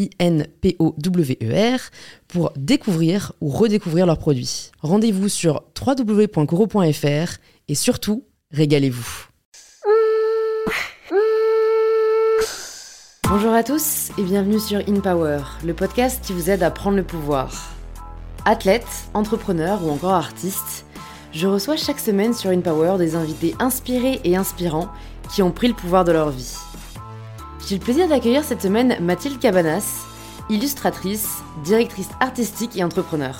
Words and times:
I-N-P-O-W-E-R, 0.00 1.80
pour 2.28 2.52
découvrir 2.56 3.32
ou 3.40 3.48
redécouvrir 3.48 4.06
leurs 4.06 4.18
produits. 4.18 4.70
Rendez-vous 4.80 5.28
sur 5.28 5.64
www.coro.fr 5.78 7.38
et 7.68 7.74
surtout, 7.74 8.24
régalez-vous. 8.52 9.26
Bonjour 13.28 13.52
à 13.52 13.62
tous 13.62 14.10
et 14.18 14.24
bienvenue 14.24 14.58
sur 14.58 14.80
In 14.88 14.98
Power, 14.98 15.42
le 15.64 15.72
podcast 15.72 16.20
qui 16.24 16.32
vous 16.32 16.50
aide 16.50 16.64
à 16.64 16.70
prendre 16.72 16.96
le 16.96 17.04
pouvoir. 17.04 17.70
Athlète, 18.44 18.88
entrepreneur 19.14 19.84
ou 19.84 19.90
encore 19.90 20.14
artiste, 20.14 20.84
je 21.32 21.46
reçois 21.46 21.76
chaque 21.76 22.00
semaine 22.00 22.34
sur 22.34 22.50
In 22.50 22.60
Power 22.60 22.96
des 22.98 23.14
invités 23.14 23.54
inspirés 23.60 24.20
et 24.24 24.36
inspirants 24.36 24.88
qui 25.32 25.42
ont 25.42 25.52
pris 25.52 25.68
le 25.68 25.74
pouvoir 25.74 26.04
de 26.04 26.10
leur 26.10 26.30
vie. 26.30 26.56
J'ai 27.66 27.76
le 27.76 27.84
plaisir 27.84 28.08
d'accueillir 28.08 28.42
cette 28.42 28.62
semaine 28.62 28.96
Mathilde 29.00 29.38
Cabanas, 29.38 30.04
illustratrice, 30.48 31.38
directrice 31.62 32.08
artistique 32.18 32.76
et 32.76 32.82
entrepreneur. 32.82 33.38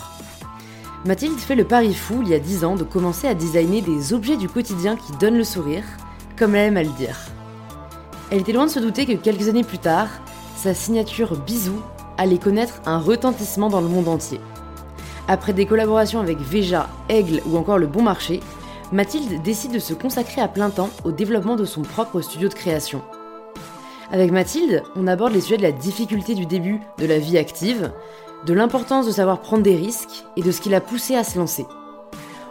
Mathilde 1.06 1.38
fait 1.38 1.56
le 1.56 1.64
pari 1.64 1.94
fou 1.94 2.20
il 2.22 2.28
y 2.28 2.34
a 2.34 2.38
10 2.38 2.64
ans 2.64 2.76
de 2.76 2.84
commencer 2.84 3.26
à 3.26 3.34
designer 3.34 3.80
des 3.80 4.12
objets 4.12 4.36
du 4.36 4.48
quotidien 4.48 4.96
qui 4.96 5.12
donnent 5.12 5.38
le 5.38 5.44
sourire, 5.44 5.84
comme 6.38 6.54
elle 6.54 6.68
aime 6.68 6.76
à 6.76 6.82
le 6.82 6.90
dire. 6.90 7.16
Elle 8.30 8.40
était 8.40 8.52
loin 8.52 8.66
de 8.66 8.70
se 8.70 8.78
douter 8.78 9.06
que 9.06 9.14
quelques 9.14 9.48
années 9.48 9.64
plus 9.64 9.78
tard, 9.78 10.08
sa 10.54 10.74
signature 10.74 11.36
Bisou 11.36 11.80
allait 12.18 12.38
connaître 12.38 12.82
un 12.84 12.98
retentissement 12.98 13.70
dans 13.70 13.80
le 13.80 13.88
monde 13.88 14.08
entier. 14.08 14.40
Après 15.26 15.54
des 15.54 15.64
collaborations 15.64 16.20
avec 16.20 16.38
Veja, 16.38 16.88
Aigle 17.08 17.40
ou 17.46 17.56
encore 17.56 17.78
Le 17.78 17.86
Bon 17.86 18.02
Marché, 18.02 18.40
Mathilde 18.92 19.42
décide 19.42 19.72
de 19.72 19.78
se 19.78 19.94
consacrer 19.94 20.42
à 20.42 20.48
plein 20.48 20.70
temps 20.70 20.90
au 21.04 21.12
développement 21.12 21.56
de 21.56 21.64
son 21.64 21.82
propre 21.82 22.20
studio 22.20 22.48
de 22.48 22.54
création. 22.54 23.02
Avec 24.12 24.32
Mathilde, 24.32 24.82
on 24.96 25.06
aborde 25.06 25.32
les 25.32 25.40
sujets 25.40 25.56
de 25.56 25.62
la 25.62 25.70
difficulté 25.70 26.34
du 26.34 26.44
début 26.44 26.80
de 26.98 27.06
la 27.06 27.18
vie 27.18 27.38
active, 27.38 27.92
de 28.44 28.52
l'importance 28.52 29.06
de 29.06 29.12
savoir 29.12 29.40
prendre 29.40 29.62
des 29.62 29.76
risques 29.76 30.24
et 30.36 30.42
de 30.42 30.50
ce 30.50 30.60
qui 30.60 30.68
l'a 30.68 30.80
poussé 30.80 31.14
à 31.14 31.22
se 31.22 31.38
lancer. 31.38 31.64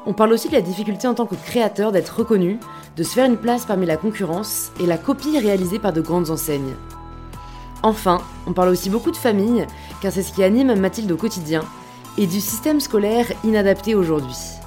On 0.06 0.14
parle 0.14 0.32
aussi 0.32 0.48
de 0.48 0.54
la 0.54 0.62
difficulté 0.62 1.06
en 1.06 1.16
tant 1.16 1.26
que 1.26 1.36
créateur 1.36 1.92
d'être 1.92 2.20
reconnu, 2.20 2.60
de 2.96 3.04
se 3.04 3.14
faire 3.14 3.26
une 3.26 3.36
place 3.36 3.66
parmi 3.66 3.86
la 3.86 3.98
concurrence 3.98 4.72
et 4.80 4.86
la 4.86 4.98
copie 4.98 5.38
réalisée 5.38 5.80
par 5.80 5.92
de 5.92 6.00
grandes 6.00 6.30
enseignes. 6.30 6.76
Enfin, 7.84 8.22
on 8.48 8.54
parle 8.54 8.70
aussi 8.70 8.90
beaucoup 8.90 9.12
de 9.12 9.18
famille, 9.18 9.68
car 10.02 10.14
c'est 10.14 10.24
ce 10.24 10.32
qui 10.32 10.44
anime 10.44 10.80
Mathilde 10.80 11.12
au 11.12 11.18
quotidien, 11.18 11.66
et 12.18 12.26
du 12.26 12.40
système 12.40 12.80
scolaire 12.80 13.26
inadapté 13.44 13.96
aujourd'hui. 13.96 14.59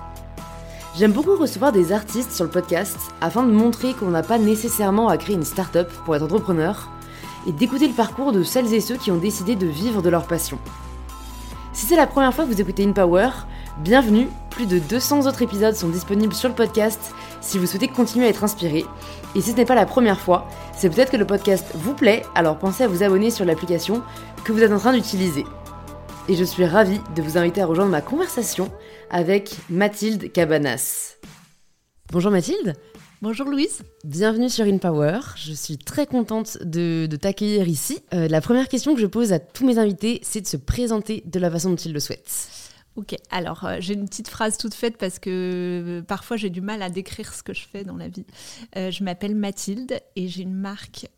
J'aime 0.94 1.12
beaucoup 1.12 1.36
recevoir 1.36 1.72
des 1.72 1.90
artistes 1.90 2.32
sur 2.32 2.44
le 2.44 2.50
podcast 2.50 2.98
afin 3.22 3.44
de 3.44 3.50
montrer 3.50 3.94
qu'on 3.94 4.10
n'a 4.10 4.22
pas 4.22 4.36
nécessairement 4.36 5.08
à 5.08 5.16
créer 5.16 5.36
une 5.36 5.44
start-up 5.44 5.90
pour 6.04 6.14
être 6.14 6.24
entrepreneur 6.24 6.90
et 7.46 7.52
d'écouter 7.52 7.88
le 7.88 7.94
parcours 7.94 8.30
de 8.30 8.42
celles 8.42 8.74
et 8.74 8.80
ceux 8.80 8.96
qui 8.96 9.10
ont 9.10 9.16
décidé 9.16 9.56
de 9.56 9.66
vivre 9.66 10.02
de 10.02 10.10
leur 10.10 10.26
passion. 10.26 10.58
Si 11.72 11.86
c'est 11.86 11.96
la 11.96 12.06
première 12.06 12.34
fois 12.34 12.44
que 12.44 12.50
vous 12.50 12.60
écoutez 12.60 12.84
InPower, 12.84 13.30
bienvenue, 13.78 14.28
plus 14.50 14.66
de 14.66 14.78
200 14.78 15.26
autres 15.26 15.40
épisodes 15.40 15.74
sont 15.74 15.88
disponibles 15.88 16.34
sur 16.34 16.50
le 16.50 16.54
podcast 16.54 17.14
si 17.40 17.58
vous 17.58 17.66
souhaitez 17.66 17.88
continuer 17.88 18.26
à 18.26 18.28
être 18.28 18.44
inspiré. 18.44 18.84
Et 19.34 19.40
si 19.40 19.52
ce 19.52 19.56
n'est 19.56 19.64
pas 19.64 19.74
la 19.74 19.86
première 19.86 20.20
fois, 20.20 20.46
c'est 20.76 20.90
peut-être 20.90 21.10
que 21.10 21.16
le 21.16 21.26
podcast 21.26 21.68
vous 21.74 21.94
plaît, 21.94 22.22
alors 22.34 22.58
pensez 22.58 22.84
à 22.84 22.88
vous 22.88 23.02
abonner 23.02 23.30
sur 23.30 23.46
l'application 23.46 24.02
que 24.44 24.52
vous 24.52 24.62
êtes 24.62 24.72
en 24.72 24.78
train 24.78 24.92
d'utiliser 24.92 25.46
et 26.28 26.36
je 26.36 26.44
suis 26.44 26.64
ravie 26.64 27.00
de 27.16 27.22
vous 27.22 27.36
inviter 27.36 27.62
à 27.62 27.66
rejoindre 27.66 27.90
ma 27.90 28.00
conversation 28.00 28.70
avec 29.10 29.56
Mathilde 29.68 30.30
Cabanas. 30.30 31.16
Bonjour 32.12 32.30
Mathilde. 32.30 32.74
Bonjour 33.22 33.46
Louise. 33.46 33.82
Bienvenue 34.04 34.48
sur 34.48 34.64
InPower. 34.64 35.20
Je 35.36 35.52
suis 35.52 35.78
très 35.78 36.06
contente 36.06 36.58
de, 36.62 37.08
t'accueillir 37.20 37.68
ici. 37.68 38.00
Euh, 38.14 38.28
la 38.28 38.40
première 38.40 38.68
question 38.68 38.94
que 38.94 39.00
je 39.00 39.06
pose 39.06 39.32
à 39.32 39.38
tous 39.38 39.64
mes 39.66 39.78
invités, 39.78 40.20
c'est 40.22 40.40
de 40.40 40.46
se 40.46 40.56
présenter 40.56 41.22
de 41.26 41.38
la 41.38 41.50
façon 41.50 41.70
dont 41.70 41.76
ils 41.76 41.92
le 41.92 42.00
souhaitent. 42.00 42.50
Ok, 42.94 43.16
alors 43.30 43.64
euh, 43.64 43.76
j'ai 43.80 43.94
une 43.94 44.06
petite 44.06 44.28
phrase 44.28 44.58
toute 44.58 44.74
faite 44.74 44.98
parce 44.98 45.18
que 45.18 45.30
euh, 45.30 46.02
parfois 46.02 46.36
j'ai 46.36 46.50
du 46.50 46.60
mal 46.60 46.82
à 46.82 46.90
décrire 46.90 47.32
ce 47.32 47.42
que 47.42 47.54
je 47.54 47.62
fais 47.66 47.84
dans 47.84 47.96
la 47.96 48.08
vie. 48.08 48.26
je 48.76 49.02
m'appelle 49.02 49.34
Mathilde 49.34 49.98
et 50.14 50.28
j'ai 50.28 50.42
une 50.42 50.54
marque 50.54 51.08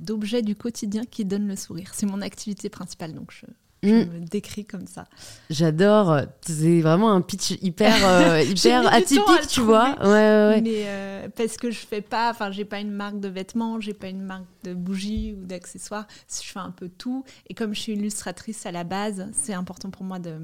d'objets 0.00 0.42
du 0.42 0.56
quotidien 0.56 1.02
qui 1.04 1.24
donne 1.24 1.46
le 1.46 1.56
sourire. 1.56 1.90
C'est 1.92 2.06
mon 2.06 2.22
activité 2.22 2.70
principale, 2.70 3.12
donc 3.12 3.30
je 3.30 3.46
je 3.82 3.88
mm. 3.88 4.12
me 4.12 4.26
décris 4.26 4.64
comme 4.64 4.86
ça. 4.86 5.06
J'adore. 5.50 6.20
C'est 6.42 6.80
vraiment 6.80 7.12
un 7.12 7.20
pitch 7.20 7.52
hyper, 7.62 7.94
euh, 8.04 8.42
hyper 8.48 8.92
atypique, 8.92 9.46
tu 9.48 9.60
vois. 9.60 9.96
Ouais, 10.00 10.08
ouais, 10.08 10.60
Mais 10.62 10.84
euh, 10.86 11.28
parce 11.36 11.56
que 11.56 11.70
je 11.70 11.78
fais 11.78 12.00
pas, 12.00 12.30
enfin, 12.30 12.50
j'ai 12.50 12.64
pas 12.64 12.80
une 12.80 12.90
marque 12.90 13.20
de 13.20 13.28
vêtements, 13.28 13.80
j'ai 13.80 13.94
pas 13.94 14.08
une 14.08 14.22
marque 14.22 14.46
de 14.64 14.74
bougies 14.74 15.34
ou 15.38 15.44
d'accessoires. 15.44 16.06
Je 16.28 16.48
fais 16.48 16.58
un 16.58 16.70
peu 16.70 16.88
tout. 16.88 17.24
Et 17.48 17.54
comme 17.54 17.74
je 17.74 17.80
suis 17.80 17.92
illustratrice 17.92 18.66
à 18.66 18.72
la 18.72 18.84
base, 18.84 19.26
c'est 19.32 19.54
important 19.54 19.90
pour 19.90 20.04
moi 20.04 20.18
de 20.18 20.38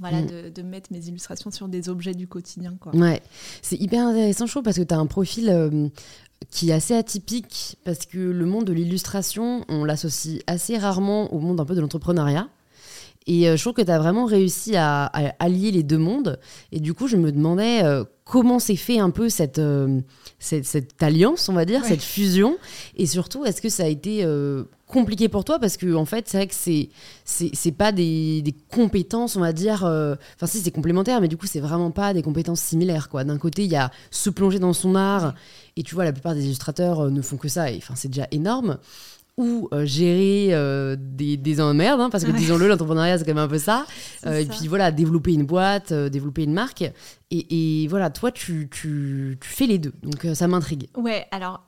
voilà, 0.00 0.22
mm. 0.22 0.50
de, 0.50 0.62
mettre 0.62 0.92
mes 0.92 1.08
illustrations 1.08 1.50
sur 1.50 1.68
des 1.68 1.88
objets 1.88 2.14
du 2.14 2.28
quotidien. 2.28 2.76
Quoi. 2.80 2.94
Ouais, 2.94 3.20
c'est 3.62 3.76
hyper 3.76 4.06
intéressant, 4.06 4.46
je 4.46 4.52
trouve, 4.52 4.62
parce 4.62 4.76
que 4.76 4.82
tu 4.82 4.94
as 4.94 4.98
un 4.98 5.06
profil 5.06 5.48
euh, 5.50 5.88
qui 6.50 6.70
est 6.70 6.72
assez 6.72 6.94
atypique 6.94 7.78
parce 7.84 8.06
que 8.06 8.18
le 8.18 8.46
monde 8.46 8.64
de 8.64 8.72
l'illustration, 8.72 9.64
on 9.68 9.84
l'associe 9.84 10.40
assez 10.46 10.78
rarement 10.78 11.32
au 11.32 11.40
monde 11.40 11.60
un 11.60 11.64
peu 11.64 11.74
de 11.74 11.80
l'entrepreneuriat. 11.80 12.48
Et 13.28 13.46
euh, 13.46 13.56
je 13.56 13.62
trouve 13.62 13.74
que 13.74 13.82
tu 13.82 13.90
as 13.90 13.98
vraiment 13.98 14.24
réussi 14.24 14.74
à, 14.74 15.04
allier 15.38 15.70
les 15.70 15.82
deux 15.82 15.98
mondes. 15.98 16.40
Et 16.72 16.80
du 16.80 16.94
coup, 16.94 17.08
je 17.08 17.16
me 17.16 17.30
demandais 17.30 17.84
euh, 17.84 18.02
comment 18.24 18.58
s'est 18.58 18.74
fait 18.74 18.98
un 18.98 19.10
peu 19.10 19.28
cette, 19.28 19.58
euh, 19.58 20.00
cette, 20.38 21.02
alliance, 21.02 21.50
on 21.50 21.52
va 21.52 21.66
dire, 21.66 21.84
cette 21.84 22.02
fusion. 22.02 22.56
Et 22.96 23.06
surtout, 23.06 23.44
est-ce 23.44 23.60
que 23.60 23.68
ça 23.68 23.84
a 23.84 23.86
été 23.86 24.26
compliqué 24.86 25.28
pour 25.28 25.44
toi? 25.44 25.58
Parce 25.58 25.76
que, 25.76 25.94
en 25.94 26.06
fait, 26.06 26.26
c'est 26.26 26.38
vrai 26.38 26.46
que 26.46 26.54
c'est, 26.54 26.88
c'est, 27.26 27.72
pas 27.72 27.92
des, 27.92 28.40
des, 28.40 28.54
compétences, 28.72 29.36
on 29.36 29.40
va 29.40 29.52
dire. 29.52 29.82
Enfin, 29.84 30.46
si, 30.46 30.60
c'est 30.60 30.70
complémentaire, 30.70 31.20
mais 31.20 31.28
du 31.28 31.36
coup, 31.36 31.46
c'est 31.46 31.60
vraiment 31.60 31.90
pas 31.90 32.14
des 32.14 32.22
compétences 32.22 32.62
similaires. 32.62 33.10
Quoi. 33.10 33.24
D'un 33.24 33.38
côté, 33.38 33.64
il 33.64 33.70
y 33.70 33.76
a 33.76 33.90
se 34.10 34.30
plonger 34.30 34.58
dans 34.58 34.72
son 34.72 34.94
art. 34.94 35.34
Et 35.76 35.82
tu 35.82 35.94
vois, 35.94 36.04
la 36.04 36.12
plupart 36.12 36.34
des 36.34 36.46
illustrateurs 36.46 37.10
ne 37.10 37.20
font 37.20 37.36
que 37.36 37.48
ça. 37.48 37.70
Et 37.70 37.76
enfin, 37.76 37.92
c'est 37.94 38.08
déjà 38.08 38.26
énorme 38.30 38.78
ou 39.38 39.68
euh, 39.72 39.86
gérer 39.86 40.48
euh, 40.50 40.96
des, 40.98 41.36
des 41.36 41.60
emmerdes, 41.60 42.00
hein, 42.00 42.10
parce 42.10 42.24
que 42.24 42.32
disons-le, 42.32 42.66
l'entrepreneuriat, 42.66 43.18
c'est 43.18 43.24
quand 43.24 43.34
même 43.34 43.44
un 43.44 43.48
peu 43.48 43.58
ça. 43.58 43.86
Euh, 44.26 44.40
et 44.40 44.46
puis 44.46 44.66
voilà, 44.66 44.90
développer 44.90 45.32
une 45.32 45.46
boîte, 45.46 45.92
développer 45.92 46.42
une 46.42 46.52
marque. 46.52 46.84
Et, 47.30 47.86
voilà, 47.88 48.08
toi, 48.08 48.32
tu, 48.32 48.68
tu, 48.70 49.36
tu, 49.38 49.48
fais 49.48 49.66
les 49.66 49.78
deux. 49.78 49.92
Donc 50.02 50.26
ça 50.34 50.48
m'intrigue. 50.48 50.88
Ouais, 50.96 51.26
alors 51.30 51.64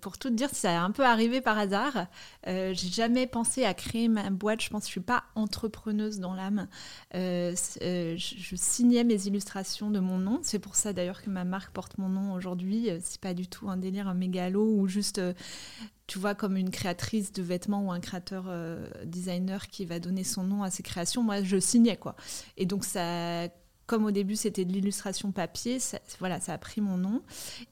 pour 0.00 0.18
tout 0.18 0.30
te 0.30 0.34
dire, 0.34 0.50
ça 0.52 0.80
a 0.80 0.82
un 0.82 0.90
peu 0.90 1.04
arrivé 1.04 1.40
par 1.40 1.56
hasard. 1.56 2.06
j'ai 2.44 2.74
jamais 2.74 3.28
pensé 3.28 3.64
à 3.64 3.72
créer 3.72 4.08
ma 4.08 4.30
boîte. 4.30 4.60
Je 4.60 4.70
pense 4.70 4.82
que 4.82 4.88
je 4.88 4.92
suis 4.92 5.00
pas 5.00 5.22
entrepreneuse 5.36 6.18
dans 6.18 6.34
l'âme. 6.34 6.66
Je, 7.14 8.14
je, 8.16 8.56
signais 8.56 9.04
mes 9.04 9.28
illustrations 9.28 9.90
de 9.90 10.00
mon 10.00 10.18
nom. 10.18 10.40
C'est 10.42 10.58
pour 10.58 10.74
ça 10.74 10.92
d'ailleurs 10.92 11.22
que 11.22 11.30
ma 11.30 11.44
marque 11.44 11.72
porte 11.72 11.96
mon 11.96 12.08
nom 12.08 12.34
aujourd'hui. 12.34 12.90
C'est 13.00 13.20
pas 13.20 13.32
du 13.32 13.46
tout 13.46 13.70
un 13.70 13.76
délire, 13.76 14.08
un 14.08 14.14
mégalo 14.14 14.64
ou 14.64 14.88
juste 14.88 15.20
tu 16.06 16.18
vois, 16.18 16.34
comme 16.34 16.56
une 16.56 16.70
créatrice 16.70 17.32
de 17.32 17.42
vêtements 17.42 17.82
ou 17.86 17.90
un 17.90 18.00
créateur 18.00 18.44
euh, 18.48 18.86
designer 19.04 19.68
qui 19.68 19.84
va 19.86 19.98
donner 19.98 20.24
son 20.24 20.44
nom 20.44 20.62
à 20.62 20.70
ses 20.70 20.82
créations, 20.82 21.22
moi 21.22 21.42
je 21.42 21.58
signais 21.58 21.96
quoi. 21.96 22.14
Et 22.56 22.66
donc 22.66 22.84
ça 22.84 23.48
comme 23.86 24.06
au 24.06 24.10
début 24.10 24.36
c'était 24.36 24.64
de 24.64 24.72
l'illustration 24.72 25.30
papier, 25.30 25.78
ça, 25.78 25.98
voilà, 26.18 26.40
ça 26.40 26.54
a 26.54 26.58
pris 26.58 26.80
mon 26.80 26.96
nom. 26.96 27.22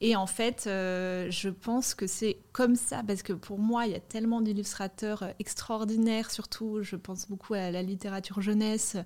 Et 0.01 0.17
en 0.17 0.27
fait, 0.27 0.65
euh, 0.67 1.31
je 1.31 1.49
pense 1.49 1.95
que 1.95 2.07
c'est 2.07 2.39
comme 2.53 2.77
ça, 2.77 3.03
parce 3.07 3.23
que 3.23 3.33
pour 3.33 3.59
moi, 3.59 3.87
il 3.87 3.93
y 3.93 3.95
a 3.95 4.01
tellement 4.01 4.41
d'illustrateurs 4.41 5.25
extraordinaires, 5.39 6.31
surtout, 6.31 6.83
je 6.83 6.97
pense 6.97 7.29
beaucoup 7.29 7.55
à 7.55 7.71
la 7.71 7.83
littérature 7.83 8.43
jeunesse. 8.43 8.97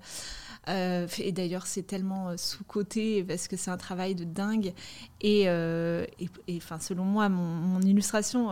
Euh, 0.67 1.07
et 1.19 1.31
d'ailleurs, 1.31 1.65
c'est 1.65 1.83
tellement 1.83 2.35
sous-côté 2.35 3.23
parce 3.23 3.47
que 3.47 3.55
c'est 3.55 3.71
un 3.71 3.77
travail 3.77 4.15
de 4.15 4.25
dingue. 4.25 4.73
Et, 5.21 5.43
et, 5.43 6.59
selon 6.79 7.05
moi, 7.05 7.29
mon, 7.29 7.79
illustration 7.81 8.51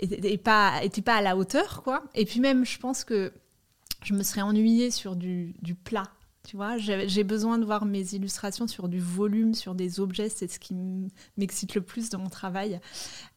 n'était 0.00 0.36
pas, 0.36 0.80
pas 1.04 1.16
à 1.16 1.22
la 1.22 1.36
hauteur, 1.36 1.82
quoi. 1.82 2.04
Et 2.14 2.26
puis 2.26 2.40
même, 2.40 2.66
je 2.66 2.78
pense 2.78 3.04
que 3.04 3.32
je 4.02 4.14
me 4.14 4.22
serais 4.22 4.42
ennuyée 4.42 4.90
sur 4.90 5.16
du, 5.16 5.54
du 5.62 5.74
plat 5.74 6.04
j'ai 6.78 7.24
besoin 7.24 7.58
de 7.58 7.64
voir 7.64 7.84
mes 7.84 8.14
illustrations 8.14 8.66
sur 8.66 8.88
du 8.88 9.00
volume, 9.00 9.54
sur 9.54 9.74
des 9.74 10.00
objets. 10.00 10.28
C'est 10.28 10.50
ce 10.50 10.58
qui 10.58 10.74
m'excite 11.36 11.74
le 11.74 11.80
plus 11.80 12.10
dans 12.10 12.18
mon 12.18 12.28
travail. 12.28 12.80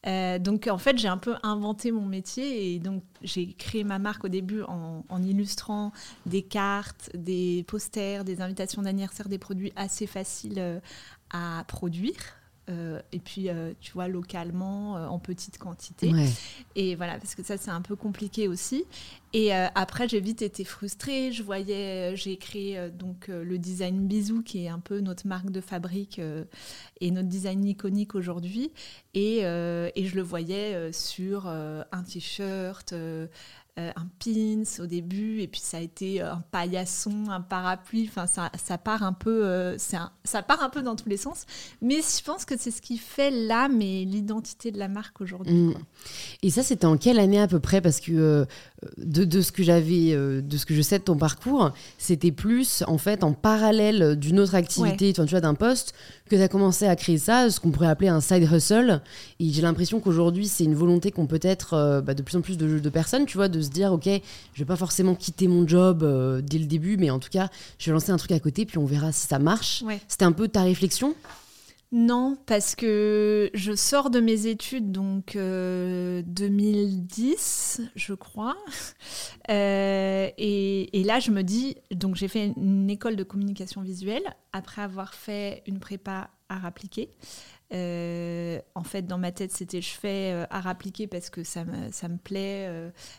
Euh, 0.06 0.38
donc, 0.38 0.66
en 0.66 0.78
fait, 0.78 0.98
j'ai 0.98 1.08
un 1.08 1.18
peu 1.18 1.34
inventé 1.42 1.92
mon 1.92 2.06
métier 2.06 2.74
et 2.74 2.78
donc 2.78 3.02
j'ai 3.22 3.52
créé 3.52 3.84
ma 3.84 3.98
marque 3.98 4.24
au 4.24 4.28
début 4.28 4.62
en, 4.62 5.22
illustrant 5.22 5.92
des 6.26 6.42
cartes, 6.42 7.10
des 7.14 7.64
posters, 7.68 8.24
des 8.24 8.40
invitations 8.40 8.82
d'anniversaire, 8.82 9.28
des 9.28 9.38
produits 9.38 9.72
assez 9.76 10.06
faciles 10.06 10.58
euh, 10.58 10.80
à 11.30 11.64
produire. 11.68 12.41
Euh, 12.70 13.00
et 13.12 13.18
puis, 13.18 13.48
tu 13.80 13.92
vois, 13.92 14.08
localement, 14.08 14.94
en 14.94 15.18
petite 15.18 15.58
quantité. 15.58 16.12
Et 16.76 16.94
voilà, 16.94 17.18
parce 17.18 17.34
que 17.34 17.42
ça, 17.42 17.56
c'est 17.56 17.70
un 17.70 17.82
peu 17.82 17.96
compliqué 17.96 18.48
aussi. 18.48 18.84
Et 19.34 19.54
euh, 19.54 19.66
après, 19.74 20.08
j'ai 20.08 20.20
vite 20.20 20.42
été 20.42 20.64
frustrée. 20.64 21.32
Je 21.32 21.42
voyais, 21.42 22.12
euh, 22.12 22.16
j'ai 22.16 22.36
créé 22.36 22.78
euh, 22.78 22.90
donc 22.90 23.28
le 23.28 23.58
design 23.58 24.06
Bisou, 24.06 24.42
qui 24.42 24.64
est 24.64 24.68
un 24.68 24.78
peu 24.78 25.00
notre 25.00 25.26
marque 25.26 25.50
de 25.50 25.60
fabrique 25.60 26.20
et 27.00 27.10
notre 27.10 27.28
design 27.28 27.64
iconique 27.64 28.14
aujourd'hui. 28.14 28.72
Et, 29.14 29.38
et, 29.38 30.06
je 30.06 30.16
le 30.16 30.22
voyais 30.22 30.92
sur 30.92 31.46
un 31.46 32.02
t-shirt. 32.06 32.94
Un 33.76 34.06
pins 34.18 34.62
au 34.80 34.86
début 34.86 35.40
et 35.40 35.48
puis 35.48 35.60
ça 35.60 35.78
a 35.78 35.80
été 35.80 36.20
un 36.20 36.42
paillasson, 36.50 37.30
un 37.30 37.40
parapluie. 37.40 38.06
Enfin, 38.08 38.26
ça, 38.26 38.50
ça 38.62 38.76
part 38.76 39.02
un 39.02 39.12
peu, 39.12 39.76
ça 39.78 40.42
part 40.46 40.62
un 40.62 40.68
peu 40.70 40.82
dans 40.82 40.96
tous 40.96 41.08
les 41.08 41.16
sens. 41.16 41.46
Mais 41.80 42.00
je 42.02 42.22
pense 42.22 42.44
que 42.44 42.56
c'est 42.58 42.70
ce 42.70 42.82
qui 42.82 42.98
fait 42.98 43.30
l'âme 43.30 43.80
et 43.80 44.04
l'identité 44.04 44.72
de 44.72 44.78
la 44.78 44.88
marque 44.88 45.20
aujourd'hui. 45.20 45.54
Mmh. 45.54 45.74
Et 46.42 46.50
ça, 46.50 46.62
c'était 46.62 46.86
en 46.86 46.96
quelle 46.96 47.18
année 47.18 47.40
à 47.40 47.48
peu 47.48 47.60
près? 47.60 47.80
Parce 47.80 48.00
que 48.00 48.46
de, 48.98 49.40
ce 49.40 49.52
que 49.52 49.62
j'avais, 49.62 50.12
euh, 50.12 50.40
de 50.40 50.56
ce 50.56 50.66
que 50.66 50.74
je 50.74 50.82
sais 50.82 50.98
de 50.98 51.04
ton 51.04 51.16
parcours, 51.16 51.72
c'était 51.98 52.32
plus 52.32 52.82
en 52.86 52.98
fait 52.98 53.24
en 53.24 53.32
parallèle 53.32 54.16
d'une 54.16 54.40
autre 54.40 54.54
activité, 54.54 55.12
tu 55.12 55.22
vois, 55.22 55.40
d'un 55.40 55.54
poste, 55.54 55.94
que 56.28 56.36
tu 56.36 56.42
as 56.42 56.48
commencé 56.48 56.86
à 56.86 56.96
créer 56.96 57.18
ça, 57.18 57.50
ce 57.50 57.60
qu'on 57.60 57.70
pourrait 57.70 57.88
appeler 57.88 58.08
un 58.08 58.20
side 58.20 58.48
hustle. 58.50 59.00
Et 59.40 59.50
j'ai 59.50 59.62
l'impression 59.62 60.00
qu'aujourd'hui, 60.00 60.46
c'est 60.46 60.64
une 60.64 60.74
volonté 60.74 61.10
qu'ont 61.10 61.26
peut-être 61.26 61.74
euh, 61.74 62.00
bah, 62.00 62.14
de 62.14 62.22
plus 62.22 62.36
en 62.36 62.40
plus 62.40 62.56
de, 62.56 62.88
personnes, 62.88 63.26
tu 63.26 63.36
vois, 63.36 63.48
de 63.48 63.60
se 63.60 63.70
dire, 63.70 63.92
ok, 63.92 64.06
je 64.06 64.58
vais 64.58 64.64
pas 64.64 64.76
forcément 64.76 65.14
quitter 65.14 65.48
mon 65.48 65.66
job 65.66 66.02
euh, 66.02 66.40
dès 66.40 66.58
le 66.58 66.66
début, 66.66 66.96
mais 66.96 67.10
en 67.10 67.18
tout 67.18 67.30
cas, 67.30 67.48
je 67.78 67.86
vais 67.86 67.92
lancer 67.92 68.10
un 68.10 68.16
truc 68.16 68.32
à 68.32 68.40
côté, 68.40 68.66
puis 68.66 68.78
on 68.78 68.86
verra 68.86 69.12
si 69.12 69.26
ça 69.26 69.38
marche. 69.38 69.84
C'était 70.08 70.24
un 70.24 70.32
peu 70.32 70.48
ta 70.48 70.62
réflexion 70.62 71.14
non, 71.92 72.36
parce 72.46 72.74
que 72.74 73.50
je 73.52 73.74
sors 73.74 74.08
de 74.08 74.18
mes 74.18 74.46
études, 74.46 74.92
donc 74.92 75.36
2010, 75.36 77.80
euh, 77.80 77.84
je 77.94 78.14
crois. 78.14 78.56
Euh, 79.50 80.30
et, 80.38 81.02
là, 81.04 81.18
je 81.18 81.32
me 81.32 81.42
dis, 81.42 81.74
donc 81.90 82.14
j'ai 82.14 82.28
fait 82.28 82.52
une 82.56 82.88
école 82.88 83.16
de 83.16 83.24
communication 83.24 83.80
visuelle 83.82 84.22
après 84.52 84.82
avoir 84.82 85.14
fait 85.14 85.64
une 85.66 85.80
prépa 85.80 86.30
art 86.48 86.64
appliqué. 86.64 87.10
Euh, 87.74 88.60
en 88.76 88.84
fait, 88.84 89.02
dans 89.02 89.18
ma 89.18 89.32
tête, 89.32 89.50
c'était 89.50 89.82
je 89.82 89.90
fais 89.90 90.46
art 90.48 90.68
appliqué 90.68 91.08
parce 91.08 91.28
que 91.28 91.42
ça 91.42 91.64
me, 91.64 91.90
ça 91.90 92.08
me 92.08 92.18
plaît, 92.18 92.70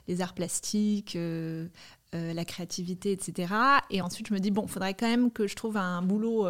les 0.08 0.22
arts 0.22 0.34
plastiques, 0.34 1.18
la 2.14 2.46
créativité, 2.46 3.12
etc. 3.12 3.54
Et 3.90 4.02
ensuite, 4.02 4.28
je 4.28 4.34
me 4.34 4.40
dis, 4.40 4.52
bon, 4.52 4.64
il 4.64 4.70
faudrait 4.70 4.94
quand 4.94 5.08
même 5.08 5.32
que 5.32 5.48
je 5.48 5.56
trouve 5.56 5.78
un 5.78 6.02
boulot 6.02 6.48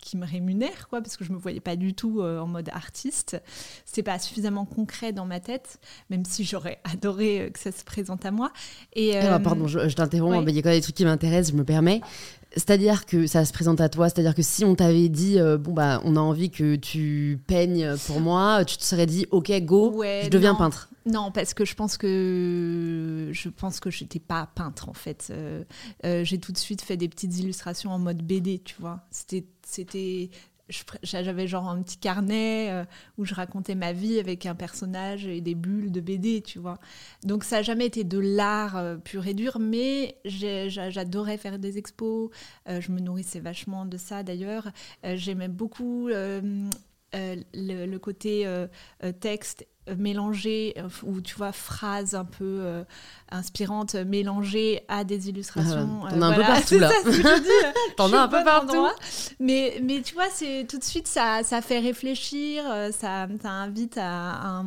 qui 0.00 0.16
me 0.16 0.26
rémunère, 0.26 0.88
quoi, 0.88 1.00
parce 1.00 1.16
que 1.16 1.24
je 1.24 1.32
me 1.32 1.38
voyais 1.38 1.60
pas 1.60 1.76
du 1.76 1.94
tout 1.94 2.20
euh, 2.20 2.38
en 2.38 2.46
mode 2.46 2.68
artiste. 2.70 3.40
C'est 3.84 4.02
pas 4.02 4.18
suffisamment 4.18 4.64
concret 4.64 5.12
dans 5.12 5.26
ma 5.26 5.40
tête, 5.40 5.78
même 6.08 6.24
si 6.24 6.44
j'aurais 6.44 6.78
adoré 6.92 7.40
euh, 7.40 7.50
que 7.50 7.58
ça 7.58 7.72
se 7.72 7.84
présente 7.84 8.24
à 8.24 8.30
moi. 8.30 8.52
Et 8.94 9.16
ah, 9.18 9.38
pardon, 9.38 9.66
je, 9.66 9.94
t'interromps, 9.94 10.44
mais 10.44 10.52
il 10.52 10.56
y 10.56 10.58
a 10.58 10.62
quand 10.62 10.70
même 10.70 10.78
des 10.78 10.82
trucs 10.82 10.96
qui 10.96 11.04
m'intéressent, 11.04 11.52
je 11.52 11.58
me 11.58 11.64
permets. 11.64 12.00
C'est-à-dire 12.52 13.06
que 13.06 13.26
ça 13.26 13.44
se 13.44 13.52
présente 13.52 13.80
à 13.80 13.88
toi, 13.88 14.08
c'est-à-dire 14.08 14.34
que 14.34 14.42
si 14.42 14.64
on 14.64 14.74
t'avait 14.74 15.08
dit, 15.08 15.38
euh, 15.38 15.56
bon, 15.56 15.72
bah, 15.72 16.00
on 16.04 16.16
a 16.16 16.20
envie 16.20 16.50
que 16.50 16.76
tu 16.76 17.40
peignes 17.46 17.96
pour 18.06 18.20
moi, 18.20 18.64
tu 18.64 18.76
te 18.76 18.82
serais 18.82 19.06
dit, 19.06 19.26
ok, 19.30 19.52
go, 19.62 20.02
je 20.02 20.28
deviens 20.28 20.54
peintre. 20.54 20.88
Non, 21.06 21.30
parce 21.30 21.54
que 21.54 21.64
je 21.64 21.74
pense 21.74 21.96
que 21.96 23.30
je 23.32 23.48
pense 23.48 23.80
que 23.80 23.90
j'étais 23.90 24.18
pas 24.18 24.50
peintre 24.54 24.88
en 24.88 24.92
fait. 24.92 25.32
j'ai 26.04 26.38
tout 26.38 26.52
de 26.52 26.58
suite 26.58 26.82
fait 26.82 26.96
des 26.96 27.08
petites 27.08 27.38
illustrations 27.38 27.90
en 27.90 27.98
mode 27.98 28.22
BD, 28.22 28.58
tu 28.58 28.74
vois. 28.78 29.00
C'était 29.10 29.46
c'était 29.70 30.30
j'avais 31.02 31.46
genre 31.46 31.68
un 31.68 31.82
petit 31.82 31.98
carnet 31.98 32.70
euh, 32.70 32.84
où 33.18 33.24
je 33.24 33.34
racontais 33.34 33.74
ma 33.74 33.92
vie 33.92 34.18
avec 34.18 34.46
un 34.46 34.54
personnage 34.54 35.26
et 35.26 35.40
des 35.40 35.54
bulles 35.54 35.92
de 35.92 36.00
BD, 36.00 36.42
tu 36.42 36.58
vois. 36.58 36.78
Donc 37.24 37.44
ça 37.44 37.56
n'a 37.56 37.62
jamais 37.62 37.86
été 37.86 38.04
de 38.04 38.18
l'art 38.18 38.76
euh, 38.76 38.96
pur 38.96 39.26
et 39.26 39.34
dur, 39.34 39.58
mais 39.60 40.16
j'adorais 40.24 41.38
faire 41.38 41.58
des 41.58 41.78
expos. 41.78 42.30
Euh, 42.68 42.80
je 42.80 42.92
me 42.92 43.00
nourrissais 43.00 43.40
vachement 43.40 43.84
de 43.84 43.96
ça 43.96 44.22
d'ailleurs. 44.22 44.70
J'aimais 45.04 45.48
beaucoup 45.48 46.08
le, 46.08 46.68
côté 47.98 48.46
texte 49.20 49.66
mélangé, 49.98 50.74
ou 51.02 51.20
tu 51.20 51.34
vois, 51.36 51.52
phrases 51.52 52.14
un 52.14 52.24
peu 52.24 52.84
inspirantes 53.30 53.94
mélangées 53.94 54.82
à 54.88 55.04
des 55.04 55.28
illustrations. 55.28 56.00
T'en 56.08 56.22
as 56.22 56.26
un 56.26 56.34
peu 56.34 56.42
partout 56.42 56.78
là. 56.78 56.90
T'en 57.96 58.12
as 58.12 58.20
un 58.20 58.28
peu 58.28 58.44
partout. 58.44 58.86
Mais, 59.38 59.80
mais 59.82 60.02
tu 60.02 60.14
vois, 60.14 60.28
c'est 60.32 60.66
tout 60.68 60.78
de 60.78 60.84
suite, 60.84 61.08
ça, 61.08 61.42
ça 61.42 61.60
fait 61.62 61.78
réfléchir, 61.78 62.64
ça, 62.92 63.26
ça 63.42 63.50
invite 63.50 63.98
à, 64.00 64.62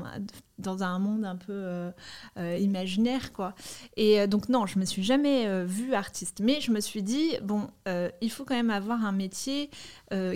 dans 0.60 0.84
un 0.84 1.00
monde 1.00 1.26
un 1.26 1.36
peu 1.36 1.52
euh, 1.52 1.92
euh, 2.38 2.58
imaginaire 2.58 3.34
quoi. 3.34 3.56
Et 3.98 4.22
euh, 4.22 4.28
donc 4.28 4.50
non 4.50 4.66
je 4.66 4.78
me 4.78 4.86
suis 4.86 5.04
jamais 5.04 5.66
vue 5.66 5.94
artiste. 5.94 6.42
Mais 6.44 6.62
je 6.62 6.72
me 6.72 6.80
suis 6.80 7.04
dit 7.04 7.38
bon 7.42 7.68
il 8.22 8.32
faut 8.32 8.46
quand 8.46 8.56
même 8.56 8.70
avoir 8.70 9.06
un 9.06 9.12
métier 9.12 9.70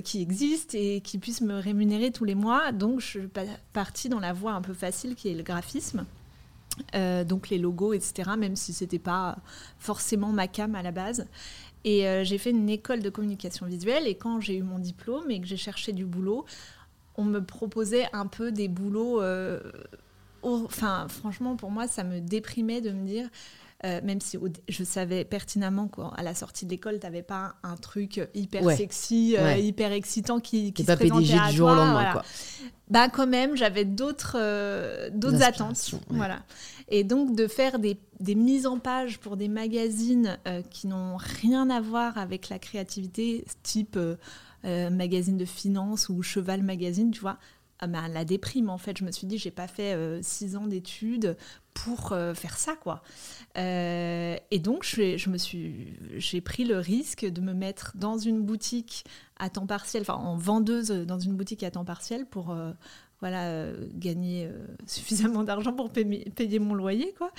qui 0.03 0.21
existe 0.21 0.75
et 0.75 1.01
qui 1.01 1.17
puisse 1.17 1.41
me 1.41 1.59
rémunérer 1.59 2.11
tous 2.11 2.25
les 2.25 2.35
mois. 2.35 2.71
Donc 2.71 2.99
je 2.99 3.05
suis 3.05 3.29
partie 3.73 4.09
dans 4.09 4.19
la 4.19 4.33
voie 4.33 4.53
un 4.53 4.61
peu 4.61 4.73
facile 4.73 5.15
qui 5.15 5.29
est 5.29 5.35
le 5.35 5.43
graphisme. 5.43 6.05
Donc 6.93 7.49
les 7.49 7.57
logos 7.57 7.93
etc 7.93 8.31
même 8.37 8.55
si 8.55 8.73
c'était 8.73 8.99
pas 8.99 9.37
forcément 9.79 10.31
ma 10.31 10.47
cam 10.47 10.75
à 10.75 10.81
la 10.81 10.91
base. 10.91 11.27
Et 11.83 12.05
j'ai 12.23 12.37
fait 12.37 12.51
une 12.51 12.69
école 12.69 13.01
de 13.01 13.09
communication 13.09 13.65
visuelle. 13.65 14.07
Et 14.07 14.15
quand 14.15 14.41
j'ai 14.41 14.57
eu 14.57 14.63
mon 14.63 14.79
diplôme 14.79 15.29
et 15.31 15.39
que 15.39 15.47
j'ai 15.47 15.57
cherché 15.57 15.93
du 15.93 16.05
boulot 16.05 16.45
on 17.19 17.23
me 17.23 17.43
proposait 17.43 18.07
un 18.13 18.27
peu 18.27 18.51
des 18.51 18.67
boulots 18.67 19.21
enfin, 20.47 21.07
franchement, 21.09 21.55
pour 21.55 21.71
moi, 21.71 21.87
ça 21.87 22.03
me 22.03 22.19
déprimait 22.19 22.81
de 22.81 22.91
me 22.91 23.05
dire, 23.05 23.29
euh, 23.85 24.01
même 24.03 24.19
si 24.21 24.39
je 24.67 24.83
savais 24.83 25.23
pertinemment 25.23 25.87
qu'à 25.87 26.23
la 26.23 26.33
sortie 26.33 26.65
de 26.65 26.71
l'école, 26.71 26.99
tu 26.99 27.05
n'avais 27.05 27.21
pas 27.21 27.55
un 27.61 27.75
truc 27.75 28.19
hyper 28.33 28.71
sexy, 28.71 29.35
euh, 29.37 29.55
hyper 29.55 29.91
excitant 29.91 30.39
qui, 30.39 30.73
qui 30.73 30.83
se 30.83 30.91
présentait 30.93 31.37
à 31.37 31.51
du 31.51 31.57
jour 31.57 31.69
au 31.69 31.75
lendemain, 31.75 32.11
quoi. 32.11 32.23
Bah, 32.89 33.07
quand 33.09 33.27
même, 33.27 33.55
j'avais 33.55 33.85
d'autres 33.85 34.37
euh, 34.39 35.09
d'autres 35.11 35.43
attentes. 35.43 35.91
Voilà. 36.09 36.39
Et 36.89 37.03
donc, 37.03 37.35
de 37.35 37.45
faire 37.45 37.77
des, 37.77 37.99
des, 38.19 38.33
mises 38.33 38.65
en 38.65 38.79
page 38.79 39.19
pour 39.19 39.37
des 39.37 39.49
magazines 39.49 40.39
qui 40.71 40.87
n'ont 40.87 41.17
rien 41.17 41.69
à 41.69 41.79
voir 41.79 42.17
avec 42.17 42.49
la 42.49 42.57
créativité, 42.57 43.45
type 43.61 43.99
magazine 44.63 45.37
de 45.37 45.45
finance 45.45 46.09
ou 46.09 46.23
Cheval 46.23 46.63
Magazine, 46.63 47.11
tu 47.11 47.19
vois, 47.19 47.37
ben, 47.85 48.07
la 48.07 48.25
déprime 48.25 48.69
en 48.69 48.77
fait. 48.77 48.97
Je 48.97 49.03
me 49.03 49.11
suis 49.11 49.27
dit, 49.27 49.37
j'ai 49.37 49.51
pas 49.51 49.67
fait 49.67 49.93
euh, 49.93 50.19
six 50.23 50.55
ans 50.55 50.65
d'études 50.65 51.37
pour 51.73 52.11
euh, 52.11 52.33
faire 52.33 52.57
ça 52.57 52.75
quoi. 52.75 53.03
Euh, 53.57 54.35
et 54.49 54.59
donc 54.59 54.83
je, 54.83 55.17
je 55.17 55.29
me 55.29 55.37
suis, 55.37 55.93
j'ai 56.15 56.41
pris 56.41 56.63
le 56.63 56.79
risque 56.79 57.25
de 57.25 57.39
me 57.41 57.53
mettre 57.53 57.91
dans 57.95 58.17
une 58.17 58.41
boutique 58.41 59.05
à 59.37 59.51
temps 59.51 59.67
partiel, 59.67 60.01
enfin 60.01 60.15
en 60.15 60.37
vendeuse 60.37 60.89
dans 60.89 61.19
une 61.19 61.35
boutique 61.35 61.61
à 61.61 61.69
temps 61.69 61.85
partiel 61.85 62.25
pour 62.25 62.55
voilà, 63.19 63.45
euh, 63.45 63.87
gagner 63.95 64.45
euh, 64.45 64.67
suffisamment 64.85 65.43
d'argent 65.43 65.73
pour 65.73 65.89
payer, 65.89 66.59
mon 66.59 66.75
loyer, 66.75 67.13
quoi. 67.17 67.31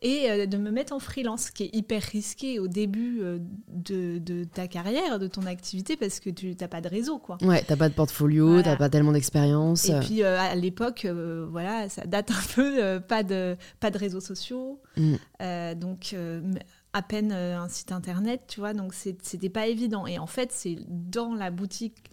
Et 0.00 0.30
euh, 0.30 0.46
de 0.46 0.56
me 0.56 0.70
mettre 0.70 0.94
en 0.94 0.98
freelance, 0.98 1.46
ce 1.46 1.52
qui 1.52 1.64
est 1.64 1.74
hyper 1.74 2.02
risqué 2.02 2.58
au 2.58 2.68
début 2.68 3.20
de, 3.68 4.44
ta 4.44 4.66
carrière, 4.66 5.18
de 5.18 5.26
ton 5.26 5.44
activité, 5.46 5.96
parce 5.96 6.20
que 6.20 6.30
tu 6.30 6.56
n'as 6.58 6.68
pas 6.68 6.80
de 6.80 6.88
réseau, 6.88 7.18
quoi. 7.18 7.36
Ouais, 7.42 7.62
t'as 7.62 7.76
pas 7.76 7.88
de 7.88 7.94
portfolio, 7.94 8.58
tu 8.58 8.64
t'as 8.64 8.76
pas 8.76 8.88
tellement 8.88 9.12
d'expérience. 9.12 9.88
Et 9.88 9.98
puis 10.00 10.22
à 10.22 10.54
l'époque, 10.54 11.06
voilà, 11.50 11.88
ça 11.88 12.06
date 12.06 12.30
un 12.30 12.42
peu, 12.54 13.00
pas, 13.00 13.22
de, 13.22 13.56
pas 13.80 13.90
de 13.90 13.98
réseaux 13.98 14.20
sociaux. 14.20 14.80
Mm. 14.96 15.74
donc 15.74 16.14
à 16.94 17.02
peine 17.02 17.32
un 17.32 17.68
site 17.68 17.92
internet, 17.92 18.44
tu 18.48 18.60
vois, 18.60 18.72
donc 18.72 18.94
c'était 18.94 19.50
pas 19.50 19.66
évident. 19.66 20.06
Et 20.06 20.18
en 20.18 20.26
fait, 20.26 20.50
c'est 20.52 20.78
dans 20.88 21.34
la 21.34 21.50
boutique 21.50 22.10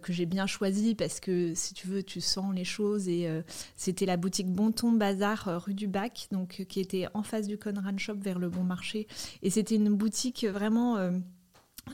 que, 0.00 0.12
j'ai 0.12 0.26
bien 0.26 0.46
choisi 0.46 0.94
parce 0.94 1.20
que 1.20 1.54
si 1.54 1.74
tu 1.74 1.86
veux, 1.86 2.02
tu 2.02 2.20
sens 2.20 2.54
les 2.54 2.64
choses. 2.64 3.08
Et 3.08 3.28
c'était 3.76 4.06
la 4.06 4.16
boutique 4.16 4.48
Bonton 4.48 4.92
Bazar 4.92 5.62
rue 5.64 5.74
du 5.74 5.86
Bac, 5.86 6.28
donc 6.32 6.64
qui 6.68 6.80
était 6.80 7.06
en 7.14 7.22
face 7.22 7.46
du 7.46 7.58
Conran 7.58 7.96
Shop 7.96 8.16
vers 8.16 8.38
le 8.38 8.48
Bon 8.48 8.64
Marché. 8.64 9.06
Et 9.42 9.50
c'était 9.50 9.76
une 9.76 9.94
boutique 9.94 10.44
vraiment 10.44 10.96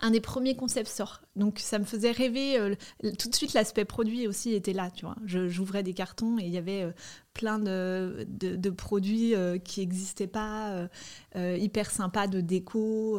un 0.03 0.11
des 0.11 0.21
premiers 0.21 0.57
concepts 0.57 0.89
sort. 0.89 1.23
Donc 1.37 1.59
ça 1.59 1.79
me 1.79 1.85
faisait 1.85 2.11
rêver. 2.11 2.59
Euh, 2.59 2.75
tout 3.19 3.29
de 3.29 3.35
suite, 3.35 3.55
l'aspect 3.55 3.85
produit 3.85 4.27
aussi 4.29 4.53
était 4.53 4.73
là. 4.73 4.91
Tu 4.91 5.05
vois, 5.05 5.17
j'ouvrais 5.25 5.83
des 5.83 5.95
cartons 5.95 6.39
et 6.39 6.45
il 6.45 6.51
y 6.51 6.59
avait 6.59 6.83
euh, 6.83 6.93
plein 7.33 7.59
de, 7.59 8.27
de, 8.29 8.71
produits 8.71 9.35
euh, 9.35 9.59
qui 9.59 9.81
n'existaient 9.81 10.29
pas, 10.29 10.89
hyper 11.35 11.91
sympas 11.91 12.29
de 12.29 12.41
déco, 12.41 13.19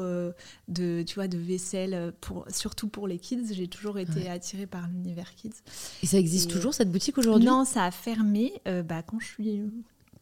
de 0.68 1.04
tu 1.04 1.16
vois, 1.16 1.28
de 1.28 1.38
vaisselle 1.38 2.14
pour 2.22 2.46
surtout 2.50 2.88
pour 2.88 3.08
les 3.08 3.20
kids. 3.20 3.54
J'ai 3.54 3.68
toujours 3.68 4.00
été 4.00 4.30
attirée 4.30 4.68
par 4.68 4.88
l'univers 4.88 5.36
kids. 5.36 5.52
Et 6.02 6.06
ça 6.06 6.18
existe 6.18 6.50
toujours 6.50 6.74
cette 6.74 6.92
boutique 6.92 7.18
aujourd'hui? 7.18 7.46
Non, 7.46 7.66
ça 7.66 7.84
a 7.84 7.92
fermé. 7.92 8.54
bah, 8.66 9.04
quand 9.04 9.20
je 9.20 9.28
suis 9.28 9.62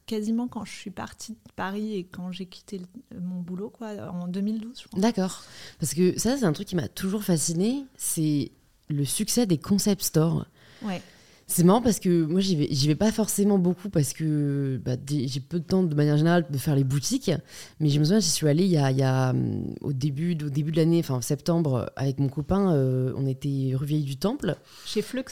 quasiment 0.06 0.48
quand 0.48 0.66
je 0.66 0.72
suis 0.72 0.92
partie 0.92 1.34
de 1.34 1.52
Paris 1.56 1.96
et 1.96 2.04
quand 2.04 2.32
j'ai 2.32 2.46
quitté 2.46 2.82
mon 3.20 3.42
boulot, 3.42 3.70
quoi, 3.70 3.90
en 4.12 4.28
2012, 4.28 4.84
je 4.96 5.00
D'accord. 5.00 5.44
Parce 5.80 5.94
que 5.94 6.18
ça, 6.20 6.38
c'est 6.38 6.46
un 6.46 6.54
truc 6.54 6.68
qui 6.68 6.76
m'a 6.76 6.88
toujours 6.88 7.24
fasciné, 7.24 7.86
c'est 7.96 8.52
le 8.90 9.06
succès 9.06 9.46
des 9.46 9.58
concept 9.58 10.02
stores. 10.02 10.46
Ouais. 10.82 11.02
C'est 11.48 11.64
marrant 11.64 11.82
parce 11.82 12.00
que 12.00 12.24
moi, 12.24 12.40
j'y 12.40 12.56
vais, 12.56 12.68
vais 12.68 12.96
pas 12.96 13.12
forcément 13.12 13.58
beaucoup 13.58 13.90
parce 13.90 14.14
que 14.14 14.82
bah, 14.84 14.96
j'ai 15.08 15.40
peu 15.40 15.60
de 15.60 15.66
temps 15.66 15.84
de 15.84 15.94
manière 15.94 16.18
générale 16.18 16.46
de 16.50 16.58
faire 16.58 16.76
les 16.76 16.84
boutiques. 16.84 17.32
Mais 17.80 17.90
je 17.90 18.00
me 18.00 18.06
souviens, 18.06 18.20
j'y 18.20 18.30
suis 18.30 18.48
allée 18.48 18.64
il 18.64 18.72
y 18.72 18.78
a, 18.78 18.92
il 18.92 18.98
y 18.98 19.04
a 19.04 19.34
au 19.82 19.94
début, 19.94 20.32
au 20.44 20.50
début 20.50 20.72
de 20.72 20.78
l'année, 20.78 21.00
enfin 21.00 21.16
en 21.16 21.22
septembre, 21.22 21.92
avec 21.96 22.20
mon 22.20 22.30
copain, 22.30 22.74
euh, 22.74 23.14
on 23.18 23.28
était 23.28 23.74
rue 23.76 23.86
Vieille 23.86 24.04
du 24.04 24.18
Temple. 24.18 24.56
Chez 24.86 25.02
Flux 25.02 25.26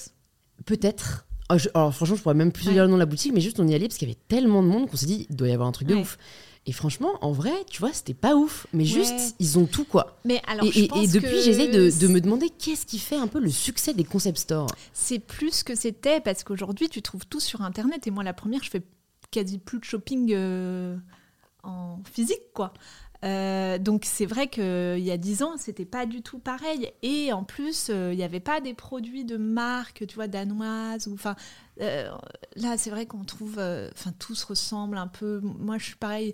Peut-être. 0.65 1.25
Oh, 1.51 1.57
alors 1.73 1.93
franchement, 1.93 2.15
je 2.15 2.21
pourrais 2.21 2.35
même 2.35 2.51
plus 2.51 2.69
dire 2.69 2.83
le 2.83 2.89
nom 2.89 2.95
de 2.95 2.99
la 2.99 3.05
boutique, 3.05 3.33
mais 3.33 3.41
juste 3.41 3.59
on 3.59 3.67
y 3.67 3.75
allait 3.75 3.87
parce 3.87 3.97
qu'il 3.97 4.07
y 4.07 4.11
avait 4.11 4.19
tellement 4.27 4.63
de 4.63 4.67
monde 4.67 4.89
qu'on 4.89 4.97
s'est 4.97 5.05
dit, 5.05 5.27
il 5.29 5.35
doit 5.35 5.47
y 5.47 5.51
avoir 5.51 5.67
un 5.67 5.71
truc 5.71 5.87
de 5.87 5.95
ouf. 5.95 6.17
Et 6.67 6.73
franchement, 6.73 7.17
en 7.21 7.31
vrai, 7.31 7.53
tu 7.69 7.79
vois, 7.79 7.91
c'était 7.91 8.13
pas 8.13 8.35
ouf. 8.35 8.67
Mais 8.71 8.85
juste, 8.85 9.35
ils 9.39 9.57
ont 9.57 9.65
tout, 9.65 9.83
quoi. 9.83 10.15
Mais 10.25 10.41
alors, 10.47 10.65
et, 10.65 10.83
et, 10.83 11.07
depuis, 11.07 11.41
j'essaie 11.43 11.69
de, 11.69 12.07
me 12.07 12.21
demander 12.21 12.49
qu'est-ce 12.49 12.85
qui 12.85 12.99
fait 12.99 13.15
un 13.15 13.27
peu 13.27 13.39
le 13.39 13.49
succès 13.49 13.95
des 13.95 14.03
concept 14.03 14.37
stores? 14.37 14.69
C'est 14.93 15.17
plus 15.17 15.63
que 15.63 15.73
c'était, 15.73 16.21
parce 16.21 16.43
qu'aujourd'hui, 16.43 16.87
tu 16.87 17.01
trouves 17.01 17.25
tout 17.25 17.39
sur 17.39 17.61
Internet. 17.61 18.05
Et 18.05 18.11
moi, 18.11 18.23
la 18.23 18.33
première, 18.33 18.61
je 18.63 18.69
fais 18.69 18.83
quasi 19.31 19.57
plus 19.57 19.79
de 19.79 19.85
shopping 19.85 20.33
euh, 20.33 20.95
en 21.63 21.99
physique, 22.13 22.53
quoi. 22.53 22.73
Euh, 23.23 23.77
donc 23.77 24.03
c'est 24.05 24.25
vrai 24.25 24.47
qu'il 24.47 24.99
y 24.99 25.11
a 25.11 25.17
dix 25.17 25.43
ans, 25.43 25.55
c'était 25.57 25.85
pas 25.85 26.05
du 26.05 26.21
tout 26.21 26.39
pareil. 26.39 26.91
Et 27.03 27.31
en 27.33 27.43
plus, 27.43 27.87
euh, 27.89 28.13
il 28.13 28.17
n'y 28.17 28.23
avait 28.23 28.39
pas 28.39 28.61
des 28.61 28.73
produits 28.73 29.25
de 29.25 29.37
marque, 29.37 30.05
tu 30.07 30.15
vois, 30.15 30.27
danoises. 30.27 31.07
Ou, 31.07 31.13
enfin, 31.13 31.35
euh, 31.81 32.09
là, 32.55 32.77
c'est 32.77 32.89
vrai 32.89 33.05
qu'on 33.05 33.23
trouve, 33.23 33.59
enfin, 33.93 34.11
tout 34.19 34.35
se 34.35 34.45
ressemble 34.45 34.97
un 34.97 35.07
peu. 35.07 35.39
Moi, 35.41 35.77
je 35.77 35.85
suis 35.85 35.95
pareil, 35.95 36.33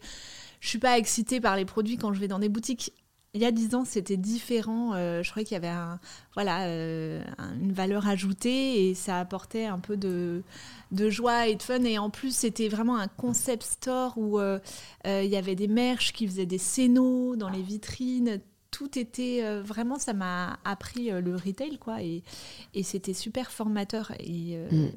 je 0.60 0.70
suis 0.70 0.80
pas 0.80 0.98
excitée 0.98 1.42
par 1.42 1.56
les 1.56 1.66
produits 1.66 1.98
quand 1.98 2.14
je 2.14 2.20
vais 2.20 2.28
dans 2.28 2.40
des 2.40 2.50
boutiques 2.50 2.94
il 3.34 3.42
y 3.42 3.46
a 3.46 3.52
dix 3.52 3.76
ans, 3.76 3.86
c'était 3.86 4.18
différent. 4.18 4.94
Euh, 4.94 5.22
je 5.22 5.30
croyais 5.30 5.46
qu'il 5.46 5.56
y 5.56 5.58
avait 5.58 5.68
un, 5.68 6.00
voilà, 6.34 6.66
euh, 6.68 7.24
une 7.62 7.72
valeur 7.72 8.08
ajoutée 8.08 8.90
et 8.90 8.96
ça 8.96 9.20
apportait 9.20 9.66
un 9.66 9.80
peu 9.80 9.98
de, 9.98 10.44
de 10.92 11.10
joie 11.10 11.48
et 11.48 11.56
de 11.56 11.62
fun. 11.62 11.84
Et 11.84 11.98
en 11.98 12.10
plus, 12.10 12.36
c'était 12.36 12.68
vraiment 12.68 12.98
un 12.98 13.08
concept 13.08 13.64
store 13.64 14.18
où 14.18 14.40
euh, 14.40 14.60
il 15.06 15.30
y 15.30 15.36
avait 15.36 15.56
des 15.56 15.68
merches 15.68 16.14
qui 16.14 16.28
faisaient 16.28 16.46
des 16.46 16.58
scénos 16.58 17.38
dans 17.38 17.50
les 17.50 17.62
vitrines 17.62 18.42
tout 18.78 19.00
était 19.00 19.40
euh, 19.42 19.64
vraiment, 19.66 19.98
ça 19.98 20.14
m'a 20.14 20.60
appris 20.64 21.12
euh, 21.12 21.20
le 21.20 21.36
retail, 21.36 21.80
quoi, 21.80 22.04
et, 22.04 22.22
et 22.76 22.84
c'était 22.84 23.16
super 23.16 23.50
formateur. 23.50 24.12
Et 24.20 24.56
euh, 24.56 24.70
mm. 24.70 24.90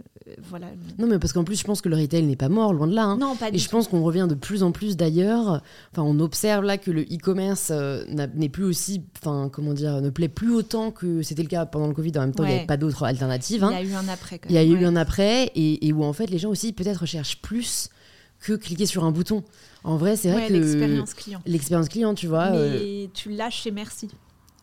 voilà. 0.42 0.66
Non, 0.98 1.06
mais 1.06 1.18
parce 1.18 1.32
qu'en 1.32 1.44
plus, 1.44 1.58
je 1.58 1.64
pense 1.64 1.80
que 1.80 1.88
le 1.88 1.96
retail 1.96 2.24
n'est 2.24 2.36
pas 2.36 2.50
mort, 2.50 2.74
loin 2.74 2.86
de 2.86 2.94
là. 2.94 3.04
Hein. 3.04 3.16
Non, 3.16 3.36
pas 3.36 3.48
Et 3.48 3.56
je 3.56 3.68
pense 3.70 3.88
qu'on 3.88 4.02
revient 4.02 4.26
de 4.28 4.34
plus 4.34 4.62
en 4.62 4.70
plus 4.70 4.98
d'ailleurs. 4.98 5.62
Enfin, 5.92 6.02
on 6.02 6.20
observe 6.20 6.62
là 6.62 6.76
que 6.76 6.90
le 6.90 7.02
e-commerce 7.04 7.72
n'est 8.34 8.50
plus 8.50 8.64
aussi, 8.64 9.02
enfin, 9.18 9.48
comment 9.50 9.72
dire, 9.72 10.02
ne 10.02 10.10
plaît 10.10 10.28
plus 10.28 10.52
autant 10.52 10.90
que 10.90 11.22
c'était 11.22 11.42
le 11.42 11.48
cas 11.48 11.64
pendant 11.64 11.86
le 11.86 11.94
Covid. 11.94 12.12
En 12.16 12.20
même 12.20 12.34
temps, 12.34 12.44
il 12.44 12.50
n'y 12.50 12.56
avait 12.56 12.66
pas 12.66 12.76
d'autres 12.76 13.04
alternatives. 13.04 13.64
Hein. 13.64 13.70
Il 13.72 13.86
y 13.86 13.88
a 13.88 13.92
eu 13.92 13.94
un 13.94 14.08
après. 14.08 14.40
Il 14.50 14.54
y 14.54 14.58
a 14.58 14.64
eu 14.64 14.84
un 14.84 14.96
après, 14.96 15.46
et, 15.54 15.86
et 15.86 15.92
où 15.94 16.04
en 16.04 16.12
fait, 16.12 16.26
les 16.26 16.38
gens 16.38 16.50
aussi 16.50 16.74
peut-être 16.74 17.00
recherchent 17.00 17.40
plus 17.40 17.88
que 18.40 18.54
cliquer 18.54 18.86
sur 18.86 19.04
un 19.04 19.12
bouton. 19.12 19.44
En 19.84 19.96
vrai, 19.96 20.16
c'est 20.16 20.30
vrai 20.30 20.48
que. 20.48 20.52
L'expérience 20.52 21.14
client. 21.14 21.42
L'expérience 21.46 21.88
client, 21.88 22.14
tu 22.14 22.26
vois. 22.26 22.50
Mais 22.50 22.56
euh, 22.56 23.06
tu 23.12 23.30
lâches 23.30 23.62
chez 23.62 23.70
Merci. 23.70 24.08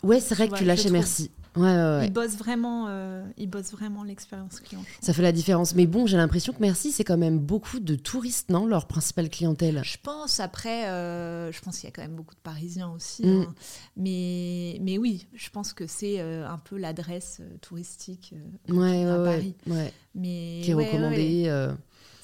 Ouais, 0.03 0.19
c'est 0.19 0.35
vrai 0.35 0.47
que 0.47 0.55
tu 0.55 0.65
lâches 0.65 0.83
chez 0.83 0.91
Merci. 0.91 1.31
Ouais, 1.55 1.63
ouais, 1.63 1.75
ouais. 1.75 2.05
Ils 2.05 2.13
bossent 2.13 2.37
vraiment, 2.37 2.85
euh, 2.87 3.23
vraiment 3.71 4.03
l'expérience 4.03 4.59
client. 4.59 4.83
Ça 5.01 5.11
fait 5.11 5.23
la 5.23 5.31
différence. 5.31 5.73
Mais 5.73 5.87
bon, 5.87 6.05
j'ai 6.05 6.17
l'impression 6.17 6.53
que 6.53 6.59
Merci, 6.59 6.91
c'est 6.91 7.03
quand 7.03 7.17
même 7.17 7.39
beaucoup 7.39 7.79
de 7.79 7.95
touristes, 7.95 8.51
non 8.51 8.67
Leur 8.67 8.85
principale 8.85 9.27
clientèle? 9.27 9.81
Je 9.83 9.97
pense. 10.03 10.39
Après, 10.39 10.87
euh, 10.87 11.51
je 11.51 11.59
pense 11.61 11.79
qu'il 11.79 11.85
y 11.85 11.91
a 11.91 11.95
quand 11.95 12.03
même 12.03 12.15
beaucoup 12.15 12.35
de 12.35 12.41
Parisiens 12.41 12.91
aussi. 12.91 13.25
Mm. 13.25 13.41
Hein. 13.41 13.55
Mais, 13.95 14.77
mais 14.81 14.99
oui, 14.99 15.25
je 15.33 15.49
pense 15.49 15.73
que 15.73 15.87
c'est 15.87 16.19
un 16.19 16.59
peu 16.59 16.77
l'adresse 16.77 17.41
touristique 17.61 18.35
ouais, 18.69 19.05
à 19.05 19.17
Paris. 19.17 19.55
Ouais. 19.65 19.91
Mais, 20.13 20.61
qui 20.63 20.69
est 20.69 20.75
recommandée 20.75 21.49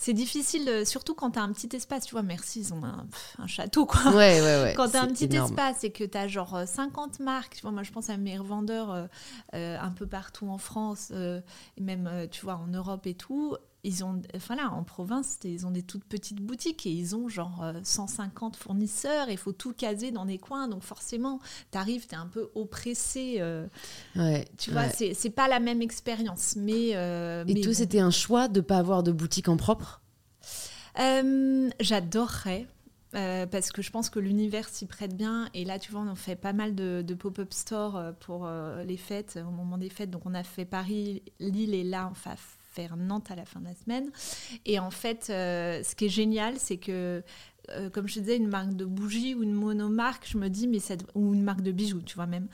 c'est 0.03 0.13
difficile, 0.13 0.67
euh, 0.67 0.83
surtout 0.83 1.15
quand 1.15 1.31
tu 1.31 1.39
as 1.39 1.43
un 1.43 1.53
petit 1.53 1.73
espace. 1.73 2.05
Tu 2.05 2.11
vois, 2.11 2.23
merci, 2.23 2.59
ils 2.59 2.73
ont 2.73 2.81
un, 2.83 3.47
château, 3.47 3.85
quoi. 3.85 4.11
Ouais, 4.11 4.41
ouais, 4.41 4.61
ouais. 4.61 4.73
quand 4.75 4.89
tu 4.89 4.97
as 4.97 5.01
un 5.01 5.07
petit 5.07 5.33
espace 5.33 5.85
et 5.85 5.91
que 5.91 6.03
tu 6.03 6.17
as 6.17 6.27
genre 6.27 6.63
50 6.65 7.21
euh, 7.21 7.23
marques, 7.23 7.55
tu 7.55 7.61
vois, 7.61 7.71
moi 7.71 7.83
je 7.83 7.91
pense 7.91 8.09
à 8.09 8.17
mes 8.17 8.37
revendeurs 8.37 9.07
euh, 9.55 9.77
un 9.79 9.91
peu 9.91 10.05
partout 10.05 10.49
en 10.49 10.57
France, 10.57 11.11
et 11.11 11.81
même, 11.81 12.27
tu 12.31 12.41
vois, 12.43 12.55
en 12.55 12.67
Europe 12.67 13.07
et 13.07 13.13
tout 13.13 13.55
ils 13.83 14.03
ont, 14.03 14.21
enfin 14.35 14.55
là, 14.55 14.69
en 14.71 14.83
province, 14.83 15.39
ils 15.43 15.65
ont 15.65 15.71
des 15.71 15.83
toutes 15.83 16.05
petites 16.05 16.41
boutiques 16.41 16.85
et 16.85 16.91
ils 16.91 17.15
ont 17.15 17.27
genre 17.27 17.65
150 17.83 18.55
fournisseurs. 18.55 19.29
Il 19.29 19.37
faut 19.37 19.51
tout 19.51 19.73
caser 19.73 20.11
dans 20.11 20.25
des 20.25 20.37
coins. 20.37 20.67
Donc 20.67 20.83
forcément, 20.83 21.39
tu 21.71 21.77
arrives, 21.77 22.07
tu 22.07 22.15
es 22.15 22.17
un 22.17 22.27
peu 22.27 22.49
oppressé. 22.55 23.41
ouais, 24.15 24.45
tu 24.57 24.71
vois, 24.71 24.89
c'est 24.89 25.29
pas 25.29 25.47
la 25.47 25.59
même 25.59 25.81
expérience. 25.81 26.55
Mais, 26.55 26.89
et 27.47 27.61
toi, 27.61 27.73
c'était 27.73 27.99
un 27.99 28.11
choix 28.11 28.47
de 28.47 28.59
ne 28.59 28.65
pas 28.65 28.77
avoir 28.77 29.03
de 29.03 29.11
boutique 29.11 29.49
en 29.49 29.57
propre? 29.57 30.01
Euh, 30.99 31.69
J'adorerais. 31.79 32.67
Euh, 33.15 33.45
parce 33.45 33.71
que 33.71 33.83
je 33.83 33.91
pense 33.91 34.09
que 34.09 34.17
l'univers 34.17 34.67
s'y 34.67 34.87
prête 34.87 35.15
bien. 35.15 35.47
Et 35.53 35.65
là, 35.65 35.77
tu 35.77 35.91
vois, 35.91 36.01
on 36.01 36.15
fait 36.15 36.35
pas 36.35 36.53
mal 36.53 36.73
de, 36.73 37.13
pop-up 37.13 37.53
stores 37.53 37.95
euh, 37.95 38.11
pour 38.11 38.49
les 38.85 38.97
fêtes, 38.97 39.37
au 39.47 39.51
moment 39.51 39.77
des 39.77 39.89
fêtes. 39.89 40.09
Donc, 40.09 40.25
on 40.25 40.33
a 40.33 40.43
fait 40.43 40.65
Paris, 40.65 41.21
Lille, 41.39 41.75
et 41.75 41.83
là, 41.83 42.09
on 42.09 42.29
va 42.29 42.35
faire 42.73 42.97
Nantes 42.97 43.31
à 43.31 43.35
la 43.35 43.45
fin 43.45 43.59
de 43.59 43.65
la 43.65 43.75
semaine. 43.75 44.11
Et 44.65 44.79
en 44.79 44.91
fait, 44.91 45.25
ce 45.27 45.95
qui 45.95 46.05
est 46.05 46.09
génial, 46.09 46.57
c'est 46.57 46.77
que 46.77 47.23
comme 47.93 48.07
je 48.07 48.15
te 48.15 48.19
disais, 48.19 48.37
une 48.37 48.49
marque 48.49 48.73
de 48.73 48.85
bougies 48.85 49.35
ou 49.35 49.43
une 49.43 49.53
monomarque, 49.53 50.27
je 50.27 50.37
me 50.37 50.49
dis, 50.49 50.67
mais 50.67 50.79
ça, 50.79 50.95
ou 51.15 51.33
une 51.33 51.43
marque 51.43 51.61
de 51.61 51.71
bijoux, 51.71 52.01
tu 52.01 52.15
vois 52.15 52.27
même. 52.27 52.47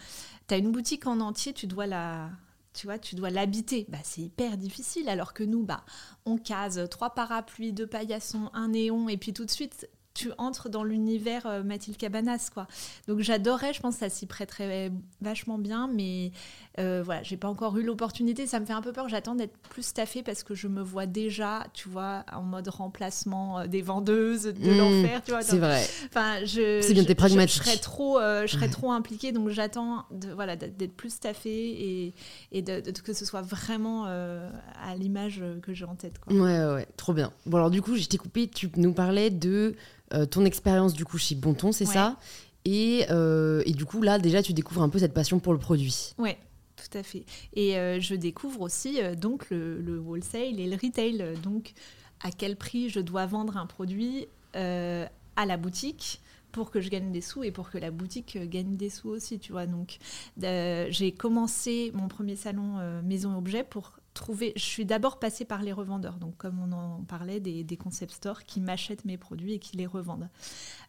Tu 0.48 0.54
as 0.54 0.58
une 0.58 0.72
boutique 0.72 1.08
en 1.08 1.20
entier, 1.20 1.52
tu 1.52 1.66
dois 1.66 1.88
la, 1.88 2.30
tu 2.74 2.86
vois, 2.86 3.00
tu 3.00 3.16
dois 3.16 3.32
l'habiter. 3.32 3.88
Bah, 3.90 3.98
c'est 4.04 4.22
hyper 4.22 4.56
difficile. 4.56 5.10
Alors 5.10 5.34
que 5.34 5.44
nous, 5.44 5.64
bah, 5.64 5.84
on 6.26 6.38
case 6.38 6.88
trois 6.92 7.16
parapluies, 7.16 7.74
deux 7.74 7.88
paillassons, 7.88 8.52
un 8.54 8.70
néon, 8.70 9.10
et 9.10 9.18
puis 9.18 9.34
tout 9.34 9.46
de 9.46 9.52
suite, 9.52 9.90
tu 10.14 10.32
entres 10.38 10.70
dans 10.70 10.84
l'univers 10.84 11.46
euh, 11.46 11.64
Mathilde 11.64 11.98
Cabanas, 11.98 12.50
quoi. 12.54 12.68
Donc 13.08 13.20
j'adorais, 13.20 13.74
je 13.74 13.80
pense 13.80 13.96
que 13.96 14.00
ça 14.02 14.10
s'y 14.10 14.26
prêterait 14.26 14.92
vachement 15.22 15.58
bien, 15.58 15.90
mais 15.94 16.32
euh, 16.80 17.02
voilà, 17.04 17.24
j'ai 17.24 17.38
pas 17.38 17.48
encore 17.48 17.78
eu 17.78 17.84
l'opportunité. 17.84 18.48
Ça 18.48 18.60
me 18.60 18.66
fait 18.66 18.74
un 18.74 18.82
peu 18.82 18.92
peur. 18.92 19.08
J'attends 19.08 19.36
d'être 19.36 19.58
plus 19.70 19.84
staffée 19.84 20.24
parce 20.24 20.44
que 20.44 20.56
je 20.56 20.68
me 20.68 20.82
vois 20.82 21.06
déjà, 21.06 21.66
tu 21.74 21.90
vois, 21.90 22.26
en 22.34 22.42
mode 22.42 22.68
remplacement 22.68 23.60
euh, 23.60 23.68
des 23.68 23.82
vendeuses 23.82 24.44
de 24.44 24.72
mmh, 24.72 24.78
l'enfer, 24.78 25.22
tu 25.24 25.32
vois. 25.32 25.42
C'est 25.42 25.58
vrai. 25.58 25.86
Enfin, 26.08 26.44
je. 26.44 26.82
C'est 26.82 26.94
bien, 26.94 27.04
t'es 27.04 27.16
pragmatique. 27.16 27.64
Je, 27.64 27.70
serais 27.70 27.78
trop, 27.78 28.20
je 28.20 28.48
serais 28.48 28.70
trop 28.70 28.92
impliquée, 28.92 29.32
donc 29.32 29.50
j'attends 29.50 30.06
de, 30.12 30.32
voilà, 30.32 30.56
d'être 30.56 30.96
plus 30.96 31.14
staffée 31.14 31.50
et, 31.50 32.14
et 32.52 32.62
de, 32.62 32.82
que 32.92 33.14
ce 33.14 33.26
soit 33.26 33.42
vraiment 33.42 34.06
à 34.06 34.96
l'image 34.98 35.44
que 35.62 35.74
j'ai 35.74 35.86
en 35.86 35.96
tête, 35.96 36.20
quoi. 36.20 36.34
Ouais, 36.34 36.42
ouais, 36.42 36.74
ouais, 36.74 36.88
trop 36.98 37.14
bien. 37.14 37.32
Bon, 37.46 37.58
alors 37.58 37.70
du 37.70 37.82
coup, 37.82 37.96
je 37.96 38.06
t'ai 38.06 38.18
coupé, 38.18 38.48
tu 38.48 38.70
nous 38.76 38.94
parlais 38.94 39.30
de 39.30 39.76
euh, 40.09 40.09
ton 40.32 40.46
expérience 40.46 40.94
du 40.94 41.06
coup 41.06 41.18
chez 41.18 41.36
Bonton, 41.36 41.72
c'est 41.72 41.86
ça? 41.86 42.18
Et, 42.66 43.06
euh, 43.10 43.64
et, 43.66 43.72
du 43.72 43.86
coup, 43.86 44.02
là, 44.02 44.20
déjà, 44.20 44.44
tu 44.44 44.54
découvres 44.54 44.82
un 44.82 44.90
peu 44.90 45.00
cette 45.00 45.14
passion 45.14 45.40
pour 45.40 45.54
le 45.54 45.60
produit. 45.60 46.14
Oui, 46.18 46.32
tout 46.76 46.98
à 46.98 47.04
fait. 47.04 47.24
Et 47.56 47.78
euh, 47.78 48.00
je 48.00 48.16
découvre 48.16 48.62
aussi 48.62 49.00
donc 49.18 49.50
le, 49.50 49.82
le, 49.82 50.00
wholesale 50.00 50.60
et 50.60 50.68
le 50.68 50.76
retail. 50.76 51.38
Donc, 51.42 51.74
à 52.22 52.32
quel 52.32 52.56
prix 52.56 52.90
je 52.90 53.00
dois 53.00 53.26
vendre 53.26 53.58
un 53.58 53.66
produit 53.66 54.28
à 54.54 55.46
la 55.46 55.58
boutique 55.58 56.22
pour 56.52 56.72
que 56.72 56.82
je 56.82 56.90
gagne 56.90 57.12
des 57.12 57.22
sous 57.22 57.44
et 57.44 57.52
pour 57.52 57.70
que 57.70 57.78
la 57.78 57.92
boutique 57.92 58.38
gagne 58.50 58.76
des 58.76 58.90
sous 58.90 59.10
aussi, 59.10 59.40
tu 59.40 59.52
vois. 59.52 59.66
Donc, 59.66 59.98
j'ai 60.38 61.12
commencé 61.12 61.92
mon 61.94 62.08
premier 62.08 62.36
salon 62.36 63.02
maison 63.04 63.38
objet 63.38 63.64
pour 63.64 63.99
Je 64.28 64.52
suis 64.64 64.86
d'abord 64.86 65.20
passée 65.20 65.46
par 65.46 65.62
les 65.62 65.72
revendeurs, 65.72 66.18
donc 66.18 66.38
comme 66.38 66.60
on 66.60 66.72
en 66.72 67.04
parlait, 67.04 67.40
des, 67.40 67.78
concept 67.78 68.14
stores 68.14 68.44
qui 68.44 68.60
m'achètent 68.60 69.06
mes 69.06 69.18
produits 69.18 69.54
et 69.54 69.60
qui 69.60 69.78
les 69.78 69.86
revendent. 69.86 70.30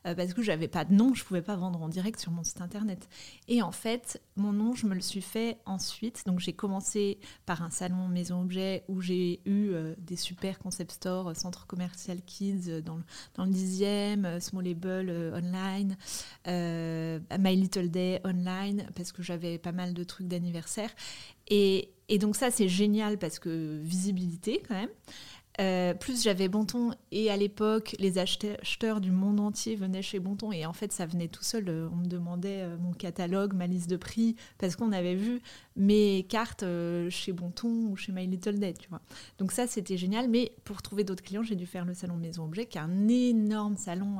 Euh, 0.07 0.15
parce 0.15 0.35
que 0.35 0.43
j'avais 0.43 0.69
pas 0.69 0.85
de 0.85 0.95
nom, 0.95 1.15
je 1.15 1.25
pouvais 1.25 1.43
pas 1.43 1.57
vendre 1.57 1.83
en 1.83 1.89
direct 1.89 2.19
sur 2.19 2.33
mon 2.33 2.43
site 2.43 2.61
internet. 2.61 3.09
Et 3.49 3.63
en 3.63 3.73
fait, 3.73 4.21
mon 4.41 4.53
nom, 4.53 4.75
je 4.75 4.87
me 4.87 4.95
le 4.95 5.01
suis 5.01 5.23
fait 5.23 5.59
ensuite. 5.67 6.25
Donc 6.27 6.41
j'ai 6.41 6.53
commencé 6.53 7.19
par 7.47 7.63
un 7.63 7.71
salon 7.71 8.09
maison 8.09 8.43
objet 8.43 8.85
où 8.89 9.01
j'ai 9.01 9.41
eu 9.45 9.71
euh, 9.71 9.95
des 9.99 10.17
super 10.17 10.59
concept 10.59 10.93
stores, 10.93 11.37
centre 11.37 11.67
commercial 11.67 12.21
kids 12.23 12.83
dans 12.83 12.97
le, 12.97 13.05
dans 13.35 13.45
le 13.45 13.53
10e, 13.53 14.41
Smallable 14.41 15.33
online, 15.35 15.97
My 16.47 17.57
Little 17.57 17.91
Day 17.91 18.21
online, 18.25 18.87
parce 18.95 19.13
que 19.13 19.23
j'avais 19.23 19.59
pas 19.59 19.73
mal 19.73 19.95
de 19.95 20.05
trucs 20.05 20.27
d'anniversaire. 20.27 20.91
Et 21.49 22.19
donc 22.19 22.37
ça, 22.37 22.51
c'est 22.51 22.69
génial 22.69 23.19
parce 23.19 23.39
que 23.39 23.81
visibilité 23.83 24.63
quand 24.67 24.75
même. 24.75 24.91
Euh, 25.61 25.95
plus 25.95 26.23
j'avais 26.23 26.49
Bonton 26.49 26.93
et 27.11 27.31
à 27.31 27.37
l'époque 27.37 27.97
les 27.99 28.19
acheteurs 28.19 29.01
du 29.01 29.11
monde 29.11 29.41
entier 29.41 29.75
venaient 29.75 30.01
chez 30.01 30.21
Bonton 30.21 30.53
et 30.53 30.65
en 30.65 30.73
fait 30.73 30.93
ça 30.93 31.07
venait 31.07 31.29
tout 31.29 31.43
seul. 31.43 31.69
Euh, 31.69 31.89
on 31.93 31.97
me 31.97 32.07
demandait 32.07 32.63
euh, 32.63 32.77
mon 32.79 32.93
catalogue, 32.93 33.53
ma 33.53 33.67
liste 33.67 33.91
de 33.91 33.97
prix 33.97 34.37
parce 34.59 34.77
qu'on 34.77 34.93
avait 34.93 35.17
vu 35.17 35.41
mes 35.81 36.25
cartes 36.29 36.65
chez 37.09 37.33
Bonton 37.33 37.89
ou 37.91 37.97
chez 37.97 38.13
My 38.13 38.27
Little 38.27 38.59
Day, 38.59 38.75
tu 38.75 38.89
vois. 38.89 39.01
Donc 39.39 39.53
ça 39.53 39.67
c'était 39.67 39.97
génial. 39.97 40.29
Mais 40.29 40.53
pour 40.65 40.83
trouver 40.83 41.05
d'autres 41.05 41.23
clients, 41.23 41.43
j'ai 41.43 41.57
dû 41.57 41.67
faire 41.67 41.85
le 41.85 41.95
salon 41.95 42.17
Maison 42.17 42.45
Objet, 42.45 42.67
qui 42.67 42.79
est 42.79 42.83
un 42.83 43.09
énorme 43.09 43.77
salon 43.77 44.19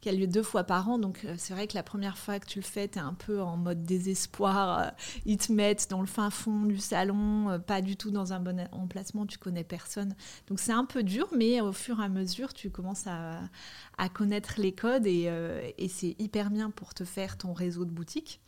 qui 0.00 0.08
a 0.08 0.12
lieu 0.12 0.26
deux 0.26 0.42
fois 0.42 0.64
par 0.64 0.88
an. 0.88 0.98
Donc 0.98 1.26
c'est 1.36 1.54
vrai 1.54 1.66
que 1.66 1.74
la 1.74 1.82
première 1.82 2.18
fois 2.18 2.38
que 2.38 2.46
tu 2.46 2.58
le 2.58 2.64
fais, 2.64 2.88
tu 2.88 2.98
es 2.98 3.02
un 3.02 3.14
peu 3.14 3.40
en 3.40 3.56
mode 3.56 3.84
désespoir. 3.84 4.92
Ils 5.24 5.38
te 5.38 5.52
mettent 5.52 5.88
dans 5.90 6.00
le 6.00 6.06
fin 6.06 6.30
fond 6.30 6.64
du 6.64 6.78
salon, 6.78 7.60
pas 7.66 7.80
du 7.80 7.96
tout 7.96 8.10
dans 8.10 8.32
un 8.32 8.40
bon 8.40 8.68
emplacement, 8.72 9.26
tu 9.26 9.38
connais 9.38 9.64
personne. 9.64 10.14
Donc 10.48 10.60
c'est 10.60 10.72
un 10.72 10.84
peu 10.84 11.02
dur, 11.02 11.28
mais 11.36 11.60
au 11.60 11.72
fur 11.72 12.00
et 12.00 12.04
à 12.04 12.08
mesure, 12.08 12.52
tu 12.52 12.70
commences 12.70 13.06
à, 13.06 13.40
connaître 14.14 14.54
les 14.58 14.72
codes 14.72 15.06
euh, 15.06 15.70
et, 15.76 15.88
c'est 15.88 16.16
hyper 16.18 16.50
bien 16.50 16.70
pour 16.70 16.94
te 16.94 17.04
faire 17.04 17.36
ton 17.36 17.52
réseau 17.52 17.84
de 17.84 17.90
boutiques. 17.90 18.40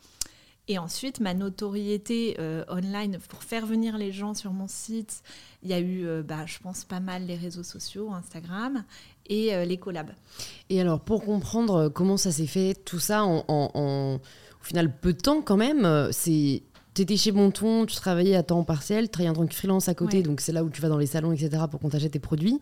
Et 0.67 0.77
ensuite, 0.77 1.19
ma 1.19 1.33
notoriété 1.33 2.35
euh, 2.39 2.63
online, 2.69 3.17
pour 3.29 3.43
faire 3.43 3.65
venir 3.65 3.97
les 3.97 4.11
gens 4.11 4.33
sur 4.33 4.53
mon 4.53 4.67
site, 4.67 5.23
il 5.63 5.69
y 5.69 5.73
a 5.73 5.79
eu, 5.79 6.05
euh, 6.05 6.23
bah, 6.23 6.45
je 6.45 6.59
pense, 6.59 6.85
pas 6.85 6.99
mal 6.99 7.25
les 7.25 7.35
réseaux 7.35 7.63
sociaux, 7.63 8.11
Instagram 8.11 8.83
et 9.27 9.65
les 9.65 9.77
collabs. 9.77 10.11
Et 10.69 10.81
alors, 10.81 10.99
pour 10.99 11.23
comprendre 11.23 11.87
comment 11.87 12.17
ça 12.17 12.31
s'est 12.31 12.47
fait, 12.47 12.73
tout 12.83 12.99
ça 12.99 13.23
en, 13.23 14.19
au 14.19 14.63
final, 14.63 14.93
peu 14.99 15.13
de 15.13 15.19
temps 15.19 15.41
quand 15.41 15.55
même, 15.55 16.09
c'est 16.11 16.63
tu 16.93 17.03
étais 17.03 17.15
chez 17.15 17.31
Bonton, 17.31 17.85
tu 17.85 17.95
travaillais 17.95 18.35
à 18.35 18.43
temps 18.43 18.63
partiel, 18.63 19.05
tu 19.05 19.11
travaillais 19.11 19.29
en 19.29 19.39
tant 19.39 19.47
que 19.47 19.55
freelance 19.55 19.87
à 19.87 19.93
côté, 19.93 20.23
donc 20.23 20.41
c'est 20.41 20.51
là 20.51 20.63
où 20.63 20.69
tu 20.69 20.81
vas 20.81 20.89
dans 20.89 20.97
les 20.97 21.05
salons, 21.05 21.31
etc., 21.31 21.63
pour 21.69 21.79
qu'on 21.79 21.89
t'achète 21.89 22.11
tes 22.11 22.19
produits. 22.19 22.59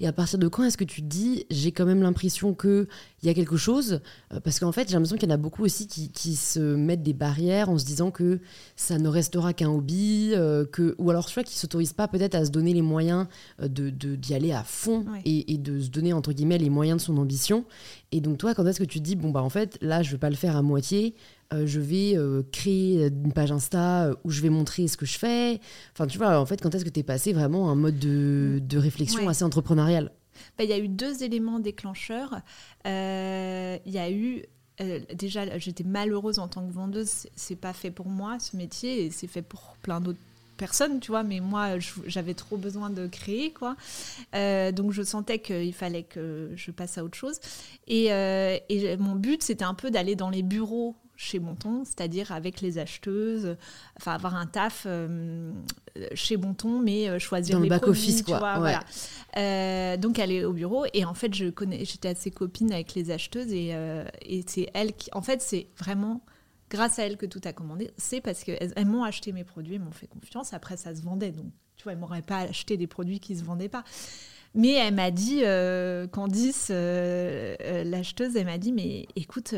Et 0.00 0.06
à 0.06 0.12
partir 0.12 0.38
de 0.38 0.48
quand 0.48 0.64
est-ce 0.64 0.76
que 0.76 0.84
tu 0.84 1.00
te 1.00 1.06
dis, 1.06 1.46
j'ai 1.50 1.72
quand 1.72 1.86
même 1.86 2.02
l'impression 2.02 2.52
qu'il 2.52 2.86
y 3.22 3.30
a 3.30 3.34
quelque 3.34 3.56
chose? 3.56 4.00
Euh, 4.34 4.40
Parce 4.40 4.60
qu'en 4.60 4.72
fait, 4.72 4.88
j'ai 4.88 4.94
l'impression 4.94 5.16
qu'il 5.16 5.28
y 5.28 5.32
en 5.32 5.34
a 5.34 5.38
beaucoup 5.38 5.64
aussi 5.64 5.86
qui, 5.86 6.36
se 6.36 6.60
mettent 6.60 7.02
des 7.02 7.12
barrières 7.12 7.70
en 7.70 7.78
se 7.78 7.84
disant 7.84 8.10
que 8.10 8.40
ça 8.76 8.98
ne 8.98 9.08
restera 9.08 9.52
qu'un 9.54 9.70
hobby, 9.70 10.32
euh, 10.34 10.66
que, 10.66 10.94
ou 10.98 11.10
alors 11.10 11.26
tu 11.26 11.34
vois, 11.34 11.42
qui 11.42 11.54
ne 11.54 11.58
s'autorisent 11.58 11.92
pas 11.92 12.06
peut-être 12.06 12.34
à 12.34 12.44
se 12.44 12.50
donner 12.50 12.74
les 12.74 12.82
moyens 12.82 13.26
euh, 13.62 13.68
d'y 13.68 13.92
de, 13.92 14.14
d'y 14.14 14.34
aller 14.34 14.52
à 14.52 14.62
fond 14.62 15.06
et, 15.24 15.54
et, 15.54 15.58
de 15.58 15.80
se 15.80 15.88
donner, 15.88 16.12
entre 16.12 16.32
guillemets, 16.32 16.58
les 16.58 16.70
moyens 16.70 16.98
de 16.98 17.02
son 17.02 17.16
ambition. 17.16 17.64
Et 18.12 18.20
donc 18.20 18.38
toi, 18.38 18.54
quand 18.54 18.66
est-ce 18.66 18.78
que 18.78 18.84
tu 18.84 18.98
te 18.98 19.04
dis, 19.04 19.16
bon, 19.16 19.30
bah 19.30 19.42
en 19.42 19.50
fait, 19.50 19.78
là, 19.80 20.02
je 20.02 20.08
ne 20.08 20.12
vais 20.12 20.18
pas 20.18 20.30
le 20.30 20.36
faire 20.36 20.56
à 20.56 20.62
moitié, 20.62 21.14
euh, 21.52 21.66
je 21.66 21.80
vais 21.80 22.16
euh, 22.16 22.42
créer 22.52 23.06
une 23.08 23.32
page 23.32 23.50
Insta 23.50 24.04
euh, 24.06 24.14
où 24.22 24.30
je 24.30 24.40
vais 24.40 24.50
montrer 24.50 24.86
ce 24.86 24.96
que 24.96 25.04
je 25.04 25.18
fais. 25.18 25.60
Enfin, 25.92 26.06
tu 26.06 26.16
vois, 26.16 26.38
en 26.38 26.46
fait, 26.46 26.60
quand 26.62 26.72
est-ce 26.74 26.84
que 26.84 26.90
tu 26.90 27.00
es 27.00 27.02
passé 27.02 27.32
vraiment 27.32 27.68
à 27.68 27.72
un 27.72 27.74
mode 27.74 27.98
de, 27.98 28.60
de 28.62 28.78
réflexion 28.78 29.28
assez 29.28 29.42
entrepreneurial 29.42 30.12
bah, 30.56 30.64
Il 30.64 30.70
y 30.70 30.72
a 30.72 30.78
eu 30.78 30.88
deux 30.88 31.24
éléments 31.24 31.58
déclencheurs. 31.58 32.40
Il 32.84 33.80
y 33.84 33.98
a 33.98 34.10
eu 34.10 34.44
déjà, 35.12 35.58
j'étais 35.58 35.84
malheureuse 35.84 36.38
en 36.38 36.46
tant 36.46 36.66
que 36.66 36.72
vendeuse. 36.72 37.26
C'est 37.34 37.56
pas 37.56 37.72
fait 37.72 37.90
pour 37.90 38.06
moi 38.06 38.38
ce 38.38 38.56
métier 38.56 39.06
et 39.06 39.10
c'est 39.10 39.26
fait 39.26 39.42
pour 39.42 39.76
plein 39.82 40.00
d'autres 40.00 40.20
personnes, 40.56 41.00
tu 41.00 41.10
vois. 41.10 41.24
Mais 41.24 41.40
moi, 41.40 41.78
j'avais 42.06 42.34
trop 42.34 42.58
besoin 42.58 42.90
de 42.90 43.08
créer, 43.08 43.52
quoi. 43.52 43.74
donc 44.32 44.92
je 44.92 45.02
sentais 45.02 45.40
qu'il 45.40 45.74
fallait 45.74 46.04
que 46.04 46.52
je 46.54 46.70
passe 46.70 46.96
à 46.96 47.02
autre 47.02 47.18
chose. 47.18 47.40
Et, 47.88 48.04
et 48.06 48.96
mon 48.98 49.16
but, 49.16 49.42
c'était 49.42 49.64
un 49.64 49.74
peu 49.74 49.90
d'aller 49.90 50.14
dans 50.14 50.30
les 50.30 50.44
bureaux 50.44 50.94
chez 51.20 51.38
Bonton, 51.38 51.84
c'est-à-dire 51.84 52.32
avec 52.32 52.62
les 52.62 52.78
acheteuses, 52.78 53.54
enfin 53.98 54.12
avoir 54.12 54.34
un 54.36 54.46
taf 54.46 54.84
euh, 54.86 55.52
chez 56.14 56.38
Bonton, 56.38 56.80
mais 56.80 57.10
euh, 57.10 57.18
choisir 57.18 57.56
Dans 57.56 57.62
les 57.62 57.68
le 57.68 57.74
back 57.74 57.86
office 57.86 58.22
quoi. 58.22 58.38
voilà. 58.38 58.80
Euh, 59.36 59.98
donc 59.98 60.18
aller 60.18 60.46
au 60.46 60.54
bureau 60.54 60.86
et 60.94 61.04
en 61.04 61.12
fait 61.12 61.34
je 61.34 61.50
connais, 61.50 61.84
j'étais 61.84 62.08
assez 62.08 62.30
copine 62.30 62.72
avec 62.72 62.94
les 62.94 63.10
acheteuses 63.10 63.52
et, 63.52 63.76
et 64.22 64.44
c'est 64.46 64.70
elles 64.72 64.94
qui, 64.94 65.10
en 65.12 65.20
fait 65.20 65.42
c'est 65.42 65.66
vraiment 65.78 66.22
grâce 66.70 66.98
à 66.98 67.04
elles 67.04 67.18
que 67.18 67.26
tout 67.26 67.42
a 67.44 67.52
commandé. 67.52 67.90
C'est 67.98 68.22
parce 68.22 68.42
qu'elles 68.42 68.72
elles, 68.74 68.86
m'ont 68.86 69.04
acheté 69.04 69.32
mes 69.32 69.44
produits, 69.44 69.74
elles 69.74 69.82
m'ont 69.82 69.90
fait 69.90 70.06
confiance. 70.06 70.54
Après 70.54 70.78
ça 70.78 70.94
se 70.94 71.02
vendait, 71.02 71.32
donc 71.32 71.52
tu 71.76 71.82
vois, 71.82 71.92
elles 71.92 71.98
m'auraient 71.98 72.22
pas 72.22 72.40
acheté 72.40 72.78
des 72.78 72.86
produits 72.86 73.20
qui 73.20 73.36
se 73.36 73.44
vendaient 73.44 73.68
pas. 73.68 73.84
Mais 74.54 74.72
elle 74.72 74.94
m'a 74.94 75.10
dit, 75.10 75.42
Candice, 76.12 76.70
l'acheteuse, 76.70 78.36
elle 78.36 78.46
m'a 78.46 78.58
dit, 78.58 78.72
mais 78.72 79.06
écoute, 79.14 79.54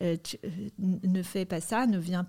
euh, 0.00 0.16
euh, 0.44 0.48
ne 0.78 1.22
fais 1.22 1.44
pas 1.44 1.60
ça, 1.60 1.86
ne 1.86 1.98
viens 1.98 2.26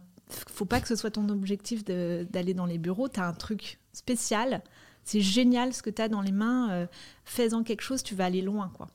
faut 0.48 0.66
pas 0.66 0.80
que 0.80 0.88
ce 0.88 0.96
soit 0.96 1.10
ton 1.10 1.28
objectif 1.30 1.84
d'aller 1.84 2.54
dans 2.54 2.68
les 2.68 2.78
bureaux. 2.78 3.10
Tu 3.10 3.20
as 3.20 3.26
un 3.26 3.34
truc 3.34 3.80
spécial. 3.94 4.62
C'est 5.04 5.22
génial 5.22 5.74
ce 5.74 5.82
que 5.82 5.90
tu 5.90 6.04
as 6.04 6.08
dans 6.08 6.22
les 6.22 6.32
mains. 6.32 6.70
Euh, 6.70 6.88
fais-en 7.26 7.64
quelque 7.64 7.82
chose, 7.82 8.04
tu 8.04 8.14
vas 8.14 8.26
aller 8.26 8.44
loin. 8.44 8.72
quoi. 8.76 8.90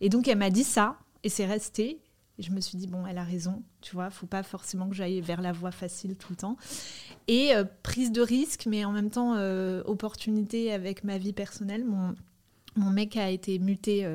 Et 0.00 0.08
donc, 0.08 0.26
elle 0.26 0.38
m'a 0.38 0.50
dit 0.50 0.64
ça, 0.64 0.98
et 1.22 1.28
c'est 1.28 1.46
resté. 1.46 2.00
Et 2.38 2.42
je 2.42 2.50
me 2.50 2.60
suis 2.60 2.76
dit, 2.76 2.88
bon, 2.88 3.06
elle 3.06 3.18
a 3.18 3.22
raison, 3.22 3.62
tu 3.82 3.94
vois, 3.94 4.10
faut 4.10 4.26
pas 4.26 4.42
forcément 4.42 4.88
que 4.88 4.96
j'aille 4.96 5.20
vers 5.20 5.42
la 5.42 5.52
voie 5.52 5.70
facile 5.70 6.16
tout 6.16 6.32
le 6.32 6.36
temps. 6.36 6.56
Et 7.28 7.52
prise 7.84 8.10
de 8.10 8.22
risque, 8.22 8.66
mais 8.66 8.84
en 8.84 8.90
même 8.90 9.10
temps, 9.10 9.36
opportunité 9.84 10.72
avec 10.72 11.04
ma 11.04 11.18
vie 11.18 11.34
personnelle. 11.34 11.84
Mon, 11.84 12.16
mon 12.74 12.90
mec 12.90 13.16
a 13.16 13.30
été 13.30 13.60
muté 13.60 14.06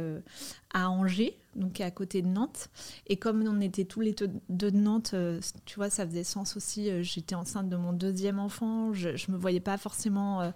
à 0.74 0.90
Angers, 0.90 1.38
donc 1.56 1.82
à 1.82 1.92
côté 1.92 2.22
de 2.22 2.28
Nantes. 2.28 2.70
Et 3.08 3.18
comme 3.18 3.46
on 3.48 3.62
était 3.62 3.86
tous 3.86 4.02
les 4.02 4.14
deux 4.14 4.30
de 4.50 4.70
Nantes, 4.70 5.12
euh, 5.14 5.40
tu 5.66 5.76
vois, 5.76 5.90
ça 5.90 6.06
faisait 6.06 6.24
sens 6.24 6.56
aussi. 6.58 6.90
Euh, 6.90 7.02
j'étais 7.02 7.36
enceinte 7.36 7.70
de 7.70 7.76
mon 7.76 7.94
deuxième 7.94 8.40
enfant. 8.40 8.94
Je 8.94 9.10
ne 9.10 9.34
me 9.34 9.38
voyais 9.38 9.60
pas 9.60 9.78
forcément 9.78 10.42
euh, 10.42 10.52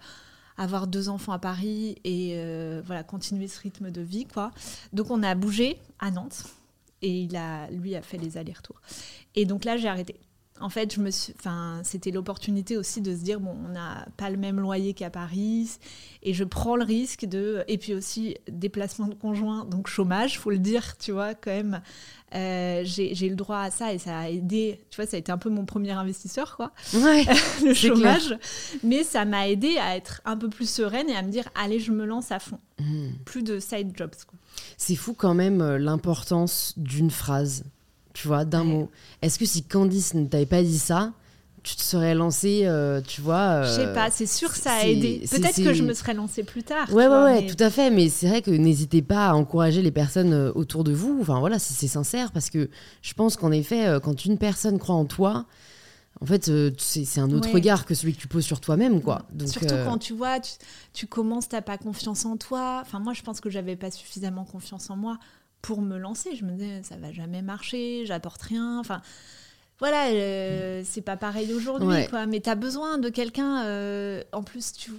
avoir 0.58 0.88
deux 0.88 1.10
enfants 1.10 1.32
à 1.32 1.40
Paris 1.40 1.96
et 2.04 2.36
voilà 2.86 3.04
continuer 3.04 3.48
ce 3.48 3.60
rythme 3.60 3.92
de 3.92 4.02
vie, 4.02 4.26
quoi. 4.26 4.52
Donc 4.92 5.10
on 5.10 5.24
a 5.24 5.34
bougé 5.34 5.80
à 6.00 6.12
Nantes 6.12 6.44
et 7.02 7.22
il 7.22 7.36
a, 7.38 7.70
lui, 7.72 7.96
a 7.96 8.02
fait 8.02 8.18
les 8.18 8.38
allers-retours. 8.38 8.82
Et 9.36 9.46
donc 9.46 9.64
là, 9.64 9.78
j'ai 9.78 9.88
arrêté 9.88 10.20
en 10.62 10.70
fait, 10.70 10.94
je 10.94 11.00
me 11.00 11.10
enfin, 11.38 11.82
c'était 11.84 12.12
l'opportunité 12.12 12.78
aussi 12.78 13.02
de 13.02 13.16
se 13.16 13.22
dire 13.22 13.40
bon, 13.40 13.56
on 13.66 13.70
n'a 13.70 14.08
pas 14.18 14.30
le 14.30 14.38
même 14.38 14.60
loyer 14.60 14.94
qu'à 14.94 15.10
Paris, 15.10 15.70
et 16.24 16.34
je 16.34 16.44
prends 16.44 16.76
le 16.76 16.84
risque 16.84 17.26
de, 17.26 17.64
et 17.68 17.78
puis 17.78 17.94
aussi 17.94 18.36
déplacement 18.50 19.08
de 19.08 19.16
conjoint, 19.16 19.66
donc 19.66 19.88
chômage, 19.88 20.40
faut 20.40 20.52
le 20.52 20.60
dire, 20.60 20.98
tu 20.98 21.12
vois, 21.12 21.34
quand 21.34 21.52
même. 21.52 21.82
Euh, 22.36 22.84
j'ai 22.84 23.28
le 23.28 23.36
droit 23.36 23.58
à 23.58 23.72
ça 23.72 23.92
et 23.92 23.98
ça 23.98 24.20
a 24.20 24.30
aidé, 24.30 24.80
tu 24.92 24.98
vois, 24.98 25.08
ça 25.08 25.18
a 25.18 25.20
été 25.20 25.32
un 25.32 25.40
peu 25.40 25.50
mon 25.50 25.66
premier 25.66 25.92
investisseur, 25.92 26.58
quoi, 26.58 26.72
ouais, 26.94 27.26
le 27.64 27.74
chômage. 27.74 28.38
Mais 28.84 29.04
ça 29.04 29.26
m'a 29.26 29.50
aidé 29.50 29.78
à 29.78 29.96
être 29.96 30.22
un 30.26 30.38
peu 30.38 30.48
plus 30.48 30.70
sereine 30.70 31.10
et 31.10 31.16
à 31.16 31.24
me 31.24 31.32
dire, 31.32 31.50
allez, 31.56 31.80
je 31.80 31.92
me 31.92 32.06
lance 32.06 32.32
à 32.32 32.38
fond. 32.38 32.60
Hmm. 32.80 33.10
Plus 33.26 33.42
de 33.42 33.60
side 33.60 33.94
jobs. 33.98 34.14
C'est 34.78 34.96
fou 34.96 35.14
quand 35.14 35.34
même 35.34 35.62
euh, 35.62 35.80
l'importance 35.80 36.74
d'une 36.78 37.10
phrase 37.10 37.64
tu 38.20 38.28
vois, 38.28 38.44
d'un 38.44 38.66
mot. 38.66 38.90
Est-ce 39.22 39.40
que 39.40 39.46
si 39.46 39.64
Candice 39.64 40.14
ne 40.14 40.26
t'avait 40.26 40.46
pas 40.46 40.62
dit 40.62 40.78
ça, 40.78 41.14
tu 41.64 41.78
te 41.78 41.82
serais 41.82 42.14
lancée, 42.14 42.64
euh, 42.66 43.00
tu 43.00 43.22
vois. 43.22 43.64
je 43.64 43.72
sais 43.72 43.94
pas, 43.94 44.12
c'est 44.12 44.26
sûr 44.26 44.52
que 44.52 44.58
ça 44.60 44.74
a 44.74 44.84
aidé. 44.86 45.24
Peut-être 45.32 45.64
que 45.64 45.74
je 45.74 45.84
me 45.84 45.94
serais 45.94 46.14
lancée 46.14 46.44
plus 46.44 46.64
tard. 46.64 46.92
Ouais, 46.94 47.08
ouais, 47.08 47.24
ouais, 47.24 47.46
tout 47.48 47.62
à 47.64 47.70
fait. 47.70 47.90
Mais 47.92 48.10
c'est 48.10 48.28
vrai 48.28 48.42
que 48.42 48.52
n'hésitez 48.52 49.02
pas 49.02 49.30
à 49.30 49.34
encourager 49.36 49.82
les 49.82 49.92
personnes 49.92 50.34
euh, 50.34 50.52
autour 50.54 50.84
de 50.84 50.92
vous. 50.92 51.20
Enfin, 51.22 51.40
voilà, 51.40 51.60
si 51.60 51.74
c'est 51.74 51.88
sincère, 51.88 52.34
parce 52.34 52.50
que 52.50 52.70
je 53.02 53.14
pense 53.14 53.38
qu'en 53.38 53.54
effet, 53.54 53.88
euh, 53.88 54.00
quand 54.02 54.26
une 54.26 54.38
personne 54.38 54.80
croit 54.80 54.96
en 54.96 55.06
toi, 55.06 55.46
en 56.20 56.26
fait, 56.26 56.52
c'est 56.78 57.22
un 57.22 57.32
autre 57.32 57.50
regard 57.54 57.86
que 57.86 57.94
celui 57.94 58.14
que 58.14 58.20
tu 58.20 58.28
poses 58.28 58.44
sur 58.44 58.60
toi-même, 58.60 59.02
quoi. 59.02 59.22
Donc, 59.32 59.48
Surtout 59.48 59.76
quand 59.86 59.98
tu 59.98 60.12
vois, 60.14 60.42
tu, 60.42 60.52
tu 60.92 61.08
commences, 61.08 61.48
t'as 61.48 61.62
pas 61.62 61.78
confiance 61.78 62.26
en 62.26 62.36
toi. 62.36 62.80
Enfin, 62.82 63.00
moi, 63.00 63.14
je 63.14 63.22
pense 63.22 63.40
que 63.40 63.50
j'avais 63.50 63.78
pas 63.78 63.92
suffisamment 63.92 64.44
confiance 64.44 64.90
en 64.90 64.98
moi 64.98 65.18
pour 65.62 65.82
me 65.82 65.98
lancer. 65.98 66.36
Je 66.36 66.46
me 66.46 66.52
disais, 66.52 66.82
ça 66.84 66.96
va 66.98 67.12
jamais 67.12 67.42
marcher, 67.42 68.04
j'apporte 68.06 68.42
rien. 68.42 68.80
Enfin, 68.80 69.02
voilà, 69.80 70.08
euh, 70.08 70.82
c'est 70.86 71.02
pas 71.02 71.16
pareil 71.16 71.54
aujourd'hui, 71.54 72.06
quoi. 72.10 72.26
Mais 72.26 72.42
tu 72.42 72.50
as 72.50 72.56
besoin 72.56 72.98
de 72.98 73.10
quelqu'un. 73.10 73.64
Euh, 73.64 74.22
en 74.34 74.44
plus, 74.44 74.74
tu, 74.74 74.92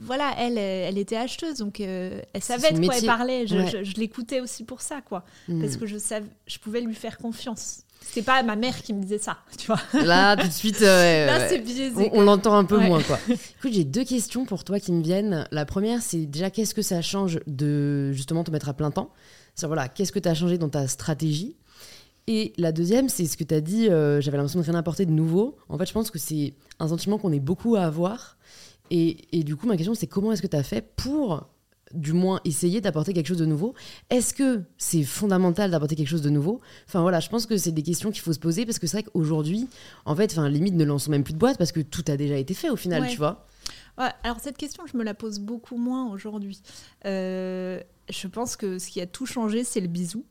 voilà, 0.00 0.32
elle, 0.38 0.56
elle 0.56 0.98
était 0.98 1.16
acheteuse, 1.16 1.58
donc 1.58 1.80
euh, 1.80 2.20
elle 2.32 2.42
savait 2.42 2.70
de 2.72 2.84
quoi 2.84 2.96
elle 2.96 3.06
parlait. 3.06 3.46
Je, 3.46 3.82
je, 3.82 3.94
l'écoutais 3.96 4.40
aussi 4.40 4.62
pour 4.64 4.82
ça, 4.82 5.00
quoi. 5.00 5.24
Hmm. 5.48 5.60
Parce 5.60 5.76
que 5.76 5.86
je, 5.86 5.98
savais, 5.98 6.26
je 6.46 6.58
pouvais 6.58 6.80
lui 6.80 6.94
faire 6.94 7.18
confiance. 7.18 7.80
C'est 8.02 8.22
pas 8.22 8.42
ma 8.42 8.56
mère 8.56 8.82
qui 8.82 8.94
me 8.94 9.02
disait 9.02 9.18
ça, 9.18 9.38
tu 9.58 9.66
vois. 9.66 9.80
Là, 9.92 10.34
tout 10.36 10.46
de 10.46 10.52
suite, 10.52 10.80
euh, 10.80 11.26
Là, 11.26 11.48
ouais. 11.48 11.58
biaisé. 11.58 12.10
on, 12.12 12.20
on 12.20 12.22
l'entend 12.22 12.56
un 12.56 12.64
peu 12.64 12.78
Ouais. 12.78 12.86
moins, 12.88 13.02
quoi. 13.02 13.18
Écoute, 13.28 13.72
j'ai 13.72 13.84
deux 13.84 14.04
questions 14.04 14.46
pour 14.46 14.64
toi 14.64 14.80
qui 14.80 14.92
me 14.92 15.02
viennent. 15.02 15.46
La 15.50 15.66
première, 15.66 16.00
c'est 16.02 16.24
déjà 16.24 16.50
qu'est-ce 16.50 16.74
que 16.74 16.82
ça 16.82 17.02
change 17.02 17.40
de 17.46 18.12
justement 18.12 18.42
te 18.42 18.50
mettre 18.50 18.68
à 18.68 18.74
plein 18.74 18.90
temps? 18.90 19.10
Voilà, 19.66 19.88
qu'est-ce 19.88 20.12
que 20.12 20.18
tu 20.18 20.28
as 20.28 20.34
changé 20.34 20.58
dans 20.58 20.68
ta 20.68 20.86
stratégie? 20.88 21.56
Et 22.26 22.52
la 22.58 22.70
deuxième, 22.70 23.08
c'est 23.08 23.26
ce 23.26 23.36
que 23.36 23.44
tu 23.44 23.54
as 23.54 23.60
dit, 23.60 23.88
euh, 23.88 24.20
j'avais 24.20 24.36
l'impression 24.36 24.60
de 24.60 24.64
rien 24.64 24.74
apporter 24.74 25.04
de 25.06 25.10
nouveau. 25.10 25.56
En 25.68 25.76
fait, 25.78 25.86
je 25.86 25.92
pense 25.92 26.10
que 26.10 26.18
c'est 26.18 26.54
un 26.78 26.86
sentiment 26.88 27.18
qu'on 27.18 27.32
est 27.32 27.40
beaucoup 27.40 27.74
à 27.76 27.82
avoir. 27.82 28.36
Et, 28.90 29.16
et 29.38 29.42
du 29.42 29.56
coup, 29.56 29.66
ma 29.66 29.76
question, 29.76 29.94
c'est 29.94 30.06
comment 30.06 30.30
est-ce 30.32 30.42
que 30.42 30.46
tu 30.46 30.56
as 30.56 30.62
fait 30.62 30.92
pour 30.96 31.48
du 31.92 32.12
moins 32.12 32.40
essayer 32.44 32.80
d'apporter 32.80 33.12
quelque 33.12 33.26
chose 33.26 33.38
de 33.38 33.46
nouveau? 33.46 33.74
Est-ce 34.10 34.32
que 34.32 34.62
c'est 34.78 35.02
fondamental 35.02 35.72
d'apporter 35.72 35.96
quelque 35.96 36.08
chose 36.08 36.22
de 36.22 36.30
nouveau? 36.30 36.60
Enfin 36.86 37.00
voilà, 37.00 37.18
je 37.18 37.28
pense 37.28 37.46
que 37.46 37.56
c'est 37.56 37.72
des 37.72 37.82
questions 37.82 38.12
qu'il 38.12 38.20
faut 38.22 38.32
se 38.32 38.38
poser 38.38 38.64
parce 38.64 38.78
que 38.78 38.86
c'est 38.86 38.98
vrai 38.98 39.10
qu'aujourd'hui, 39.12 39.66
en 40.04 40.14
fait, 40.14 40.30
enfin 40.30 40.48
limite 40.48 40.74
ne 40.74 40.84
lançons 40.84 41.10
même 41.10 41.24
plus 41.24 41.32
de 41.34 41.38
boîte 41.38 41.58
parce 41.58 41.72
que 41.72 41.80
tout 41.80 42.04
a 42.06 42.16
déjà 42.16 42.36
été 42.36 42.54
fait 42.54 42.70
au 42.70 42.76
final, 42.76 43.02
Ouais. 43.02 43.08
tu 43.08 43.16
vois. 43.16 43.44
Ouais, 43.98 44.08
alors 44.22 44.38
cette 44.40 44.56
question, 44.56 44.84
je 44.90 44.96
me 44.96 45.02
la 45.02 45.14
pose 45.14 45.40
beaucoup 45.40 45.76
moins 45.76 46.12
aujourd'hui. 46.12 46.62
Euh, 47.06 47.80
je 48.10 48.26
pense 48.28 48.56
que 48.56 48.78
ce 48.78 48.88
qui 48.88 49.00
a 49.00 49.06
tout 49.06 49.26
changé, 49.26 49.64
c'est 49.64 49.80
le 49.80 49.88
bisou. 49.88 50.24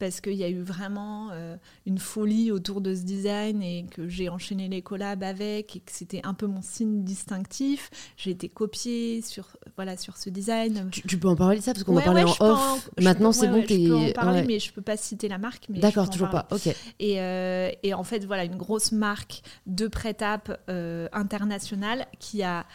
Parce 0.00 0.20
qu'il 0.20 0.34
y 0.34 0.44
a 0.44 0.48
eu 0.48 0.60
vraiment 0.62 1.30
euh, 1.32 1.56
une 1.84 1.98
folie 1.98 2.52
autour 2.52 2.80
de 2.80 2.94
ce 2.94 3.00
design 3.00 3.60
et 3.64 3.84
que 3.90 4.06
j'ai 4.06 4.28
enchaîné 4.28 4.68
les 4.68 4.80
collabs 4.80 5.24
avec 5.24 5.74
et 5.74 5.80
que 5.80 5.90
c'était 5.90 6.20
un 6.22 6.34
peu 6.34 6.46
mon 6.46 6.62
signe 6.62 7.02
distinctif. 7.02 7.90
J'ai 8.16 8.30
été 8.30 8.48
copiée 8.48 9.22
sur, 9.22 9.56
voilà, 9.74 9.96
sur 9.96 10.16
ce 10.16 10.30
design. 10.30 10.88
Tu, 10.92 11.02
tu 11.02 11.18
peux 11.18 11.26
en 11.26 11.34
parler 11.34 11.58
de 11.58 11.64
ça 11.64 11.72
parce 11.74 11.82
qu'on 11.82 11.96
Ouais, 11.96 12.02
en 12.02 12.04
parlait 12.04 12.22
ouais, 12.22 12.30
en 12.38 12.46
off. 12.46 12.88
en- 12.96 13.02
Maintenant, 13.02 13.32
c'est 13.32 13.48
ouais, 13.48 13.60
bon, 13.60 13.66
Je 13.68 13.88
peux 13.88 13.94
en 13.96 14.12
parler, 14.12 14.42
mais 14.46 14.60
je 14.60 14.72
peux 14.72 14.82
pas 14.82 14.96
citer 14.96 15.26
la 15.26 15.38
marque. 15.38 15.66
D'accord, 15.68 16.04
en 16.04 16.08
toujours 16.08 16.30
pas. 16.30 16.46
Ok. 16.52 16.68
Et, 17.00 17.20
euh, 17.20 17.72
et 17.82 17.92
en 17.92 18.04
fait, 18.04 18.24
voilà, 18.24 18.44
une 18.44 18.54
grosse 18.56 18.92
marque 18.92 19.42
de 19.66 19.88
prêt-à-up 19.88 20.56
euh, 20.70 21.08
internationale 21.12 22.06
qui 22.20 22.44
a 22.44 22.66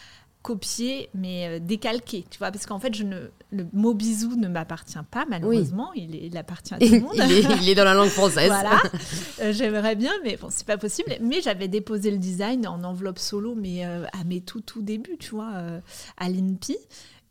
copié, 0.42 1.10
mais 1.14 1.62
décalqué, 1.62 2.26
tu 2.30 2.38
vois, 2.38 2.52
parce 2.52 2.66
qu'en 2.66 2.80
fait, 2.80 2.94
je 2.94 3.06
ne, 3.06 3.30
le 3.54 3.68
mot 3.74 3.94
bisou 3.94 4.36
ne 4.36 4.48
m'appartient 4.48 4.98
pas, 5.12 5.26
malheureusement, 5.30 5.92
il, 5.94 6.16
est- 6.16 6.26
il 6.28 6.38
appartient 6.38 6.74
à 6.74 6.78
tout 6.80 6.86
le 6.92 7.00
monde. 7.00 7.16
est, 7.20 7.42
il 7.62 7.70
est 7.70 7.76
dans 7.76 7.84
la 7.86 7.94
langue 7.94 8.10
française. 8.10 8.48
Voilà, 8.50 8.82
Euh, 9.42 9.52
j'aimerais 9.54 9.96
bien, 9.96 10.12
mais 10.24 10.38
bon, 10.38 10.48
c'est 10.50 10.66
pas 10.66 10.78
possible. 10.78 11.10
Mais 11.22 11.42
j'avais 11.42 11.68
déposé 11.68 12.12
le 12.12 12.18
design 12.18 12.68
en 12.68 12.84
enveloppe 12.84 13.20
solo, 13.20 13.56
mais 13.56 13.86
euh, 13.86 14.06
à 14.20 14.24
mes 14.26 14.42
tout 14.42 14.62
tout 14.62 14.82
débuts, 14.82 15.18
tu 15.20 15.32
vois, 15.32 15.52
euh, 15.56 15.80
à 16.18 16.30
l'INPI. 16.30 16.78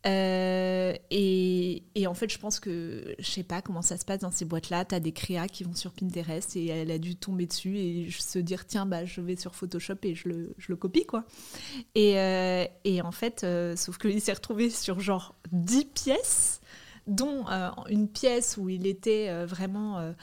Euh, 0.07 0.95
et, 1.11 1.83
en 2.07 2.15
fait, 2.15 2.31
je 2.31 2.39
pense 2.39 2.59
que 2.59 3.15
je 3.19 3.31
sais 3.31 3.43
pas 3.43 3.63
comment 3.63 3.83
ça 3.83 3.97
se 3.97 4.05
passe 4.05 4.21
dans 4.21 4.31
ces 4.31 4.45
boîtes-là. 4.45 4.85
Tu 4.85 4.95
as 4.95 5.01
des 5.01 5.13
créas 5.13 5.49
qui 5.49 5.65
vont 5.65 5.75
sur 5.75 5.93
Pinterest 5.93 6.57
et 6.57 6.67
elle 6.67 6.91
a 6.91 6.99
dû 6.99 7.17
tomber 7.17 7.47
dessus 7.47 7.79
et 7.79 8.11
se 8.11 8.39
dire 8.39 8.67
tiens, 8.67 8.87
bah, 8.87 9.05
je 9.05 9.21
vais 9.21 9.37
sur 9.37 9.55
Photoshop 9.55 9.97
et 10.03 10.15
je 10.15 10.29
le, 10.29 10.55
je 10.59 10.67
le 10.71 10.77
copie, 10.77 11.07
quoi. 11.07 11.25
Et, 11.95 12.19
euh, 12.19 12.65
et 12.85 13.03
en 13.03 13.13
fait, 13.13 13.45
euh, 13.45 13.77
sauf 13.77 13.99
qu'il 13.99 14.21
s'est 14.21 14.33
retrouvé 14.33 14.71
sur 14.71 15.01
genre 15.01 15.35
10 15.53 15.85
pièces, 15.87 16.61
dont 17.07 17.49
euh, 17.49 17.71
une 17.89 18.09
pièce 18.09 18.57
où 18.57 18.69
il 18.69 18.87
était 18.87 19.45
vraiment 19.45 20.15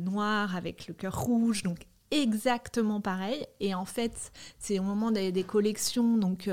noir 0.00 0.54
avec 0.56 0.86
le 0.86 0.94
cœur 0.94 1.18
rouge, 1.18 1.62
donc 1.62 1.78
exactement 2.10 3.00
pareil. 3.00 3.46
Et 3.60 3.74
en 3.74 3.84
fait, 3.84 4.32
c'est 4.58 4.78
au 4.78 4.82
moment 4.82 5.10
des, 5.10 5.44
collections, 5.44 6.16
donc 6.16 6.48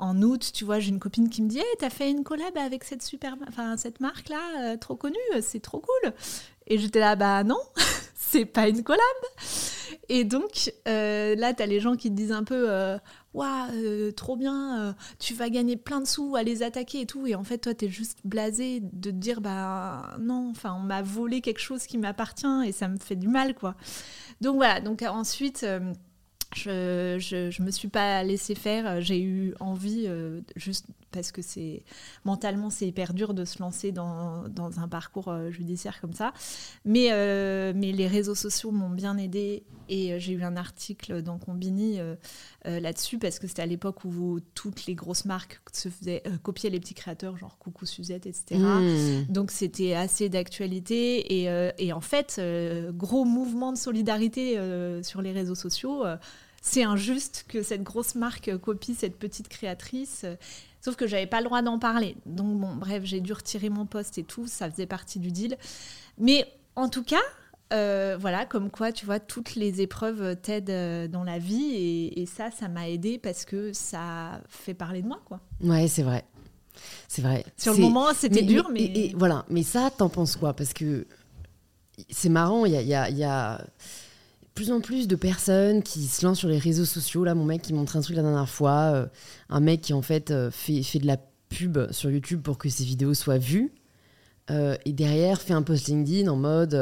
en 0.00 0.20
août, 0.22 0.50
tu 0.52 0.64
vois, 0.64 0.78
j'ai 0.80 0.90
une 0.90 0.98
copine 0.98 1.28
qui 1.28 1.42
me 1.42 1.48
dit 1.48 1.58
hey, 1.58 1.64
T'as 1.78 1.90
fait 1.90 2.10
une 2.10 2.24
collab 2.24 2.56
avec 2.56 2.84
cette, 2.84 3.02
super, 3.02 3.36
enfin, 3.48 3.76
cette 3.76 4.00
marque-là, 4.00 4.72
euh, 4.72 4.76
trop 4.76 4.96
connue, 4.96 5.16
c'est 5.40 5.60
trop 5.60 5.80
cool. 5.80 6.12
Et 6.66 6.78
j'étais 6.78 7.00
là 7.00 7.16
Bah 7.16 7.44
non, 7.44 7.60
c'est 8.14 8.46
pas 8.46 8.68
une 8.68 8.82
collab. 8.82 9.00
Et 10.08 10.24
donc, 10.24 10.72
euh, 10.88 11.36
là, 11.36 11.54
tu 11.54 11.62
as 11.62 11.66
les 11.66 11.80
gens 11.80 11.96
qui 11.96 12.10
te 12.10 12.14
disent 12.14 12.32
un 12.32 12.44
peu 12.44 12.70
euh, 12.70 12.98
Waouh, 13.32 13.70
euh, 13.74 14.10
trop 14.10 14.36
bien, 14.36 14.80
euh, 14.80 14.92
tu 15.20 15.34
vas 15.34 15.50
gagner 15.50 15.76
plein 15.76 16.00
de 16.00 16.06
sous 16.06 16.34
à 16.34 16.42
les 16.42 16.64
attaquer 16.64 17.02
et 17.02 17.06
tout. 17.06 17.26
Et 17.28 17.36
en 17.36 17.44
fait, 17.44 17.58
toi, 17.58 17.74
tu 17.74 17.84
es 17.84 17.88
juste 17.88 18.18
blasé 18.24 18.80
de 18.80 19.10
te 19.10 19.16
dire 19.16 19.40
Bah 19.40 20.16
non, 20.18 20.50
enfin, 20.50 20.74
on 20.76 20.82
m'a 20.82 21.02
volé 21.02 21.40
quelque 21.40 21.60
chose 21.60 21.86
qui 21.86 21.96
m'appartient 21.96 22.64
et 22.66 22.72
ça 22.72 22.88
me 22.88 22.98
fait 22.98 23.14
du 23.14 23.28
mal, 23.28 23.54
quoi. 23.54 23.76
Donc 24.40 24.56
voilà, 24.56 24.80
donc 24.80 25.02
euh, 25.02 25.08
ensuite. 25.08 25.64
Je, 26.54 27.16
je, 27.18 27.50
je 27.50 27.62
me 27.62 27.70
suis 27.70 27.88
pas 27.88 28.22
laissé 28.24 28.54
faire. 28.54 29.00
J'ai 29.00 29.20
eu 29.20 29.54
envie, 29.60 30.04
euh, 30.06 30.40
juste 30.56 30.86
parce 31.12 31.32
que 31.32 31.42
c'est 31.42 31.82
mentalement 32.24 32.70
c'est 32.70 32.86
hyper 32.86 33.14
dur 33.14 33.34
de 33.34 33.44
se 33.44 33.60
lancer 33.60 33.92
dans, 33.92 34.48
dans 34.48 34.80
un 34.80 34.88
parcours 34.88 35.28
euh, 35.28 35.50
judiciaire 35.50 36.00
comme 36.00 36.12
ça. 36.12 36.32
Mais, 36.84 37.08
euh, 37.12 37.72
mais 37.74 37.92
les 37.92 38.06
réseaux 38.06 38.34
sociaux 38.34 38.70
m'ont 38.70 38.90
bien 38.90 39.16
aidé 39.16 39.62
et 39.90 40.12
euh, 40.12 40.18
j'ai 40.18 40.32
eu 40.32 40.42
un 40.44 40.56
article 40.56 41.20
dans 41.20 41.36
Combini 41.36 42.00
euh, 42.00 42.14
euh, 42.66 42.80
là-dessus 42.80 43.18
parce 43.18 43.38
que 43.38 43.46
c'était 43.46 43.62
à 43.62 43.66
l'époque 43.66 44.04
où 44.04 44.38
toutes 44.54 44.86
les 44.86 44.94
grosses 44.94 45.24
marques 45.24 45.60
se 45.72 45.88
faisaient 45.88 46.22
copier 46.42 46.70
les 46.70 46.80
petits 46.80 46.94
créateurs, 46.94 47.36
genre 47.36 47.58
Coucou 47.58 47.84
Suzette, 47.84 48.26
etc. 48.26 48.60
Mmh. 48.60 49.24
Donc 49.28 49.50
c'était 49.50 49.94
assez 49.94 50.28
d'actualité 50.28 51.42
et, 51.42 51.72
et 51.78 51.92
en 51.92 52.00
fait, 52.00 52.40
gros 52.92 53.24
mouvement 53.24 53.72
de 53.72 53.78
solidarité 53.78 54.54
sur 55.02 55.22
les 55.22 55.32
réseaux 55.32 55.54
sociaux. 55.54 56.04
c'est 56.62 56.84
injuste 56.84 57.44
que 57.48 57.62
cette 57.62 57.82
grosse 57.82 58.14
marque 58.14 58.56
copie 58.58 58.94
cette 58.94 59.18
petite 59.18 59.48
créatrice. 59.48 60.24
Sauf 60.80 60.96
que 60.96 61.06
j'avais 61.06 61.26
pas 61.26 61.40
le 61.40 61.46
droit 61.46 61.62
d'en 61.62 61.78
parler. 61.78 62.16
Donc 62.26 62.58
bon, 62.58 62.74
bref, 62.76 63.02
j'ai 63.04 63.20
dû 63.20 63.32
retirer 63.32 63.68
mon 63.68 63.86
poste 63.86 64.18
et 64.18 64.24
tout. 64.24 64.46
Ça 64.46 64.70
faisait 64.70 64.86
partie 64.86 65.18
du 65.18 65.32
deal. 65.32 65.56
Mais 66.18 66.46
en 66.76 66.88
tout 66.88 67.02
cas, 67.02 67.20
euh, 67.72 68.16
voilà, 68.20 68.46
comme 68.46 68.70
quoi, 68.70 68.92
tu 68.92 69.06
vois, 69.06 69.20
toutes 69.20 69.54
les 69.54 69.80
épreuves 69.80 70.36
t'aident 70.40 70.70
euh, 70.70 71.08
dans 71.08 71.24
la 71.24 71.38
vie. 71.38 71.72
Et, 71.74 72.20
et 72.22 72.26
ça, 72.26 72.50
ça 72.50 72.68
m'a 72.68 72.88
aidé 72.88 73.18
parce 73.18 73.44
que 73.44 73.72
ça 73.72 74.40
fait 74.48 74.74
parler 74.74 75.02
de 75.02 75.08
moi, 75.08 75.20
quoi. 75.24 75.40
Ouais, 75.62 75.86
c'est 75.88 76.02
vrai. 76.02 76.24
C'est 77.08 77.22
vrai. 77.22 77.44
Sur 77.56 77.74
le 77.74 77.80
moment, 77.80 78.08
c'était 78.14 78.42
dur, 78.42 78.68
mais... 78.72 78.82
et- 78.82 79.06
et 79.10 79.14
voilà, 79.16 79.44
mais 79.50 79.62
ça, 79.62 79.90
t'en 79.96 80.08
penses 80.08 80.36
quoi? 80.36 80.54
Parce 80.54 80.72
que 80.72 81.06
c'est 82.08 82.28
marrant, 82.30 82.64
il 82.64 82.72
y 82.72 82.76
a, 82.76 82.82
y, 82.82 82.94
a, 82.94 83.10
y 83.10 83.24
a 83.24 83.64
plus 84.54 84.72
en 84.72 84.80
plus 84.80 85.06
de 85.06 85.16
personnes 85.16 85.82
qui 85.82 86.06
se 86.06 86.24
lancent 86.24 86.38
sur 86.38 86.48
les 86.48 86.58
réseaux 86.58 86.84
sociaux. 86.84 87.24
Là, 87.24 87.34
mon 87.34 87.44
mec 87.44 87.62
qui 87.62 87.74
montre 87.74 87.96
un 87.96 88.00
truc 88.00 88.16
la 88.16 88.22
dernière 88.22 88.48
fois, 88.48 88.92
euh, 88.94 89.06
un 89.48 89.60
mec 89.60 89.80
qui 89.82 89.92
en 89.92 90.02
fait 90.02 90.30
euh, 90.30 90.50
fait, 90.50 90.82
fait 90.82 90.98
de 90.98 91.06
la 91.06 91.18
pub 91.48 91.78
sur 91.92 92.10
YouTube 92.10 92.40
pour 92.42 92.56
que 92.58 92.68
ses 92.68 92.84
vidéos 92.84 93.12
soient 93.14 93.38
vues, 93.38 93.72
euh, 94.50 94.76
et 94.84 94.92
derrière 94.92 95.40
fait 95.42 95.52
un 95.52 95.62
post 95.62 95.88
LinkedIn 95.88 96.28
en 96.30 96.36
mode 96.36 96.74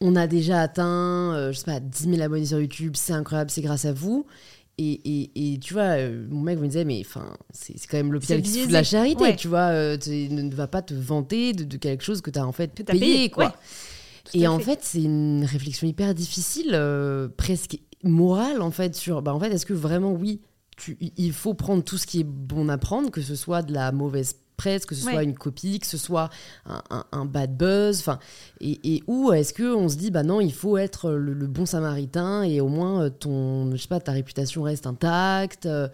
on 0.00 0.16
a 0.16 0.26
déjà 0.26 0.60
atteint, 0.60 1.34
euh, 1.34 1.52
je 1.52 1.58
sais 1.58 1.64
pas, 1.64 1.80
10 1.80 2.10
000 2.10 2.20
abonnés 2.22 2.46
sur 2.46 2.60
YouTube, 2.60 2.94
c'est 2.96 3.12
incroyable, 3.12 3.50
c'est 3.50 3.62
grâce 3.62 3.84
à 3.84 3.92
vous. 3.92 4.26
Et, 4.76 4.90
et, 4.92 5.54
et 5.54 5.58
tu 5.60 5.72
vois, 5.74 5.96
euh, 5.98 6.26
mon 6.30 6.40
mec 6.40 6.58
me 6.58 6.66
disait, 6.66 6.84
mais 6.84 7.00
enfin, 7.06 7.36
c'est 7.52 7.74
quand 7.88 7.96
même 7.96 8.12
l'hôpital 8.12 8.38
C'est 8.38 8.42
qui 8.42 8.48
se 8.50 8.54
fout 8.58 8.66
biaisé. 8.66 8.68
de 8.68 8.72
la 8.72 8.82
charité, 8.82 9.22
Ouais. 9.22 9.36
tu 9.36 9.46
vois. 9.48 9.68
euh, 9.70 9.96
tu 9.96 10.10
ne 10.30 10.52
vas 10.54 10.66
pas 10.66 10.82
te 10.82 10.94
vanter 10.94 11.52
de, 11.52 11.62
de 11.64 11.76
quelque 11.76 12.02
chose 12.02 12.20
que 12.20 12.30
tu 12.30 12.38
as 12.40 12.46
en 12.46 12.50
fait 12.52 12.74
payé, 12.84 12.98
payé, 13.00 13.30
quoi. 13.30 13.44
ouais. 13.46 13.50
Et 14.40 14.48
en 14.48 14.58
fait, 14.58 14.80
c'est 14.82 15.02
une 15.02 15.44
réflexion 15.44 15.86
hyper 15.86 16.12
difficile, 16.14 16.70
euh, 16.72 17.28
presque 17.36 17.78
morale, 18.02 18.62
en 18.62 18.70
fait, 18.72 18.96
sur, 18.96 19.22
bah, 19.22 19.32
en 19.34 19.38
fait, 19.38 19.52
est-ce 19.52 19.66
que 19.66 19.74
vraiment, 19.74 20.12
oui, 20.12 20.40
tu, 20.76 20.98
il 21.16 21.32
faut 21.32 21.54
prendre 21.54 21.84
tout 21.84 21.96
ce 21.98 22.06
qui 22.06 22.20
est 22.20 22.24
bon 22.26 22.68
à 22.68 22.76
prendre, 22.78 23.10
que 23.12 23.20
ce 23.20 23.36
soit 23.36 23.62
de 23.62 23.72
la 23.72 23.92
mauvaise 23.92 24.36
presse, 24.56 24.86
que 24.86 24.94
ce 24.94 25.04
Ouais. 25.06 25.12
soit 25.12 25.22
une 25.22 25.34
copie, 25.36 25.78
que 25.80 25.86
ce 25.86 25.96
soit 25.96 26.30
un, 26.66 26.82
un- 26.90 27.04
un 27.12 27.24
bad 27.24 27.56
buzz, 27.56 27.98
enfin, 28.00 28.18
et, 28.60 28.80
et 28.96 29.02
où 29.06 29.32
est-ce 29.32 29.52
que 29.52 29.74
on 29.74 29.88
se 29.88 29.96
dit, 29.96 30.10
bah 30.10 30.22
non, 30.22 30.40
il 30.40 30.52
faut 30.52 30.76
être 30.78 31.10
le, 31.10 31.32
le 31.34 31.46
bon 31.46 31.66
samaritain 31.66 32.42
et 32.42 32.60
au 32.60 32.68
moins 32.68 33.04
euh, 33.04 33.10
ton, 33.10 33.70
je 33.72 33.76
sais 33.82 33.88
pas, 33.88 34.00
ta 34.00 34.12
réputation 34.12 34.62
reste 34.62 34.86
intacte. 34.86 35.66
euh, 35.66 35.88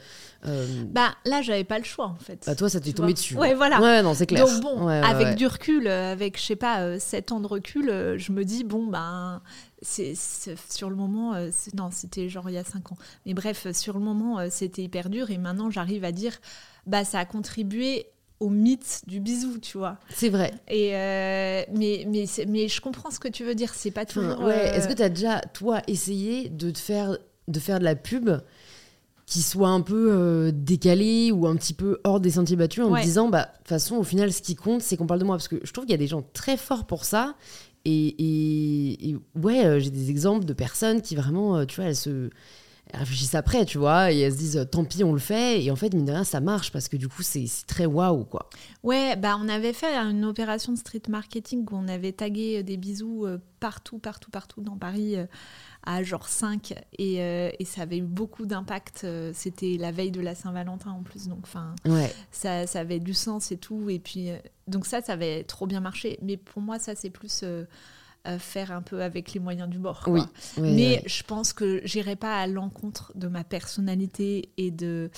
euh, 0.46 0.66
Bah 0.90 1.10
là, 1.24 1.42
j'avais 1.42 1.64
pas 1.64 1.78
le 1.78 1.84
choix 1.84 2.06
en 2.06 2.16
fait. 2.16 2.44
bah 2.46 2.54
toi, 2.54 2.68
ça 2.68 2.80
t'est 2.80 2.92
tombé 2.92 3.12
dessus. 3.14 3.36
Ouais, 3.36 3.54
voilà. 3.54 3.80
Ouais, 3.80 4.02
non, 4.02 4.14
c'est 4.14 4.26
clair. 4.26 4.46
Donc 4.46 4.60
bon, 4.62 4.86
Ouais, 4.86 5.00
avec 5.00 5.26
ouais. 5.28 5.34
du 5.34 5.46
recul, 5.46 5.86
euh, 5.86 6.12
avec 6.12 6.38
je 6.38 6.44
sais 6.44 6.56
pas, 6.56 6.80
euh, 6.82 6.98
7 6.98 7.32
ans 7.32 7.40
de 7.40 7.46
recul, 7.46 7.90
euh, 7.90 8.18
je 8.18 8.32
me 8.32 8.44
dis 8.44 8.64
bon 8.64 8.86
ben 8.86 9.42
c'est 9.82 10.12
c'est- 10.14 10.56
sur 10.70 10.90
le 10.90 10.96
moment, 10.96 11.34
euh, 11.34 11.48
c'est- 11.52 11.74
non 11.74 11.90
c'était 11.90 12.28
genre 12.28 12.48
il 12.50 12.54
y 12.54 12.58
a 12.58 12.64
5 12.64 12.92
ans. 12.92 12.96
Mais 13.26 13.34
bref, 13.34 13.66
sur 13.72 13.94
le 13.98 14.04
moment 14.04 14.38
euh, 14.38 14.48
c'était 14.50 14.82
hyper 14.82 15.08
dur 15.10 15.30
et 15.30 15.38
maintenant 15.38 15.70
j'arrive 15.70 16.04
à 16.04 16.12
dire 16.12 16.38
bah 16.86 17.04
ça 17.04 17.18
a 17.20 17.24
contribué 17.24 18.06
au 18.40 18.48
mythe 18.48 19.02
du 19.06 19.20
bisou, 19.20 19.58
tu 19.58 19.76
vois. 19.78 19.98
C'est 20.08 20.30
vrai. 20.30 20.52
Et 20.68 20.96
euh, 20.96 21.62
mais 21.74 22.06
mais 22.08 22.24
mais 22.48 22.68
je 22.68 22.80
comprends 22.80 23.10
ce 23.10 23.20
que 23.20 23.28
tu 23.28 23.44
veux 23.44 23.54
dire, 23.54 23.74
c'est 23.74 23.90
pas 23.90 24.06
toujours. 24.06 24.40
ouais. 24.40 24.70
euh, 24.70 24.72
Est-ce 24.74 24.88
que 24.88 24.94
tu 24.94 25.02
as 25.02 25.08
déjà, 25.10 25.40
toi, 25.52 25.82
essayé 25.86 26.48
de 26.48 26.70
te 26.70 26.78
faire, 26.78 27.18
de 27.48 27.60
faire 27.60 27.78
de 27.78 27.84
la 27.84 27.94
pub 27.96 28.30
qui 29.26 29.42
soit 29.42 29.68
un 29.68 29.80
peu 29.82 30.08
euh, 30.12 30.50
décalée 30.52 31.30
ou 31.30 31.46
un 31.46 31.54
petit 31.54 31.74
peu 31.74 32.00
hors 32.02 32.18
des 32.18 32.30
sentiers 32.32 32.56
battus 32.56 32.82
en 32.82 32.90
Ouais. 32.90 33.00
te 33.00 33.04
disant, 33.06 33.28
bah, 33.28 33.42
de 33.52 33.58
toute 33.58 33.68
façon, 33.68 33.96
au 33.96 34.02
final, 34.02 34.32
ce 34.32 34.42
qui 34.42 34.56
compte, 34.56 34.82
c'est 34.82 34.96
qu'on 34.96 35.06
parle 35.06 35.20
de 35.20 35.24
moi. 35.24 35.36
Parce 35.36 35.46
que 35.46 35.60
je 35.62 35.72
trouve 35.72 35.84
qu'il 35.84 35.92
y 35.92 35.94
a 35.94 35.98
des 35.98 36.08
gens 36.08 36.24
très 36.32 36.56
forts 36.56 36.86
pour 36.86 37.04
ça. 37.04 37.36
Et, 37.84 37.92
et- 38.08 39.10
et 39.10 39.16
ouais, 39.40 39.78
j'ai 39.80 39.90
des 39.90 40.10
exemples 40.10 40.44
de 40.44 40.52
personnes 40.52 41.00
qui 41.02 41.14
vraiment, 41.14 41.64
tu 41.66 41.76
vois, 41.76 41.84
elles 41.90 41.96
se. 41.96 42.30
Elles 42.92 43.00
réfléchissent 43.00 43.34
après, 43.34 43.64
tu 43.64 43.78
vois, 43.78 44.12
et 44.12 44.20
elles 44.20 44.32
se 44.32 44.38
disent 44.38 44.68
tant 44.70 44.84
pis, 44.84 45.04
on 45.04 45.12
le 45.12 45.18
fait. 45.18 45.62
Et 45.62 45.70
en 45.70 45.76
fait, 45.76 45.94
mine 45.94 46.04
de 46.04 46.12
rien, 46.12 46.24
ça 46.24 46.40
marche 46.40 46.72
parce 46.72 46.88
que 46.88 46.96
du 46.96 47.08
coup, 47.08 47.22
c'est 47.22 47.46
très 47.66 47.86
waouh, 47.86 48.24
quoi. 48.24 48.48
Ouais, 48.82 49.16
bah 49.16 49.36
on 49.40 49.48
avait 49.48 49.72
fait 49.72 49.94
une 49.94 50.24
opération 50.24 50.72
de 50.72 50.78
street 50.78 51.02
marketing 51.08 51.66
où 51.70 51.76
on 51.76 51.88
avait 51.88 52.12
tagué 52.12 52.62
des 52.62 52.76
bisous 52.76 53.26
partout, 53.60 53.98
partout, 53.98 54.30
partout 54.30 54.60
dans 54.60 54.76
Paris 54.76 55.16
à 55.82 56.02
genre 56.02 56.28
5 56.28 56.74
et, 56.98 57.22
euh, 57.22 57.50
et 57.58 57.64
ça 57.64 57.82
avait 57.82 57.98
eu 57.98 58.02
beaucoup 58.02 58.46
d'impact. 58.46 59.02
Euh, 59.04 59.32
c'était 59.34 59.76
la 59.78 59.92
veille 59.92 60.10
de 60.10 60.20
la 60.20 60.34
Saint-Valentin 60.34 60.90
en 60.90 61.02
plus, 61.02 61.28
donc 61.28 61.40
enfin, 61.42 61.74
ouais. 61.86 62.12
ça, 62.30 62.66
ça, 62.66 62.80
avait 62.80 63.00
du 63.00 63.14
sens 63.14 63.50
et 63.52 63.56
tout. 63.56 63.88
Et 63.88 63.98
puis, 63.98 64.30
euh, 64.30 64.36
donc 64.66 64.86
ça, 64.86 65.00
ça 65.00 65.14
avait 65.14 65.44
trop 65.44 65.66
bien 65.66 65.80
marché. 65.80 66.18
Mais 66.22 66.36
pour 66.36 66.60
moi, 66.60 66.78
ça, 66.78 66.94
c'est 66.94 67.10
plus 67.10 67.44
faire 68.38 68.72
un 68.72 68.82
peu 68.82 69.02
avec 69.02 69.32
les 69.32 69.40
moyens 69.40 69.68
du 69.68 69.78
bord. 69.78 70.04
Oui. 70.06 70.20
Mais 70.58 71.02
je 71.06 71.22
pense 71.22 71.52
que 71.52 71.80
j'irai 71.84 72.16
pas 72.16 72.38
à 72.38 72.46
l'encontre 72.46 73.12
de 73.14 73.28
ma 73.28 73.44
personnalité 73.44 74.50
et 74.56 74.70
de, 74.70 75.10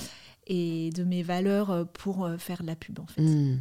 et 0.46 0.90
de 0.90 1.04
mes 1.04 1.22
valeurs 1.22 1.86
pour 1.92 2.30
faire 2.38 2.62
de 2.62 2.68
la 2.68 2.76
pub, 2.76 3.00
en 3.00 3.06
fait. 3.06 3.22
Hmm. 3.22 3.58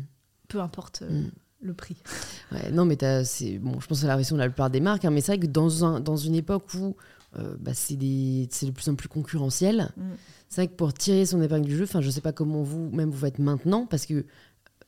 Peu 0.48 0.60
importe. 0.60 1.04
Hmm 1.10 1.30
le 1.62 1.74
prix. 1.74 1.98
Ouais, 2.52 2.70
non, 2.70 2.84
mais 2.84 2.98
c'est 3.24 3.60
bon, 3.60 3.80
je 3.80 3.88
pense 3.88 4.00
que 4.00 4.02
c'est 4.02 4.08
la 4.08 4.16
réaction 4.16 4.36
de 4.36 4.42
la 4.42 4.50
plupart 4.50 4.70
des 4.70 4.82
marques, 4.82 5.06
hein, 5.06 5.10
mais 5.10 5.22
c'est 5.22 5.38
vrai 5.38 5.40
que 5.40 5.50
dans, 5.50 5.86
un, 5.86 6.02
dans 6.02 6.18
une 6.18 6.36
époque 6.36 6.66
où 6.74 6.98
euh, 7.40 7.56
bah, 7.62 7.72
c'est 7.74 7.96
de 7.96 8.72
plus 8.72 8.90
en 8.90 8.96
plus 8.96 9.08
concurrentiel, 9.08 9.90
mm. 9.96 10.02
c'est 10.50 10.62
vrai 10.64 10.68
que 10.68 10.76
pour 10.76 10.94
tirer 10.94 11.26
son 11.26 11.42
épingle 11.42 11.66
du 11.66 11.78
jeu, 11.78 11.86
enfin, 11.86 12.02
je 12.02 12.10
sais 12.10 12.20
pas 12.20 12.34
comment 12.34 12.62
vous, 12.62 12.90
même 12.90 13.10
vous 13.10 13.20
faites 13.20 13.40
maintenant, 13.40 13.86
parce 13.86 14.06
que 14.06 14.26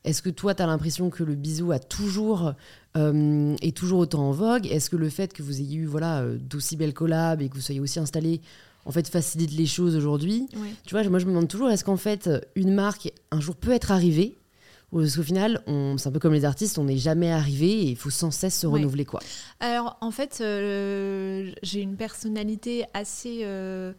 est-ce 0.03 0.21
que 0.21 0.29
toi, 0.29 0.53
tu 0.53 0.61
as 0.61 0.67
l'impression 0.67 1.09
que 1.09 1.23
le 1.23 1.35
bisou 1.35 1.71
a 1.71 1.79
toujours, 1.79 2.53
euh, 2.97 3.55
est 3.61 3.75
toujours 3.75 3.99
autant 3.99 4.27
en 4.27 4.31
vogue? 4.31 4.67
Est-ce 4.67 4.89
que 4.89 4.95
le 4.95 5.09
fait 5.09 5.33
que 5.33 5.43
vous 5.43 5.61
ayez 5.61 5.77
eu 5.77 5.85
voilà, 5.85 6.21
euh, 6.21 6.37
d'aussi 6.37 6.75
belles 6.75 6.93
collabs 6.93 7.41
et 7.41 7.49
que 7.49 7.55
vous 7.55 7.61
soyez 7.61 7.79
aussi 7.79 7.99
installé 7.99 8.41
en 8.85 8.91
fait 8.91 9.07
facilite 9.07 9.51
les 9.51 9.65
choses 9.65 9.95
aujourd'hui? 9.95 10.47
Tu 10.85 10.93
vois, 10.93 11.03
moi 11.09 11.19
je 11.19 11.25
me 11.25 11.31
demande 11.31 11.47
toujours, 11.47 11.69
est-ce 11.69 11.85
qu'en 11.85 11.97
fait 11.97 12.29
une 12.55 12.73
marque 12.73 13.11
un 13.31 13.39
jour 13.39 13.55
peut 13.55 13.71
être 13.71 13.91
arrivée? 13.91 14.37
Parce 15.01 15.15
qu'au 15.15 15.23
final, 15.23 15.61
c'est 15.97 16.07
un 16.07 16.11
peu 16.11 16.19
comme 16.19 16.33
les 16.33 16.45
artistes, 16.45 16.77
on 16.77 16.83
n'est 16.83 16.97
jamais 16.97 17.31
arrivé 17.31 17.67
et 17.67 17.89
il 17.89 17.95
faut 17.95 18.11
sans 18.11 18.31
cesse 18.31 18.59
se 18.59 18.67
renouveler. 18.67 19.05
quoi. 19.05 19.21
Alors, 19.59 19.97
en 20.01 20.11
fait, 20.11 20.39
euh, 20.41 21.51
j'ai 21.63 21.81
une 21.81 21.95
personnalité 21.95 22.85
assez. 22.93 23.39
Euh, 23.43 23.93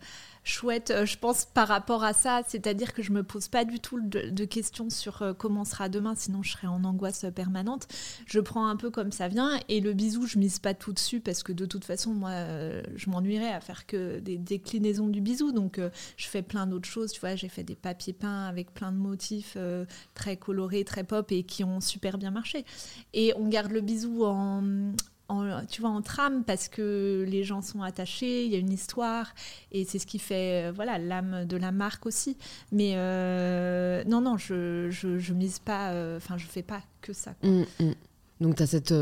chouette, 0.45 0.91
euh, 0.91 1.07
je 1.07 1.19
pense, 1.19 1.47
par 1.47 1.69
rapport 1.69 2.05
à 2.05 2.13
ça. 2.13 2.43
C'est-à-dire 2.47 2.93
que 2.93 3.03
je 3.03 3.11
me 3.11 3.23
pose 3.23 3.49
pas 3.49 3.65
du 3.65 3.81
tout 3.81 4.01
de, 4.01 4.45
questions 4.45 4.91
sur 4.91 5.23
euh, 5.23 5.33
comment 5.33 5.65
sera 5.65 5.89
demain, 5.89 6.15
sinon 6.15 6.43
je 6.43 6.53
serais 6.53 6.67
en 6.67 6.85
angoisse 6.85 7.25
permanente. 7.35 7.89
Je 8.27 8.39
prends 8.41 8.69
un 8.69 8.77
peu 8.77 8.91
comme 8.91 9.11
ça 9.11 9.27
vient 9.29 9.59
et 9.69 9.81
le 9.81 9.95
bisou, 9.95 10.27
je 10.27 10.39
mise 10.39 10.59
pas 10.59 10.75
tout 10.75 10.93
dessus 10.93 11.21
parce 11.21 11.43
que 11.43 11.53
de 11.53 11.65
toute 11.65 11.85
façon, 11.85 12.13
moi, 12.13 12.31
euh, 12.31 12.83
je 12.95 13.09
m'ennuierais 13.09 13.53
à 13.53 13.61
faire 13.61 13.87
que 13.87 14.21
des 14.21 14.37
déclinaisons 14.37 15.09
du 15.09 15.23
bisou. 15.23 15.51
Donc, 15.51 15.81
je 16.17 16.27
fais 16.29 16.43
plein 16.43 16.67
d'autres 16.67 16.89
choses. 16.89 17.13
Tu 17.13 17.21
vois, 17.21 17.35
j'ai 17.37 17.49
fait 17.49 17.65
des 17.65 17.75
papiers 17.75 18.13
peints 18.13 18.47
avec 18.47 18.75
plein 18.75 18.93
de 18.93 18.99
motifs 18.99 19.57
très 20.13 20.37
colorés, 20.37 20.85
très 20.85 21.05
pop 21.05 21.33
et 21.33 21.43
qui 21.43 21.65
ont 21.65 21.81
super 21.81 22.19
bien 22.19 22.31
marché. 22.31 22.67
Et 23.15 23.33
on 23.37 23.49
garde 23.49 23.73
le 23.73 23.81
bisou 23.81 24.25
en, 24.25 24.93
tu 25.71 25.81
vois, 25.81 25.91
en 25.91 26.03
trame 26.03 26.45
parce 26.45 26.69
que 26.69 27.25
les 27.29 27.45
gens 27.45 27.63
sont 27.63 27.83
attachés, 27.83 28.45
il 28.45 28.53
y 28.53 28.57
a 28.57 28.59
une 28.59 28.73
histoire 28.73 29.35
et 29.73 29.85
c'est 29.85 29.99
ce 29.99 30.07
qui 30.07 30.19
fait 30.19 30.69
euh, 30.69 30.73
voilà 30.73 30.99
l'âme 30.99 31.45
de 31.47 31.57
la 31.57 31.73
marque 31.73 32.07
aussi. 32.07 32.37
Mais 32.73 32.93
euh, 32.97 34.05
non, 34.05 34.21
non, 34.21 34.37
je, 34.37 34.89
je, 34.91 35.33
mise 35.33 35.59
pas, 35.59 35.93
euh, 35.93 36.19
enfin, 36.19 36.37
je 36.37 36.47
fais 36.47 36.63
pas 36.63 36.83
que 37.01 37.13
ça. 37.13 37.35
Mmh, 37.43 37.63
mmh. 37.81 37.93
Donc, 38.41 38.57
tu 38.57 38.63
as 38.63 38.67
cette 38.67 38.95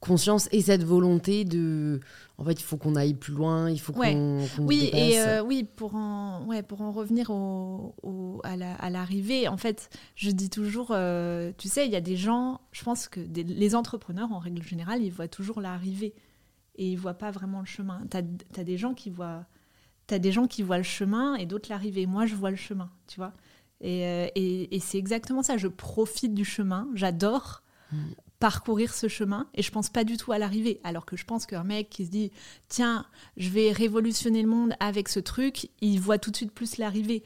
conscience 0.00 0.48
et 0.52 0.62
cette 0.62 0.84
volonté 0.84 1.44
de 1.44 2.00
en 2.38 2.44
fait 2.44 2.52
il 2.52 2.62
faut 2.62 2.76
qu'on 2.76 2.96
aille 2.96 3.14
plus 3.14 3.32
loin 3.32 3.70
il 3.70 3.80
faut 3.80 3.92
qu'on 3.92 4.46
oui 4.58 4.90
et 4.92 5.18
euh, 5.20 5.42
oui 5.42 5.64
pour 5.64 5.94
en 5.94 6.44
ouais 6.46 6.62
pour 6.62 6.82
en 6.82 6.92
revenir 6.92 7.30
au, 7.30 8.40
à 8.44 8.90
l'arrivée 8.90 9.48
en 9.48 9.56
fait 9.56 9.88
je 10.14 10.30
dis 10.30 10.50
toujours 10.50 10.88
euh, 10.90 11.52
tu 11.56 11.68
sais 11.68 11.86
il 11.86 11.92
y 11.92 11.96
a 11.96 12.00
des 12.00 12.16
gens 12.16 12.60
je 12.72 12.84
pense 12.84 13.08
que 13.08 13.20
les 13.20 13.74
entrepreneurs 13.74 14.32
en 14.32 14.38
règle 14.38 14.62
générale 14.62 15.02
ils 15.02 15.12
voient 15.12 15.28
toujours 15.28 15.60
l'arrivée 15.60 16.14
et 16.78 16.92
ils 16.92 16.96
voient 16.98 17.14
pas 17.14 17.30
vraiment 17.30 17.60
le 17.60 17.66
chemin. 17.66 18.02
Tu 18.10 18.16
as, 18.16 18.64
des 18.64 18.76
gens 18.76 18.94
qui 18.94 19.10
voient 19.10 19.46
as 20.10 20.18
des 20.18 20.32
gens 20.32 20.46
qui 20.46 20.62
voient 20.62 20.78
le 20.78 20.84
chemin 20.84 21.34
et 21.34 21.46
d'autres 21.46 21.68
l'arrivée. 21.70 22.06
Moi 22.06 22.26
je 22.26 22.34
vois 22.34 22.50
le 22.50 22.56
chemin 22.56 22.90
tu 23.06 23.16
vois. 23.18 23.32
Et, 23.80 24.06
euh, 24.06 24.28
et, 24.34 24.74
et 24.74 24.80
c'est 24.80 24.98
exactement 24.98 25.42
ça. 25.42 25.56
Je 25.56 25.68
profite 25.68 26.34
du 26.34 26.44
chemin. 26.44 26.88
J'adore. 26.94 27.62
Mm 27.92 27.96
parcourir 28.38 28.92
ce 28.92 29.08
chemin 29.08 29.48
et 29.54 29.62
je 29.62 29.70
pense 29.70 29.88
pas 29.88 30.04
du 30.04 30.16
tout 30.16 30.32
à 30.32 30.38
l'arrivée. 30.38 30.80
Alors 30.84 31.06
que 31.06 31.16
je 31.16 31.24
pense 31.24 31.46
qu'un 31.46 31.64
mec 31.64 31.88
qui 31.90 32.04
se 32.06 32.10
dit 32.10 32.30
tiens, 32.68 33.06
je 33.36 33.48
vais 33.50 33.72
révolutionner 33.72 34.42
le 34.42 34.48
monde 34.48 34.74
avec 34.80 35.08
ce 35.08 35.20
truc, 35.20 35.70
il 35.80 36.00
voit 36.00 36.18
tout 36.18 36.30
de 36.30 36.36
suite 36.36 36.52
plus 36.52 36.78
l'arrivée. 36.78 37.22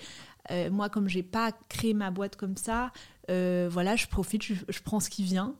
Euh, 0.51 0.71
moi, 0.71 0.89
comme 0.89 1.09
j'ai 1.09 1.23
pas 1.23 1.53
créé 1.69 1.95
ma 1.95 2.11
boîte 2.11 2.37
comme 2.37 2.57
ça, 2.57 2.93
euh, 3.31 3.69
voilà, 3.71 3.97
je 3.97 4.07
profite, 4.07 4.43
je 4.43 4.81
prends 4.83 5.01
ce 5.01 5.11
qui 5.11 5.23
vient. 5.23 5.55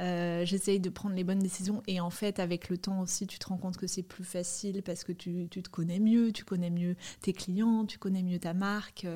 Euh, 0.00 0.44
j'essaye 0.46 0.80
de 0.80 0.88
prendre 0.88 1.14
les 1.14 1.22
bonnes 1.22 1.38
décisions 1.38 1.82
et 1.86 2.00
en 2.00 2.08
fait 2.08 2.38
avec 2.38 2.70
le 2.70 2.78
temps 2.78 3.02
aussi 3.02 3.26
tu 3.26 3.38
te 3.38 3.46
rends 3.46 3.58
compte 3.58 3.76
que 3.76 3.86
c'est 3.86 4.02
plus 4.02 4.24
facile 4.24 4.82
parce 4.82 5.04
que 5.04 5.12
tu, 5.12 5.48
tu, 5.50 5.62
te 5.62 5.68
connais 5.68 6.00
mieux, 6.00 6.32
tu 6.32 6.44
connais 6.44 6.70
mieux 6.70 6.96
tes 7.20 7.34
clients, 7.34 7.84
tu 7.84 7.98
connais 7.98 8.22
mieux 8.22 8.38
ta 8.38 8.54
marque. 8.54 9.06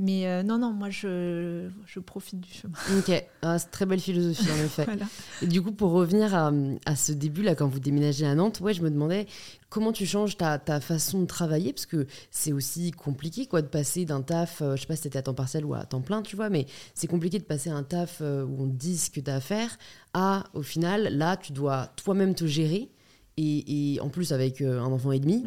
Mais 0.00 0.26
euh, 0.26 0.42
non, 0.42 0.58
non, 0.58 0.72
moi 0.72 0.90
je, 0.90 1.68
je, 1.86 2.00
profite 2.00 2.40
du 2.40 2.52
chemin. 2.52 2.74
Ok, 2.98 3.24
ah, 3.42 3.58
c'est 3.58 3.70
très 3.70 3.86
belle 3.86 4.00
philosophie 4.00 4.50
en 4.50 4.64
effet. 4.64 4.86
Et 5.42 5.46
du 5.46 5.62
coup 5.62 5.72
pour 5.72 5.92
revenir 5.92 6.34
à, 6.34 6.50
à 6.86 6.96
ce 6.96 7.12
début 7.12 7.42
là 7.42 7.54
quand 7.54 7.68
vous 7.68 7.80
déménagez 7.80 8.26
à 8.26 8.34
Nantes, 8.34 8.60
ouais 8.60 8.74
je 8.74 8.82
me 8.82 8.90
demandais 8.90 9.26
comment 9.68 9.92
tu 9.92 10.06
changes 10.06 10.36
ta, 10.36 10.58
ta, 10.58 10.80
façon 10.80 11.20
de 11.20 11.26
travailler? 11.26 11.72
Parce 11.72 11.86
que 11.86 12.06
c'est 12.30 12.52
aussi 12.52 12.90
compliqué 12.90 13.46
quoi, 13.46 13.62
de 13.62 13.66
passer 13.66 14.04
d'un 14.04 14.22
taf, 14.22 14.62
euh, 14.62 14.76
je 14.76 14.82
sais 14.82 14.86
pas 14.86 14.96
si 14.96 15.02
c'était 15.02 15.18
à 15.18 15.22
temps 15.22 15.34
partiel 15.34 15.64
ou 15.64 15.74
à 15.74 15.84
temps 15.84 16.00
plein, 16.00 16.22
tu 16.22 16.36
vois, 16.36 16.50
mais 16.50 16.66
c'est 16.94 17.06
compliqué 17.06 17.38
de 17.38 17.44
passer 17.44 17.70
un 17.70 17.82
taf 17.82 18.18
euh, 18.20 18.44
où 18.44 18.62
on 18.62 18.66
dit 18.66 18.96
ce 18.98 19.10
que 19.10 19.20
tu 19.20 19.30
as 19.30 19.36
à 19.36 19.40
faire 19.40 19.78
à, 20.14 20.44
au 20.54 20.62
final, 20.62 21.16
là, 21.16 21.36
tu 21.36 21.52
dois 21.52 21.88
toi-même 21.96 22.34
te 22.34 22.46
gérer. 22.46 22.90
Et, 23.38 23.92
et, 23.94 24.00
en 24.00 24.08
plus 24.08 24.32
avec 24.32 24.62
euh, 24.62 24.80
un 24.80 24.86
enfant 24.86 25.12
et 25.12 25.20
demi. 25.20 25.44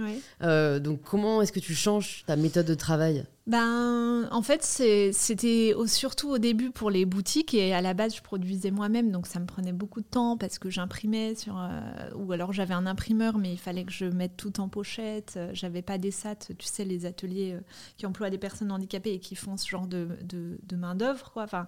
donc 0.80 1.02
comment 1.02 1.42
est-ce 1.42 1.52
que 1.52 1.60
tu 1.60 1.74
changes 1.74 2.24
ta 2.28 2.36
méthode 2.36 2.68
de 2.68 2.76
travail? 2.76 3.26
Ben, 3.50 4.28
en 4.30 4.44
fait, 4.44 4.64
c'était 4.64 5.74
surtout 5.88 6.30
au 6.30 6.38
début 6.38 6.70
pour 6.70 6.92
les 6.92 7.06
boutiques 7.06 7.56
et 7.56 7.74
à 7.74 7.82
la 7.82 7.96
base, 7.96 8.16
je 8.16 8.22
produisais 8.22 8.70
moi-même, 8.70 9.10
donc 9.10 9.26
ça 9.26 9.40
me 9.40 9.48
prenait 9.48 9.74
beaucoup 9.74 10.02
de 10.02 10.06
temps 10.06 10.38
parce 10.38 10.60
que 10.60 10.70
j'imprimais 10.70 11.34
sur. 11.34 11.58
Euh, 11.60 11.82
ou 12.16 12.32
alors 12.32 12.54
j'avais 12.54 12.76
un 12.76 12.86
imprimeur, 12.86 13.40
mais 13.40 13.52
il 13.52 13.58
fallait 13.58 13.86
que 13.86 13.92
je 13.92 14.06
mette 14.06 14.38
tout 14.38 14.60
en 14.60 14.70
pochette. 14.70 15.40
J'avais 15.54 15.82
pas 15.82 15.98
des 15.98 16.12
SAT, 16.12 16.54
tu 16.60 16.68
sais, 16.68 16.86
les 16.86 17.08
ateliers 17.08 17.54
euh, 17.54 17.62
qui 17.98 18.06
emploient 18.06 18.30
des 18.30 18.38
personnes 18.38 18.72
handicapées 18.72 19.14
et 19.14 19.20
qui 19.20 19.34
font 19.34 19.58
ce 19.58 19.68
genre 19.68 19.88
de, 19.88 20.10
de 20.22 20.76
main-d'œuvre, 20.76 21.32
quoi, 21.32 21.42
enfin, 21.42 21.66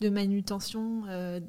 de 0.00 0.08
manutention. 0.08 1.06
Euh, 1.08 1.40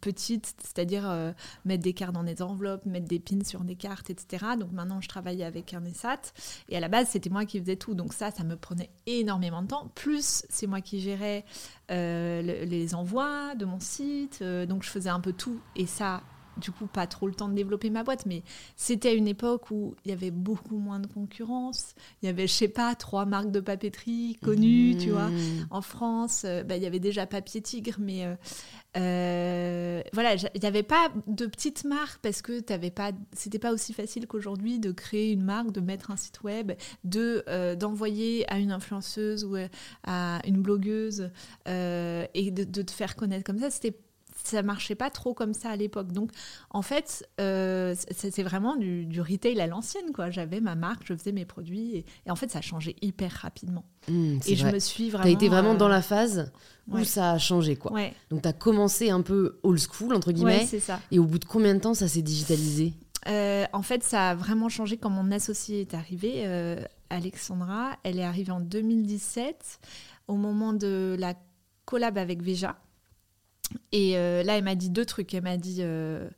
petite, 0.00 0.54
c'est-à-dire 0.62 1.08
euh, 1.08 1.32
mettre 1.64 1.82
des 1.82 1.92
cartes 1.92 2.14
dans 2.14 2.24
des 2.24 2.42
enveloppes, 2.42 2.86
mettre 2.86 3.06
des 3.06 3.18
pins 3.18 3.44
sur 3.44 3.60
des 3.64 3.74
cartes, 3.74 4.10
etc. 4.10 4.44
Donc 4.58 4.72
maintenant, 4.72 5.00
je 5.00 5.08
travaille 5.08 5.42
avec 5.42 5.74
un 5.74 5.84
ESAT. 5.84 6.32
Et 6.68 6.76
à 6.76 6.80
la 6.80 6.88
base, 6.88 7.08
c'était 7.10 7.30
moi 7.30 7.44
qui 7.44 7.60
faisais 7.60 7.76
tout. 7.76 7.94
Donc 7.94 8.12
ça, 8.12 8.30
ça 8.30 8.44
me 8.44 8.56
prenait 8.56 8.90
énormément 9.06 9.62
de 9.62 9.68
temps. 9.68 9.90
Plus, 9.94 10.44
c'est 10.48 10.66
moi 10.66 10.80
qui 10.80 11.00
gérais 11.00 11.44
euh, 11.90 12.42
les 12.42 12.94
envois 12.94 13.54
de 13.54 13.64
mon 13.64 13.80
site. 13.80 14.40
Euh, 14.42 14.66
donc 14.66 14.82
je 14.82 14.90
faisais 14.90 15.10
un 15.10 15.20
peu 15.20 15.32
tout. 15.32 15.60
Et 15.76 15.86
ça, 15.86 16.22
du 16.58 16.70
coup 16.70 16.86
pas 16.86 17.06
trop 17.06 17.26
le 17.26 17.34
temps 17.34 17.48
de 17.48 17.54
développer 17.54 17.90
ma 17.90 18.02
boîte, 18.02 18.26
mais 18.26 18.42
c'était 18.76 19.16
une 19.16 19.28
époque 19.28 19.70
où 19.70 19.94
il 20.04 20.10
y 20.10 20.12
avait 20.12 20.30
beaucoup 20.30 20.78
moins 20.78 20.98
de 20.98 21.06
concurrence. 21.06 21.94
Il 22.22 22.26
y 22.26 22.28
avait, 22.28 22.46
je 22.46 22.52
sais 22.52 22.68
pas, 22.68 22.94
trois 22.94 23.24
marques 23.24 23.50
de 23.50 23.60
papeterie 23.60 24.38
connues, 24.42 24.96
tu 24.98 25.10
vois. 25.10 25.28
Mmh. 25.28 25.66
En 25.70 25.82
France, 25.82 26.44
bah, 26.66 26.76
il 26.76 26.82
y 26.82 26.86
avait 26.86 27.00
déjà 27.00 27.26
Papier 27.26 27.62
Tigre, 27.62 27.96
mais 27.98 28.24
euh, 28.24 28.34
euh, 28.98 30.02
voilà, 30.12 30.34
il 30.34 30.60
n'y 30.60 30.66
avait 30.66 30.82
pas 30.82 31.10
de 31.26 31.46
petites 31.46 31.84
marques 31.84 32.20
parce 32.22 32.42
que 32.42 32.60
c'était 33.32 33.58
pas 33.58 33.72
aussi 33.72 33.92
facile 33.92 34.26
qu'aujourd'hui 34.26 34.78
de 34.78 34.92
créer 34.92 35.32
une 35.32 35.44
marque, 35.44 35.72
de 35.72 35.80
mettre 35.80 36.10
un 36.10 36.16
site 36.16 36.42
web, 36.42 36.72
de 37.04 37.44
d'envoyer 37.74 38.50
à 38.50 38.58
une 38.58 38.72
influenceuse 38.72 39.44
ou 39.44 39.56
à 40.04 40.40
une 40.46 40.60
blogueuse 40.60 41.30
et 41.66 42.50
de, 42.50 42.64
de 42.64 42.82
te 42.82 42.90
faire 42.90 43.16
connaître 43.16 43.44
comme 43.44 43.58
ça. 43.58 43.70
C'était 43.70 43.96
ça 44.48 44.62
marchait 44.62 44.94
pas 44.94 45.10
trop 45.10 45.34
comme 45.34 45.54
ça 45.54 45.70
à 45.70 45.76
l'époque. 45.76 46.12
Donc, 46.12 46.30
en 46.70 46.82
fait, 46.82 47.28
euh, 47.40 47.94
c'est 48.10 48.42
vraiment 48.42 48.76
du, 48.76 49.20
retail 49.20 49.60
à 49.60 49.66
l'ancienne, 49.66 50.12
quoi. 50.12 50.30
J'avais 50.30 50.60
ma 50.60 50.74
marque, 50.74 51.02
je 51.04 51.14
faisais 51.14 51.32
mes 51.32 51.44
produits, 51.44 52.04
et, 52.26 52.30
en 52.30 52.36
fait, 52.36 52.50
ça 52.50 52.58
a 52.58 52.62
changé 52.62 52.96
hyper 53.02 53.32
rapidement. 53.32 53.84
Mmh, 54.08 54.38
et 54.46 54.56
je 54.56 54.66
me 54.66 54.78
suis 54.78 55.10
vraiment. 55.10 55.24
Tu 55.24 55.30
as 55.30 55.32
été 55.32 55.48
vraiment 55.48 55.74
dans 55.74 55.88
la 55.88 56.02
phase 56.02 56.52
où 56.90 57.04
ça 57.04 57.32
a 57.32 57.38
changé, 57.38 57.76
quoi. 57.76 57.92
Donc, 58.30 58.42
tu 58.42 58.48
as 58.48 58.52
commencé 58.52 59.10
un 59.10 59.22
peu 59.22 59.58
old 59.62 59.78
school, 59.80 60.14
entre 60.14 60.32
guillemets. 60.32 60.66
c'est 60.66 60.80
ça. 60.80 61.00
Et 61.10 61.18
au 61.18 61.24
bout 61.24 61.38
de 61.38 61.44
combien 61.44 61.74
de 61.74 61.80
temps 61.80 61.94
ça 61.94 62.08
s'est 62.08 62.22
digitalisé? 62.22 62.94
Euh, 63.28 63.66
En 63.72 63.82
fait, 63.82 64.02
ça 64.02 64.30
a 64.30 64.34
vraiment 64.34 64.68
changé 64.68 64.96
quand 64.96 65.10
mon 65.10 65.30
associé 65.30 65.82
est 65.82 65.94
arrivé. 65.94 66.42
Euh, 66.46 66.82
Alexandra, 67.10 67.96
elle 68.02 68.18
est 68.18 68.24
arrivée 68.24 68.52
en 68.52 68.60
2017, 68.60 69.80
au 70.28 70.36
moment 70.36 70.72
de 70.72 71.16
la 71.18 71.34
collab 71.84 72.18
avec 72.18 72.42
Veja. 72.42 72.76
Et 73.92 74.16
euh, 74.16 74.42
là, 74.42 74.58
elle 74.58 74.64
m'a 74.64 74.74
dit 74.74 74.90
deux 74.90 75.04
trucs. 75.04 75.32
Elle 75.34 75.42
m'a 75.42 75.56
dit, 75.56 75.78
euh, 75.80 76.28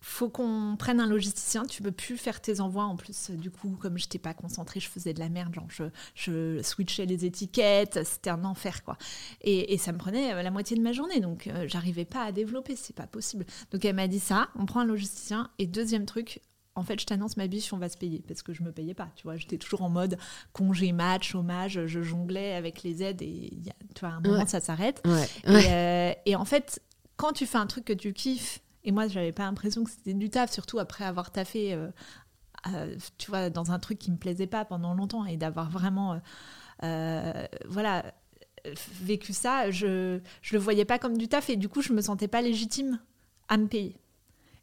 faut 0.00 0.28
qu'on 0.28 0.76
prenne 0.78 1.00
un 1.00 1.06
logisticien. 1.06 1.64
Tu 1.64 1.82
peux 1.82 1.92
plus 1.92 2.16
faire 2.16 2.40
tes 2.40 2.60
envois. 2.60 2.84
En 2.84 2.96
plus, 2.96 3.30
du 3.30 3.50
coup, 3.50 3.76
comme 3.80 3.98
je 3.98 4.04
n'étais 4.04 4.18
pas 4.18 4.34
concentrée, 4.34 4.80
je 4.80 4.88
faisais 4.88 5.12
de 5.12 5.20
la 5.20 5.28
merde. 5.28 5.54
Genre, 5.54 5.66
je, 5.68 5.84
je 6.14 6.62
switchais 6.62 7.06
les 7.06 7.24
étiquettes. 7.24 8.00
C'était 8.04 8.30
un 8.30 8.44
enfer, 8.44 8.82
quoi. 8.84 8.96
Et, 9.42 9.78
ça 9.78 9.92
me 9.92 9.98
prenait 9.98 10.34
euh, 10.34 10.42
la 10.42 10.50
moitié 10.50 10.76
de 10.76 10.82
ma 10.82 10.92
journée. 10.92 11.20
Donc, 11.20 11.50
j'arrivais 11.66 12.04
pas 12.04 12.24
à 12.24 12.32
développer. 12.32 12.76
C'est 12.76 12.96
pas 12.96 13.06
possible. 13.06 13.46
Donc, 13.70 13.84
elle 13.84 13.96
m'a 13.96 14.08
dit 14.08 14.20
ça. 14.20 14.48
On 14.56 14.66
prend 14.66 14.80
un 14.80 14.86
logisticien. 14.86 15.50
Et 15.58 15.66
deuxième 15.66 16.06
truc, 16.06 16.40
en 16.80 16.82
fait, 16.82 16.98
je 16.98 17.04
t'annonce 17.04 17.36
ma 17.36 17.46
biche, 17.46 17.74
on 17.74 17.76
va 17.76 17.90
se 17.90 17.98
payer 17.98 18.24
parce 18.26 18.42
que 18.42 18.54
je 18.54 18.62
me 18.62 18.72
payais 18.72 18.94
pas. 18.94 19.08
Tu 19.14 19.24
vois, 19.24 19.36
j'étais 19.36 19.58
toujours 19.58 19.82
en 19.82 19.90
mode 19.90 20.16
congé 20.54 20.92
match, 20.92 21.32
chômage, 21.32 21.84
je 21.84 22.02
jonglais 22.02 22.54
avec 22.54 22.82
les 22.82 23.02
aides 23.02 23.20
et 23.20 23.52
tu 23.94 24.00
vois, 24.00 24.08
à 24.08 24.12
un 24.12 24.20
moment 24.20 24.46
ça 24.46 24.60
s'arrête. 24.60 25.02
Euh, 25.46 26.14
et, 26.24 26.36
en 26.36 26.46
fait, 26.46 26.80
quand 27.18 27.34
tu 27.34 27.44
fais 27.44 27.58
un 27.58 27.66
truc 27.66 27.84
que 27.84 27.92
tu 27.92 28.14
kiffes, 28.14 28.60
et 28.82 28.92
moi 28.92 29.08
j'avais 29.08 29.32
pas 29.32 29.42
l'impression 29.42 29.84
que 29.84 29.90
c'était 29.90 30.14
du 30.14 30.30
taf, 30.30 30.50
surtout 30.50 30.78
après 30.78 31.04
avoir 31.04 31.30
taffé, 31.30 31.74
euh, 31.74 31.88
euh, 32.68 32.96
tu 33.18 33.30
vois, 33.30 33.50
dans 33.50 33.72
un 33.72 33.78
truc 33.78 33.98
qui 33.98 34.10
me 34.10 34.16
plaisait 34.16 34.46
pas 34.46 34.64
pendant 34.64 34.94
longtemps 34.94 35.26
et 35.26 35.36
d'avoir 35.36 35.68
vraiment, 35.68 36.18
voilà, 36.80 38.04
vécu 39.02 39.34
ça, 39.34 39.70
je 39.70 40.18
je 40.40 40.56
le 40.56 40.62
voyais 40.62 40.86
pas 40.86 40.98
comme 40.98 41.18
du 41.18 41.28
taf 41.28 41.50
et 41.50 41.56
du 41.56 41.68
coup 41.68 41.82
je 41.82 41.92
me 41.92 42.00
sentais 42.00 42.28
pas 42.28 42.40
légitime 42.40 43.00
à 43.48 43.58
me 43.58 43.66
payer. 43.66 43.99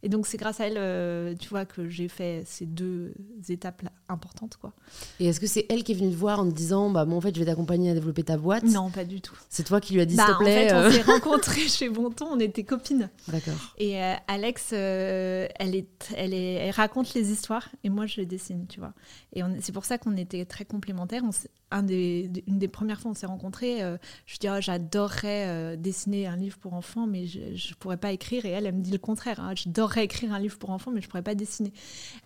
Et 0.03 0.09
donc, 0.09 0.27
c'est 0.27 0.37
grâce 0.37 0.59
à 0.59 0.67
elle, 0.67 0.77
euh, 0.77 1.33
tu 1.39 1.49
vois, 1.49 1.65
que 1.65 1.89
j'ai 1.89 2.07
fait 2.07 2.43
ces 2.45 2.65
deux 2.65 3.13
étapes 3.49 3.81
là, 3.81 3.91
importantes, 4.09 4.57
quoi. 4.57 4.73
Et 5.19 5.25
est-ce 5.25 5.39
que 5.39 5.47
c'est 5.47 5.65
elle 5.69 5.83
qui 5.83 5.93
est 5.93 5.95
venue 5.95 6.11
te 6.11 6.15
voir 6.15 6.39
en 6.39 6.45
te 6.45 6.53
disant, 6.53 6.91
bah, 6.91 7.05
moi, 7.05 7.17
en 7.17 7.21
fait, 7.21 7.33
je 7.33 7.39
vais 7.39 7.47
t'accompagner 7.47 7.89
à 7.89 7.93
développer 7.95 8.23
ta 8.23 8.37
boîte? 8.37 8.63
Non, 8.63 8.91
pas 8.91 9.05
du 9.05 9.21
tout. 9.21 9.35
C'est 9.49 9.63
toi 9.63 9.81
qui 9.81 9.93
lui 9.93 10.01
as 10.01 10.05
dit, 10.05 10.15
bah, 10.15 10.25
s'il 10.25 10.33
te 10.35 10.39
plaît. 10.39 10.65
En 10.65 10.67
fait, 10.67 10.73
on 10.73 10.77
euh. 10.77 10.91
s'est 10.91 11.01
rencontrés 11.01 11.61
chez 11.67 11.89
Bonton, 11.89 12.27
on 12.31 12.39
était 12.39 12.63
copines. 12.63 13.09
D'accord. 13.27 13.73
Et 13.79 14.01
euh, 14.01 14.13
Alex, 14.27 14.71
elle, 14.71 15.75
est, 15.75 15.87
elle, 16.15 16.33
est, 16.33 16.53
elle 16.53 16.71
raconte 16.71 17.15
les 17.15 17.31
histoires 17.31 17.67
et 17.83 17.89
moi, 17.89 18.05
je 18.05 18.17
les 18.17 18.27
dessine, 18.27 18.67
tu 18.67 18.79
vois. 18.79 18.93
Et 19.33 19.41
c'est 19.61 19.71
pour 19.71 19.85
ça 19.85 19.97
qu'on 19.97 20.15
était 20.15 20.45
très 20.45 20.65
complémentaires. 20.65 21.23
On 21.25 21.31
une 21.71 22.59
des 22.59 22.67
premières 22.67 22.99
fois 22.99 23.09
où 23.09 23.11
on 23.11 23.15
s'est 23.15 23.25
rencontrés, 23.25 23.79
je 24.25 24.37
dis, 24.37 24.47
oh, 24.49 24.59
j'adorerais 24.59 25.77
dessiner 25.77 26.27
un 26.27 26.35
livre 26.35 26.57
pour 26.57 26.73
enfants, 26.73 27.07
mais 27.07 27.27
je 27.27 27.39
ne 27.39 27.75
pourrais 27.79 27.97
pas 27.97 28.11
écrire. 28.11 28.45
Et 28.45 28.49
elle, 28.49 28.65
elle 28.65 28.75
me 28.75 28.81
dit 28.81 28.91
le 28.91 28.97
contraire. 28.97 29.39
Hein. 29.39 29.53
J'adorerais 29.55 30.03
écrire 30.05 30.33
un 30.33 30.39
livre 30.39 30.57
pour 30.57 30.69
enfants, 30.69 30.91
mais 30.91 31.01
je 31.01 31.07
pourrais 31.07 31.21
pas 31.21 31.35
dessiner. 31.35 31.73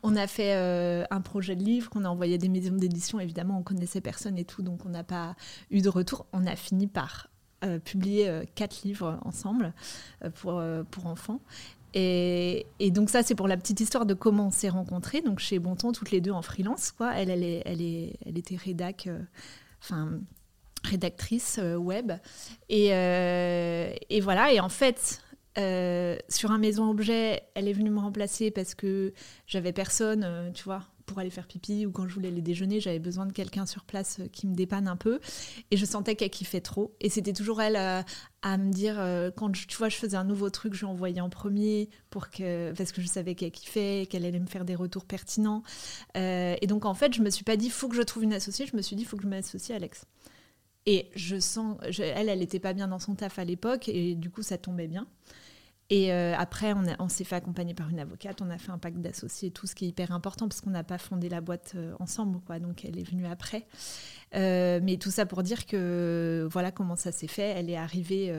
On 0.04 0.16
a 0.16 0.28
fait 0.28 0.56
euh, 0.56 1.04
un 1.10 1.22
projet 1.22 1.56
de 1.56 1.64
livre 1.64 1.90
qu'on 1.90 2.06
a 2.06 2.10
envoyé 2.10 2.38
des 2.38 2.50
maisons 2.50 2.76
d'édition. 2.76 3.20
Évidemment, 3.20 3.58
on 3.60 3.64
connaissait 3.64 4.02
personne 4.02 4.38
et 4.38 4.46
tout, 4.46 4.62
donc 4.62 4.86
on 4.86 4.90
n'a 4.90 5.04
pas 5.04 5.36
eu 5.70 5.82
de 5.82 5.90
retour. 5.90 6.26
On 6.34 6.46
a 6.46 6.56
fini 6.56 6.88
par 6.88 7.28
euh, 7.64 7.80
publier 7.80 8.28
euh, 8.28 8.44
quatre 8.56 8.84
livres 8.84 9.20
ensemble 9.24 9.74
pour, 10.36 10.62
pour 10.90 11.06
enfants. 11.06 11.40
Et, 11.94 12.66
donc 12.92 13.10
ça, 13.10 13.24
c'est 13.24 13.36
pour 13.36 13.48
la 13.48 13.58
petite 13.58 13.80
histoire 13.80 14.06
de 14.06 14.14
comment 14.14 14.48
on 14.48 14.52
s'est 14.52 14.70
rencontrés. 14.70 15.22
Donc 15.22 15.40
chez 15.40 15.60
Bonton, 15.60 15.92
toutes 15.92 16.12
les 16.12 16.22
deux 16.22 16.32
en 16.32 16.42
freelance. 16.42 16.92
Quoi. 16.92 17.14
Elle, 17.16 17.30
elle, 17.30 17.44
est, 17.44 17.62
elle, 17.66 17.82
est, 17.82 18.16
elle 18.26 18.38
était 18.38 18.56
rédac, 18.56 19.10
enfin 19.82 20.20
rédactrice 20.84 21.60
web. 21.78 22.14
Et, 22.70 22.88
et, 22.88 24.22
voilà. 24.22 24.54
Et 24.54 24.60
en 24.60 24.70
fait, 24.70 25.22
euh, 25.58 26.18
sur 26.30 26.52
un 26.52 26.58
maison 26.58 26.90
objet, 26.90 27.44
elle 27.56 27.68
est 27.68 27.74
venue 27.74 27.90
me 27.90 28.00
remplacer 28.00 28.52
parce 28.52 28.74
que 28.74 29.14
j'avais 29.48 29.74
personne, 29.74 30.24
euh, 30.24 30.52
tu 30.52 30.64
vois, 30.64 30.84
pour 31.12 31.20
aller 31.20 31.30
faire 31.30 31.48
pipi 31.48 31.86
ou 31.86 31.92
quand 31.92 32.08
je 32.08 32.14
voulais 32.14 32.30
aller 32.30 32.42
déjeuner, 32.42 32.80
j'avais 32.80 33.00
besoin 33.00 33.26
de 33.26 33.34
quelqu'un 33.34 33.66
sur 33.66 33.84
place 33.84 34.20
euh, 34.20 34.28
qui 34.28 34.48
me 34.48 34.56
dépanne 34.56 34.88
un 34.88 34.96
peu. 34.96 35.20
Et 35.72 35.78
je 35.78 35.86
sentais 35.86 36.16
qu'elle 36.16 36.30
kiffait 36.30 36.62
trop. 36.62 36.96
Et 37.02 37.10
c'était 37.10 37.34
toujours 37.34 37.62
elle 37.62 37.76
à 37.76 38.58
me 38.58 38.72
dire, 38.72 38.96
quand 39.36 39.52
tu 39.52 39.78
vois, 39.78 39.90
je 39.90 39.98
faisais 39.98 40.18
un 40.18 40.24
nouveau 40.24 40.50
truc, 40.50 40.74
je 40.74 40.86
l'envoyais 40.86 41.22
en 41.22 41.30
premier 41.30 41.90
pour 42.10 42.30
que, 42.30 42.72
parce 42.74 42.92
que 42.92 43.02
je 43.02 43.08
savais 43.08 43.36
qu'elle 43.36 43.52
kiffait, 43.52 44.08
qu'elle 44.10 44.26
allait 44.26 44.40
me 44.40 44.48
faire 44.48 44.66
des 44.66 44.76
retours 44.76 45.06
pertinents. 45.06 45.64
et 46.16 46.68
donc 46.68 46.86
en 46.86 46.94
fait, 46.94 47.14
je 47.14 47.22
me 47.22 47.30
suis 47.30 47.44
pas 47.44 47.58
dit, 47.58 47.70
faut 47.70 47.88
que 47.88 47.96
je 47.96 48.02
trouve 48.02 48.24
une 48.24 48.34
associée, 48.34 48.66
je 48.66 48.76
me 48.76 48.82
suis 48.82 48.96
dit, 48.96 49.06
faut 49.06 49.18
que 49.18 49.24
je 49.24 49.28
m'associe 49.28 49.72
à 49.72 49.76
Alex. 49.76 50.06
Et 50.86 51.10
je 51.16 51.40
sens, 51.40 51.78
elle, 52.00 52.30
elle 52.30 52.40
n'était 52.40 52.60
pas 52.60 52.74
bien 52.74 52.88
dans 52.88 53.00
son 53.00 53.16
taf 53.16 53.38
à 53.38 53.46
l'époque, 53.46 53.88
et 53.88 54.16
du 54.16 54.30
coup, 54.32 54.42
ça 54.42 54.58
tombait 54.58 54.88
bien. 54.88 55.08
Et 55.92 56.14
euh, 56.14 56.34
après, 56.38 56.74
on, 57.00 57.10
s'est 57.10 57.26
fait 57.26 57.36
accompagner 57.36 57.74
par 57.74 57.90
une 57.90 58.00
avocate, 58.00 58.42
on 58.42 58.50
a 58.50 58.58
fait 58.58 58.72
un 58.72 58.78
pacte 58.78 59.00
d'associés, 59.00 59.52
tout 59.52 59.68
ce 59.68 59.76
qui 59.76 59.84
est 59.84 59.88
hyper 59.90 60.14
important, 60.14 60.48
parce 60.48 60.62
qu'on 60.62 60.70
n'a 60.70 60.86
pas 60.86 60.98
fondé 60.98 61.28
la 61.28 61.42
boîte 61.42 61.74
euh, 61.76 61.94
ensemble, 62.00 62.40
quoi. 62.48 62.60
Donc, 62.60 62.86
elle 62.86 62.98
est 62.98 63.04
venue 63.04 63.28
après. 63.28 63.68
Euh, 64.34 64.80
mais 64.82 64.96
tout 64.96 65.12
ça 65.12 65.26
pour 65.26 65.44
dire 65.44 65.66
que 65.66 66.48
voilà 66.50 66.72
comment 66.72 66.96
ça 66.96 67.12
s'est 67.12 67.28
fait. 67.28 67.50
Elle 67.50 67.70
est 67.70 67.76
arrivée 67.76 68.34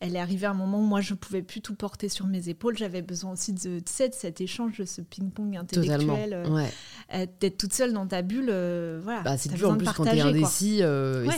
elle 0.00 0.14
est 0.14 0.20
arrivée 0.20 0.46
à 0.46 0.50
un 0.50 0.54
moment 0.54 0.80
où 0.80 0.84
moi 0.84 1.00
je 1.00 1.14
pouvais 1.14 1.42
plus 1.42 1.62
tout 1.62 1.74
porter 1.74 2.10
sur 2.10 2.26
mes 2.26 2.50
épaules. 2.50 2.76
J'avais 2.76 3.00
besoin 3.00 3.32
aussi 3.32 3.54
de, 3.54 3.80
cet 3.86 4.40
échange, 4.42 4.78
de 4.78 4.84
ce 4.84 5.00
ping-pong 5.00 5.56
intellectuel, 5.56 6.34
euh, 6.34 6.66
euh, 7.14 7.26
d'être 7.40 7.56
toute 7.56 7.72
seule 7.72 7.94
dans 7.94 8.06
ta 8.06 8.20
bulle. 8.20 8.50
Euh, 8.50 9.00
voilà. 9.02 9.22
Bah, 9.22 9.38
c'est 9.38 9.48
toujours 9.48 9.72
en 9.72 9.76
plus 9.76 9.86
quand 9.86 10.04
tu 10.04 10.10
es 10.10 10.20
indécis, 10.20 10.82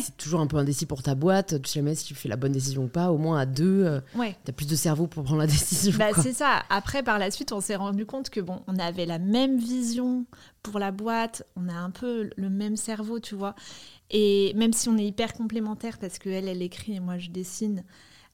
c'est 0.02 0.16
toujours 0.16 0.40
un 0.40 0.48
peu 0.48 0.56
indécis 0.56 0.86
pour 0.86 1.02
ta 1.02 1.14
boîte. 1.14 1.62
Tu 1.62 1.70
sais 1.70 1.78
jamais 1.78 1.94
si 1.94 2.04
tu 2.04 2.14
fais 2.16 2.28
la 2.28 2.36
bonne 2.36 2.52
décision 2.52 2.84
ou 2.84 2.88
pas. 2.88 3.12
Au 3.12 3.18
moins 3.18 3.38
à 3.38 3.46
deux, 3.46 4.00
tu 4.14 4.20
as 4.20 4.52
plus 4.52 4.66
de 4.66 4.76
cerveau 4.76 5.06
pour 5.06 5.22
prendre 5.22 5.40
la 5.40 5.46
décision. 5.48 5.96
Bah, 5.96 6.10
c'est 6.20 6.32
ça. 6.32 6.62
Après, 6.68 7.04
par 7.04 7.20
la 7.20 7.30
suite, 7.30 7.52
on 7.52 7.60
s'est 7.60 7.76
rendu 7.76 8.06
compte 8.06 8.28
que 8.28 8.40
bon, 8.40 8.62
on 8.66 8.76
avait 8.78 9.06
la 9.06 9.20
même 9.20 9.58
vision 9.58 10.26
pour 10.64 10.80
la 10.80 10.90
boîte. 10.90 11.44
On 11.54 11.68
a 11.68 11.74
un 11.74 11.90
peu 11.90 12.30
le 12.36 12.50
même 12.50 12.76
cerveau, 12.76 13.20
tu 13.20 13.36
vois. 13.36 13.54
Et 14.10 14.52
même 14.56 14.72
si 14.72 14.88
on 14.88 14.98
est 14.98 15.06
hyper 15.06 15.32
complémentaires 15.32 15.98
parce 15.98 16.18
qu'elle, 16.18 16.48
elle 16.48 16.62
écrit 16.62 16.94
et 16.94 17.00
moi 17.00 17.18
je 17.18 17.30
dessine. 17.30 17.84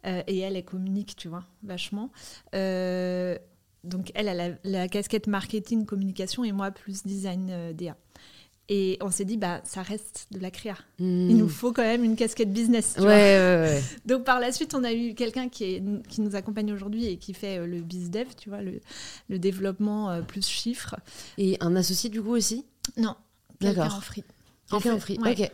Euh, 0.06 0.22
et 0.26 0.38
elle, 0.38 0.56
elle 0.56 0.64
communique, 0.64 1.16
tu 1.16 1.28
vois, 1.28 1.44
vachement. 1.62 2.10
Euh, 2.54 3.38
donc 3.84 4.10
elle 4.14 4.28
a 4.28 4.56
la, 4.64 4.88
casquette 4.88 5.26
marketing, 5.26 5.84
communication 5.84 6.44
et 6.44 6.52
moi 6.52 6.70
plus 6.70 7.04
design 7.04 7.48
euh, 7.50 7.72
DA. 7.72 7.96
Et 8.70 8.96
on 9.02 9.10
s'est 9.10 9.26
dit, 9.26 9.36
bah, 9.36 9.60
ça 9.64 9.82
reste 9.82 10.26
de 10.30 10.38
la 10.38 10.50
créa. 10.50 10.76
Hmm. 10.98 11.28
Il 11.28 11.36
nous 11.36 11.50
faut 11.50 11.72
quand 11.72 11.82
même 11.82 12.02
une 12.02 12.16
casquette 12.16 12.50
business. 12.50 12.96
ouais, 12.98 13.04
ouais, 13.04 13.82
Donc 14.06 14.24
par 14.24 14.40
la 14.40 14.52
suite, 14.52 14.74
on 14.74 14.84
a 14.84 14.92
eu 14.94 15.14
quelqu'un 15.14 15.50
qui, 15.50 15.82
qui 16.08 16.22
nous 16.22 16.34
accompagne 16.34 16.72
aujourd'hui 16.72 17.06
et 17.06 17.18
qui 17.18 17.34
fait 17.34 17.66
le 17.66 17.82
bizdev, 17.82 18.28
tu 18.34 18.48
vois, 18.48 18.62
le, 18.62 18.80
le 19.28 19.38
développement 19.38 20.22
plus 20.22 20.46
chiffres. 20.46 20.96
Et 21.36 21.58
un 21.60 21.76
associé 21.76 22.08
du 22.08 22.22
coup 22.22 22.34
aussi? 22.34 22.64
Non, 22.96 23.16
quelqu'un 23.60 23.90
en 23.90 24.00
free. 24.00 24.24
Quelqu'un 24.70 24.94
en, 24.94 25.00
free, 25.00 25.18
ok. 25.18 25.50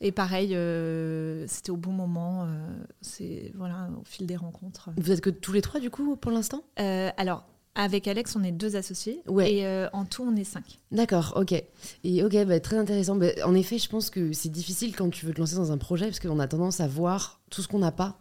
Et 0.00 0.12
pareil, 0.12 0.54
euh, 0.54 1.44
c'était 1.46 1.70
au 1.70 1.76
bon 1.76 1.92
moment. 1.92 2.44
Euh, 2.44 2.46
c'est 3.00 3.52
voilà, 3.54 3.90
au 4.00 4.04
fil 4.04 4.26
des 4.26 4.36
rencontres. 4.36 4.90
Vous 4.96 5.12
êtes 5.12 5.20
que 5.20 5.30
tous 5.30 5.52
les 5.52 5.62
trois 5.62 5.80
du 5.80 5.90
coup 5.90 6.16
pour 6.16 6.32
l'instant? 6.32 6.64
Euh, 6.78 7.10
Alors. 7.16 7.44
Avec 7.76 8.08
Alex, 8.08 8.34
on 8.34 8.42
est 8.42 8.50
deux 8.50 8.74
associés 8.74 9.22
ouais. 9.28 9.52
et 9.54 9.86
en 9.92 10.04
tout, 10.04 10.24
on 10.28 10.34
est 10.34 10.42
cinq. 10.42 10.80
D'accord, 10.90 11.34
ok. 11.36 11.52
Et 12.02 12.24
ok, 12.24 12.44
bah, 12.44 12.58
très 12.58 12.76
intéressant. 12.76 13.14
Bah, 13.14 13.28
en 13.44 13.54
effet, 13.54 13.78
je 13.78 13.88
pense 13.88 14.10
que 14.10 14.32
c'est 14.32 14.48
difficile 14.48 14.94
quand 14.94 15.08
tu 15.08 15.24
veux 15.24 15.32
te 15.32 15.38
lancer 15.38 15.54
dans 15.54 15.70
un 15.70 15.78
projet 15.78 16.06
parce 16.06 16.18
qu'on 16.18 16.40
a 16.40 16.48
tendance 16.48 16.80
à 16.80 16.88
voir 16.88 17.40
tout 17.48 17.62
ce 17.62 17.68
qu'on 17.68 17.78
n'a 17.78 17.92
pas 17.92 18.18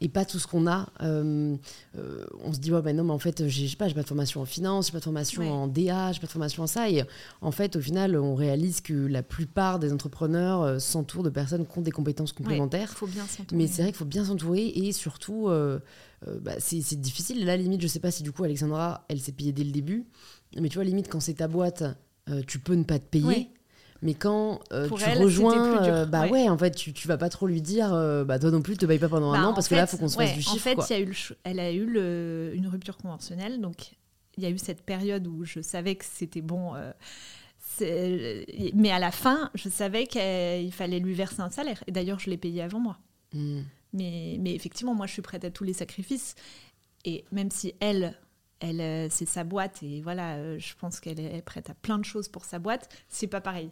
et 0.00 0.08
pas 0.08 0.24
tout 0.24 0.38
ce 0.38 0.46
qu'on 0.46 0.66
a. 0.66 0.88
Euh, 1.02 1.56
euh, 1.96 2.24
on 2.42 2.52
se 2.52 2.58
dit, 2.58 2.72
ouais, 2.72 2.82
ben 2.82 2.96
non, 2.96 3.04
mais 3.04 3.12
en 3.12 3.18
fait, 3.18 3.46
j'ai 3.48 3.74
pas, 3.76 3.88
pas 3.90 4.02
de 4.02 4.08
formation 4.08 4.40
en 4.40 4.44
finance, 4.44 4.86
j'ai 4.86 4.92
pas 4.92 4.98
de 4.98 5.04
formation 5.04 5.50
en 5.50 5.66
DA, 5.66 6.12
j'ai 6.12 6.20
pas 6.20 6.26
de 6.26 6.32
formation 6.32 6.62
en 6.62 6.66
ça. 6.66 6.90
Et 6.90 7.04
en 7.40 7.52
fait, 7.52 7.76
au 7.76 7.80
final, 7.80 8.16
on 8.16 8.34
réalise 8.34 8.80
que 8.80 8.94
la 8.94 9.22
plupart 9.22 9.78
des 9.78 9.92
entrepreneurs 9.92 10.62
euh, 10.62 10.78
s'entourent 10.78 11.22
de 11.22 11.30
personnes 11.30 11.66
qui 11.66 11.78
ont 11.78 11.82
des 11.82 11.90
compétences 11.90 12.32
complémentaires. 12.32 12.90
faut 12.90 13.06
bien 13.06 13.26
mais 13.52 13.66
c'est 13.66 13.82
vrai 13.82 13.90
qu'il 13.90 13.98
faut 13.98 14.04
bien 14.04 14.24
s'entourer 14.24 14.66
et 14.66 14.92
surtout, 14.92 15.48
bah, 16.40 16.52
c'est 16.58 17.00
difficile. 17.00 17.44
Là, 17.44 17.56
limite, 17.56 17.80
je 17.82 17.88
sais 17.88 18.00
pas 18.00 18.10
si 18.10 18.22
du 18.22 18.32
coup, 18.32 18.44
Alexandra, 18.44 19.04
elle 19.08 19.20
s'est 19.20 19.32
payée 19.32 19.52
dès 19.52 19.64
le 19.64 19.72
début. 19.72 20.06
Mais 20.58 20.68
tu 20.68 20.74
vois, 20.76 20.84
limite, 20.84 21.08
quand 21.08 21.20
c'est 21.20 21.34
ta 21.34 21.48
boîte, 21.48 21.84
tu 22.46 22.58
peux 22.58 22.74
ne 22.74 22.84
pas 22.84 22.98
te 22.98 23.04
payer. 23.04 23.50
Mais 24.02 24.14
quand 24.14 24.60
euh, 24.72 24.88
tu 24.88 25.04
rejoins, 25.18 25.80
euh, 25.84 26.06
bah 26.06 26.26
ouais. 26.26 26.48
en 26.48 26.58
fait, 26.58 26.72
tu, 26.72 26.92
tu 26.92 27.06
vas 27.06 27.16
pas 27.16 27.28
trop 27.28 27.46
lui 27.46 27.62
dire, 27.62 27.94
euh, 27.94 28.24
bah 28.24 28.40
toi 28.40 28.50
non 28.50 28.60
plus, 28.60 28.76
te 28.76 28.84
paye 28.84 28.98
pas 28.98 29.08
pendant 29.08 29.32
un 29.32 29.40
bah, 29.40 29.48
an 29.48 29.54
parce 29.54 29.68
que 29.68 29.76
là, 29.76 29.82
il 29.82 29.86
faut 29.86 29.96
qu'on 29.96 30.08
se 30.08 30.16
fasse 30.16 30.34
du 30.34 30.42
chiffre. 30.42 30.56
En 30.56 30.82
fait, 30.82 30.90
Y 30.90 30.94
a 30.94 31.00
eu 31.00 31.16
elle 31.44 31.60
a 31.60 31.70
eu 31.70 31.86
le, 31.86 32.50
une 32.54 32.66
rupture 32.66 32.96
conventionnelle, 32.96 33.60
donc 33.60 33.92
il 34.36 34.42
y 34.42 34.46
a 34.46 34.50
eu 34.50 34.58
cette 34.58 34.82
période 34.82 35.28
où 35.28 35.44
je 35.44 35.60
savais 35.60 35.94
que 35.94 36.04
c'était 36.04 36.40
bon. 36.40 36.72
mais 37.80 38.90
à 38.90 38.98
la 38.98 39.12
fin, 39.12 39.50
je 39.54 39.68
savais 39.68 40.08
qu'il 40.08 40.72
fallait 40.72 40.98
lui 40.98 41.14
verser 41.14 41.40
un 41.40 41.50
salaire. 41.50 41.84
Et 41.86 41.92
d'ailleurs, 41.92 42.18
je 42.18 42.28
l'ai 42.28 42.38
payé 42.38 42.60
avant 42.60 42.80
moi. 42.80 42.98
Hmm. 43.32 43.60
Mais, 43.92 44.36
mais 44.40 44.52
effectivement, 44.54 44.96
moi, 44.96 45.06
je 45.06 45.12
suis 45.12 45.22
prête 45.22 45.44
à 45.44 45.50
tous 45.52 45.62
les 45.62 45.74
sacrifices. 45.74 46.34
Et 47.04 47.24
même 47.30 47.52
si 47.52 47.72
elle, 47.78 48.18
elle, 48.58 49.08
c'est 49.12 49.28
sa 49.28 49.44
boîte 49.44 49.80
et 49.84 50.00
voilà, 50.00 50.58
je 50.58 50.74
pense 50.76 50.98
qu'elle 50.98 51.20
est 51.20 51.42
prête 51.42 51.70
à 51.70 51.74
plein 51.74 51.98
de 51.98 52.04
choses 52.04 52.26
pour 52.26 52.44
sa 52.44 52.58
boîte. 52.58 52.88
C'est 53.08 53.28
pas 53.28 53.40
pareil. 53.40 53.70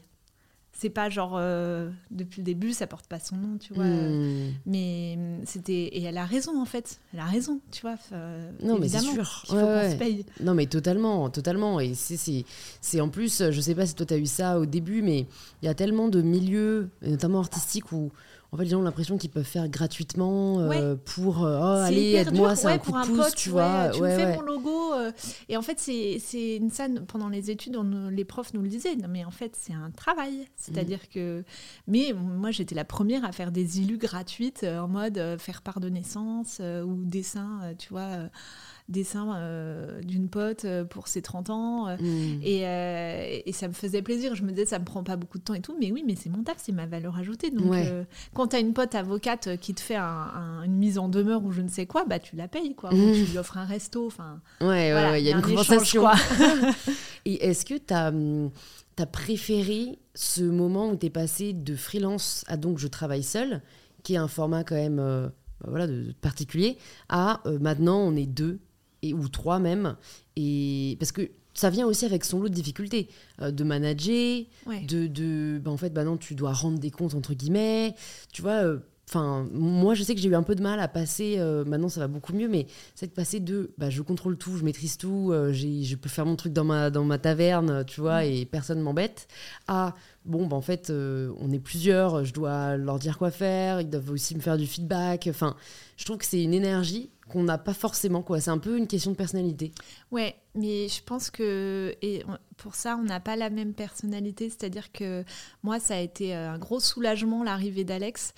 C'est 0.73 0.89
pas 0.89 1.11
genre 1.11 1.35
euh, 1.37 1.91
depuis 2.11 2.41
le 2.41 2.45
début, 2.45 2.73
ça 2.73 2.87
porte 2.87 3.07
pas 3.07 3.19
son 3.19 3.37
nom, 3.37 3.59
tu 3.59 3.75
vois. 3.75 3.85
Hmm. 3.85 4.53
Mais 4.65 5.15
hum, 5.19 5.41
c'était 5.45 5.73
et 5.75 6.03
elle 6.05 6.17
a 6.17 6.25
raison 6.25 6.59
en 6.61 6.65
fait. 6.65 7.01
Elle 7.13 7.21
a 7.21 7.25
raison, 7.27 7.61
tu 7.71 7.83
vois. 7.83 7.97
euh, 8.13 8.51
Non, 8.63 8.79
mais 8.79 8.89
c'est 8.89 9.01
sûr. 9.01 9.43
Il 9.45 9.51
faut 9.51 9.57
Ouais, 9.57 9.61
qu'on 9.63 9.69
ouais. 9.75 9.91
se 9.93 9.97
paye. 9.97 10.25
Non, 10.41 10.55
mais 10.55 10.67
totalement, 10.67 11.29
totalement. 11.29 11.81
Et 11.81 11.93
c'est- 11.95 12.17
c'est 12.17 12.45
c'est 12.81 13.01
en 13.03 13.09
plus, 13.11 13.51
je 13.51 13.61
sais 13.61 13.75
pas 13.75 13.85
si 13.85 13.95
toi 13.95 14.07
tu 14.07 14.15
as 14.15 14.19
eu 14.19 14.27
ça 14.27 14.59
au 14.59 14.65
début, 14.65 15.03
mais 15.03 15.27
il 15.63 15.67
y 15.67 15.69
a 15.69 15.75
tellement 15.75 16.09
de 16.09 16.23
milieux, 16.23 16.89
notamment 17.03 17.41
artistiques, 17.41 17.93
où 17.93 18.11
en 18.53 18.57
fait 18.57 18.65
les 18.65 18.71
gens 18.71 18.81
ont 18.81 18.83
l'impression 18.83 19.17
qu'ils 19.19 19.31
peuvent 19.31 19.45
faire 19.45 19.69
gratuitement 19.69 20.61
euh, 20.61 20.97
pour 20.97 21.45
euh, 21.45 21.59
oh, 21.61 21.85
allez, 21.87 22.13
aide-moi, 22.15 22.49
dur, 22.49 22.57
c'est 22.57 22.67
ouais, 22.67 22.73
un 22.75 22.79
coup 22.79 22.91
pour 22.91 22.95
de 22.97 23.03
un 23.03 23.07
pouce, 23.07 23.17
pote, 23.27 23.35
tu 23.37 23.51
vois. 23.51 23.91
Tu 23.95 24.03
me 24.03 24.09
fais 24.09 24.35
mon 24.37 24.43
logo. 24.43 24.93
euh, 24.95 25.13
et 25.49 25.57
en 25.57 25.63
fait, 25.63 25.79
c'est 25.79 26.57
une 26.57 26.71
scène, 26.71 27.05
pendant 27.07 27.29
les 27.29 27.51
études, 27.51 27.77
on 27.77 28.09
les 28.09 28.25
profs 28.25 28.53
nous 28.55 28.63
le 28.63 28.69
disaient. 28.69 28.97
Non, 28.97 29.09
mais 29.09 29.25
en 29.25 29.31
fait, 29.31 29.55
c'est 29.59 29.73
un 29.73 29.91
travail. 29.91 30.47
C'est-à-dire 30.57 30.99
Mm. 30.99 31.15
que. 31.15 31.45
Mais 31.87 32.13
moi, 32.13 32.51
j'étais 32.51 32.75
la 32.75 32.85
première 32.85 33.25
à 33.25 33.33
faire 33.33 33.53
des 33.53 33.81
illus 33.81 33.99
gratuites 33.99 34.63
euh, 34.65 34.81
en 34.81 34.89
mode 34.89 35.21
faire 35.39 35.63
part 35.63 35.81
de 35.81 35.89
naissance 35.89 36.61
ou 36.61 37.05
dessin, 37.05 37.61
tu 37.79 37.91
vois, 37.91 38.29
dessin 38.91 39.35
euh, 39.37 40.01
d'une 40.03 40.29
pote 40.29 40.65
euh, 40.65 40.85
pour 40.85 41.09
ses 41.09 41.23
30 41.23 41.51
ans. 41.51 41.89
euh, 41.89 41.97
Hmm. 42.01 42.41
et, 42.43 42.67
euh, 42.67 43.41
et 43.47 43.53
ça 43.53 43.69
me 43.69 43.73
faisait 43.73 44.03
plaisir. 44.03 44.35
Je 44.35 44.43
me 44.43 44.51
disais, 44.51 44.67
ça 44.67 44.79
me 44.79 44.85
prend 44.85 45.03
pas 45.05 45.17
beaucoup 45.17 45.39
de 45.39 45.43
temps 45.45 45.55
et 45.55 45.61
tout. 45.61 45.75
Mais 45.81 45.91
oui, 45.93 46.03
mais 46.07 46.17
c'est 46.17 46.29
mon 46.31 46.43
taf, 46.43 46.57
c'est 46.59 46.73
ma 46.73 46.87
valeur 46.87 47.17
ajoutée. 47.19 47.51
Donc, 47.51 47.71
Ouais. 47.71 47.85
euh, 47.87 48.05
quand 48.35 48.49
tu 48.49 48.57
as 48.57 48.59
une 48.59 48.73
pote 48.73 48.95
avocate 48.95 49.57
qui 49.61 49.75
te 49.75 49.81
fait 49.81 49.97
un- 49.97 50.03
un- 50.05 50.63
une 50.65 50.77
mise 50.77 50.99
en 50.99 51.09
demeure 51.09 51.45
ou 51.45 51.53
je 51.53 51.63
ne 51.63 51.69
sais 51.69 51.87
quoi, 51.87 52.05
bah 52.05 52.19
tu 52.19 52.37
la 52.37 52.49
payes, 52.49 52.75
quoi. 52.75 52.93
Ou 52.93 53.13
tu 53.15 53.25
lui 53.31 53.39
offres 53.39 53.57
un 53.59 53.65
resto. 53.65 54.07
Enfin, 54.07 54.41
Ouais, 54.61 54.67
ouais, 54.67 54.93
voilà, 54.93 55.11
ouais, 55.13 55.23
il 55.23 55.27
y 55.27 55.33
a 55.33 55.39
une 55.39 55.45
un 55.45 55.49
échange, 55.49 55.67
conversation. 55.67 56.03
quoi. 56.03 56.15
Et 57.27 57.45
est-ce 57.47 57.65
que 57.65 57.75
tu 57.75 57.95
as, 57.95 59.07
préféré 59.07 59.99
ce 60.15 60.43
moment 60.43 60.91
où 60.91 60.97
tu 60.97 61.07
es 61.07 61.11
passé 61.11 61.53
de 61.53 61.75
freelance 61.75 62.45
à 62.49 62.57
donc 62.57 62.79
je 62.79 62.87
travaille 62.89 63.23
seul, 63.23 63.63
qui 64.03 64.15
est 64.15 64.19
un 64.19 64.29
format 64.29 64.65
quand 64.65 64.75
même 64.75 64.97
bah 64.97 65.33
voilà, 65.69 65.87
de, 65.87 66.05
de 66.05 66.13
particulier, 66.13 66.77
à 67.09 67.41
maintenant 67.61 67.99
on 67.99 68.15
est 68.17 68.27
deux, 68.27 68.61
et, 69.03 69.13
ou 69.15 69.29
trois 69.29 69.59
même, 69.59 69.97
et 70.37 70.97
parce 70.99 71.13
que 71.13 71.31
ça 71.55 71.69
vient 71.71 71.87
aussi 71.87 72.05
avec 72.05 72.25
son 72.25 72.41
lot 72.41 72.49
de 72.49 72.55
difficultés, 72.55 73.09
euh, 73.43 73.51
de 73.51 73.65
manager, 73.65 74.45
Ouais. 74.67 74.81
de, 74.87 75.07
de 75.09 75.59
bah, 75.63 75.71
en 75.73 75.77
fait, 75.77 75.91
bah 75.93 76.05
non, 76.05 76.17
tu 76.17 76.35
dois 76.35 76.53
rendre 76.53 76.79
des 76.79 76.91
comptes 76.91 77.15
entre 77.15 77.35
guillemets, 77.35 77.95
tu 78.33 78.43
vois. 78.43 78.65
euh, 78.65 78.79
Enfin, 79.09 79.49
moi, 79.53 79.95
je 79.95 80.05
sais 80.05 80.15
que 80.15 80.21
j'ai 80.21 80.29
eu 80.29 80.37
un 80.37 80.45
peu 80.45 80.55
de 80.55 80.63
mal 80.63 80.79
à 80.79 80.87
passer. 80.87 81.35
euh, 81.39 81.65
maintenant, 81.65 81.89
ça 81.89 81.99
va 81.99 82.07
beaucoup 82.07 82.33
mieux, 82.33 82.47
mais 82.47 82.69
c'est 82.95 83.09
de 83.09 83.13
passer 83.13 83.41
de, 83.41 83.73
bah, 83.77 83.91
je 83.91 84.03
contrôle 84.03 84.37
tout, 84.39 84.57
je 84.57 84.63
maîtrise 84.63 84.97
tout, 84.99 85.33
je 85.51 85.95
peux 85.97 86.09
faire 86.09 86.25
mon 86.27 86.37
truc 86.37 86.53
dans 86.53 86.63
ma 86.63 86.91
dans 86.91 87.03
ma 87.05 87.19
taverne, 87.19 87.85
tu 87.87 88.01
vois, 88.01 88.25
et 88.25 88.45
personne 88.45 88.81
m'embête. 88.81 89.27
À 89.67 89.97
bon, 90.25 90.47
bah, 90.47 90.55
en 90.57 90.61
fait, 90.61 90.93
on 90.93 91.51
est 91.51 91.59
plusieurs, 91.59 92.25
je 92.25 92.33
dois 92.33 92.77
leur 92.77 93.01
dire 93.01 93.19
quoi 93.19 93.33
faire, 93.33 93.81
ils 93.81 93.91
doivent 93.91 94.11
aussi 94.13 94.37
me 94.37 94.41
faire 94.41 94.57
du 94.57 94.67
feedback. 94.69 95.27
Enfin, 95.29 95.57
je 95.97 96.05
trouve 96.05 96.19
que 96.19 96.25
c'est 96.25 96.45
une 96.45 96.55
énergie 96.55 97.11
qu'on 97.31 97.45
n'a 97.45 97.59
pas 97.59 97.75
forcément, 97.75 98.23
quoi. 98.23 98.41
C'est 98.41 98.51
un 98.51 98.59
peu 98.59 98.77
une 98.77 98.87
question 98.87 99.13
de 99.13 99.17
personnalité. 99.17 99.73
Ouais, 100.11 100.37
mais 100.55 100.89
je 100.89 101.03
pense 101.03 101.31
que 101.31 101.95
et 102.03 102.25
pour 102.57 102.75
ça, 102.75 102.97
on 102.97 103.05
n'a 103.05 103.21
pas 103.21 103.37
la 103.37 103.51
même 103.51 103.73
personnalité. 103.73 104.51
C'est-à-dire 104.51 104.93
que 104.93 105.25
moi, 105.63 105.81
ça 105.81 105.95
a 105.95 106.01
été 106.01 106.35
euh, 106.35 106.53
un 106.53 106.59
gros 106.59 106.81
soulagement 106.81 107.43
l'arrivée 107.43 107.85
d'Alex. 107.85 108.35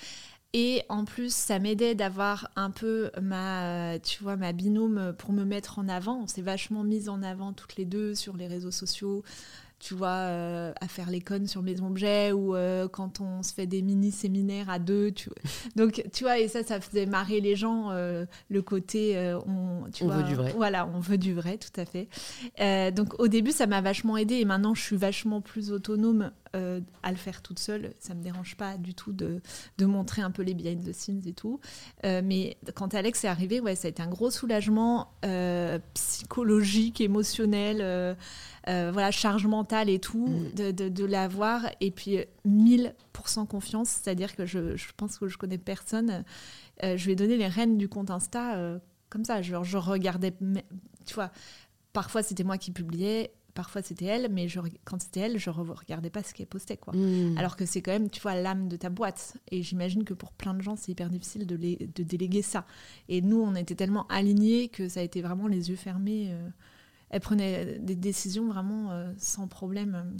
Et 0.55 0.82
en 0.90 1.07
plus, 1.07 1.32
ça 1.34 1.59
m'aidait 1.59 1.95
d'avoir 1.95 2.51
un 2.57 2.70
peu 2.70 3.11
ma, 3.22 3.95
euh, 3.95 3.99
tu 3.99 4.22
vois, 4.22 4.36
ma 4.36 4.53
binôme 4.53 5.14
pour 5.16 5.32
me 5.32 5.45
mettre 5.45 5.78
en 5.78 5.88
avant. 5.88 6.20
On 6.22 6.26
s'est 6.26 6.43
vachement 6.43 6.84
mis 6.84 7.09
en 7.09 7.22
avant 7.22 7.55
toutes 7.55 7.76
les 7.76 7.86
deux 7.86 8.14
sur 8.14 8.36
les 8.36 8.47
réseaux 8.47 8.70
sociaux. 8.70 9.24
Tu 9.83 9.95
vois, 9.95 10.11
euh, 10.11 10.72
à 10.80 10.87
faire 10.87 11.11
les 11.11 11.20
connes 11.20 11.49
sur 11.49 11.61
mes 11.61 11.80
objets 11.80 12.30
ou 12.30 12.55
euh, 12.55 12.87
quand 12.87 13.20
on 13.20 13.43
se 13.43 13.53
fait 13.53 13.66
des 13.66 13.83
mini-séminaires 13.83 14.70
à 14.70 14.78
deux. 14.78 15.11
Tu. 15.11 15.28
Donc, 15.76 16.05
tu 16.12 16.22
vois, 16.22 16.39
et 16.39 16.47
ça, 16.47 16.62
ça 16.62 16.80
faisait 16.80 17.05
marrer 17.05 17.41
les 17.41 17.57
gens, 17.57 17.91
euh, 17.91 18.24
le 18.49 18.62
côté, 18.62 19.16
on, 19.45 19.91
tu 19.93 20.05
On 20.05 20.07
vois, 20.07 20.18
veut 20.18 20.22
du 20.22 20.35
vrai. 20.37 20.53
Voilà, 20.55 20.87
on 20.87 21.01
veut 21.01 21.18
du 21.18 21.35
vrai, 21.35 21.59
tout 21.59 21.80
à 21.80 21.85
fait. 21.85 22.09
Donc, 22.93 23.18
au 23.18 23.26
début, 23.26 23.51
ça 23.51 23.66
m'a 23.66 23.80
vachement 23.80 24.16
aidé 24.16 24.37
et 24.37 24.45
maintenant, 24.45 24.72
je 24.72 24.83
suis 24.83 24.97
vachement 24.97 25.41
plus 25.41 25.72
autonome 25.72 26.30
à 26.55 27.11
le 27.11 27.16
faire 27.16 27.43
toute 27.43 27.59
seule. 27.59 27.93
Ça 27.99 28.14
me 28.14 28.22
dérange 28.22 28.57
pas 28.57 28.76
du 28.76 28.95
tout 28.95 29.12
de, 29.12 29.41
de 29.78 29.87
montrer 29.87 30.22
un 30.22 30.30
peu 30.30 30.43
les 30.43 30.55
behind 30.55 30.85
the 30.85 30.93
scenes 30.93 31.22
et 31.26 31.33
tout. 31.33 31.59
Mais 32.05 32.57
quand 32.74 32.95
Alex 32.95 33.24
est 33.24 33.28
arrivé, 33.28 33.59
ouais, 33.59 33.74
ça 33.74 33.89
a 33.89 33.91
été 33.91 34.01
un 34.01 34.09
gros 34.09 34.30
soulagement 34.30 35.11
psychologique, 35.95 37.01
émotionnel, 37.01 38.16
euh, 38.68 38.90
voilà, 38.92 39.10
charge 39.10 39.46
mentale 39.46 39.88
et 39.90 39.98
tout, 39.98 40.26
Mm. 40.28 40.52
de, 40.54 40.70
de, 40.70 40.88
de 40.88 41.04
l'avoir. 41.04 41.66
Et 41.80 41.90
puis, 41.90 42.18
euh, 42.18 42.24
1000% 42.46 43.46
confiance, 43.46 43.88
c'est-à-dire 43.88 44.34
que 44.36 44.46
je, 44.46 44.76
je 44.76 44.86
pense 44.96 45.18
que 45.18 45.28
je 45.28 45.36
connais 45.38 45.58
personne. 45.58 46.24
Euh, 46.82 46.96
je 46.96 47.04
lui 47.04 47.12
ai 47.12 47.16
donné 47.16 47.36
les 47.36 47.48
rênes 47.48 47.76
du 47.78 47.88
compte 47.88 48.10
Insta 48.10 48.56
euh, 48.56 48.78
comme 49.10 49.24
ça. 49.24 49.42
Genre, 49.42 49.64
je 49.64 49.78
regardais, 49.78 50.34
mais- 50.40 50.64
tu 51.06 51.14
vois, 51.14 51.30
parfois 51.92 52.22
c'était 52.22 52.44
moi 52.44 52.58
qui 52.58 52.70
publiais. 52.70 53.32
Parfois 53.54 53.82
c'était 53.82 54.06
elle, 54.06 54.30
mais 54.32 54.48
je, 54.48 54.60
quand 54.86 55.02
c'était 55.02 55.20
elle, 55.20 55.38
je 55.38 55.50
ne 55.50 55.54
regardais 55.54 56.08
pas 56.08 56.22
ce 56.22 56.32
qu'elle 56.32 56.46
postait. 56.46 56.78
Quoi. 56.78 56.94
Mmh. 56.96 57.36
Alors 57.36 57.54
que 57.56 57.66
c'est 57.66 57.82
quand 57.82 57.92
même, 57.92 58.08
tu 58.08 58.18
vois, 58.22 58.34
l'âme 58.34 58.66
de 58.68 58.76
ta 58.76 58.88
boîte. 58.88 59.36
Et 59.50 59.62
j'imagine 59.62 60.04
que 60.04 60.14
pour 60.14 60.32
plein 60.32 60.54
de 60.54 60.62
gens, 60.62 60.74
c'est 60.74 60.90
hyper 60.92 61.10
difficile 61.10 61.46
de, 61.46 61.54
les- 61.56 61.76
de 61.94 62.02
déléguer 62.02 62.40
ça. 62.40 62.64
Et 63.10 63.20
nous, 63.20 63.42
on 63.42 63.54
était 63.54 63.74
tellement 63.74 64.06
alignés 64.08 64.68
que 64.68 64.88
ça 64.88 65.00
a 65.00 65.02
été 65.02 65.20
vraiment 65.20 65.48
les 65.48 65.68
yeux 65.68 65.76
fermés. 65.76 66.28
euh, 66.30 66.48
elle 67.12 67.20
prenait 67.20 67.78
des 67.78 67.94
décisions 67.94 68.48
vraiment 68.48 68.90
euh, 68.90 69.12
sans 69.18 69.46
problème. 69.46 70.16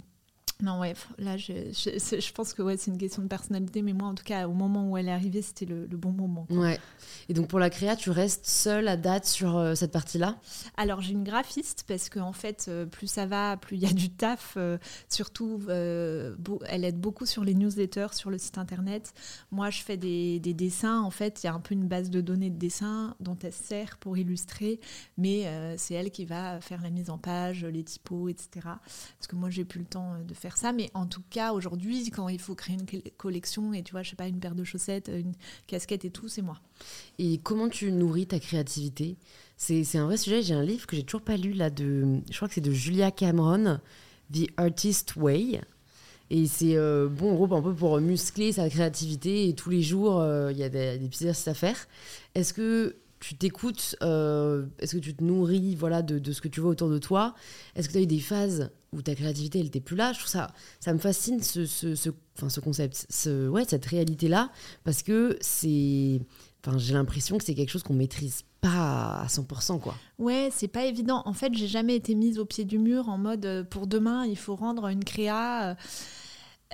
Non, 0.61 0.79
ouais, 0.79 0.93
là, 1.17 1.35
je, 1.35 1.51
je, 1.73 2.31
pense 2.31 2.53
que 2.53 2.61
ouais, 2.61 2.77
c'est 2.77 2.91
une 2.91 2.97
question 2.97 3.21
de 3.21 3.27
personnalité, 3.27 3.81
mais 3.81 3.91
moi, 3.93 4.07
en 4.07 4.15
tout 4.15 4.23
cas, 4.23 4.47
au 4.47 4.53
moment 4.53 4.89
où 4.89 4.97
elle 4.97 5.09
est 5.09 5.11
arrivée, 5.11 5.41
c'était 5.41 5.65
le, 5.65 5.87
le 5.87 5.97
bon 5.97 6.11
moment. 6.11 6.45
quoi. 6.45 6.57
Ouais. 6.57 6.79
Et 7.27 7.33
donc 7.33 7.47
pour 7.47 7.59
la 7.59 7.69
créa, 7.69 7.95
tu 7.95 8.09
restes 8.11 8.45
seule 8.45 8.87
à 8.87 8.95
date 8.95 9.25
sur 9.25 9.57
euh, 9.57 9.75
cette 9.75 9.91
partie-là? 9.91 10.37
Alors 10.77 11.01
j'ai 11.01 11.13
une 11.13 11.23
graphiste 11.23 11.83
parce 11.87 12.09
que 12.09 12.19
en 12.19 12.33
fait 12.33 12.65
euh, 12.67 12.85
plus 12.85 13.07
ça 13.07 13.25
va, 13.25 13.57
plus 13.57 13.77
il 13.77 13.83
y 13.83 13.85
a 13.85 13.93
du 13.93 14.09
taf. 14.09 14.53
euh, 14.57 14.77
surtout, 15.09 15.57
beau- 16.37 16.61
elle 16.67 16.83
aide 16.85 16.99
beaucoup 16.99 17.25
sur 17.25 17.43
les 17.43 17.53
newsletters, 17.55 18.13
sur 18.13 18.29
le 18.29 18.37
site 18.37 18.57
internet. 18.57 19.13
Moi 19.51 19.69
je 19.69 19.81
fais 19.81 19.97
des, 19.97 20.39
des 20.39 20.53
dessins. 20.53 21.01
En 21.01 21.09
fait, 21.11 21.43
il 21.43 21.47
y 21.47 21.49
a 21.49 21.53
un 21.53 21.59
peu 21.59 21.73
une 21.73 21.87
base 21.87 22.09
de 22.09 22.21
données 22.21 22.49
de 22.49 22.57
dessins 22.57 23.15
dont 23.19 23.37
elle 23.43 23.53
se 23.53 23.63
sert 23.63 23.97
pour 23.97 24.17
illustrer, 24.17 24.79
mais 25.17 25.47
c'est 25.77 25.93
elle 25.93 26.11
qui 26.11 26.25
va 26.25 26.61
faire 26.61 26.81
la 26.81 26.89
mise 26.89 27.09
en 27.09 27.17
page, 27.17 27.65
les 27.65 27.83
typos, 27.83 28.29
etc. 28.29 28.49
Parce 28.63 29.27
que 29.27 29.35
moi 29.35 29.49
j'ai 29.49 29.65
plus 29.65 29.79
le 29.79 29.85
temps 29.85 30.13
de 30.25 30.33
faire 30.33 30.52
ça. 30.57 30.73
Mais 30.73 30.89
en 30.93 31.05
tout 31.05 31.23
cas 31.29 31.53
aujourd'hui, 31.53 32.09
quand 32.09 32.29
il 32.29 32.39
faut 32.39 32.55
créer 32.55 32.75
une 32.75 32.85
co- 32.85 33.09
collection 33.17 33.73
et 33.73 33.83
tu 33.83 33.91
vois, 33.91 34.03
je 34.03 34.11
sais 34.11 34.15
pas, 34.15 34.27
une 34.27 34.39
paire 34.39 34.55
de 34.55 34.63
chaussettes, 34.63 35.09
une 35.13 35.33
casquette 35.67 36.05
et 36.05 36.09
tout, 36.09 36.27
c'est 36.27 36.41
moi. 36.41 36.59
Et 37.19 37.39
comment 37.39 37.69
tu 37.69 37.91
nourris 37.91 38.27
ta 38.27 38.39
créativité? 38.39 39.17
C'est, 39.57 39.97
un 39.97 40.05
vrai 40.05 40.17
sujet. 40.17 40.41
J'ai 40.41 40.53
un 40.53 40.63
livre 40.63 40.87
que 40.87 40.95
j'ai 40.95 41.03
toujours 41.03 41.21
pas 41.21 41.37
lu 41.37 41.53
là 41.53 41.69
de, 41.69 42.19
je 42.29 42.35
crois 42.35 42.47
que 42.47 42.55
c'est 42.55 42.61
de 42.61 42.71
Julia 42.71 43.11
Cameron, 43.11 43.79
The 44.33 44.47
Artist 44.57 45.15
Way. 45.15 45.61
Et 46.29 46.47
c'est 46.47 46.75
euh, 46.75 47.07
bon, 47.07 47.31
en 47.31 47.35
gros, 47.35 47.55
un 47.55 47.61
peu 47.61 47.73
pour 47.73 47.99
muscler 48.01 48.51
sa 48.51 48.69
créativité. 48.69 49.47
Et 49.47 49.53
tous 49.53 49.69
les 49.69 49.81
jours, 49.81 50.19
euh, 50.19 50.51
il 50.51 50.57
y 50.57 50.63
a 50.63 50.69
des, 50.69 50.97
des 50.97 51.07
petits 51.07 51.23
exercices 51.23 51.47
à 51.47 51.53
faire. 51.53 51.77
Est-ce 52.35 52.53
que 52.53 52.95
tu 53.19 53.35
t'écoutes 53.35 53.95
euh, 54.01 54.65
Est-ce 54.79 54.95
que 54.95 55.01
tu 55.01 55.13
te 55.13 55.23
nourris 55.23 55.75
voilà, 55.75 56.01
de, 56.01 56.19
de 56.19 56.31
ce 56.33 56.41
que 56.41 56.47
tu 56.47 56.59
vois 56.59 56.71
autour 56.71 56.89
de 56.89 56.97
toi? 56.97 57.35
Est-ce 57.75 57.87
que 57.87 57.93
tu 57.93 57.99
as 57.99 58.01
eu 58.01 58.07
des 58.07 58.19
phases 58.19 58.71
où 58.93 59.01
ta 59.01 59.15
créativité, 59.15 59.59
elle 59.59 59.65
n'était 59.65 59.79
plus 59.81 59.95
là 59.95 60.13
Je 60.13 60.19
trouve 60.19 60.29
ça, 60.29 60.51
ça 60.79 60.93
me 60.93 60.99
fascine 60.99 61.41
ce, 61.41 61.65
ce, 61.65 62.09
enfin, 62.37 62.49
ce 62.49 62.59
concept, 62.59 63.05
ce, 63.09 63.47
ouais, 63.49 63.65
cette 63.67 63.85
réalité-là, 63.85 64.49
parce 64.83 65.03
que 65.03 65.37
c'est. 65.41 66.21
Enfin, 66.65 66.77
j'ai 66.77 66.93
l'impression 66.93 67.37
que 67.37 67.43
c'est 67.43 67.55
quelque 67.55 67.69
chose 67.71 67.83
qu'on 67.83 67.93
maîtrise 67.93 68.43
pas 68.61 69.19
à 69.21 69.27
100%, 69.27 69.79
quoi. 69.81 69.95
Ouais, 70.17 70.47
c'est 70.53 70.69
pas 70.69 70.85
évident. 70.85 71.21
En 71.25 71.33
fait, 71.33 71.53
j'ai 71.53 71.67
jamais 71.67 71.95
été 71.95 72.15
mise 72.15 72.39
au 72.39 72.45
pied 72.45 72.63
du 72.63 72.79
mur 72.79 73.09
en 73.09 73.17
mode 73.17 73.45
euh, 73.45 73.63
pour 73.65 73.85
demain, 73.85 74.25
il 74.25 74.37
faut 74.37 74.55
rendre 74.55 74.87
une 74.87 75.03
créa. 75.03 75.71
euh, 75.71 75.75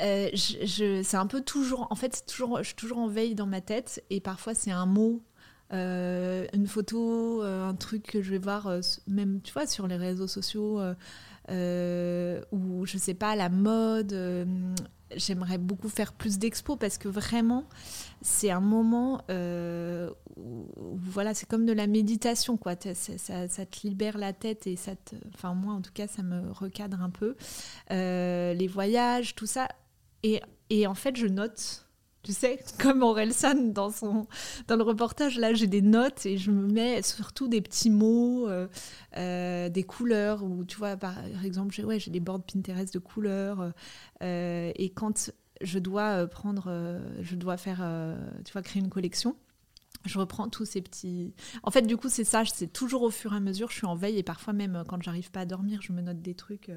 euh, 0.01 0.29
je, 0.33 0.63
je- 0.65 1.01
c'est 1.03 1.17
un 1.17 1.25
peu 1.25 1.41
toujours. 1.41 1.87
En 1.89 1.95
fait, 1.95 2.23
toujours, 2.27 2.59
je 2.59 2.63
suis 2.67 2.75
toujours 2.75 2.99
en 2.99 3.07
veille 3.07 3.33
dans 3.33 3.47
ma 3.47 3.61
tête 3.61 4.03
et 4.11 4.21
parfois 4.21 4.53
c'est 4.53 4.69
un 4.71 4.85
mot. 4.85 5.23
une 5.71 6.67
photo, 6.67 7.41
un 7.41 7.73
truc 7.75 8.03
que 8.03 8.21
je 8.21 8.29
vais 8.31 8.37
voir, 8.39 8.71
même 9.07 9.41
tu 9.41 9.53
vois, 9.53 9.67
sur 9.67 9.87
les 9.87 9.97
réseaux 9.97 10.27
sociaux, 10.27 10.79
ou 11.49 12.85
je 12.85 12.97
sais 12.97 13.13
pas, 13.13 13.35
la 13.35 13.49
mode. 13.49 14.13
euh, 14.13 14.45
J'aimerais 15.15 15.57
beaucoup 15.57 15.89
faire 15.89 16.13
plus 16.13 16.37
d'expos 16.37 16.77
parce 16.79 16.99
que 16.99 17.07
vraiment, 17.07 17.63
c'est 18.21 18.51
un 18.51 18.59
moment 18.59 19.23
euh, 19.31 20.11
où, 20.37 20.67
voilà, 20.77 21.33
c'est 21.33 21.47
comme 21.49 21.65
de 21.65 21.73
la 21.73 21.87
méditation, 21.87 22.57
quoi. 22.57 22.75
Ça, 22.79 22.93
ça- 23.17 23.47
ça 23.47 23.65
te 23.65 23.87
libère 23.87 24.19
la 24.19 24.33
tête 24.33 24.67
et 24.67 24.75
ça 24.75 24.95
te. 24.95 25.15
Enfin, 25.33 25.55
moi, 25.55 25.73
en 25.73 25.81
tout 25.81 25.91
cas, 25.91 26.05
ça 26.07 26.21
me 26.21 26.51
recadre 26.51 27.01
un 27.01 27.09
peu. 27.09 27.35
Euh, 27.89 28.53
les 28.53 28.67
voyages, 28.67 29.33
tout 29.33 29.47
ça. 29.47 29.67
Et, 30.21 30.41
et 30.69 30.85
en 30.85 30.93
fait, 30.93 31.15
je 31.15 31.25
note 31.25 31.87
tu 32.23 32.33
sais, 32.33 32.59
comme 32.79 33.01
Orelsan 33.01 33.71
dans, 33.71 33.91
son, 33.91 34.27
dans 34.67 34.75
le 34.75 34.83
reportage, 34.83 35.37
là 35.37 35.53
j'ai 35.53 35.67
des 35.67 35.81
notes 35.81 36.25
et 36.25 36.37
je 36.37 36.51
me 36.51 36.67
mets 36.67 37.01
surtout 37.01 37.47
des 37.47 37.61
petits 37.61 37.89
mots, 37.89 38.47
euh, 38.47 38.67
euh, 39.17 39.69
des 39.69 39.83
couleurs, 39.83 40.43
ou 40.43 40.65
tu 40.65 40.77
vois, 40.77 40.97
par 40.97 41.15
exemple, 41.43 41.73
j'ai 41.73 41.83
ouais, 41.83 41.97
des 42.07 42.19
boards 42.19 42.43
Pinterest 42.43 42.93
de 42.93 42.99
couleurs. 42.99 43.71
Euh, 44.21 44.71
et 44.75 44.89
quand 44.89 45.31
je 45.61 45.79
dois 45.79 46.27
prendre, 46.27 47.01
je 47.21 47.35
dois 47.35 47.57
faire, 47.57 47.85
tu 48.45 48.53
vois, 48.53 48.61
créer 48.61 48.81
une 48.81 48.89
collection, 48.89 49.35
je 50.05 50.17
reprends 50.17 50.47
tous 50.47 50.65
ces 50.65 50.81
petits. 50.81 51.33
En 51.63 51.71
fait, 51.71 51.81
du 51.81 51.97
coup, 51.97 52.09
c'est 52.09 52.23
ça, 52.23 52.43
c'est 52.45 52.71
toujours 52.71 53.01
au 53.01 53.09
fur 53.09 53.33
et 53.33 53.37
à 53.37 53.39
mesure, 53.41 53.69
je 53.69 53.75
suis 53.75 53.87
en 53.87 53.95
veille 53.95 54.17
et 54.17 54.23
parfois 54.23 54.53
même 54.53 54.83
quand 54.87 55.01
j'arrive 55.01 55.31
pas 55.31 55.41
à 55.41 55.45
dormir, 55.45 55.81
je 55.81 55.91
me 55.91 56.01
note 56.01 56.21
des 56.21 56.35
trucs 56.35 56.71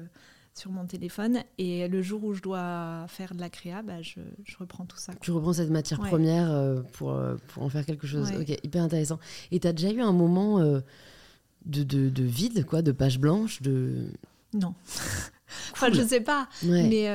sur 0.53 0.71
mon 0.71 0.85
téléphone. 0.85 1.39
Et 1.57 1.87
le 1.87 2.01
jour 2.01 2.23
où 2.23 2.33
je 2.33 2.41
dois 2.41 3.05
faire 3.07 3.33
de 3.33 3.39
la 3.39 3.49
créa, 3.49 3.81
bah, 3.81 4.01
je, 4.01 4.19
je 4.43 4.57
reprends 4.57 4.85
tout 4.85 4.97
ça. 4.97 5.13
Tu 5.21 5.31
reprends 5.31 5.53
cette 5.53 5.69
matière 5.69 5.99
première 5.99 6.51
euh, 6.51 6.81
pour, 6.93 7.11
euh, 7.11 7.35
pour 7.49 7.63
en 7.63 7.69
faire 7.69 7.85
quelque 7.85 8.07
chose. 8.07 8.31
Ok, 8.39 8.49
hyper 8.63 8.83
intéressant. 8.83 9.19
Et 9.51 9.59
tu 9.59 9.67
as 9.67 9.73
déjà 9.73 9.91
eu 9.91 10.01
un 10.01 10.11
moment 10.11 10.59
euh, 10.59 10.81
de, 11.65 11.83
de, 11.83 12.09
de, 12.09 12.23
vide, 12.23 12.65
quoi, 12.65 12.81
de 12.81 12.91
page 12.91 13.19
blanche 13.19 13.61
de... 13.61 14.07
Non. 14.53 14.75
enfin, 15.73 15.91
je 15.91 16.01
sais 16.01 16.21
pas. 16.21 16.47
Mais 16.63 16.87
il 16.87 16.93
y 16.93 17.07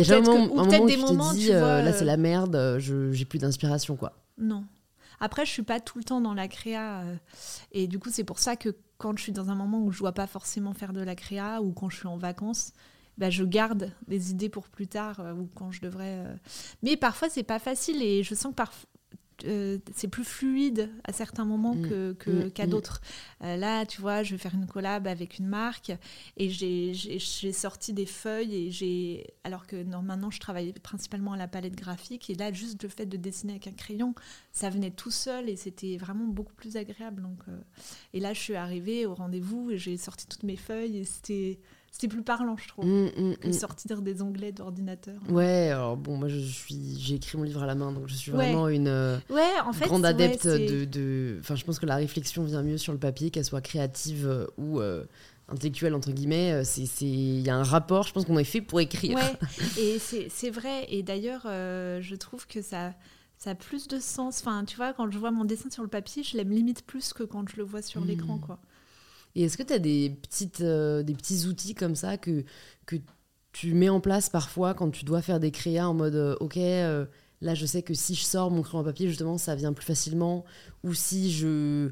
a 0.00 0.02
jamais 0.02 0.28
un, 0.28 0.46
moment, 0.46 0.62
un 0.62 0.86
des 0.86 0.96
moments, 0.96 1.32
dit, 1.32 1.48
là, 1.48 1.92
c'est 1.92 2.04
la 2.04 2.16
merde, 2.16 2.78
j'ai 2.78 3.24
plus 3.24 3.38
d'inspiration, 3.38 3.96
quoi. 3.96 4.12
Non. 4.38 4.64
Après, 5.20 5.46
je 5.46 5.50
suis 5.50 5.62
pas 5.62 5.80
tout 5.80 5.98
le 5.98 6.04
temps 6.04 6.20
dans 6.20 6.34
la 6.34 6.48
créa. 6.48 7.02
et 7.72 7.88
du 7.88 7.98
coup, 7.98 8.10
c'est 8.12 8.24
pour 8.24 8.38
ça 8.38 8.56
que 8.56 8.74
quand 8.98 9.16
je 9.16 9.22
suis 9.22 9.32
dans 9.32 9.50
un 9.50 9.54
moment 9.54 9.82
où 9.82 9.92
je 9.92 10.00
dois 10.00 10.12
pas 10.12 10.26
forcément 10.26 10.72
faire 10.72 10.92
de 10.92 11.00
la 11.00 11.14
créa 11.14 11.60
ou 11.60 11.72
quand 11.72 11.90
je 11.90 11.98
suis 11.98 12.06
en 12.06 12.16
vacances, 12.16 12.72
bah, 13.18 13.30
je 13.30 13.44
garde 13.44 13.92
des 14.08 14.30
idées 14.30 14.48
pour 14.48 14.68
plus 14.68 14.88
tard 14.88 15.20
euh, 15.20 15.34
ou 15.34 15.48
quand 15.54 15.70
je 15.70 15.80
devrais. 15.80 16.18
Euh. 16.18 16.34
Mais 16.82 16.96
parfois, 16.96 17.28
c'est 17.28 17.42
pas 17.44 17.58
facile 17.58 18.02
et 18.02 18.22
je 18.22 18.34
sens 18.34 18.50
que 18.50 18.56
parfois 18.56 18.88
euh, 19.44 19.78
c'est 19.94 20.08
plus 20.08 20.24
fluide 20.24 20.90
à 21.04 21.12
certains 21.12 21.44
moments 21.44 21.74
mm. 21.74 21.88
que, 21.88 22.16
mm. 22.26 22.50
qu'à 22.50 22.66
mm. 22.66 22.70
d'autres. 22.70 23.00
Euh, 23.42 23.56
là, 23.56 23.84
tu 23.86 24.00
vois, 24.00 24.22
je 24.22 24.32
vais 24.32 24.38
faire 24.38 24.54
une 24.54 24.66
collab 24.66 25.06
avec 25.06 25.38
une 25.38 25.46
marque 25.46 25.92
et 26.36 26.50
j'ai, 26.50 26.94
sorti 27.52 27.92
des 27.92 28.06
feuilles 28.06 28.54
et 28.54 28.70
j'ai 28.70 29.26
alors 29.44 29.66
que 29.66 29.82
maintenant 29.82 30.30
je 30.30 30.40
travaillais 30.40 30.72
principalement 30.72 31.32
à 31.32 31.36
la 31.36 31.48
palette 31.48 31.76
graphique 31.76 32.30
et 32.30 32.34
là 32.34 32.52
juste 32.52 32.82
le 32.82 32.88
fait 32.88 33.06
de 33.06 33.16
dessiner 33.16 33.54
avec 33.54 33.66
un 33.66 33.72
crayon, 33.72 34.14
ça 34.52 34.70
venait 34.70 34.90
tout 34.90 35.10
seul 35.10 35.48
et 35.48 35.56
c'était 35.56 35.96
vraiment 35.96 36.26
beaucoup 36.26 36.54
plus 36.54 36.76
agréable. 36.76 37.22
Donc, 37.22 37.38
euh, 37.48 37.58
et 38.12 38.20
là, 38.20 38.32
je 38.32 38.40
suis 38.40 38.54
arrivée 38.54 39.06
au 39.06 39.14
rendez-vous 39.14 39.70
et 39.70 39.78
j'ai 39.78 39.96
sorti 39.96 40.26
toutes 40.26 40.42
mes 40.42 40.56
feuilles 40.56 40.98
et 40.98 41.04
c'était 41.04 41.58
c'était 41.94 42.08
plus 42.08 42.24
parlant, 42.24 42.56
je 42.56 42.66
trouve, 42.66 42.86
mmh, 42.86 43.04
mmh, 43.04 43.36
que 43.36 43.48
mmh. 43.48 43.52
sortir 43.52 44.02
des 44.02 44.20
onglets 44.20 44.50
d'ordinateur. 44.50 45.14
Ouais, 45.28 45.70
alors 45.70 45.96
bon, 45.96 46.16
moi 46.16 46.26
je 46.26 46.40
suis, 46.40 46.98
j'ai 46.98 47.14
écrit 47.14 47.38
mon 47.38 47.44
livre 47.44 47.62
à 47.62 47.66
la 47.66 47.76
main, 47.76 47.92
donc 47.92 48.08
je 48.08 48.14
suis 48.14 48.32
vraiment 48.32 48.66
une 48.66 48.88
euh, 48.88 49.16
ouais, 49.30 49.60
en 49.64 49.72
fait, 49.72 49.84
grande 49.84 50.04
adepte 50.04 50.44
de, 50.44 51.36
Enfin, 51.38 51.54
je 51.54 51.64
pense 51.64 51.78
que 51.78 51.86
la 51.86 51.94
réflexion 51.94 52.42
vient 52.42 52.64
mieux 52.64 52.78
sur 52.78 52.92
le 52.92 52.98
papier, 52.98 53.30
qu'elle 53.30 53.44
soit 53.44 53.60
créative 53.60 54.26
euh, 54.26 54.46
ou 54.58 54.80
euh, 54.80 55.04
intellectuelle 55.48 55.94
entre 55.94 56.10
guillemets. 56.10 56.64
C'est, 56.64 56.82
il 57.02 57.42
y 57.42 57.48
a 57.48 57.54
un 57.54 57.62
rapport. 57.62 58.08
Je 58.08 58.12
pense 58.12 58.24
qu'on 58.24 58.38
est 58.38 58.42
fait 58.42 58.60
pour 58.60 58.80
écrire. 58.80 59.14
Ouais, 59.14 59.38
et 59.78 60.00
c'est 60.00 60.50
vrai. 60.50 60.86
Et 60.88 61.04
d'ailleurs, 61.04 61.42
je 61.44 62.14
trouve 62.16 62.48
que 62.48 62.60
ça 62.60 62.92
ça 63.38 63.50
a 63.50 63.54
plus 63.54 63.86
de 63.86 64.00
sens. 64.00 64.40
Enfin, 64.40 64.64
tu 64.64 64.74
vois, 64.76 64.94
quand 64.94 65.08
je 65.12 65.18
vois 65.18 65.30
mon 65.30 65.44
dessin 65.44 65.70
sur 65.70 65.84
le 65.84 65.88
papier, 65.88 66.24
je 66.24 66.36
l'aime 66.36 66.50
limite 66.50 66.84
plus 66.84 67.12
que 67.12 67.22
quand 67.22 67.48
je 67.48 67.56
le 67.56 67.62
vois 67.62 67.82
sur 67.82 68.04
l'écran, 68.04 68.38
quoi. 68.38 68.58
Et 69.34 69.44
est-ce 69.44 69.56
que 69.56 69.62
tu 69.62 69.72
as 69.72 69.76
euh, 70.64 71.02
des 71.02 71.14
petits 71.14 71.46
outils 71.46 71.74
comme 71.74 71.94
ça 71.94 72.16
que, 72.16 72.44
tu 73.52 73.72
mets 73.72 73.88
en 73.88 74.00
place 74.00 74.30
parfois 74.30 74.74
quand 74.74 74.90
tu 74.90 75.04
dois 75.04 75.22
faire 75.22 75.38
des 75.38 75.52
créas 75.52 75.88
en 75.88 75.94
mode 75.94 76.16
euh, 76.16 76.34
OK, 76.40 76.56
euh, 76.56 77.06
là 77.40 77.54
je 77.54 77.66
sais 77.66 77.82
que 77.82 77.94
si 77.94 78.16
je 78.16 78.24
sors 78.24 78.50
mon 78.50 78.62
crayon 78.62 78.80
à 78.80 78.84
papier, 78.84 79.08
justement, 79.08 79.38
ça 79.38 79.54
vient 79.54 79.72
plus 79.72 79.84
facilement. 79.84 80.44
Ou 80.82 80.92
si 80.92 81.32
je 81.32 81.90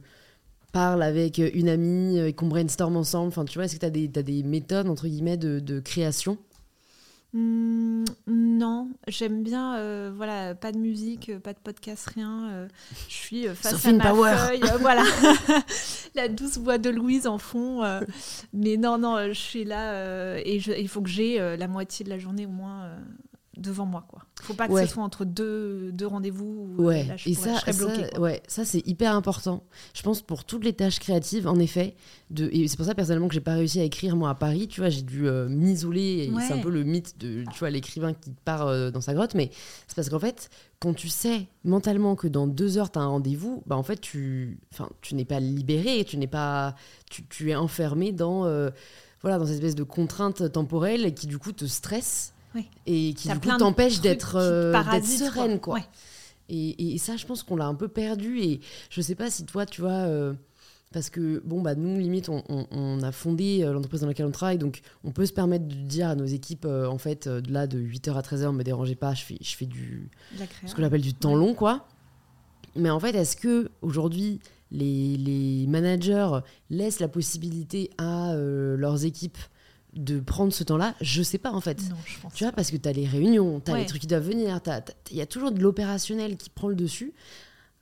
parle 0.73 1.03
avec 1.05 1.39
une 1.39 1.69
amie 1.69 2.19
et 2.19 2.33
qu'on 2.33 2.49
brainstorm 2.49 2.97
ensemble. 2.97 3.29
Enfin, 3.29 3.45
tu 3.45 3.59
vois, 3.59 3.67
est-ce 3.67 3.77
que 3.77 3.81
tu 3.81 4.19
as, 4.19 4.23
des 4.23 4.43
méthodes, 4.43 4.89
entre 4.89 5.07
guillemets, 5.07 5.37
de 5.37 5.81
création? 5.81 6.39
Mmh, 7.35 8.05
non, 8.27 8.91
j'aime 9.09 9.43
bien, 9.43 9.77
euh, 9.77 10.13
voilà, 10.15 10.55
pas 10.55 10.71
de 10.71 10.77
musique, 10.77 11.31
euh, 11.31 11.39
pas 11.39 11.55
de 11.55 11.59
podcast, 11.59 12.07
rien. 12.15 12.51
Euh, 12.51 12.69
je 13.09 13.15
suis 13.15 13.49
face 13.55 13.87
à 13.87 13.93
ma 13.93 14.11
power. 14.11 14.37
feuille, 14.37 14.61
voilà, 14.81 15.03
la 16.15 16.29
douce 16.29 16.59
voix 16.59 16.77
de 16.77 16.91
Louise 16.91 17.27
en 17.27 17.39
fond. 17.39 17.83
mais 18.53 18.77
non, 18.77 18.99
non, 18.99 19.29
je 19.29 19.33
suis 19.33 19.65
là 19.65 20.37
et 20.41 20.57
il 20.57 20.89
faut 20.89 21.01
que 21.01 21.09
j'ai 21.09 21.39
la 21.57 21.69
moitié 21.69 22.05
de 22.05 22.11
la 22.11 22.19
journée 22.19 22.45
au 22.45 22.51
moins 22.51 22.91
devant 23.57 23.87
moi 23.87 24.05
quoi. 24.09 24.23
Faut 24.41 24.55
pas 24.55 24.67
que 24.67 24.81
ce 24.81 24.87
soit 24.87 25.03
entre 25.03 25.25
deux, 25.25 25.93
deux 25.93 26.07
rendez-vous. 26.07 26.75
Ouais. 26.79 27.05
Là, 27.05 27.17
je, 27.17 27.29
et 27.29 27.35
ça, 27.35 27.61
ça 27.61 28.21
ouais, 28.21 28.43
ça 28.49 28.65
c'est 28.65 28.85
hyper 28.87 29.15
important. 29.15 29.63
Je 29.95 30.03
pense 30.03 30.23
pour 30.23 30.45
toutes 30.45 30.65
les 30.65 30.73
tâches 30.73 30.99
créatives, 30.99 31.47
en 31.47 31.59
effet. 31.59 31.95
De, 32.31 32.49
et 32.53 32.67
c'est 32.67 32.77
pour 32.77 32.87
ça 32.87 32.95
personnellement 32.95 33.29
que 33.29 33.35
j'ai 33.35 33.41
pas 33.41 33.55
réussi 33.55 33.79
à 33.81 33.85
écrire 33.85 34.17
moi 34.17 34.31
à 34.31 34.35
Paris. 34.35 34.69
Tu 34.69 34.81
vois, 34.81 34.89
j'ai 34.89 35.03
dû 35.03 35.29
euh, 35.29 35.49
m'isoler. 35.49 36.33
C'est 36.47 36.55
un 36.55 36.59
peu 36.59 36.71
le 36.71 36.83
mythe 36.83 37.19
de, 37.19 37.45
tu 37.53 37.59
vois, 37.59 37.71
l'écrivain 37.71 38.15
qui 38.15 38.33
part 38.45 38.67
euh, 38.67 38.91
dans 38.91 39.01
sa 39.01 39.15
grotte. 39.15 39.35
Mais 39.35 39.51
c'est 39.87 39.95
parce 39.95 40.09
qu'en 40.09 40.19
fait, 40.19 40.51
quand 40.81 40.95
tu 40.95 41.09
sais 41.09 41.47
mentalement 41.65 42.17
que 42.17 42.27
dans 42.27 42.47
deux 42.47 42.79
heures 42.79 42.91
tu 42.91 42.99
as 42.99 43.03
un 43.03 43.07
rendez-vous, 43.07 43.63
bah 43.67 43.77
en 43.77 43.85
fait 43.85 44.01
tu, 44.01 44.59
enfin, 44.73 44.89
tu 45.01 45.15
n'es 45.15 45.25
pas 45.25 45.39
libéré, 45.39 46.05
tu 46.05 46.17
n'es 46.17 46.27
pas, 46.27 46.75
tu, 47.09 47.25
tu, 47.29 47.51
es 47.51 47.55
enfermé 47.55 48.11
dans, 48.11 48.47
euh, 48.47 48.71
voilà, 49.21 49.39
dans 49.39 49.45
cette 49.45 49.55
espèce 49.55 49.77
de 49.77 49.85
contrainte 49.85 50.51
temporelle 50.51 51.15
qui 51.15 51.29
du 51.29 51.39
coup 51.39 51.53
te 51.53 51.67
stresse 51.67 52.32
et 52.87 53.15
qui 53.15 53.29
du 53.29 53.39
coup 53.39 53.57
t'empêche 53.57 54.01
d'être 54.01 54.37
euh, 54.37 54.73
sereine 55.03 55.61
quoi. 55.61 55.81
Et, 56.49 56.95
et, 56.95 56.99
ça, 56.99 57.17
je 57.17 57.25
pense 57.25 57.43
qu'on 57.43 57.57
l'a 57.57 57.67
un 57.67 57.75
peu 57.75 57.89
perdu. 57.89 58.41
Et 58.41 58.61
je 58.91 59.01
sais 59.01 59.15
pas 59.15 59.31
si 59.31 59.47
toi, 59.47 59.65
tu 59.65 59.81
vois, 59.81 59.91
euh, 59.91 60.35
parce 60.93 61.09
que 61.09 61.41
bon, 61.47 61.63
bah 61.63 61.75
nous, 61.75 61.99
limite, 61.99 62.29
on, 62.29 62.43
on, 62.49 63.03
a 63.03 63.11
fondé 63.11 63.63
euh, 63.63 63.73
l'entreprise 63.73 64.03
dans 64.03 64.09
laquelle 64.09 64.27
on 64.27 64.33
travaille, 64.33 64.59
donc 64.59 64.83
on 65.03 65.13
peut 65.13 65.25
se 65.25 65.33
permettre 65.33 65.67
de 65.67 65.75
dire 65.75 66.09
à 66.09 66.15
nos 66.15 66.27
équipes, 66.27 66.67
en 66.67 66.99
fait, 66.99 67.27
de 67.27 67.53
là, 67.53 67.67
de 67.67 67.79
8h 67.79 68.15
à 68.15 68.21
13h, 68.21 68.53
me 68.53 68.65
dérangez 68.65 68.97
pas, 68.97 69.15
je 69.15 69.23
fais, 69.23 69.39
je 69.41 69.57
fais 69.57 69.65
du. 69.65 70.11
ce 70.67 70.75
que 70.75 70.83
j'appelle 70.83 71.01
du 71.01 71.15
temps 71.15 71.37
long, 71.37 71.55
quoi. 71.55 71.87
Mais 72.75 72.91
en 72.91 73.01
fait, 73.01 73.15
est-ce 73.15 73.37
que 73.37 73.71
aujourd'hui, 73.81 74.41
les, 74.71 75.17
les, 75.17 75.67
managers 75.69 76.41
laissent 76.69 77.01
la 77.01 77.09
possibilité 77.09 77.91
à 77.97 78.35
leurs 78.35 79.07
équipes 79.07 79.39
de 79.95 80.21
prendre 80.21 80.53
ce 80.53 80.65
temps-là, 80.65 80.95
je 81.01 81.23
sais 81.23 81.39
pas 81.39 81.53
en 81.53 81.61
fait. 81.61 81.79
Non, 81.91 81.97
je 82.07 82.19
pense 82.21 82.33
tu 82.35 82.45
vois, 82.45 82.53
parce 82.53 82.71
que 82.71 82.77
tu 82.77 82.89
as 82.89 82.93
les 82.93 83.07
réunions, 83.07 83.61
tu 83.61 83.71
as 83.71 83.77
les 83.77 83.87
trucs 83.87 84.01
qui 84.01 84.07
doivent 84.07 84.27
venir, 84.27 84.61
il 85.11 85.17
y 85.17 85.21
a 85.21 85.27
toujours 85.27 85.53
de 85.53 85.61
l'opérationnel 85.61 86.37
qui 86.37 86.51
prend 86.51 86.69
le 86.69 86.75
dessus. 86.75 87.13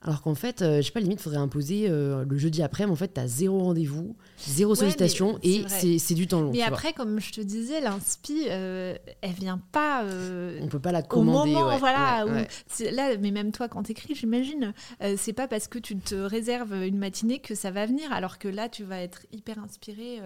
Alors 0.03 0.23
qu'en 0.23 0.33
fait, 0.33 0.61
euh, 0.61 0.77
je 0.77 0.81
sais 0.81 0.91
pas, 0.91 0.99
limite, 0.99 1.19
il 1.19 1.23
faudrait 1.23 1.39
imposer 1.39 1.85
euh, 1.87 2.25
le 2.27 2.37
jeudi 2.37 2.63
après, 2.63 2.85
mais 2.85 2.91
en 2.91 2.95
fait, 2.95 3.13
tu 3.13 3.19
as 3.19 3.27
zéro 3.27 3.59
rendez-vous, 3.59 4.15
zéro 4.39 4.73
sollicitation 4.73 5.37
et 5.43 5.63
c'est 5.67 6.13
du 6.15 6.27
temps 6.27 6.41
long. 6.41 6.51
Mais 6.51 6.63
après, 6.63 6.93
comme 6.93 7.19
je 7.19 7.31
te 7.31 7.41
disais, 7.41 7.81
l'inspi, 7.81 8.47
euh, 8.49 8.95
elle 9.21 9.33
vient 9.33 9.61
pas. 9.71 10.03
On 10.61 10.67
peut 10.67 10.79
pas 10.79 10.91
la 10.91 11.03
commander. 11.03 11.51
Au 11.51 11.59
moment, 11.59 11.77
voilà. 11.77 12.25
là, 12.91 13.17
mais 13.19 13.31
même 13.31 13.51
toi, 13.51 13.67
quand 13.67 13.83
tu 13.83 13.91
écris, 13.91 14.15
j'imagine, 14.15 14.73
c'est 15.17 15.33
pas 15.33 15.47
parce 15.47 15.67
que 15.67 15.77
tu 15.77 15.95
te 15.97 16.15
réserves 16.15 16.73
une 16.73 16.97
matinée 16.97 17.39
que 17.39 17.53
ça 17.53 17.69
va 17.71 17.85
venir, 17.85 18.11
alors 18.11 18.39
que 18.39 18.47
là, 18.47 18.69
tu 18.69 18.83
vas 18.83 19.01
être 19.01 19.25
hyper 19.31 19.59
inspiré 19.59 20.19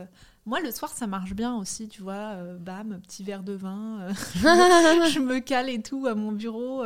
moi, 0.45 0.59
le 0.59 0.69
soir, 0.69 0.91
ça 0.91 1.07
marche 1.07 1.33
bien 1.33 1.55
aussi, 1.55 1.87
tu 1.87 2.03
vois. 2.03 2.35
Euh, 2.35 2.57
bam, 2.57 2.99
petit 3.01 3.23
verre 3.23 3.41
de 3.41 3.53
vin. 3.53 4.01
Euh, 4.01 4.13
je 5.09 5.19
me 5.19 5.39
cale 5.39 5.69
et 5.69 5.81
tout 5.81 6.05
à 6.05 6.13
mon 6.13 6.31
bureau. 6.31 6.83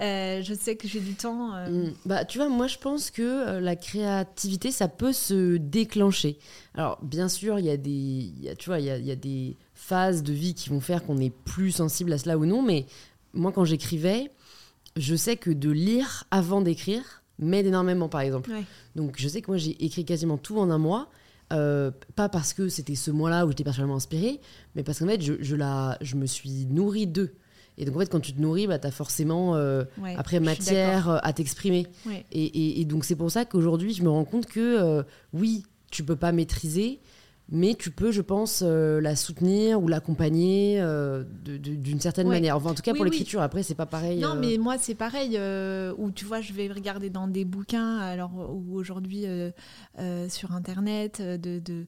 Euh, 0.00 0.42
je 0.42 0.54
sais 0.54 0.76
que 0.76 0.88
j'ai 0.88 1.00
du 1.00 1.14
temps. 1.14 1.52
Mm. 1.68 1.92
Bah, 2.06 2.24
tu 2.24 2.38
vois, 2.38 2.48
moi, 2.48 2.66
je 2.66 2.78
pense 2.78 3.10
que 3.10 3.58
la 3.58 3.76
créativité, 3.76 4.70
ça 4.70 4.88
peut 4.88 5.12
se 5.12 5.56
déclencher. 5.56 6.38
Alors, 6.74 6.98
bien 7.02 7.28
sûr, 7.28 7.58
il 7.58 7.66
y 7.66 7.70
a 7.70 7.76
des, 7.76 8.32
y 8.40 8.48
a, 8.48 8.54
tu 8.54 8.70
vois, 8.70 8.80
il 8.80 8.86
y 8.86 8.90
a, 8.90 8.98
y 8.98 9.10
a, 9.10 9.16
des 9.16 9.56
phases 9.74 10.22
de 10.22 10.32
vie 10.32 10.54
qui 10.54 10.68
vont 10.68 10.80
faire 10.80 11.04
qu'on 11.04 11.18
est 11.18 11.34
plus 11.44 11.72
sensible 11.72 12.12
à 12.12 12.18
cela 12.18 12.38
ou 12.38 12.46
non. 12.46 12.62
Mais 12.62 12.86
moi, 13.34 13.52
quand 13.52 13.64
j'écrivais, 13.64 14.30
je 14.96 15.14
sais 15.14 15.36
que 15.36 15.50
de 15.50 15.70
lire 15.70 16.24
avant 16.30 16.60
d'écrire 16.60 17.22
m'aide 17.38 17.66
énormément, 17.66 18.08
par 18.08 18.20
exemple. 18.20 18.50
Donc, 18.96 19.16
je 19.18 19.28
sais 19.28 19.40
que 19.42 19.50
moi, 19.50 19.58
j'ai 19.58 19.82
écrit 19.84 20.04
quasiment 20.04 20.38
tout 20.38 20.58
en 20.58 20.70
un 20.70 20.78
mois. 20.78 21.10
Euh, 21.52 21.90
pas 22.14 22.28
parce 22.28 22.52
que 22.52 22.68
c'était 22.68 22.94
ce 22.94 23.10
mois-là 23.10 23.44
où 23.44 23.50
j'étais 23.50 23.64
personnellement 23.64 23.96
inspirée, 23.96 24.40
mais 24.76 24.84
parce 24.84 25.00
qu'en 25.00 25.06
fait, 25.06 25.20
je, 25.20 25.34
je, 25.40 25.56
la, 25.56 25.98
je 26.00 26.14
me 26.14 26.26
suis 26.26 26.66
nourrie 26.66 27.08
d'eux. 27.08 27.34
Et 27.80 27.86
donc, 27.86 27.96
en 27.96 28.00
fait, 28.00 28.10
quand 28.10 28.20
tu 28.20 28.34
te 28.34 28.40
nourris, 28.40 28.66
bah, 28.66 28.78
tu 28.78 28.86
as 28.86 28.90
forcément, 28.90 29.56
euh, 29.56 29.84
après, 30.16 30.38
matière 30.38 31.08
euh, 31.08 31.18
à 31.22 31.32
t'exprimer. 31.32 31.86
Et, 32.30 32.44
et, 32.44 32.80
et, 32.80 32.84
donc, 32.84 33.06
c'est 33.06 33.16
pour 33.16 33.30
ça 33.30 33.46
qu'aujourd'hui, 33.46 33.94
je 33.94 34.02
me 34.02 34.10
rends 34.10 34.26
compte 34.26 34.46
que, 34.46 35.02
oui, 35.32 35.64
tu 35.90 36.04
peux 36.04 36.16
pas 36.16 36.30
maîtriser, 36.30 37.00
mais 37.52 37.74
tu 37.74 37.90
peux, 37.90 38.12
je 38.12 38.20
pense, 38.20 38.62
euh, 38.64 39.00
la 39.00 39.16
soutenir 39.16 39.82
ou 39.82 39.88
l'accompagner 39.88 40.80
euh, 40.80 41.24
d'une 41.44 41.98
certaine 41.98 42.28
manière. 42.28 42.56
Enfin, 42.56 42.70
en 42.70 42.74
tout 42.74 42.82
cas, 42.82 42.94
pour 42.94 43.04
l'écriture, 43.04 43.42
après, 43.42 43.64
c'est 43.64 43.74
pas 43.74 43.86
pareil. 43.86 44.20
Non, 44.20 44.36
euh. 44.36 44.40
mais 44.40 44.56
moi, 44.56 44.76
c'est 44.78 44.94
pareil. 44.94 45.38
où 45.98 46.10
tu 46.12 46.24
vois, 46.24 46.40
je 46.40 46.52
vais 46.52 46.68
regarder 46.68 47.10
dans 47.10 47.26
des 47.26 47.44
bouquins, 47.44 47.98
alors 47.98 48.32
ou 48.34 48.76
aujourd'hui 48.76 49.24
sur 50.28 50.52
Internet, 50.52 51.20
de, 51.20 51.86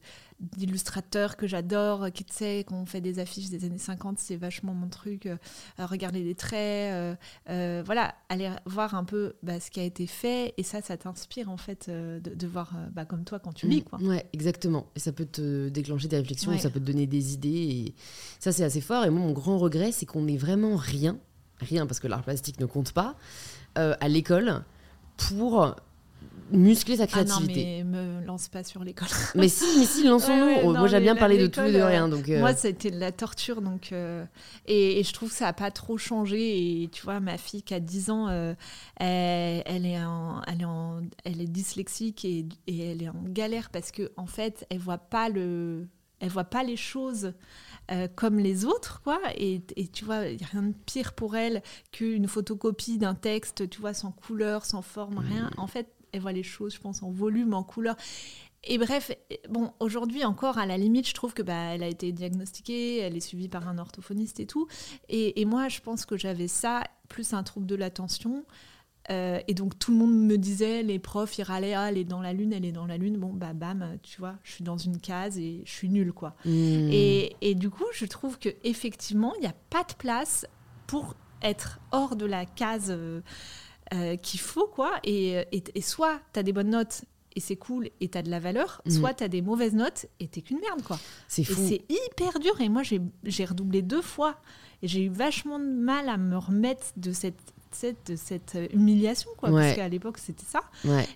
d'illustrateurs 0.57 1.37
que 1.37 1.47
j'adore, 1.47 2.11
qui 2.13 2.25
tu 2.25 2.35
sais, 2.35 2.65
qu'on 2.67 2.85
fait 2.87 3.01
des 3.01 3.19
affiches 3.19 3.49
des 3.49 3.65
années 3.65 3.79
50, 3.79 4.19
c'est 4.19 4.37
vachement 4.37 4.75
mon 4.75 4.89
truc. 4.89 5.27
Euh, 5.27 5.37
regarder 5.79 6.23
les 6.23 6.35
traits, 6.35 7.17
euh, 7.49 7.83
voilà, 7.85 8.15
aller 8.29 8.51
voir 8.67 8.95
un 8.95 9.05
peu 9.05 9.35
bah, 9.43 9.61
ce 9.61 9.71
qui 9.71 9.81
a 9.81 9.85
été 9.85 10.07
fait. 10.07 10.55
Et 10.57 10.63
ça, 10.63 10.83
ça 10.83 10.97
t'inspire 10.97 11.51
en 11.51 11.57
fait 11.57 11.89
de, 11.89 12.47
voir, 12.47 12.75
bah, 12.93 13.05
comme 13.05 13.25
toi, 13.25 13.39
quand 13.39 13.53
tu 13.53 13.69
lis. 13.69 13.83
Quoi. 13.83 14.01
Ouais, 14.01 14.27
exactement. 14.33 14.87
Et 14.97 15.01
ça 15.01 15.13
peut 15.13 15.27
te 15.27 15.69
déclencher 15.69 16.09
des 16.09 16.19
réflexions, 16.19 16.57
ça 16.59 16.71
peut 16.71 16.81
te 16.81 16.85
donner 16.85 17.07
des 17.07 17.35
idées. 17.35 17.49
Et 17.49 17.95
ça, 18.41 18.53
c'est 18.53 18.65
assez 18.65 18.81
fort. 18.81 19.05
Et 19.05 19.11
moi, 19.11 19.21
mon 19.21 19.33
grand 19.33 19.59
regret, 19.59 19.93
c'est 19.93 20.07
qu'on 20.07 20.23
n'ait 20.23 20.37
vraiment 20.37 20.77
rien, 20.77 21.19
rien 21.59 21.87
parce 21.87 22.01
que 22.01 22.09
l'art 22.09 22.23
plastique 22.23 22.59
ne 22.61 22.67
compte 22.67 22.93
pas, 22.93 23.17
à 23.75 24.09
l'école 24.09 24.65
pour 25.17 25.77
muscler 26.53 26.97
sa 26.97 27.07
créativité. 27.07 27.81
Ah 27.81 27.85
non, 27.85 27.91
mais 27.91 28.21
me 28.21 28.27
lance 28.27 28.49
pas 28.49 28.63
sur 28.63 28.85
l'école. 28.85 29.09
mais 29.35 29.49
si, 29.49 29.65
mais 29.79 29.85
si, 29.85 30.05
lançons-nous. 30.05 30.73
Moi, 30.73 30.87
j'aime 30.87 31.03
bien 31.03 31.17
parler 31.17 31.39
de 31.39 31.47
tout 31.47 31.61
et 31.61 31.73
de 31.73 31.81
rien. 31.81 32.09
Donc, 32.09 32.29
euh. 32.29 32.41
Moi, 32.41 32.55
c'était 32.55 32.91
de 32.91 32.99
la 32.99 33.13
torture. 33.13 33.63
Donc, 33.63 33.93
euh, 33.93 34.25
et, 34.67 35.03
je 35.03 35.13
trouve 35.13 35.31
que 35.31 35.35
ça 35.35 35.47
n'a 35.47 35.53
pas 35.53 35.71
trop 35.71 35.99
changé. 35.99 36.83
Et 36.83 36.89
tu 36.89 37.03
vois, 37.03 37.21
ma 37.21 37.39
fille 37.39 37.63
qui 37.63 37.75
a 37.75 37.81
10 37.81 38.11
ans, 38.11 38.29
euh, 38.29 38.55
elle, 38.97 39.63
elle, 39.67 39.87
est 39.87 40.03
en, 40.03 40.43
elle, 40.47 40.63
est 40.63 40.67
en, 40.67 41.01
elle 41.25 41.41
est 41.41 41.51
dyslexique 41.51 42.25
et, 42.25 42.47
et, 42.67 42.91
elle 42.91 43.03
est 43.03 43.09
en 43.09 43.23
galère 43.27 43.71
parce 43.71 43.91
qu'en 43.93 44.05
en 44.17 44.27
fait, 44.27 44.67
elle 44.71 44.79
voit 44.79 44.99
pas 44.99 45.29
le, 45.29 45.89
elle 46.21 46.29
voit 46.29 46.45
pas 46.45 46.63
les 46.63 46.77
choses. 46.77 47.33
comme 48.15 48.39
les 48.39 48.65
autres, 48.65 49.03
quoi. 49.03 49.21
Et, 49.37 49.61
et 49.77 49.87
tu 49.87 50.07
vois, 50.07 50.27
il 50.27 50.39
n'y 50.39 50.45
a 50.45 50.47
rien 50.47 50.63
de 50.63 50.75
pire 50.87 51.13
pour 51.13 51.37
elle 51.37 51.63
qu'une 51.91 52.27
photocopie 52.27 52.97
d'un 52.97 53.15
texte, 53.15 53.69
tu 53.69 53.81
vois, 53.81 53.93
sans 53.93 54.13
couleur, 54.13 54.65
sans 54.65 54.81
forme, 54.81 55.19
rien. 55.19 55.51
Mmh. 55.51 55.61
En 55.61 55.67
fait, 55.67 55.89
elle 56.13 56.21
voit 56.21 56.33
les 56.33 56.43
choses, 56.43 56.75
je 56.75 56.81
pense, 56.81 57.03
en 57.03 57.11
volume, 57.11 57.55
en 57.55 57.63
couleur. 57.63 57.97
Et 58.65 58.79
bref, 58.79 59.11
bon, 59.49 59.73
aujourd'hui 59.81 60.25
encore, 60.25 60.59
à 60.59 60.67
la 60.67 60.77
limite, 60.77 61.09
je 61.09 61.15
trouve 61.15 61.35
que 61.35 61.43
bah, 61.43 61.75
elle 61.75 61.83
a 61.83 61.89
été 61.89 62.13
diagnostiquée, 62.13 62.99
elle 62.99 63.17
est 63.17 63.21
suivie 63.21 63.49
par 63.49 63.67
un 63.67 63.79
orthophoniste 63.79 64.39
et 64.39 64.47
tout. 64.47 64.69
Et, 65.09 65.45
moi, 65.45 65.69
je 65.69 65.81
pense 65.81 66.07
que 66.07 66.17
j'avais 66.17 66.49
ça, 66.49 66.85
plus 67.09 67.33
un 67.33 67.43
trouble 67.43 67.67
de 67.67 67.75
l'attention. 67.75 68.45
Euh, 69.11 69.41
et 69.49 69.55
donc 69.55 69.77
tout 69.81 69.91
le 69.91 69.99
monde 69.99 70.15
me 70.15 70.39
disait, 70.39 70.85
les 70.85 71.01
profs, 71.01 71.37
ils 71.39 71.43
râlaient, 71.43 71.75
ah, 71.75 71.89
elle 71.89 71.99
est 71.99 72.05
dans 72.05 72.23
la 72.23 72.33
lune, 72.33 72.53
elle 72.53 72.65
est 72.65 72.73
dans 72.73 72.87
la 72.87 72.99
lune. 72.99 73.17
Bon, 73.17 73.33
bah 73.33 73.53
bam, 73.53 73.99
tu 74.05 74.21
vois, 74.21 74.37
je 74.45 74.53
suis 74.53 74.65
dans 74.65 74.77
une 74.77 75.01
case 75.01 75.39
et 75.39 75.63
je 75.65 75.73
suis 75.73 75.89
nulle, 75.89 76.13
quoi. 76.13 76.37
Et, 76.47 77.35
et, 77.41 77.57
du 77.57 77.69
coup, 77.69 77.87
je 77.93 78.05
trouve 78.05 78.39
que 78.39 78.51
effectivement, 78.63 79.35
il 79.39 79.41
n'y 79.41 79.49
a 79.49 79.57
pas 79.71 79.83
de 79.83 79.95
place 79.95 80.47
pour 80.87 81.17
être 81.43 81.81
hors 81.91 82.15
de 82.15 82.27
la 82.27 82.47
case. 82.47 82.91
Euh, 82.91 83.23
euh, 83.93 84.17
qu'il 84.17 84.41
faut, 84.41 84.67
quoi. 84.67 84.93
Et, 85.05 85.45
et, 85.53 85.83
soit 85.83 86.21
tu 86.33 86.41
as 86.41 86.43
des 86.43 86.53
bonnes 86.53 86.71
notes 86.71 87.03
et 87.35 87.41
c'est 87.41 87.57
cool 87.57 87.89
et 88.01 88.09
tu 88.09 88.19
as 88.19 88.23
de 88.23 88.31
la 88.31 88.41
valeur, 88.41 88.83
mm. 88.85 88.91
soit 88.91 89.15
tu 89.15 89.25
as 89.25 89.29
des 89.29 89.43
mauvaises 89.43 89.75
notes 89.75 90.07
et 90.21 90.29
t'es 90.29 90.43
qu'une 90.43 90.61
merde, 90.61 90.83
quoi. 90.83 90.99
C'est 91.29 91.45
fou. 91.45 91.61
c'est 91.67 91.83
hyper 91.89 92.39
dur. 92.41 92.61
Et 92.61 92.69
moi, 92.69 92.83
j'ai 92.83 93.45
redoublé 93.45 93.83
deux 93.83 94.03
fois 94.03 94.37
et 94.83 94.89
j'ai 94.89 95.05
eu 95.05 95.09
vachement 95.09 95.59
de 95.59 95.65
mal 95.65 96.09
à 96.09 96.17
me 96.17 96.37
remettre 96.37 96.87
de 96.97 97.13
cette, 97.13 97.41
cette, 97.71 98.17
cette 98.17 98.59
humiliation, 98.73 99.31
quoi. 99.37 99.51
Parce 99.51 99.75
qu'à 99.75 99.89
l'époque, 99.89 100.19
c'était 100.19 100.45
ça. 100.47 100.63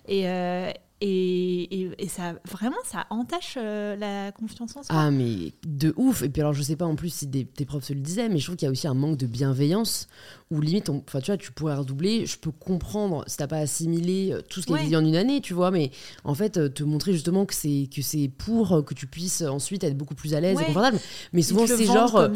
Et, 0.07 0.27
euh, 0.29 0.71
et, 0.99 1.91
et, 2.03 2.07
ça, 2.07 2.33
vraiment, 2.49 2.77
ça 2.83 3.05
entache 3.11 3.55
euh, 3.57 3.95
la 3.95 4.31
confiance 4.31 4.75
en 4.77 4.83
soi. 4.83 4.95
Ah, 4.95 5.11
mais 5.11 5.53
de 5.67 5.93
ouf. 5.95 6.23
Et 6.23 6.29
puis 6.29 6.41
alors, 6.41 6.53
je 6.53 6.63
sais 6.63 6.75
pas 6.75 6.85
en 6.85 6.95
plus 6.95 7.09
si 7.13 7.27
des, 7.27 7.45
tes 7.45 7.65
profs 7.65 7.83
se 7.83 7.93
le 7.93 7.99
disaient, 7.99 8.29
mais 8.29 8.39
je 8.39 8.45
trouve 8.45 8.55
qu'il 8.55 8.65
y 8.65 8.69
a 8.69 8.71
aussi 8.71 8.87
un 8.87 8.95
manque 8.95 9.17
de 9.17 9.27
bienveillance 9.27 10.07
où 10.49 10.61
limite, 10.61 10.89
enfin, 10.89 11.19
tu 11.19 11.31
vois, 11.31 11.37
tu 11.37 11.51
pourrais 11.51 11.75
redoubler. 11.75 12.25
Je 12.25 12.37
peux 12.37 12.51
comprendre 12.51 13.23
si 13.27 13.37
t'as 13.37 13.47
pas 13.47 13.57
assimilé 13.57 14.31
euh, 14.31 14.41
tout 14.41 14.61
ce 14.61 14.67
qui 14.67 14.73
est 14.73 14.87
dit 14.87 14.95
en 14.95 15.05
une 15.05 15.15
année, 15.15 15.41
tu 15.41 15.53
vois, 15.53 15.71
mais 15.71 15.91
en 16.23 16.33
fait, 16.33 16.57
euh, 16.57 16.69
te 16.69 16.83
montrer 16.83 17.13
justement 17.13 17.45
que 17.45 17.53
c'est 17.53 17.89
que 17.93 18.01
c'est 18.01 18.29
pour 18.29 18.85
que 18.85 18.93
tu 18.93 19.07
puisses 19.07 19.41
ensuite 19.41 19.83
être 19.83 19.97
beaucoup 19.97 20.15
plus 20.15 20.33
à 20.33 20.39
l'aise 20.39 20.59
et 20.61 20.65
confortable. 20.65 20.99
Mais 21.33 21.41
souvent, 21.41 21.67
c'est 21.67 21.85
genre, 21.85 22.29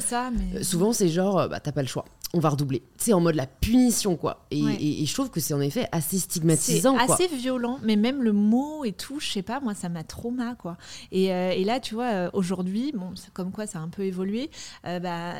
souvent, 0.62 0.94
c'est 0.94 1.10
genre, 1.10 1.48
bah, 1.50 1.60
t'as 1.60 1.72
pas 1.72 1.82
le 1.82 1.88
choix 1.88 2.06
on 2.34 2.40
va 2.40 2.50
redoubler. 2.50 2.84
C'est 2.98 3.14
en 3.14 3.20
mode 3.20 3.36
la 3.36 3.48
punition, 3.48 4.16
quoi. 4.16 4.46
Et, 4.52 5.06
je 5.06 5.14
trouve 5.14 5.30
que 5.30 5.40
c'est 5.40 5.54
en 5.54 5.60
effet 5.60 5.88
assez 5.92 6.18
stigmatisant. 6.18 6.96
C'est 6.98 7.12
assez 7.26 7.36
violent, 7.36 7.80
mais 7.84 7.96
même 7.96 8.24
le 8.24 8.32
mot 8.32 8.86
et 8.86 8.94
tout, 8.94 9.20
je 9.20 9.30
sais 9.30 9.42
pas, 9.42 9.60
moi, 9.60 9.74
ça 9.74 9.90
m'a 9.90 10.04
trauma, 10.04 10.56
quoi. 10.56 10.78
Et, 11.12 11.34
euh, 11.34 11.54
là, 11.66 11.80
tu 11.80 11.96
vois, 11.96 12.12
euh, 12.12 12.30
aujourd'hui, 12.34 12.94
bon, 12.96 13.12
comme 13.34 13.52
quoi 13.52 13.68
ça 13.68 13.80
a 13.80 13.82
un 13.82 13.90
peu 13.90 14.04
évolué, 14.04 14.50
euh, 14.86 15.00
bah, 15.00 15.36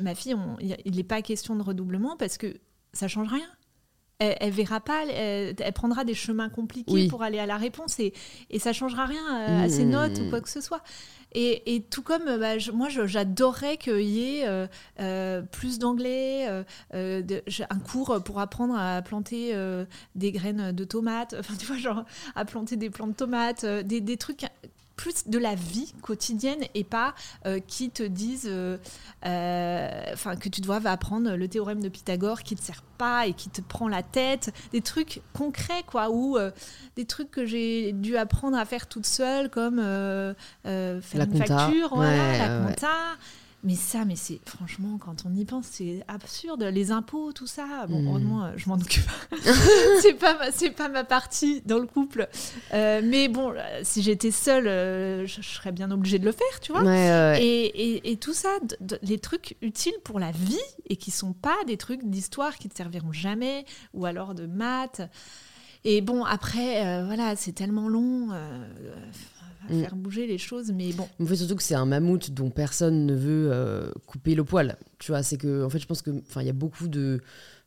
ma 0.00 0.14
fille, 0.14 0.34
il 0.84 0.96
n'est 0.96 1.04
pas 1.04 1.22
question 1.22 1.54
de 1.54 1.62
redoublement 1.80 2.16
parce 2.16 2.38
que 2.38 2.54
ça 2.92 3.08
change 3.08 3.28
rien. 3.28 3.46
Elle, 4.18 4.36
elle, 4.40 4.52
verra 4.52 4.80
pas, 4.80 5.06
elle, 5.06 5.54
prendra 5.72 6.04
des 6.04 6.14
chemins 6.14 6.50
compliqués 6.50 7.08
pour 7.08 7.22
aller 7.22 7.38
à 7.38 7.46
la 7.46 7.56
réponse 7.56 7.98
et, 8.00 8.12
et 8.50 8.58
ça 8.58 8.74
changera 8.74 9.06
rien 9.06 9.24
à 9.62 9.68
ses 9.70 9.86
mmh. 9.86 9.90
notes 9.90 10.18
ou 10.18 10.28
quoi 10.28 10.42
que 10.42 10.50
ce 10.50 10.60
soit. 10.60 10.82
Et, 11.32 11.86
tout 11.90 12.02
comme 12.02 12.24
bah, 12.24 12.54
moi, 12.74 12.88
j'adorerais 12.88 13.76
qu'il 13.76 14.00
y 14.00 14.38
ait 14.38 14.48
euh, 14.48 14.66
euh, 14.98 15.42
plus 15.42 15.78
d'anglais, 15.78 16.46
euh, 16.92 17.22
un 17.70 17.78
cours 17.78 18.22
pour 18.24 18.40
apprendre 18.40 18.74
à 18.76 19.00
planter 19.02 19.54
des 20.14 20.32
graines 20.32 20.72
de 20.72 20.84
tomates, 20.84 21.36
enfin, 21.38 21.54
tu 21.58 21.66
vois, 21.66 21.76
genre 21.76 22.04
à 22.34 22.44
planter 22.44 22.76
des 22.76 22.90
plantes 22.90 23.10
de 23.10 23.16
tomates, 23.16 23.64
des, 23.64 24.00
des 24.00 24.16
trucs 24.16 24.44
plus 25.00 25.28
de 25.28 25.38
la 25.38 25.54
vie 25.54 25.94
quotidienne 26.02 26.62
et 26.74 26.84
pas 26.84 27.14
euh, 27.46 27.58
qui 27.58 27.88
te 27.88 28.02
disent 28.02 28.46
euh, 28.46 28.76
euh, 29.24 30.02
enfin 30.12 30.36
que 30.36 30.50
tu 30.50 30.60
dois 30.60 30.78
apprendre 30.84 31.36
le 31.36 31.48
théorème 31.48 31.80
de 31.80 31.88
Pythagore 31.88 32.42
qui 32.42 32.54
te 32.54 32.62
sert 32.62 32.82
pas 32.98 33.26
et 33.26 33.32
qui 33.32 33.48
te 33.48 33.62
prend 33.62 33.88
la 33.88 34.02
tête. 34.02 34.52
Des 34.72 34.82
trucs 34.82 35.22
concrets 35.32 35.84
quoi 35.86 36.10
ou 36.10 36.36
des 36.96 37.06
trucs 37.06 37.30
que 37.30 37.46
j'ai 37.46 37.92
dû 37.92 38.18
apprendre 38.18 38.58
à 38.58 38.66
faire 38.66 38.88
toute 38.88 39.06
seule 39.06 39.48
comme 39.48 39.78
faire 39.78 41.02
la 41.14 41.24
une 41.24 41.36
facture 41.38 41.96
la 41.96 42.66
compta 42.66 43.16
mais 43.62 43.74
ça, 43.74 44.04
mais 44.06 44.16
c'est 44.16 44.40
franchement, 44.46 44.98
quand 44.98 45.24
on 45.26 45.34
y 45.34 45.44
pense, 45.44 45.66
c'est 45.66 46.02
absurde. 46.08 46.62
Les 46.62 46.92
impôts, 46.92 47.32
tout 47.32 47.46
ça. 47.46 47.86
Bon, 47.88 48.00
hmm. 48.00 48.08
heureusement, 48.08 48.50
je 48.56 48.68
m'en 48.68 48.76
occupe. 48.76 49.10
c'est 50.00 50.14
pas, 50.14 50.50
c'est 50.52 50.70
pas 50.70 50.88
ma 50.88 51.04
partie 51.04 51.60
dans 51.66 51.78
le 51.78 51.86
couple. 51.86 52.28
Euh, 52.72 53.02
mais 53.04 53.28
bon, 53.28 53.52
si 53.82 54.02
j'étais 54.02 54.30
seule, 54.30 54.66
euh, 54.66 55.26
je, 55.26 55.42
serais 55.42 55.72
bien 55.72 55.90
obligée 55.90 56.18
de 56.18 56.24
le 56.24 56.32
faire, 56.32 56.60
tu 56.60 56.72
vois. 56.72 56.82
Et, 57.38 58.10
et, 58.10 58.16
tout 58.16 58.34
ça, 58.34 58.48
les 59.02 59.18
trucs 59.18 59.56
utiles 59.60 59.98
pour 60.04 60.18
la 60.18 60.30
vie 60.30 60.58
et 60.88 60.96
qui 60.96 61.10
sont 61.10 61.32
pas 61.32 61.56
des 61.66 61.76
trucs 61.76 62.04
d'histoire 62.04 62.56
qui 62.56 62.68
te 62.68 62.76
serviront 62.76 63.12
jamais, 63.12 63.64
ou 63.92 64.06
alors 64.06 64.34
de 64.34 64.46
maths. 64.46 65.02
Et 65.84 66.00
bon, 66.00 66.24
après, 66.24 66.86
euh, 66.86 67.04
voilà, 67.04 67.36
c'est 67.36 67.52
tellement 67.52 67.88
long. 67.88 68.28
Mm. 69.70 69.80
faire 69.82 69.96
bouger 69.96 70.26
les 70.26 70.38
choses, 70.38 70.72
mais 70.72 70.92
bon. 70.92 71.08
En 71.20 71.26
fait, 71.26 71.36
surtout 71.36 71.56
que 71.56 71.62
c'est 71.62 71.74
un 71.74 71.86
mammouth 71.86 72.30
dont 72.30 72.50
personne 72.50 73.06
ne 73.06 73.14
veut 73.14 73.50
euh, 73.52 73.90
couper 74.06 74.34
le 74.34 74.44
poil. 74.44 74.76
Tu 74.98 75.12
vois, 75.12 75.22
c'est 75.22 75.36
que, 75.36 75.64
en 75.64 75.70
fait, 75.70 75.78
je 75.78 75.86
pense 75.86 76.02
que, 76.02 76.10
enfin, 76.28 76.42
il 76.42 76.46
y 76.46 76.50
a 76.50 76.54
beaucoup 76.54 76.88
de, 76.88 77.20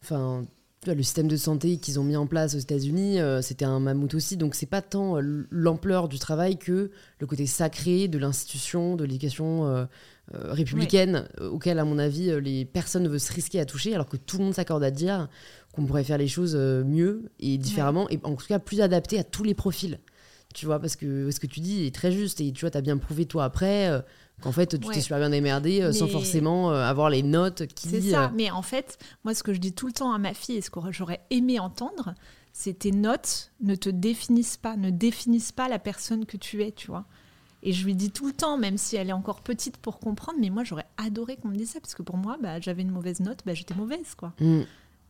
enfin, 0.04 0.46
le 0.86 1.02
système 1.02 1.28
de 1.28 1.38
santé 1.38 1.78
qu'ils 1.78 2.00
ont 2.00 2.04
mis 2.04 2.18
en 2.18 2.28
place 2.28 2.56
aux 2.56 2.60
États-Unis, 2.60 3.20
euh, 3.20 3.42
c'était 3.42 3.66
un 3.66 3.80
mammouth 3.80 4.14
aussi. 4.16 4.36
Donc, 4.36 4.56
c'est 4.56 4.66
pas 4.66 4.82
tant 4.82 5.18
euh, 5.18 5.48
l'ampleur 5.50 6.10
du 6.10 6.20
travail 6.20 6.58
que 6.58 6.92
le 7.20 7.28
côté 7.28 7.46
sacré 7.46 8.08
de 8.08 8.18
l'institution, 8.18 8.96
de 8.96 9.06
l'éducation 9.06 9.88
républicaine, 10.32 11.28
auquel, 11.40 11.80
à 11.80 11.86
mon 11.86 12.00
avis, 12.00 12.32
les 12.42 12.66
personnes 12.66 13.04
ne 13.04 13.10
veulent 13.10 13.20
se 13.20 13.34
risquer 13.34 13.60
à 13.60 13.66
toucher, 13.66 13.94
alors 13.94 14.08
que 14.08 14.18
tout 14.18 14.38
le 14.38 14.46
monde 14.46 14.54
s'accorde 14.54 14.84
à 14.84 14.92
dire 14.92 15.28
qu'on 15.74 15.86
pourrait 15.86 16.04
faire 16.04 16.18
les 16.18 16.30
choses 16.30 16.56
mieux 16.56 17.30
et 17.40 17.58
différemment, 17.58 18.10
et 18.10 18.20
en 18.24 18.36
tout 18.36 18.48
cas 18.48 18.60
plus 18.60 18.80
adapté 18.80 19.20
à 19.20 19.24
tous 19.24 19.44
les 19.44 19.54
profils 19.54 20.00
tu 20.54 20.66
vois, 20.66 20.80
parce 20.80 20.96
que 20.96 21.32
ce 21.32 21.40
que 21.40 21.48
tu 21.48 21.60
dis 21.60 21.86
est 21.86 21.94
très 21.94 22.12
juste 22.12 22.42
et 22.42 22.52
tu 22.52 22.62
vois, 22.62 22.72
tu 22.72 22.78
as 22.78 22.82
bien 22.82 22.98
prouvé 22.98 23.26
toi 23.26 23.46
après 23.46 23.90
euh, 23.90 24.02
qu'en 24.42 24.52
fait 24.52 24.80
tu 24.80 24.88
t'es 24.88 25.02
super 25.02 25.20
bien 25.20 25.30
démerdé 25.30 25.82
euh, 25.82 25.92
sans 25.92 26.08
forcément 26.08 26.72
euh, 26.72 26.84
avoir 26.84 27.10
les 27.10 27.24
notes 27.24 27.66
qui. 27.68 27.90
C'est 27.90 28.02
ça, 28.02 28.32
mais 28.36 28.52
en 28.52 28.62
fait, 28.62 28.98
moi 29.24 29.34
ce 29.34 29.44
que 29.44 29.54
je 29.54 29.60
dis 29.60 29.74
tout 29.74 29.88
le 29.88 29.94
temps 29.94 30.14
à 30.14 30.18
ma 30.18 30.34
fille 30.34 30.58
et 30.58 30.62
ce 30.62 30.70
que 30.70 30.80
j'aurais 30.92 31.22
aimé 31.30 31.60
entendre, 31.60 32.14
c'est 32.52 32.80
tes 32.80 32.92
notes 32.92 33.52
ne 33.62 33.76
te 33.76 33.90
définissent 33.90 34.58
pas, 34.58 34.78
ne 34.78 34.90
définissent 34.90 35.52
pas 35.52 35.68
la 35.68 35.80
personne 35.80 36.26
que 36.26 36.38
tu 36.38 36.64
es, 36.64 36.72
tu 36.72 36.88
vois. 36.88 37.06
Et 37.66 37.72
je 37.72 37.86
lui 37.86 37.96
dis 37.96 38.12
tout 38.12 38.28
le 38.28 38.34
temps, 38.34 38.58
même 38.58 38.78
si 38.78 38.98
elle 38.98 39.10
est 39.10 39.14
encore 39.14 39.40
petite 39.40 39.78
pour 39.78 40.00
comprendre, 40.00 40.38
mais 40.40 40.50
moi 40.50 40.66
j'aurais 40.66 40.86
adoré 40.98 41.38
qu'on 41.38 41.48
me 41.48 41.56
dise 41.56 41.72
ça, 41.72 41.80
parce 41.80 41.96
que 41.96 42.04
pour 42.04 42.18
moi, 42.18 42.38
bah, 42.42 42.60
j'avais 42.60 42.82
une 42.82 42.92
mauvaise 42.92 43.22
note, 43.22 43.40
bah, 43.46 43.54
j'étais 43.54 43.74
mauvaise, 43.74 44.16
quoi. 44.16 44.34
Mm. 44.42 44.64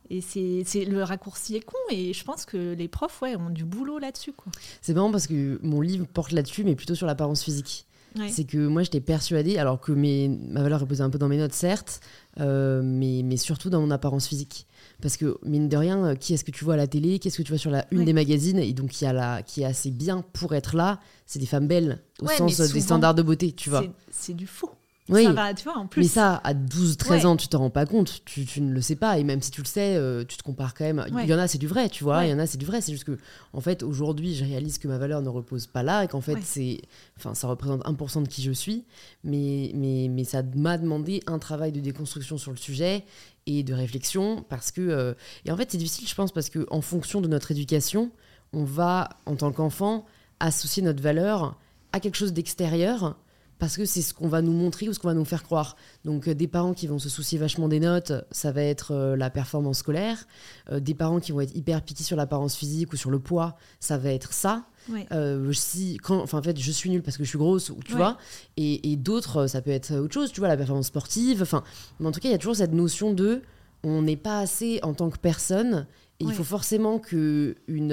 Et 0.10 0.22
c'est 0.22 0.86
le 0.86 1.04
raccourci 1.04 1.56
est 1.56 1.62
con 1.62 1.78
et 1.90 2.14
je 2.14 2.24
pense 2.24 2.46
que 2.46 2.74
les 2.74 2.88
profs 2.88 3.22
ouais, 3.22 3.36
ont 3.36 3.50
du 3.50 3.64
boulot 3.64 4.00
là-dessus. 4.00 4.34
C'est 4.82 4.94
marrant 4.94 5.12
parce 5.12 5.28
que 5.28 5.60
mon 5.64 5.82
livre 5.82 6.06
porte 6.06 6.32
là-dessus, 6.32 6.64
mais 6.64 6.76
plutôt 6.76 6.96
sur 6.96 7.08
l'apparence 7.08 7.44
physique. 7.44 7.88
C'est 8.30 8.44
que 8.44 8.68
moi, 8.68 8.84
j'étais 8.84 9.02
persuadée, 9.02 9.58
alors 9.58 9.80
que 9.80 9.92
mes, 9.92 10.28
ma 10.28 10.62
valeur 10.62 10.82
reposait 10.82 11.02
un 11.02 11.10
peu 11.10 11.18
dans 11.18 11.28
mes 11.28 11.38
notes, 11.38 11.54
certes, 11.54 12.00
euh, 12.40 12.82
mais, 12.84 13.22
mais 13.24 13.38
surtout 13.38 13.70
dans 13.70 13.82
mon 13.82 13.92
apparence 13.92 14.28
physique. 14.28 14.68
Parce 15.02 15.18
que, 15.18 15.38
mine 15.44 15.68
de 15.68 15.78
rien, 15.78 16.16
qui 16.16 16.34
est-ce 16.34 16.44
que 16.44 16.52
tu 16.52 16.64
vois 16.64 16.76
à 16.76 16.78
la 16.78 16.88
télé 16.88 17.20
Qu'est-ce 17.20 17.38
que 17.38 17.44
tu 17.44 17.52
vois 17.52 17.58
sur 17.58 17.72
la 17.72 17.88
une 17.92 18.06
des 18.06 18.14
magazines 18.14 18.60
Et 18.60 18.74
donc, 18.74 18.92
qui, 18.92 19.06
a 19.06 19.14
la, 19.14 19.42
qui 19.42 19.62
est 19.62 19.66
assez 19.66 19.90
bien 19.90 20.24
pour 20.34 20.54
être 20.54 20.76
là, 20.76 21.00
c'est 21.26 21.40
des 21.40 21.46
femmes 21.46 21.68
belles, 21.68 22.04
au 22.22 22.28
sens 22.28 22.58
des 22.58 22.82
standards 22.82 23.16
de 23.16 23.24
beauté, 23.24 23.52
tu 23.52 23.70
vois. 23.70 23.84
C'est 24.12 24.36
du 24.36 24.46
faux. 24.48 24.72
Oui. 25.10 25.26
Ça 25.26 25.34
va, 25.34 25.54
tu 25.54 25.66
vois, 25.66 25.78
en 25.78 25.86
plus. 25.86 26.02
Mais 26.02 26.08
ça, 26.08 26.40
à 26.46 26.54
12, 26.54 26.96
13 26.96 27.20
Ouais. 27.22 27.26
ans, 27.26 27.36
tu 27.36 27.50
t'en 27.50 27.60
rends 27.60 27.70
pas 27.70 27.86
compte, 27.86 28.22
tu, 28.24 28.46
tu 28.46 28.62
ne 28.62 28.72
le 28.72 28.82
sais 28.82 28.96
pas, 28.96 29.20
et 29.20 29.26
même 29.26 29.42
si 29.42 29.52
tu 29.52 29.60
le 29.62 29.68
sais, 29.68 29.98
euh, 29.98 30.24
tu 30.26 30.38
te 30.38 30.44
compares 30.44 30.74
quand 30.74 30.86
même. 30.86 31.00
Ouais. 31.14 31.24
Il 31.26 31.30
y 31.30 31.34
en 31.34 31.40
a, 31.40 31.48
c'est 31.50 31.58
du 31.58 31.68
vrai, 31.68 31.90
tu 31.90 32.06
vois, 32.06 32.24
il 32.24 32.28
Ouais. 32.28 32.32
y 32.32 32.34
en 32.34 32.40
a, 32.40 32.48
c'est 32.48 32.58
du 32.58 32.66
vrai, 32.66 32.80
c'est 32.80 32.94
juste 32.94 33.04
que, 33.04 33.18
en 33.52 33.60
fait, 33.60 33.84
aujourd'hui, 33.84 34.34
je 34.34 34.46
réalise 34.46 34.78
que 34.78 34.88
ma 34.88 34.98
valeur 34.98 35.22
ne 35.22 35.28
repose 35.28 35.68
pas 35.68 35.84
là, 35.84 36.06
et 36.06 36.08
qu'en 36.08 36.22
fait, 36.22 36.38
c'est. 36.42 36.80
Enfin, 37.18 37.34
ça 37.36 37.48
représente 37.48 37.84
1% 37.86 38.22
de 38.24 38.28
qui 38.30 38.42
je 38.44 38.54
suis, 38.54 38.86
mais, 39.26 39.72
mais, 39.76 40.08
mais 40.10 40.24
ça 40.24 40.42
m'a 40.56 40.78
demandé 40.78 41.22
un 41.28 41.38
travail 41.38 41.74
de 41.74 41.82
déconstruction 41.82 42.38
sur 42.38 42.52
le 42.52 42.58
sujet 42.58 43.04
et 43.46 43.64
de 43.64 43.74
réflexion, 43.74 44.46
parce 44.48 44.72
que. 44.72 44.80
euh, 44.82 45.14
et 45.44 45.52
en 45.52 45.58
fait, 45.58 45.70
c'est 45.70 45.78
difficile, 45.78 46.08
je 46.08 46.16
pense, 46.16 46.32
parce 46.32 46.50
que 46.50 46.66
en 46.72 46.80
fonction 46.80 47.20
de 47.20 47.28
notre 47.28 47.52
éducation, 47.52 48.10
on 48.54 48.64
va, 48.64 49.10
en 49.26 49.36
tant 49.36 49.52
qu'enfant, 49.52 50.06
associer 50.40 50.82
notre 50.82 51.04
valeur 51.04 51.58
à 51.92 52.00
quelque 52.00 52.16
chose 52.16 52.32
d'extérieur 52.32 53.18
parce 53.60 53.78
que 53.78 53.86
c'est 53.86 54.02
ce 54.02 54.14
qu'on 54.14 54.28
va 54.28 54.42
nous 54.42 54.52
montrer 54.52 54.90
ou 54.90 54.94
ce 54.94 55.00
qu'on 55.00 55.08
va 55.08 55.14
nous 55.14 55.24
faire 55.26 55.44
croire. 55.44 55.76
Donc 56.04 56.28
euh, 56.28 56.34
des 56.34 56.48
parents 56.48 56.74
qui 56.74 56.88
vont 56.88 57.00
se 57.00 57.08
soucier 57.10 57.38
vachement 57.38 57.68
des 57.70 57.80
notes, 57.80 58.12
ça 58.32 58.52
va 58.52 58.62
être 58.64 58.92
euh, 58.92 59.16
la 59.16 59.30
performance 59.30 59.80
scolaire. 59.80 60.26
Euh, 60.72 60.80
des 60.80 60.94
parents 60.94 61.20
qui 61.20 61.32
vont 61.32 61.42
être 61.42 61.56
hyper 61.56 61.82
piqués 61.82 62.04
sur 62.04 62.18
l'apparence 62.18 62.56
physique 62.56 62.92
ou 62.94 62.98
sur 62.98 63.10
le 63.12 63.20
poids, 63.20 63.56
ça 63.80 63.98
va 63.98 64.12
être 64.12 64.34
ça. 64.34 64.66
Ouais. 64.90 65.08
Si, 65.54 65.98
quand, 66.04 66.20
enfin, 66.22 66.40
en 66.40 66.44
fait, 66.44 66.60
je 66.60 66.72
suis 66.72 66.90
nulle 66.90 67.04
parce 67.04 67.16
que 67.16 67.24
je 67.24 67.30
suis 67.30 67.38
grosse, 67.38 67.70
ou 67.70 67.78
tu 67.86 67.94
Ouais. 67.94 68.00
vois. 68.00 68.18
Et, 68.58 68.92
et 68.92 68.98
d'autres, 68.98 69.48
ça 69.48 69.62
peut 69.62 69.72
être 69.72 69.94
autre 69.96 70.14
chose, 70.14 70.32
tu 70.34 70.42
vois, 70.42 70.50
la 70.50 70.58
performance 70.58 70.88
sportive. 70.88 71.42
Enfin, 71.42 71.64
mais 72.02 72.08
en 72.08 72.12
tout 72.12 72.20
cas, 72.20 72.28
il 72.28 72.34
y 72.34 72.36
a 72.36 72.38
toujours 72.38 72.58
cette 72.58 72.74
notion 72.74 73.14
de 73.14 73.42
on 73.84 74.02
n'est 74.02 74.18
pas 74.18 74.40
assez 74.40 74.80
en 74.84 74.94
tant 74.94 75.10
que 75.10 75.18
personne 75.18 75.88
et 76.20 76.26
il 76.26 76.34
faut 76.34 76.44
forcément 76.44 77.00
que 77.00 77.56
une, 77.68 77.92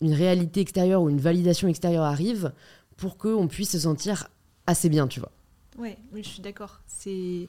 une 0.00 0.12
réalité 0.12 0.60
extérieure 0.60 1.02
ou 1.02 1.08
une 1.10 1.18
validation 1.20 1.66
extérieure 1.68 2.04
arrive 2.04 2.52
pour 2.96 3.16
qu'on 3.16 3.46
puisse 3.48 3.70
se 3.70 3.78
sentir 3.80 4.28
assez 4.66 4.88
bien, 4.88 5.06
tu 5.06 5.20
vois. 5.20 5.32
Ouais, 5.78 5.98
oui, 6.12 6.22
je 6.24 6.28
suis 6.30 6.40
d'accord. 6.40 6.80
C'est 6.86 7.48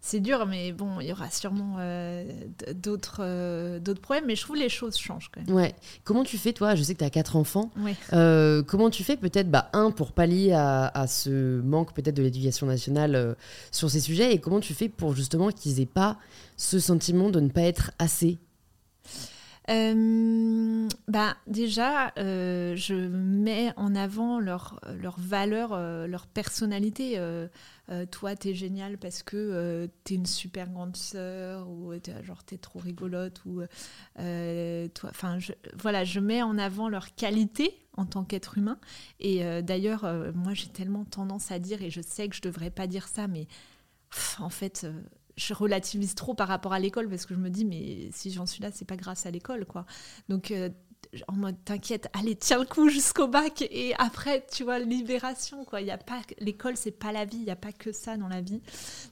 c'est 0.00 0.20
dur, 0.20 0.46
mais 0.46 0.72
bon, 0.72 1.00
il 1.00 1.08
y 1.08 1.12
aura 1.12 1.28
sûrement 1.30 1.76
euh, 1.80 2.24
d'autres 2.74 3.18
euh, 3.20 3.78
d'autres 3.78 4.00
problèmes. 4.00 4.24
Mais 4.26 4.36
je 4.36 4.42
trouve 4.42 4.56
les 4.56 4.70
choses 4.70 4.96
changent 4.96 5.30
quand 5.34 5.44
même. 5.44 5.54
Ouais. 5.54 5.74
Comment 6.04 6.24
tu 6.24 6.38
fais, 6.38 6.54
toi? 6.54 6.74
Je 6.74 6.82
sais 6.82 6.94
que 6.94 7.00
tu 7.00 7.04
as 7.04 7.10
quatre 7.10 7.36
enfants. 7.36 7.70
Ouais. 7.76 7.94
Euh, 8.14 8.62
comment 8.62 8.88
tu 8.88 9.04
fais 9.04 9.18
peut-être, 9.18 9.50
bah, 9.50 9.68
un, 9.74 9.90
pour 9.90 10.12
pallier 10.12 10.52
à, 10.52 10.86
à 10.86 11.06
ce 11.06 11.60
manque 11.60 11.92
peut-être 11.92 12.16
de 12.16 12.22
l'éducation 12.22 12.66
nationale 12.66 13.36
sur 13.70 13.90
ces 13.90 14.00
sujets, 14.00 14.32
et 14.32 14.40
comment 14.40 14.60
tu 14.60 14.72
fais 14.72 14.88
pour 14.88 15.14
justement 15.14 15.50
qu'ils 15.50 15.78
aient 15.80 15.84
pas 15.86 16.16
ce 16.56 16.78
sentiment 16.80 17.28
de 17.28 17.40
ne 17.40 17.50
pas 17.50 17.62
être 17.62 17.90
assez? 17.98 18.38
Euh, 19.68 20.88
bah, 21.08 21.36
déjà, 21.46 22.12
euh, 22.18 22.74
je 22.74 22.94
mets 22.94 23.72
en 23.76 23.94
avant 23.94 24.40
leur, 24.40 24.80
leur 24.98 25.20
valeur, 25.20 25.72
euh, 25.72 26.06
leur 26.06 26.26
personnalité. 26.26 27.20
Toi, 28.10 28.36
t'es 28.36 28.54
génial 28.54 28.98
parce 28.98 29.22
que 29.22 29.88
t'es 30.04 30.14
une 30.14 30.26
super 30.26 30.68
grande 30.68 30.96
sœur, 30.96 31.68
ou 31.70 31.92
genre 32.22 32.44
t'es 32.44 32.58
trop 32.58 32.78
rigolote, 32.78 33.42
ou 33.46 33.62
toi, 34.94 35.10
voilà, 35.78 36.04
je 36.04 36.20
mets 36.20 36.42
en 36.42 36.58
avant 36.58 36.88
leur 36.88 37.14
qualité 37.14 37.74
en 37.96 38.04
tant 38.04 38.24
qu'être 38.24 38.58
humain. 38.58 38.78
Et 39.20 39.62
d'ailleurs, 39.62 40.04
moi, 40.34 40.52
j'ai 40.52 40.68
tellement 40.68 41.04
tendance 41.04 41.50
à 41.50 41.58
dire, 41.58 41.82
et 41.82 41.90
je 41.90 42.02
sais 42.02 42.28
que 42.28 42.36
je 42.36 42.42
devrais 42.42 42.70
pas 42.70 42.86
dire 42.86 43.08
ça, 43.08 43.26
mais 43.26 43.46
en 44.38 44.50
fait. 44.50 44.86
Je 45.38 45.54
relativise 45.54 46.14
trop 46.14 46.34
par 46.34 46.48
rapport 46.48 46.72
à 46.72 46.80
l'école 46.80 47.08
parce 47.08 47.24
que 47.24 47.34
je 47.34 47.38
me 47.38 47.48
dis 47.48 47.64
mais 47.64 48.10
si 48.12 48.30
j'en 48.30 48.44
suis 48.44 48.62
là 48.62 48.70
c'est 48.72 48.84
pas 48.84 48.96
grâce 48.96 49.24
à 49.24 49.30
l'école 49.30 49.64
quoi. 49.64 49.86
Donc 50.28 50.50
euh, 50.50 50.68
en 51.28 51.34
mode 51.34 51.56
t'inquiète 51.64 52.08
allez 52.12 52.34
tiens 52.34 52.58
le 52.58 52.66
coup 52.66 52.88
jusqu'au 52.90 53.28
bac 53.28 53.62
et 53.62 53.94
après 53.98 54.44
tu 54.50 54.64
vois 54.64 54.80
libération 54.80 55.64
quoi. 55.64 55.80
Il 55.80 55.90
a 55.90 55.96
pas 55.96 56.20
l'école 56.40 56.76
c'est 56.76 56.90
pas 56.90 57.12
la 57.12 57.24
vie 57.24 57.38
il 57.38 57.44
y 57.44 57.50
a 57.50 57.56
pas 57.56 57.72
que 57.72 57.92
ça 57.92 58.16
dans 58.16 58.28
la 58.28 58.40
vie. 58.40 58.60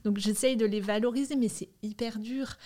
Donc 0.04 0.18
j'essaye 0.18 0.56
de 0.56 0.66
les 0.66 0.80
valoriser 0.80 1.36
mais 1.36 1.48
c'est 1.48 1.68
hyper 1.82 2.18
dur. 2.18 2.56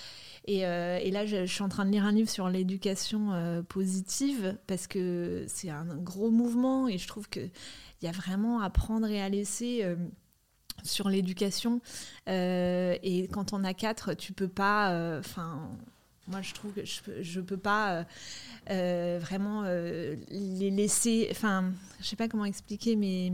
Et, 0.47 0.67
euh, 0.67 0.99
là 1.11 1.27
je, 1.27 1.45
suis 1.45 1.63
en 1.63 1.69
train 1.69 1.85
de 1.85 1.91
lire 1.91 2.05
un 2.05 2.13
livre 2.13 2.31
sur 2.31 2.49
l'éducation 2.49 3.35
euh, 3.35 3.63
positive 3.63 4.57
parce 4.67 4.87
que 4.87 5.45
c'est 5.49 5.69
un, 5.69 5.85
gros 5.97 6.31
mouvement 6.31 6.89
et 6.89 6.97
je 6.97 7.07
trouve 7.07 7.29
que 7.29 7.41
il 7.41 8.07
y 8.07 8.09
a 8.09 8.13
vraiment 8.13 8.63
à 8.63 8.71
prendre 8.71 9.07
et 9.07 9.21
à 9.21 9.29
laisser 9.29 9.85
sur 10.85 11.09
l'éducation. 11.09 11.81
Euh, 12.29 12.97
et 13.03 13.29
quand 13.29 13.53
on 13.53 13.65
a 13.65 13.75
quatre, 13.75 14.15
tu 14.15 14.33
peux 14.33 14.49
pas. 14.49 15.19
Enfin, 15.19 15.59
moi, 16.29 16.43
je 16.43 16.55
trouve 16.55 16.73
que 16.73 16.85
je, 16.85 17.01
peux- 17.03 17.23
je 17.23 17.41
peux 17.41 17.57
pas 17.57 17.91
euh, 17.93 18.05
euh, 18.71 19.19
vraiment 19.21 19.63
euh, 19.65 20.15
les 20.31 20.71
laisser. 20.71 21.29
Enfin, 21.31 21.65
je 22.01 22.07
sais 22.07 22.17
pas 22.17 22.29
comment 22.29 22.45
expliquer, 22.45 22.97
mais. 22.97 23.33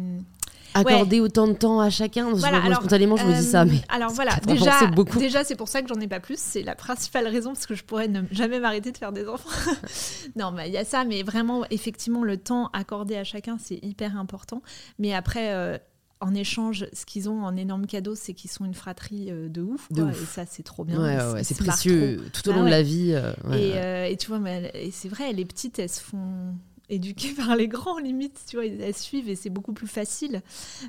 Accorder 0.74 1.20
autant 1.20 1.49
de 1.49 1.55
temps 1.55 1.80
à 1.80 1.88
chacun 1.88 2.30
Voilà, 2.32 2.62
alors, 2.62 2.80
spontanément, 2.80 3.16
je 3.16 3.24
me 3.24 3.32
dis 3.32 3.42
ça, 3.47 3.62
Euh, 3.62 3.66
mais. 3.66 3.80
alors 3.88 4.11
voilà, 4.12 4.36
déjà, 4.47 4.72
c'est 4.80 5.18
déjà 5.18 5.42
c'est 5.44 5.57
pour 5.57 5.68
ça 5.68 5.80
que 5.80 5.88
j'en 5.88 5.99
ai 6.01 6.09
pas 6.09 6.20
plus. 6.20 6.38
C'est 6.38 6.62
la 6.62 6.74
principale 6.74 7.26
raison 7.28 7.53
parce 7.55 7.64
que 7.66 7.74
je 7.74 7.82
pourrais 7.84 8.09
ne 8.09 8.22
jamais 8.30 8.61
m'arrêter 8.61 8.92
de 8.92 8.97
faire 8.99 9.12
des 9.12 9.26
enfants. 9.26 9.49
non, 10.36 10.51
mais 10.53 10.68
il 10.68 10.74
y 10.74 10.76
a 10.76 10.84
ça, 10.84 11.05
mais 11.05 11.22
vraiment, 11.22 11.64
effectivement, 11.70 12.22
le 12.24 12.36
temps 12.36 12.68
accordé 12.74 13.16
à 13.16 13.24
chacun, 13.24 13.57
c'est 13.59 13.78
hyper 13.82 14.18
important. 14.18 14.61
Mais 14.99 15.14
après. 15.14 15.53
euh, 15.55 15.78
en 16.20 16.34
échange, 16.34 16.86
ce 16.92 17.04
qu'ils 17.04 17.28
ont 17.28 17.44
en 17.44 17.56
énorme 17.56 17.86
cadeau, 17.86 18.14
c'est 18.14 18.32
qu'ils 18.32 18.50
sont 18.50 18.64
une 18.64 18.74
fratrie 18.74 19.30
euh, 19.30 19.48
de 19.48 19.60
ouf. 19.62 19.90
De 19.92 20.02
quoi. 20.02 20.10
ouf. 20.10 20.22
Et 20.22 20.26
ça, 20.26 20.44
c'est 20.46 20.62
trop 20.62 20.84
bien. 20.84 21.00
Ouais, 21.02 21.32
ouais, 21.34 21.44
c'est 21.44 21.58
précieux 21.58 22.22
tout 22.32 22.48
au 22.48 22.52
Bah 22.52 22.58
long 22.58 22.64
de 22.64 22.70
la 22.70 22.82
vie. 22.82 23.12
euh, 23.12 23.32
et, 23.52 23.72
euh, 23.76 24.06
et 24.06 24.16
tu 24.16 24.28
vois, 24.28 24.38
mais 24.38 24.70
et 24.74 24.90
c'est 24.90 25.08
vrai, 25.08 25.32
les 25.32 25.44
petites, 25.44 25.78
elles 25.78 25.90
se 25.90 26.00
font 26.00 26.54
éduquer 26.89 27.32
par 27.37 27.57
les 27.57 27.68
grands, 27.68 27.99
limite, 27.99 28.39
tu 28.49 28.57
vois, 28.57 28.66
elles 28.66 28.95
suivent 28.97 29.28
et 29.28 29.37
c'est 29.37 29.51
beaucoup 29.51 29.72
plus 29.72 29.87
facile. 29.89 30.43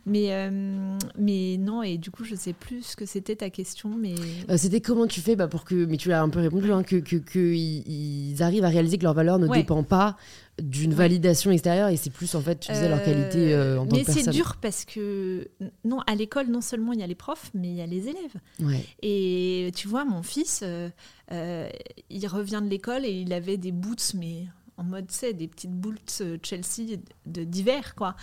Mais, 0.06 0.34
euh, 0.34 0.98
mais 1.18 1.58
non, 1.58 1.84
et 1.84 1.98
du 1.98 2.12
coup, 2.12 2.24
je 2.24 2.36
sais 2.36 2.54
plus 2.54 2.84
ce 2.84 2.96
que 2.96 3.06
c'était 3.06 3.36
ta 3.36 3.50
question, 3.50 3.90
mais... 3.98 4.16
Euh, 4.50 4.58
C'était 4.58 4.82
comment 4.82 5.08
tu 5.08 5.22
fais 5.22 5.36
bah, 5.36 5.48
pour 5.48 5.64
que, 5.66 5.86
mais 5.86 5.98
tu 5.98 6.10
l'as 6.10 6.22
un 6.22 6.30
peu 6.30 6.40
répondu, 6.40 6.72
hein, 6.72 6.84
que, 6.84 6.98
que, 6.98 7.16
que 7.16 7.40
ils, 7.40 8.42
arrivent 8.44 8.66
à 8.66 8.70
réaliser 8.70 8.98
que 8.98 9.04
leur 9.04 9.14
valeur 9.14 9.40
ne 9.40 9.48
Ouais. 9.48 9.58
dépend 9.60 9.84
pas 9.84 10.18
d'une 10.62 10.94
validation 10.94 11.52
extérieure 11.52 11.90
et 11.90 11.98
c'est 11.98 12.10
plus 12.10 12.34
en 12.36 12.42
fait, 12.42 12.60
tu 12.60 12.72
disais, 12.72 12.90
leur 12.90 13.04
qualité 13.04 13.54
euh, 13.54 13.80
en 13.80 13.86
tant 13.86 13.96
mais 13.96 14.02
que 14.02 14.08
personne. 14.08 14.24
c'est 14.26 14.32
dur 14.32 14.58
parce 14.60 14.86
que 14.86 15.48
non, 15.86 16.00
à 16.08 16.16
l'école, 16.16 16.48
non 16.48 16.62
seulement 16.62 16.94
il 16.94 17.00
y 17.00 17.04
a 17.04 17.08
les 17.08 17.16
profs, 17.16 17.52
mais 17.54 17.70
il 17.70 17.76
y 17.76 17.82
a 17.82 17.86
les 17.86 18.08
élèves. 18.08 18.34
Ouais. 18.62 18.84
Et 19.04 19.72
tu 19.76 19.88
vois, 19.88 20.04
mon 20.04 20.24
fils, 20.24 20.64
euh, 20.64 21.70
il 22.10 22.28
revient 22.28 22.62
de 22.64 22.70
l'école 22.70 23.06
et 23.06 23.12
il 23.22 23.34
avait 23.34 23.58
des 23.58 23.72
boots, 23.72 24.14
mais 24.16 24.46
en 24.78 24.84
mode, 24.84 25.12
sais, 25.12 25.34
des 25.34 25.48
petites 25.48 25.72
boots 25.74 26.20
euh, 26.22 26.38
Chelsea 26.44 26.98
de- 27.26 27.44
d'hiver, 27.44 27.96
quoi. 27.96 28.16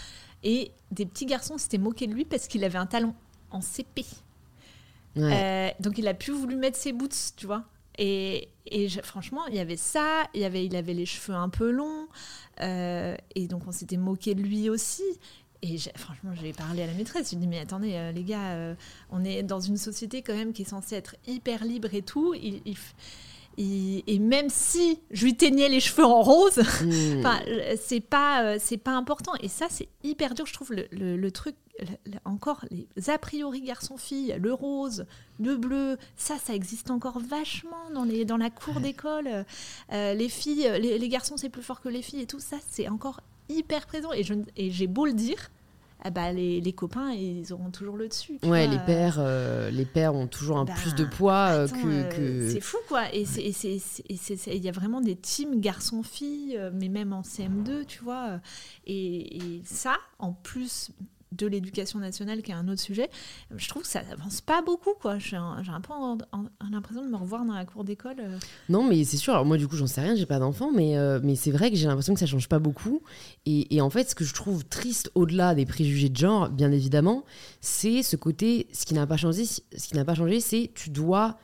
Et 0.42 0.70
des 0.90 1.04
petits 1.06 1.26
garçons 1.26 1.58
s'étaient 1.58 1.78
moqués 1.78 2.06
de 2.06 2.14
lui 2.14 2.24
parce 2.24 2.46
qu'il 2.48 2.64
avait 2.64 2.78
un 2.78 2.86
talon 2.86 3.14
en 3.50 3.60
CP. 3.60 4.04
Ouais. 5.16 5.32
Euh, 5.32 5.82
donc 5.82 5.98
il 5.98 6.08
a 6.08 6.14
plus 6.14 6.32
voulu 6.32 6.56
mettre 6.56 6.76
ses 6.78 6.92
boots, 6.92 7.32
tu 7.36 7.46
vois. 7.46 7.64
Et, 7.98 8.48
et 8.66 8.88
je- 8.88 9.00
franchement, 9.00 9.46
il 9.46 9.54
y 9.54 9.60
avait 9.60 9.76
ça, 9.76 10.24
il, 10.34 10.40
y 10.40 10.44
avait, 10.44 10.64
il 10.66 10.74
avait 10.74 10.94
les 10.94 11.06
cheveux 11.06 11.34
un 11.36 11.48
peu 11.48 11.70
longs, 11.70 12.08
euh, 12.60 13.16
et 13.36 13.46
donc 13.46 13.62
on 13.68 13.72
s'était 13.72 13.96
moqué 13.96 14.34
de 14.34 14.42
lui 14.42 14.68
aussi. 14.68 15.04
Et 15.62 15.78
franchement, 15.96 16.32
j'ai 16.42 16.52
parlé 16.52 16.82
à 16.82 16.86
la 16.86 16.92
maîtresse, 16.92 17.30
j'ai 17.30 17.36
dit, 17.36 17.46
mais 17.46 17.58
attendez, 17.60 17.94
euh, 17.94 18.12
les 18.12 18.22
gars, 18.24 18.74
on 19.10 19.24
est 19.24 19.42
dans 19.42 19.60
une 19.60 19.78
société 19.78 20.20
quand 20.20 20.34
même 20.34 20.52
qui 20.52 20.62
est 20.62 20.66
censée 20.68 20.94
être 20.96 21.16
hyper 21.26 21.64
libre 21.64 21.94
et 21.94 22.02
tout. 22.02 22.34
Il- 22.34 22.60
il- 22.66 22.76
et 23.58 24.18
même 24.18 24.48
si 24.50 25.00
je 25.10 25.24
lui 25.24 25.36
teignais 25.36 25.68
les 25.68 25.80
cheveux 25.80 26.04
en 26.04 26.22
rose, 26.22 26.58
euh, 27.48 27.76
c'est 27.80 28.00
pas, 28.00 28.42
euh, 28.44 28.56
c'est 28.60 28.76
pas 28.78 28.92
important. 28.92 29.32
Et 29.40 29.48
ça, 29.48 29.66
c'est 29.70 29.88
hyper 30.02 30.34
dur, 30.34 30.46
je 30.46 30.52
trouve, 30.52 30.72
le, 30.72 30.86
le- 30.90 31.16
le 31.16 31.30
truc, 31.30 31.54
le- 31.80 32.18
encore, 32.24 32.64
les 32.70 33.10
a 33.10 33.18
priori 33.18 33.60
garçon-fille, 33.62 34.36
le 34.40 34.52
rose, 34.52 35.06
le 35.40 35.56
bleu, 35.56 35.96
ça, 36.16 36.36
ça 36.38 36.54
existe 36.54 36.90
encore 36.90 37.18
vachement 37.18 37.90
dans, 37.92 38.04
les, 38.04 38.24
dans 38.24 38.36
la 38.36 38.50
cour 38.50 38.80
d'école. 38.80 39.44
Euh, 39.92 40.14
les 40.14 40.28
filles, 40.28 40.70
les, 40.80 40.98
les 40.98 41.08
garçons, 41.08 41.36
c'est 41.36 41.48
plus 41.48 41.62
fort 41.62 41.80
que 41.80 41.88
les 41.88 42.02
filles 42.02 42.20
et 42.22 42.26
tout, 42.26 42.40
ça, 42.40 42.56
c'est 42.70 42.88
encore 42.88 43.20
hyper 43.48 43.86
présent. 43.86 44.12
Et 44.12 44.22
je- 44.24 44.34
et 44.56 44.70
j'ai 44.70 44.86
beau 44.86 45.06
le 45.06 45.12
dire, 45.12 45.50
ah 46.04 46.10
bah, 46.10 46.32
les, 46.32 46.60
les 46.60 46.72
copains, 46.74 47.12
ils 47.12 47.50
auront 47.52 47.70
toujours 47.70 47.96
le 47.96 48.08
dessus. 48.08 48.38
Ouais, 48.42 48.66
vois, 48.66 48.66
les 48.66 48.76
euh. 48.76 48.86
pères, 48.86 49.16
euh, 49.18 49.70
les 49.70 49.86
pères 49.86 50.14
ont 50.14 50.26
toujours 50.26 50.58
un 50.58 50.66
Bah, 50.66 50.74
plus 50.76 50.94
de 50.94 51.04
poids 51.04 51.48
euh, 51.52 51.64
Attends, 51.64 51.76
que. 51.76 52.16
que- 52.16 52.50
C'est 52.50 52.60
fou 52.60 52.76
quoi. 52.88 53.04
Et 53.14 53.24
il 53.24 54.64
y 54.64 54.68
a 54.68 54.72
vraiment 54.72 55.00
des 55.00 55.16
teams 55.16 55.60
garçons-filles, 55.60 56.60
mais 56.74 56.88
même 56.88 57.12
en 57.14 57.22
CM2, 57.22 57.86
tu 57.86 58.02
vois. 58.04 58.40
Et, 58.86 59.36
et 59.38 59.62
ça, 59.64 59.96
en 60.18 60.32
plus 60.32 60.90
de 61.36 61.46
l'éducation 61.46 61.98
nationale, 61.98 62.42
qui 62.42 62.50
est 62.50 62.54
un 62.54 62.68
autre 62.68 62.80
sujet, 62.80 63.10
je 63.54 63.68
trouve 63.68 63.82
que 63.82 63.88
ça 63.88 64.02
avance 64.12 64.40
pas 64.40 64.62
beaucoup 64.62 64.94
quoi. 65.00 65.18
J'ai 65.18 65.36
un, 65.36 65.56
un 65.68 65.80
peu 65.80 65.92
l'impression 66.70 67.04
de 67.04 67.08
me 67.10 67.16
revoir 67.16 67.44
dans 67.44 67.54
la 67.54 67.64
cour 67.64 67.84
d'école. 67.84 68.16
euh. 68.20 68.38
Non, 68.68 68.86
mais 68.88 69.04
c'est 69.04 69.16
sûr. 69.16 69.32
Alors 69.34 69.44
moi, 69.44 69.56
du 69.56 69.68
coup, 69.68 69.76
j'en 69.76 69.86
sais 69.86 70.00
rien, 70.00 70.14
j'ai 70.14 70.26
pas 70.26 70.38
d'enfant, 70.38 70.70
mais, 70.72 70.96
euh, 70.96 71.20
mais 71.22 71.34
c'est 71.36 71.50
vrai 71.50 71.70
que 71.70 71.76
j'ai 71.76 71.86
l'impression 71.86 72.14
que 72.14 72.20
ça 72.20 72.26
change 72.26 72.48
pas 72.48 72.58
beaucoup. 72.58 73.02
Et, 73.46 73.74
et 73.74 73.80
en 73.80 73.90
fait, 73.90 74.08
ce 74.10 74.14
que 74.14 74.24
je 74.24 74.34
trouve 74.34 74.64
triste 74.64 75.10
au-delà 75.14 75.54
des 75.54 75.66
préjugés 75.66 76.08
de 76.08 76.16
genre, 76.16 76.48
bien 76.48 76.72
évidemment, 76.72 77.24
c'est 77.60 78.02
ce 78.02 78.16
côté, 78.16 78.68
ce 78.72 78.86
qui 78.86 78.94
n'a 78.94 79.06
pas 79.06 79.16
changé, 79.16 79.44
ce 79.44 79.60
qui 79.88 79.94
n'a 79.94 80.04
pas 80.04 80.14
changé, 80.14 80.40
c'est 80.40 80.70
tu 80.74 80.90
dois 80.90 81.38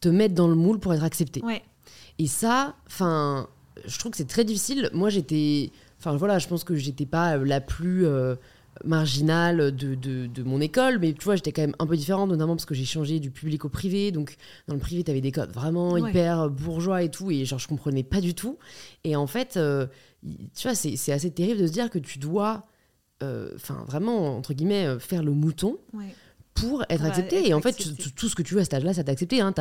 te 0.00 0.08
mettre 0.08 0.34
dans 0.34 0.48
le 0.48 0.54
moule 0.54 0.78
pour 0.78 0.94
être 0.94 1.04
accepté. 1.04 1.42
Ouais. 1.42 1.62
Et 2.18 2.26
ça, 2.26 2.76
enfin, 2.86 3.48
je 3.86 3.98
trouve 3.98 4.12
que 4.12 4.16
c'est 4.18 4.28
très 4.28 4.44
difficile. 4.44 4.90
Moi, 4.92 5.10
j'étais, 5.10 5.70
enfin 5.98 6.16
voilà, 6.16 6.38
je 6.38 6.48
pense 6.48 6.64
que 6.64 6.74
j'étais 6.74 7.06
pas 7.06 7.36
euh, 7.36 7.44
la 7.44 7.60
plus 7.60 8.06
euh, 8.06 8.34
marginale 8.84 9.74
de, 9.74 9.94
de, 9.94 10.42
mon 10.42 10.60
école, 10.60 10.98
mais 10.98 11.12
tu 11.12 11.24
vois, 11.24 11.36
j'étais 11.36 11.52
quand 11.52 11.62
même 11.62 11.74
un 11.78 11.86
peu 11.86 11.96
différente, 11.96 12.30
notamment 12.30 12.54
parce 12.54 12.66
que 12.66 12.74
j'ai 12.74 12.84
changé 12.84 13.20
du 13.20 13.30
public 13.30 13.64
au 13.64 13.68
privé. 13.68 14.12
Donc, 14.12 14.36
dans 14.66 14.74
le 14.74 14.80
privé, 14.80 15.04
tu 15.04 15.10
avais 15.10 15.20
des 15.20 15.32
codes 15.32 15.52
vraiment 15.52 15.96
hyper 15.96 16.48
bourgeois 16.48 17.02
et 17.02 17.10
tout, 17.10 17.30
et 17.30 17.44
genre, 17.44 17.58
je 17.58 17.68
comprenais 17.68 18.02
pas 18.02 18.20
du 18.20 18.34
tout. 18.34 18.58
Et 19.04 19.16
en 19.16 19.26
fait, 19.26 19.56
euh, 19.56 19.86
tu 20.56 20.68
vois, 20.68 20.74
c'est 20.74 21.12
assez 21.12 21.30
terrible 21.30 21.60
de 21.60 21.66
se 21.66 21.72
dire 21.72 21.90
que 21.90 21.98
tu 21.98 22.18
dois, 22.18 22.64
euh, 23.22 23.52
enfin, 23.56 23.84
vraiment, 23.86 24.36
entre 24.36 24.54
guillemets, 24.54 24.86
euh, 24.86 24.98
faire 24.98 25.22
le 25.22 25.32
mouton. 25.32 25.78
pour 26.54 26.84
être 26.88 27.04
accepté. 27.04 27.48
et 27.48 27.54
en 27.54 27.60
fait, 27.60 27.76
tout 28.16 28.28
ce 28.28 28.34
que 28.34 28.42
tu 28.42 28.54
veux 28.54 28.60
à 28.60 28.64
cet 28.64 28.74
âge-là, 28.74 28.92
ça 28.92 29.04
t'a 29.04 29.12
accepté. 29.12 29.40
Hein. 29.40 29.54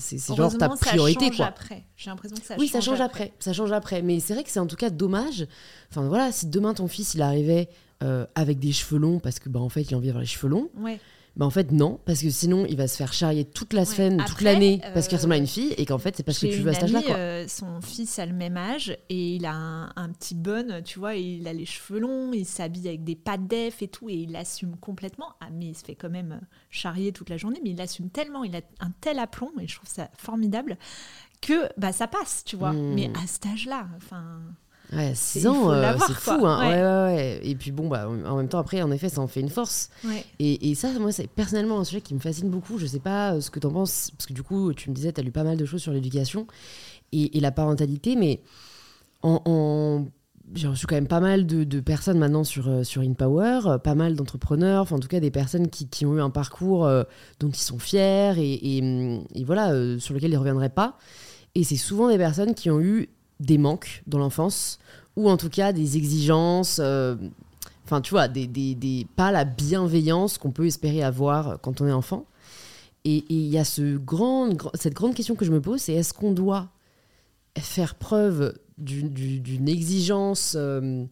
c'est 0.00 0.34
genre 0.34 0.56
ta 0.56 0.70
priorité. 0.70 1.26
Ça 1.26 1.26
change 1.26 1.36
quoi. 1.36 1.46
après. 1.46 1.84
J'ai 1.96 2.08
l'impression 2.08 2.36
que 2.36 2.46
ça 2.46 2.54
oui, 2.58 2.66
change 2.66 2.72
ça 2.72 2.90
change 2.90 3.00
après. 3.02 3.32
Ça 3.38 3.52
change 3.52 3.72
après. 3.72 4.00
Mais 4.00 4.20
c'est 4.20 4.32
vrai 4.32 4.42
que 4.42 4.50
c'est 4.50 4.60
en 4.60 4.66
tout 4.66 4.76
cas 4.76 4.88
dommage. 4.88 5.46
Enfin 5.90 6.08
voilà, 6.08 6.32
si 6.32 6.46
demain 6.46 6.72
ton 6.72 6.88
fils 6.88 7.12
il 7.12 7.20
arrivait 7.20 7.68
euh, 8.04 8.26
avec 8.34 8.58
des 8.58 8.72
cheveux 8.72 8.98
longs 8.98 9.18
parce 9.18 9.38
que 9.38 9.48
bah, 9.48 9.60
en 9.60 9.68
fait 9.68 9.82
il 9.82 9.94
a 9.94 9.96
envie 9.96 10.08
d'avoir 10.08 10.22
les 10.22 10.28
cheveux 10.28 10.48
longs. 10.48 10.70
Bah 11.36 11.46
en 11.46 11.50
fait 11.50 11.72
non, 11.72 11.98
parce 12.04 12.22
que 12.22 12.30
sinon 12.30 12.64
il 12.68 12.76
va 12.76 12.86
se 12.86 12.96
faire 12.96 13.12
charrier 13.12 13.44
toute 13.44 13.72
la 13.72 13.84
semaine, 13.84 14.22
toute 14.24 14.40
l'année 14.40 14.80
parce 14.94 15.08
qu'il 15.08 15.16
ressemble 15.16 15.32
à 15.32 15.36
une 15.36 15.48
fille 15.48 15.74
et 15.78 15.84
qu'en 15.84 15.98
fait 15.98 16.16
c'est 16.16 16.22
parce 16.22 16.38
que 16.38 16.46
tu 16.46 16.60
veux 16.60 16.70
à 16.70 16.74
cet 16.74 16.84
âge-là. 16.84 17.00
Euh, 17.10 17.48
son 17.48 17.80
fils 17.80 18.20
a 18.20 18.26
le 18.26 18.34
même 18.34 18.56
âge 18.56 18.96
et 19.08 19.34
il 19.34 19.44
a 19.44 19.52
un, 19.52 20.08
petit 20.10 20.36
bon, 20.36 20.80
tu 20.84 21.00
vois, 21.00 21.16
il 21.16 21.48
a 21.48 21.52
les 21.52 21.66
cheveux 21.66 21.98
longs, 21.98 22.32
il 22.32 22.44
s'habille 22.44 22.86
avec 22.86 23.02
des 23.02 23.16
pattes 23.16 23.48
d'ef 23.48 23.82
et 23.82 23.88
tout 23.88 24.08
et 24.08 24.14
il 24.14 24.36
assume 24.36 24.76
complètement. 24.76 25.34
Ah 25.40 25.48
mais 25.52 25.66
il 25.66 25.74
se 25.74 25.84
fait 25.84 25.96
quand 25.96 26.10
même 26.10 26.32
euh, 26.40 26.46
charrier 26.70 27.10
toute 27.10 27.30
la 27.30 27.36
journée, 27.36 27.60
mais 27.64 27.70
il 27.70 27.80
assume 27.80 28.10
tellement, 28.10 28.44
il 28.44 28.54
a 28.54 28.60
un 28.78 28.92
tel 29.00 29.18
aplomb 29.18 29.50
et 29.60 29.66
je 29.66 29.74
trouve 29.74 29.88
ça 29.88 30.10
formidable 30.16 30.78
que 31.40 31.68
bah 31.76 31.92
ça 31.92 32.06
passe, 32.06 32.44
tu 32.44 32.54
vois. 32.54 32.72
Hmm. 32.72 32.94
Mais 32.94 33.10
à 33.20 33.26
cet 33.26 33.46
âge-là, 33.46 33.88
enfin. 33.96 34.40
Ouais, 34.92 35.12
6 35.14 35.46
ans, 35.46 35.72
euh, 35.72 35.94
c'est 36.06 36.12
fou. 36.12 36.46
Hein. 36.46 36.60
Ouais. 36.60 36.74
Ouais, 36.74 37.14
ouais, 37.16 37.40
Et 37.42 37.54
puis 37.54 37.72
bon, 37.72 37.88
bah, 37.88 38.08
en 38.08 38.36
même 38.36 38.48
temps, 38.48 38.58
après, 38.58 38.82
en 38.82 38.90
effet, 38.90 39.08
ça 39.08 39.20
en 39.20 39.26
fait 39.26 39.40
une 39.40 39.48
force. 39.48 39.90
Et, 40.38 40.70
et, 40.70 40.74
ça, 40.74 40.90
moi, 40.98 41.10
c'est 41.12 41.26
personnellement 41.26 41.80
un 41.80 41.84
sujet 41.84 42.00
qui 42.00 42.14
me 42.14 42.20
fascine 42.20 42.50
beaucoup. 42.50 42.78
Je 42.78 42.86
sais 42.86 43.00
pas 43.00 43.34
euh, 43.34 43.40
ce 43.40 43.50
que 43.50 43.58
tu 43.58 43.66
en 43.66 43.70
penses, 43.70 44.10
parce 44.16 44.26
que 44.26 44.32
du 44.32 44.42
coup, 44.42 44.72
tu 44.74 44.90
me 44.90 44.94
disais, 44.94 45.12
tu 45.12 45.20
as 45.20 45.24
lu 45.24 45.32
pas 45.32 45.44
mal 45.44 45.56
de 45.56 45.64
choses 45.64 45.82
sur 45.82 45.92
l'éducation 45.92 46.46
et, 47.12 47.40
la 47.40 47.52
parentalité, 47.52 48.16
mais 48.16 48.42
en, 49.22 50.04
j'ai 50.52 50.68
reçu 50.68 50.86
quand 50.86 50.96
même 50.96 51.06
pas 51.06 51.20
mal 51.20 51.46
de, 51.46 51.80
personnes 51.80 52.18
maintenant 52.18 52.44
sur, 52.44 52.68
euh, 52.68 52.82
sur 52.82 53.02
InPower, 53.02 53.78
pas 53.82 53.94
mal 53.94 54.16
d'entrepreneurs, 54.16 54.82
enfin 54.82 54.96
en 54.96 54.98
tout 54.98 55.08
cas 55.08 55.20
des 55.20 55.30
personnes 55.30 55.68
qui, 55.68 55.88
qui 55.88 56.04
ont 56.06 56.16
eu 56.16 56.20
un 56.20 56.30
parcours 56.30 56.88
dont 57.40 57.48
ils 57.48 57.54
sont 57.54 57.78
fiers 57.78 58.34
et, 58.36 58.78
et, 58.78 59.44
voilà, 59.44 59.98
sur 59.98 60.14
lequel 60.14 60.30
ils 60.30 60.34
ne 60.34 60.38
reviendraient 60.38 60.70
pas. 60.70 60.98
Et 61.54 61.62
c'est 61.62 61.76
souvent 61.76 62.08
des 62.08 62.18
personnes 62.18 62.54
qui 62.54 62.68
ont 62.68 62.80
eu 62.80 63.10
des 63.40 63.58
manques 63.58 64.02
dans 64.06 64.18
l'enfance, 64.18 64.78
ou 65.16 65.28
en 65.28 65.36
tout 65.36 65.50
cas 65.50 65.72
des 65.72 65.96
exigences, 65.96 66.78
euh, 66.82 67.16
enfin 67.84 68.00
tu 68.00 68.10
vois, 68.10 68.28
des, 68.28 68.46
des, 68.46 69.06
pas 69.16 69.32
la 69.32 69.44
bienveillance 69.44 70.38
qu'on 70.38 70.50
peut 70.50 70.66
espérer 70.66 71.02
avoir 71.02 71.60
quand 71.60 71.80
on 71.80 71.86
est 71.86 71.92
enfant. 71.92 72.26
Et 73.04 73.24
il 73.28 73.46
y 73.48 73.58
a 73.58 73.64
ce 73.64 73.96
grand, 73.96 74.50
cette 74.74 74.94
grande 74.94 75.14
question 75.14 75.34
que 75.34 75.44
je 75.44 75.52
me 75.52 75.60
pose, 75.60 75.80
c'est 75.80 75.92
est-ce 75.92 76.14
qu'on 76.14 76.32
doit 76.32 76.70
faire 77.58 77.94
preuve 77.94 78.54
d'une 78.78 79.68
exigence 79.68 80.54
euh, 80.58 81.04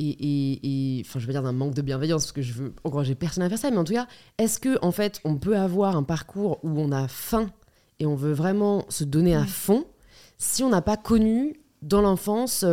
et, 0.00 1.02
enfin 1.04 1.18
je 1.18 1.26
veux 1.26 1.32
dire 1.32 1.42
d'un 1.42 1.52
manque 1.52 1.74
de 1.74 1.82
bienveillance 1.82 2.22
parce 2.22 2.32
que 2.32 2.42
je 2.42 2.52
veux 2.52 2.74
encourager 2.84 3.14
personne 3.14 3.42
à 3.42 3.48
faire 3.48 3.58
ça 3.58 3.70
mais 3.70 3.76
en 3.76 3.84
tout 3.84 3.92
cas 3.92 4.06
est-ce 4.38 4.58
que 4.58 4.78
en 4.80 4.92
fait 4.92 5.20
on 5.24 5.36
peut 5.36 5.56
avoir 5.56 5.96
un 5.96 6.02
parcours 6.02 6.60
où 6.62 6.80
on 6.80 6.92
a 6.92 7.08
faim 7.08 7.50
et 7.98 8.06
on 8.06 8.14
veut 8.14 8.32
vraiment 8.32 8.86
se 8.88 9.04
donner 9.04 9.34
à 9.34 9.44
fond 9.44 9.84
si 10.38 10.62
on 10.62 10.68
n'a 10.68 10.82
pas 10.82 10.96
connu 10.96 11.60
dans 11.82 12.00
l'enfance 12.00 12.64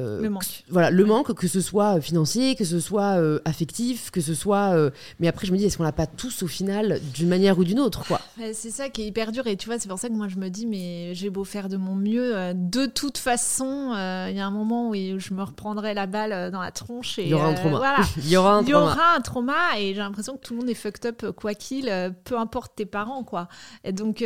euh, 0.00 0.18
euh, 0.18 0.22
le 0.22 0.30
manque. 0.30 0.64
Voilà, 0.68 0.90
le 0.90 1.04
manque, 1.04 1.34
que 1.34 1.46
ce 1.46 1.60
soit 1.60 1.96
euh, 1.96 2.00
financier, 2.00 2.54
que 2.54 2.64
ce 2.64 2.80
soit 2.80 3.20
affectif, 3.44 4.10
que 4.10 4.20
ce 4.20 4.34
soit. 4.34 4.74
mais 5.20 5.28
après, 5.28 5.46
je 5.46 5.52
me 5.52 5.58
dis, 5.58 5.64
est-ce 5.64 5.76
qu'on 5.76 5.82
l'a 5.82 5.92
pas 5.92 6.06
tous 6.06 6.42
au 6.42 6.46
final, 6.46 7.00
d'une 7.14 7.28
manière 7.28 7.58
ou 7.58 7.64
d'une 7.64 7.80
autre, 7.80 8.06
quoi? 8.06 8.20
C'est 8.52 8.70
ça 8.70 8.88
qui 8.88 9.02
est 9.02 9.06
hyper 9.06 9.32
dur. 9.32 9.46
Et 9.46 9.56
tu 9.56 9.66
vois, 9.66 9.78
c'est 9.78 9.88
pour 9.88 9.98
ça 9.98 10.08
que 10.08 10.14
moi, 10.14 10.28
je 10.28 10.36
me 10.36 10.48
dis, 10.48 10.66
mais 10.66 11.14
j'ai 11.14 11.30
beau 11.30 11.44
faire 11.44 11.68
de 11.68 11.76
mon 11.76 11.94
mieux, 11.94 12.54
de 12.54 12.86
toute 12.86 13.18
façon, 13.18 13.92
il 14.28 14.36
y 14.36 14.40
a 14.40 14.46
un 14.46 14.50
moment 14.50 14.90
où 14.90 14.94
je 14.94 15.34
me 15.34 15.42
reprendrai 15.42 15.94
la 15.94 16.06
balle 16.06 16.50
dans 16.50 16.60
la 16.60 16.70
tronche. 16.70 17.18
Et, 17.18 17.24
il 17.24 17.28
y 17.28 17.34
aura 17.34 17.48
un 17.48 17.54
trauma. 17.54 17.78
Voilà. 17.78 17.98
il 18.16 18.28
y 18.28 18.36
aura 18.36 18.56
un 18.56 18.62
il 18.62 18.68
y 18.68 18.74
aura 18.74 19.14
un 19.16 19.20
trauma. 19.20 19.78
Et 19.78 19.94
j'ai 19.94 20.00
l'impression 20.00 20.36
que 20.36 20.40
tout 20.40 20.54
le 20.54 20.60
monde 20.60 20.70
est 20.70 20.74
fucked 20.74 21.06
up, 21.06 21.30
quoi 21.32 21.54
qu'il, 21.54 21.92
peu 22.24 22.38
importe 22.38 22.76
tes 22.76 22.86
parents, 22.86 23.24
quoi. 23.24 23.48
Et 23.84 23.92
donc, 23.92 24.24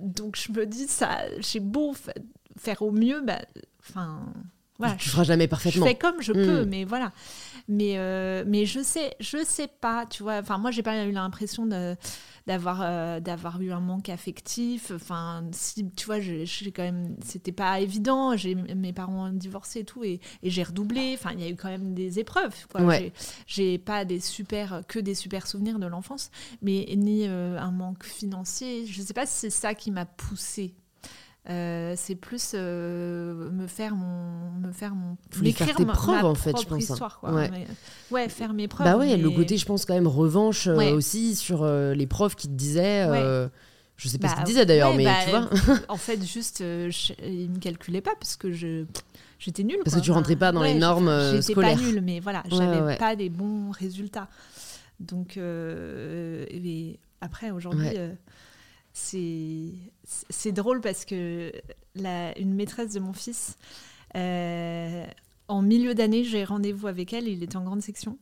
donc 0.00 0.36
je 0.36 0.52
me 0.52 0.66
dis, 0.66 0.86
ça, 0.86 1.18
j'ai 1.40 1.60
beau 1.60 1.94
faire 2.56 2.82
au 2.82 2.92
mieux, 2.92 3.20
bah, 3.22 3.40
enfin. 3.80 4.20
Voilà, 4.78 4.94
tu 4.94 5.08
feras 5.08 5.24
jamais 5.24 5.48
parfaitement. 5.48 5.84
Je 5.84 5.90
fais 5.90 5.96
comme 5.96 6.22
je 6.22 6.32
peux, 6.32 6.62
hmm. 6.62 6.68
mais 6.68 6.84
voilà. 6.84 7.12
Mais, 7.66 7.98
euh, 7.98 8.44
mais 8.46 8.64
je 8.64 8.80
sais, 8.80 9.14
je 9.20 9.44
sais 9.44 9.68
pas, 9.68 10.06
tu 10.06 10.22
vois. 10.22 10.38
Enfin, 10.38 10.56
moi, 10.56 10.70
j'ai 10.70 10.82
pas 10.82 11.04
eu 11.04 11.12
l'impression 11.12 11.66
d'avoir 11.66 12.80
euh, 12.82 13.20
d'avoir 13.20 13.60
eu 13.60 13.72
un 13.72 13.80
manque 13.80 14.08
affectif. 14.08 14.92
Enfin, 14.94 15.44
si, 15.52 15.90
tu 15.90 16.06
vois, 16.06 16.20
j'ai 16.20 16.72
quand 16.72 16.84
même, 16.84 17.16
c'était 17.24 17.52
pas 17.52 17.80
évident. 17.80 18.36
J'ai 18.36 18.54
mes 18.54 18.92
parents 18.92 19.26
ont 19.26 19.32
divorcé 19.32 19.80
et 19.80 19.84
tout, 19.84 20.04
et, 20.04 20.20
et 20.42 20.48
j'ai 20.48 20.62
redoublé. 20.62 21.14
Enfin, 21.18 21.32
il 21.34 21.40
y 21.40 21.44
a 21.44 21.50
eu 21.50 21.56
quand 21.56 21.68
même 21.68 21.92
des 21.92 22.20
épreuves. 22.20 22.54
J'ai 23.46 23.78
pas 23.78 24.04
des 24.04 24.20
super, 24.20 24.82
que 24.86 24.98
des 24.98 25.14
super 25.14 25.46
souvenirs 25.46 25.78
de 25.78 25.86
l'enfance, 25.86 26.30
mais 26.62 26.86
ni 26.96 27.26
euh, 27.26 27.58
un 27.58 27.72
manque 27.72 28.04
financier. 28.04 28.86
Je 28.86 29.02
sais 29.02 29.14
pas 29.14 29.26
si 29.26 29.34
c'est 29.34 29.50
ça 29.50 29.74
qui 29.74 29.90
m'a 29.90 30.06
poussé 30.06 30.74
euh, 31.50 31.94
c'est 31.96 32.14
plus 32.14 32.52
euh, 32.54 33.50
me 33.50 33.66
faire 33.66 33.94
mon 33.94 34.50
me 34.60 34.70
faire 34.70 34.94
mon 34.94 35.16
faire 35.52 35.74
tes 35.74 35.86
preuves 35.86 36.26
en 36.26 36.34
fait 36.34 36.50
je 36.60 36.66
pense 36.66 36.90
hein. 36.90 36.92
histoire, 36.92 37.20
quoi. 37.20 37.32
Ouais. 37.32 37.50
ouais. 38.10 38.28
faire 38.28 38.52
mes 38.52 38.68
preuves 38.68 38.86
bah 38.86 38.98
ouais 38.98 39.16
le 39.16 39.30
côté 39.30 39.56
je 39.56 39.64
pense 39.64 39.86
quand 39.86 39.94
même 39.94 40.06
revanche 40.06 40.66
euh, 40.66 40.94
aussi 40.94 41.34
sur 41.34 41.66
les 41.66 42.06
profs 42.06 42.36
qui 42.36 42.48
te 42.48 42.52
disaient 42.52 43.06
je 43.96 44.08
sais 44.08 44.18
pas 44.18 44.28
ce 44.28 44.34
qu'ils 44.34 44.42
bah, 44.42 44.46
disaient 44.46 44.66
d'ailleurs 44.66 44.94
mais 44.94 45.04
bah, 45.04 45.14
tu 45.24 45.30
vois 45.30 45.48
en 45.88 45.96
fait 45.96 46.22
juste 46.22 46.58
je, 46.58 47.12
ils 47.24 47.48
me 47.48 47.58
calculaient 47.58 48.02
pas 48.02 48.14
parce 48.20 48.36
que 48.36 48.52
je 48.52 48.84
j'étais 49.38 49.64
nulle 49.64 49.80
parce 49.84 49.96
que 49.96 50.02
tu 50.02 50.10
rentrais 50.10 50.36
pas 50.36 50.52
dans 50.52 50.62
les 50.62 50.74
normes 50.74 51.40
scolaires 51.40 51.42
j'étais 51.42 51.54
pas 51.54 51.74
nulle 51.76 52.02
mais 52.02 52.20
voilà 52.20 52.42
j'avais 52.50 52.96
pas 52.96 53.16
des 53.16 53.30
bons 53.30 53.70
résultats 53.70 54.28
donc 55.00 55.38
et 55.38 56.98
après 57.22 57.50
aujourd'hui 57.52 57.88
c'est 58.98 60.52
drôle 60.52 60.80
parce 60.80 61.04
que 61.04 61.52
la, 61.94 62.36
une 62.38 62.54
maîtresse 62.54 62.92
de 62.92 63.00
mon 63.00 63.12
fils, 63.12 63.56
euh, 64.16 65.04
en 65.48 65.62
milieu 65.62 65.94
d'année, 65.94 66.24
j'ai 66.24 66.44
rendez-vous 66.44 66.86
avec 66.86 67.12
elle, 67.12 67.28
il 67.28 67.42
était 67.42 67.56
en 67.56 67.64
grande 67.64 67.82
section, 67.82 68.18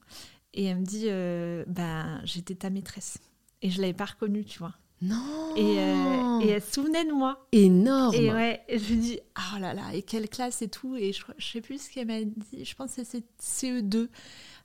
et 0.55 0.65
elle 0.65 0.79
me 0.79 0.85
dit 0.85 1.07
euh, 1.07 1.65
Ben, 1.67 2.21
j'étais 2.25 2.55
ta 2.55 2.71
maîtresse. 2.71 3.19
Et 3.63 3.71
je 3.71 3.81
l'avais 3.81 3.95
pas 3.95 4.05
reconnue, 4.05 4.45
tu 4.45 4.59
vois. 4.59 4.75
Non 5.03 5.55
et, 5.57 5.79
euh, 5.79 6.41
et, 6.41 6.49
elle 6.49 6.63
se 6.63 6.73
souvenait 6.73 7.05
de 7.05 7.13
moi. 7.13 7.47
Énorme 7.53 8.15
Et 8.15 8.33
ouais, 8.33 8.63
je 8.71 8.89
lui 8.89 8.97
dis 8.97 9.21
Oh 9.37 9.59
là 9.59 9.75
là, 9.75 9.93
et 9.93 10.03
quelle 10.03 10.29
classe 10.29 10.63
et 10.63 10.69
tout. 10.69 10.97
Et 10.97 11.13
je, 11.13 11.23
je 11.37 11.47
sais 11.47 11.61
plus 11.61 11.83
ce 11.83 11.91
qu'elle 11.91 12.07
m'a 12.07 12.23
dit, 12.23 12.65
je 12.65 12.75
pense 12.75 12.95
que 12.95 13.05
c'est 13.05 13.25
CE2 13.43 14.09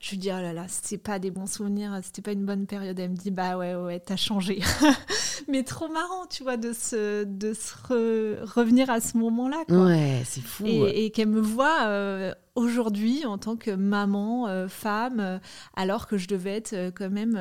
je 0.01 0.09
lui 0.09 0.17
dis, 0.17 0.29
oh 0.29 0.41
là 0.41 0.51
là, 0.51 0.65
c'était 0.67 0.97
pas 0.97 1.19
des 1.19 1.29
bons 1.29 1.45
souvenirs, 1.45 1.99
c'était 2.01 2.23
pas 2.23 2.31
une 2.31 2.43
bonne 2.43 2.65
période. 2.65 2.99
Elle 2.99 3.11
me 3.11 3.15
dit, 3.15 3.29
bah 3.29 3.55
ouais, 3.55 3.75
ouais, 3.75 3.99
t'as 3.99 4.15
changé. 4.15 4.59
Mais 5.47 5.61
trop 5.61 5.89
marrant, 5.89 6.25
tu 6.27 6.41
vois, 6.41 6.57
de 6.57 6.73
se, 6.73 7.23
de 7.23 7.53
se 7.53 8.43
revenir 8.43 8.89
à 8.89 8.99
ce 8.99 9.17
moment-là. 9.19 9.63
Ouais, 9.69 10.23
c'est 10.25 10.41
fou. 10.41 10.65
Et, 10.65 11.11
qu'elle 11.11 11.27
me 11.27 11.39
voit 11.39 11.83
euh, 11.83 12.33
aujourd'hui 12.55 13.27
en 13.27 13.37
tant 13.37 13.55
que 13.55 13.69
maman, 13.69 14.47
euh, 14.47 14.67
femme, 14.67 15.19
euh, 15.19 15.37
alors 15.75 16.07
que 16.07 16.17
je 16.17 16.27
devais 16.27 16.55
être 16.55 16.91
quand 16.95 17.11
même 17.11 17.37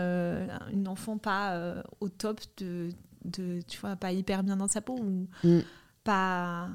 une 0.71 0.87
enfant 0.87 1.17
pas 1.17 1.83
au 2.01 2.11
top 2.11 2.41
de, 2.59 2.91
de, 3.25 3.61
tu 3.67 3.81
vois, 3.81 3.97
pas 3.97 4.13
hyper 4.13 4.43
bien 4.43 4.57
dans 4.57 4.69
sa 4.69 4.83
peau 4.83 4.99
ou 4.99 5.29
mm. 5.45 5.61
pas 6.05 6.69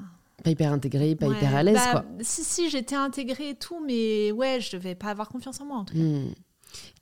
pas 0.46 0.52
hyper 0.52 0.72
intégrée, 0.72 1.16
pas 1.16 1.26
hyper 1.26 1.56
à 1.56 1.62
l'aise, 1.64 1.74
bah, 1.74 1.90
quoi. 1.90 2.04
Si, 2.20 2.44
si, 2.44 2.70
j'étais 2.70 2.94
intégrée 2.94 3.50
et 3.50 3.54
tout, 3.56 3.84
mais 3.84 4.30
ouais, 4.30 4.60
je 4.60 4.76
devais 4.76 4.94
pas 4.94 5.08
avoir 5.08 5.28
confiance 5.28 5.60
en 5.60 5.66
moi, 5.66 5.78
en 5.78 5.84
tout 5.84 5.94
cas. 5.94 6.00
Hmm. 6.00 6.32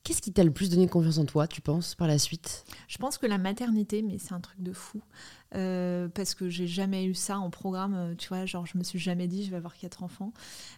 Qu'est-ce 0.03 0.23
qui 0.23 0.33
t'a 0.33 0.45
le 0.45 0.51
plus 0.51 0.71
donné 0.71 0.87
confiance 0.87 1.19
en 1.19 1.27
toi, 1.27 1.47
tu 1.47 1.61
penses, 1.61 1.95
par 1.95 2.09
la 2.09 2.19
suite? 2.19 2.65
Je 2.89 2.97
pense 2.97 3.19
que 3.19 3.27
la 3.27 3.37
maternité, 3.37 4.03
mais 4.03 4.19
c'est 4.19 4.33
un 4.33 4.41
truc 4.41 4.63
de 4.63 4.73
fou. 4.73 5.03
Euh, 5.55 6.09
parce 6.09 6.35
que 6.35 6.49
j'ai 6.49 6.67
jamais 6.67 7.05
eu 7.05 7.15
ça 7.15 7.39
en 7.39 7.49
programme, 7.51 7.95
euh, 7.95 8.15
tu 8.17 8.29
vois, 8.29 8.45
genre 8.45 8.67
je 8.67 8.77
me 8.77 8.83
suis 8.83 8.99
jamais 8.99 9.29
dit 9.29 9.45
je 9.45 9.51
vais 9.51 9.57
avoir 9.57 9.77
quatre 9.77 10.03
enfants. 10.03 10.33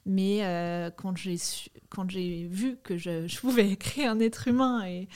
Mais 0.04 0.44
euh, 0.44 0.90
quand 0.90 1.16
j'ai 1.16 1.36
quand 1.88 2.10
j'ai 2.10 2.46
vu 2.46 2.76
que 2.82 2.96
je, 2.96 3.26
je, 3.28 3.40
pouvais 3.40 3.76
créer 3.76 4.06
un 4.06 4.20
être 4.20 4.48
humain 4.48 4.84
et, 4.86 5.08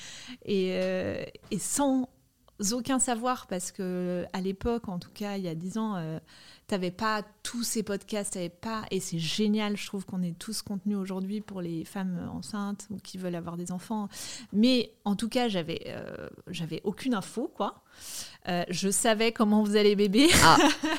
et, 0.47 0.71
et 1.51 1.59
sans 1.59 2.09
aucun 2.73 2.99
savoir, 2.99 3.47
parce 3.49 3.71
que 3.71 4.25
à 4.33 4.41
l'époque, 4.41 4.89
en 4.89 4.99
tout 4.99 5.11
cas 5.13 5.37
il 5.37 5.45
y 5.45 5.49
a 5.49 5.55
dix 5.55 5.79
ans, 5.79 5.97
t'avais 6.71 6.93
pas 6.93 7.23
tous 7.43 7.65
ces 7.65 7.83
podcasts, 7.83 8.35
t'avais 8.35 8.49
pas, 8.49 8.85
et 8.93 9.01
c'est 9.01 9.19
génial, 9.19 9.77
je 9.77 9.87
trouve 9.87 10.05
qu'on 10.05 10.23
est 10.23 10.39
tous 10.39 10.63
contenus 10.63 10.97
aujourd'hui 10.97 11.41
pour 11.41 11.61
les 11.61 11.85
femmes 11.85 12.31
enceintes 12.33 12.87
ou 12.91 12.97
qui 12.99 13.19
veulent 13.19 13.35
avoir 13.35 13.57
des 13.57 13.73
enfants. 13.73 14.09
Mais 14.53 14.93
en 15.05 15.17
tout 15.17 15.29
cas, 15.29 15.49
j'avais, 15.49 15.81
euh, 15.89 16.29
j'avais 16.49 16.81
aucune 16.85 17.15
info, 17.15 17.51
quoi. 17.53 17.83
Euh, 18.49 18.65
je 18.71 18.89
savais 18.89 19.33
comment 19.33 19.63
vous 19.63 19.77
allez 19.77 19.97
bébé. 19.97 20.29
Ah, 20.43 20.57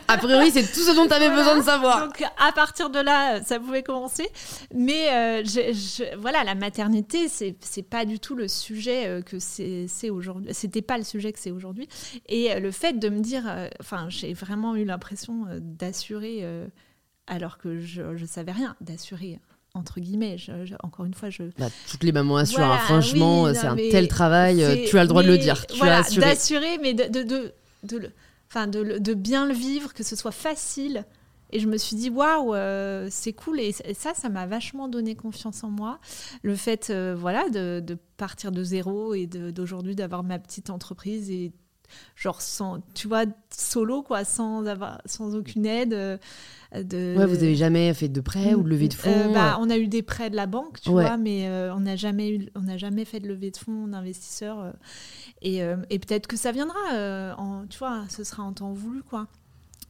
a 0.10 0.18
priori, 0.18 0.52
c'est 0.52 0.64
tout 0.64 0.82
ce 0.82 0.94
dont 0.94 1.08
tu 1.08 1.14
avais 1.14 1.30
besoin 1.30 1.58
de 1.58 1.64
savoir. 1.64 2.08
Donc, 2.08 2.22
à 2.38 2.52
partir 2.52 2.90
de 2.90 3.00
là, 3.00 3.42
ça 3.42 3.60
pouvait 3.60 3.82
commencer. 3.82 4.30
Mais 4.76 5.10
euh, 5.10 5.44
je, 5.44 6.16
voilà, 6.18 6.44
la 6.44 6.54
maternité, 6.54 7.30
c'est, 7.30 7.56
c'est 7.62 7.82
pas 7.82 8.06
du 8.06 8.20
tout 8.20 8.36
le 8.36 8.48
sujet 8.48 9.24
que 9.26 9.40
c'est, 9.40 9.86
c'est 9.88 10.10
aujourd'hui. 10.10 10.54
C'était 10.54 10.82
pas 10.84 10.98
le 10.98 11.04
sujet 11.04 11.32
que 11.32 11.40
c'est 11.40 11.52
aujourd'hui. 11.52 11.88
Et 12.28 12.60
le 12.60 12.72
fait 12.72 13.00
de 13.00 13.10
me 13.10 13.22
dire, 13.22 13.44
enfin, 13.80 14.08
j'ai 14.10 14.34
vraiment 14.34 14.76
eu 14.76 14.86
l'impression 14.86 15.46
d'assurer, 15.62 16.46
alors 17.28 17.58
que 17.58 17.80
je, 17.80 18.16
je 18.18 18.26
savais 18.26 18.52
rien, 18.52 18.76
d'assurer 18.82 19.40
entre 19.74 20.00
guillemets. 20.00 20.38
encore 20.84 21.06
une 21.06 21.14
fois, 21.14 21.30
je. 21.30 21.44
Bah, 21.58 21.68
toutes 21.90 22.04
les 22.04 22.12
mamans 22.12 22.38
assurent. 22.38 22.64
Hein. 22.64 22.78
franchement, 22.80 23.54
c'est 23.54 23.68
un 23.68 23.76
tel 23.76 24.08
travail. 24.08 24.64
Euh, 24.64 24.86
tu 24.88 24.98
as 24.98 25.04
le 25.04 25.08
droit 25.08 25.24
de 25.24 25.28
le 25.28 25.38
dire. 25.38 25.66
Tu 25.68 25.78
voilà, 25.78 26.02
d'assurer, 26.02 26.78
mais 26.82 26.94
de, 26.94 27.06
de, 27.06 27.24
de, 27.24 27.54
de, 27.84 28.12
de, 28.68 29.00
de, 29.00 29.14
bien 29.14 29.46
le 29.46 29.54
vivre, 29.54 29.94
que 29.94 30.04
ce 30.04 30.16
soit 30.16 30.32
facile. 30.32 31.06
Et 31.54 31.60
je 31.60 31.68
me 31.68 31.78
suis 31.78 31.98
dit, 31.98 32.10
waouh, 32.10 32.54
euh, 32.54 33.08
c'est 33.12 33.34
cool. 33.34 33.60
Et, 33.60 33.74
ça, 33.74 34.14
ça 34.14 34.30
m'a 34.30 34.46
vachement 34.46 34.88
donné 34.88 35.16
confiance 35.16 35.64
en 35.64 35.70
moi. 35.70 36.00
Le 36.44 36.56
fait, 36.56 36.90
euh, 36.90 37.14
voilà, 37.18 37.50
de, 37.50 37.82
de, 37.86 37.98
partir 38.16 38.52
de 38.52 38.64
zéro 38.64 39.14
et 39.14 39.28
d'aujourd'hui 39.28 39.96
d'avoir 39.96 40.24
ma 40.24 40.40
petite 40.40 40.70
entreprise 40.70 41.30
et 41.30 41.52
genre 42.16 42.42
sans, 42.42 42.80
tu 42.94 43.08
vois, 43.08 43.26
solo, 43.50 44.02
quoi, 44.02 44.24
sans, 44.24 44.66
avoir, 44.66 45.02
sans 45.06 45.36
aucune 45.36 45.66
aide. 45.66 45.94
Euh, 45.94 46.18
de... 46.74 47.16
Ouais, 47.18 47.26
vous 47.26 47.36
avez 47.36 47.56
jamais 47.56 47.94
fait 47.94 48.08
de 48.08 48.22
prêt 48.22 48.54
ou 48.54 48.64
de 48.64 48.70
levée 48.70 48.88
de 48.88 48.94
fonds 48.94 49.10
euh, 49.10 49.34
bah, 49.34 49.58
On 49.60 49.70
a 49.70 49.78
eu 49.78 49.88
des 49.88 50.02
prêts 50.02 50.30
de 50.30 50.36
la 50.36 50.48
banque, 50.48 50.80
tu 50.82 50.90
vois, 50.90 51.18
mais 51.18 51.48
euh, 51.48 51.74
on 51.76 51.82
n'a 51.82 51.96
jamais, 51.96 52.30
eu, 52.30 52.50
on 52.56 52.78
jamais 52.78 53.06
fait 53.06 53.20
de 53.20 53.28
levée 53.28 53.52
de 53.52 53.58
fonds 53.58 53.88
d'investisseurs. 53.88 54.74
et, 55.42 55.60
et 55.90 56.00
peut-être 56.00 56.28
que 56.28 56.38
ça 56.38 56.52
viendra, 56.52 56.80
en, 57.38 57.66
tu 57.70 57.80
vois, 57.80 58.04
ce 58.10 58.24
sera 58.24 58.44
en 58.44 58.54
temps 58.54 58.74
voulu, 58.74 59.04
quoi. 59.04 59.28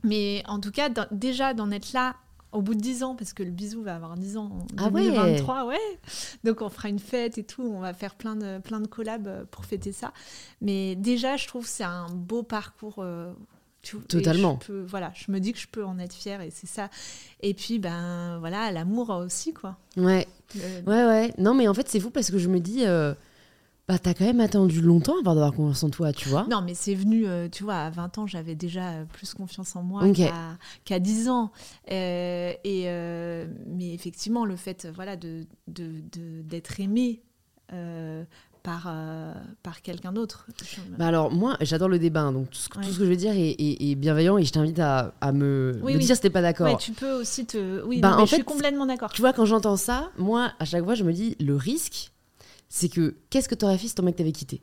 Mais 0.04 0.42
en 0.48 0.60
tout 0.60 0.72
cas, 0.72 0.90
déjà 1.12 1.54
d'en 1.54 1.70
être 1.70 1.94
là 1.94 2.16
au 2.52 2.62
bout 2.62 2.76
de 2.76 2.80
10 2.80 3.04
ans, 3.04 3.16
parce 3.16 3.34
que 3.34 3.44
le 3.44 3.52
bisou 3.52 3.82
va 3.82 3.96
avoir 3.96 4.18
10 4.18 4.38
ans 4.38 4.52
en 4.78 4.92
2023, 4.92 5.56
ah 5.58 5.66
ouais. 5.66 5.78
Donc 6.44 6.62
on 6.62 6.70
fera 6.70 6.90
une 6.90 7.00
fête 7.00 7.38
et 7.38 7.44
tout, 7.44 7.64
on 7.64 7.80
va 7.80 7.94
faire 7.94 8.16
plein 8.16 8.36
de, 8.36 8.60
plein 8.60 8.82
de 8.82 8.88
collabs 8.88 9.28
euh, 9.28 9.44
pour 9.50 9.66
fêter 9.66 9.92
ça. 9.92 10.12
Mais 10.62 10.96
déjà, 10.96 11.38
je 11.38 11.48
trouve 11.48 11.64
que 11.64 11.70
c'est 11.70 11.84
un 11.84 12.08
beau 12.10 12.44
parcours. 12.44 12.96
Euh, 13.00 13.34
Totalement. 14.08 14.60
Je 14.68 14.74
voilà, 14.74 15.12
je 15.16 15.32
me 15.32 15.40
dis 15.40 15.54
que 15.54 15.60
je 15.60 15.68
peux 15.68 15.84
en 15.84 15.98
être 15.98 16.14
fière 16.14 16.42
et 16.42 16.52
c'est 16.52 16.68
ça. 16.68 16.90
Et 17.42 17.56
puis, 17.56 17.80
ben 17.80 18.38
voilà, 18.40 18.72
l'amour 18.72 19.10
aussi, 19.10 19.54
quoi. 19.54 19.76
Ouais. 19.98 20.28
Ouais, 20.56 21.06
ouais. 21.06 21.34
Non, 21.40 21.56
mais 21.56 21.68
en 21.68 21.74
fait, 21.74 21.90
c'est 21.90 22.00
fou 22.00 22.12
parce 22.12 22.30
que 22.30 22.38
je 22.38 22.48
me 22.48 22.60
dis. 22.60 22.86
Euh, 22.86 23.16
bah, 23.92 24.00
t'as 24.00 24.14
quand 24.14 24.24
même 24.24 24.40
attendu 24.40 24.80
longtemps 24.80 25.20
avant 25.20 25.34
d'avoir 25.34 25.52
confiance 25.52 25.84
en 25.84 25.90
toi, 25.90 26.14
tu 26.14 26.30
vois. 26.30 26.48
Non, 26.50 26.62
mais 26.62 26.76
c'est 26.76 26.96
venu, 26.96 27.28
euh, 27.28 27.50
tu 27.50 27.66
vois, 27.66 27.76
à 27.76 27.90
20 27.90 28.20
ans, 28.20 28.26
j'avais 28.26 28.56
déjà 28.56 28.92
euh, 28.92 29.04
plus 29.04 29.34
confiance 29.34 29.76
en 29.76 29.84
moi 29.84 30.04
qu'à 30.86 31.00
10 31.00 31.28
ans. 31.28 31.52
Euh, 31.92 32.54
et, 32.64 32.86
mais 33.68 33.94
effectivement, 33.94 34.46
le 34.46 34.56
fait 34.56 34.88
voilà, 34.96 35.18
d'être 35.18 35.50
de, 35.68 36.02
de, 36.10 36.62
aimé 36.80 37.22
par, 38.64 38.94
par 39.62 39.82
quelqu'un 39.82 40.14
d'autre. 40.14 40.48
Bah 40.98 41.08
alors, 41.08 41.30
moi, 41.30 41.58
j'adore 41.60 41.90
le 41.90 42.00
débat, 42.00 42.22
hein, 42.22 42.32
donc 42.32 42.50
tout 42.50 42.60
ce, 42.60 42.70
que 42.70 42.82
je 42.82 43.04
veux 43.04 43.18
dire 43.18 43.34
est, 43.36 43.96
bienveillant 43.96 44.38
et 44.38 44.46
je 44.46 44.54
t'invite 44.54 44.80
à, 44.80 45.16
à, 45.20 45.34
me, 45.34 45.82
me 45.84 45.98
dire 45.98 46.16
si 46.16 46.22
t'es 46.22 46.30
pas 46.30 46.42
d'accord. 46.42 46.78
tu 46.78 46.94
peux 46.94 47.12
aussi 47.12 47.46
te. 47.46 47.84
Oui, 47.86 48.00
bah, 48.00 48.16
en 48.18 48.26
je 48.26 48.36
suis 48.36 48.44
complètement 48.46 48.86
d'accord. 48.86 49.12
Tu 49.12 49.20
vois, 49.20 49.34
quand 49.34 49.46
j'entends 49.46 49.76
ça, 49.76 50.12
moi, 50.18 50.54
à 50.60 50.64
chaque 50.64 50.86
fois, 50.86 50.96
je 50.96 51.04
me 51.04 51.12
dis 51.12 51.36
le 51.42 51.58
risque 51.58 52.14
c'est 52.74 52.88
que 52.88 53.18
qu'est-ce 53.30 53.50
que 53.50 53.56
t'aurais 53.56 53.78
fait 53.78 53.90
si 53.90 53.96
ton 53.96 54.04
mec 54.04 54.16
t'avait 54.16 54.32
quitté? 54.32 54.62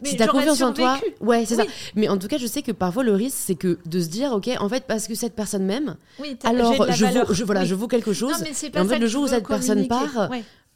Mais 0.00 0.10
si 0.10 0.16
t'as 0.16 0.28
confiance 0.28 0.62
en 0.62 0.72
toi, 0.72 1.00
ouais, 1.20 1.44
c'est 1.44 1.56
ça. 1.56 1.64
Mais 1.96 2.08
en 2.08 2.16
tout 2.16 2.28
cas, 2.28 2.38
je 2.38 2.46
sais 2.46 2.62
que 2.62 2.70
parfois 2.70 3.02
le 3.02 3.12
risque, 3.12 3.36
c'est 3.36 3.56
que 3.56 3.78
de 3.86 4.00
se 4.00 4.06
dire, 4.06 4.32
ok, 4.32 4.48
en 4.60 4.68
fait, 4.68 4.86
parce 4.86 5.08
que 5.08 5.14
cette 5.16 5.34
personne 5.34 5.64
m'aime, 5.64 5.96
alors 6.44 6.72
je 6.92 7.04
vaux, 7.04 7.34
je, 7.34 7.44
voilà, 7.44 7.64
je 7.64 7.74
vaux 7.74 7.88
quelque 7.88 8.12
chose. 8.12 8.32
Non, 8.32 8.38
mais 8.40 8.68
et 8.68 8.80
en 8.80 8.86
fait, 8.86 9.00
le 9.00 9.08
jour 9.08 9.24
où 9.24 9.26
cette 9.26 9.46
personne 9.46 9.88
part, 9.88 10.30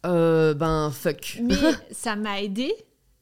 euh, 0.04 0.52
ben 0.52 0.90
fuck. 0.90 1.38
Mais 1.42 1.54
ça 1.92 2.16
m'a 2.16 2.42
aidé 2.42 2.74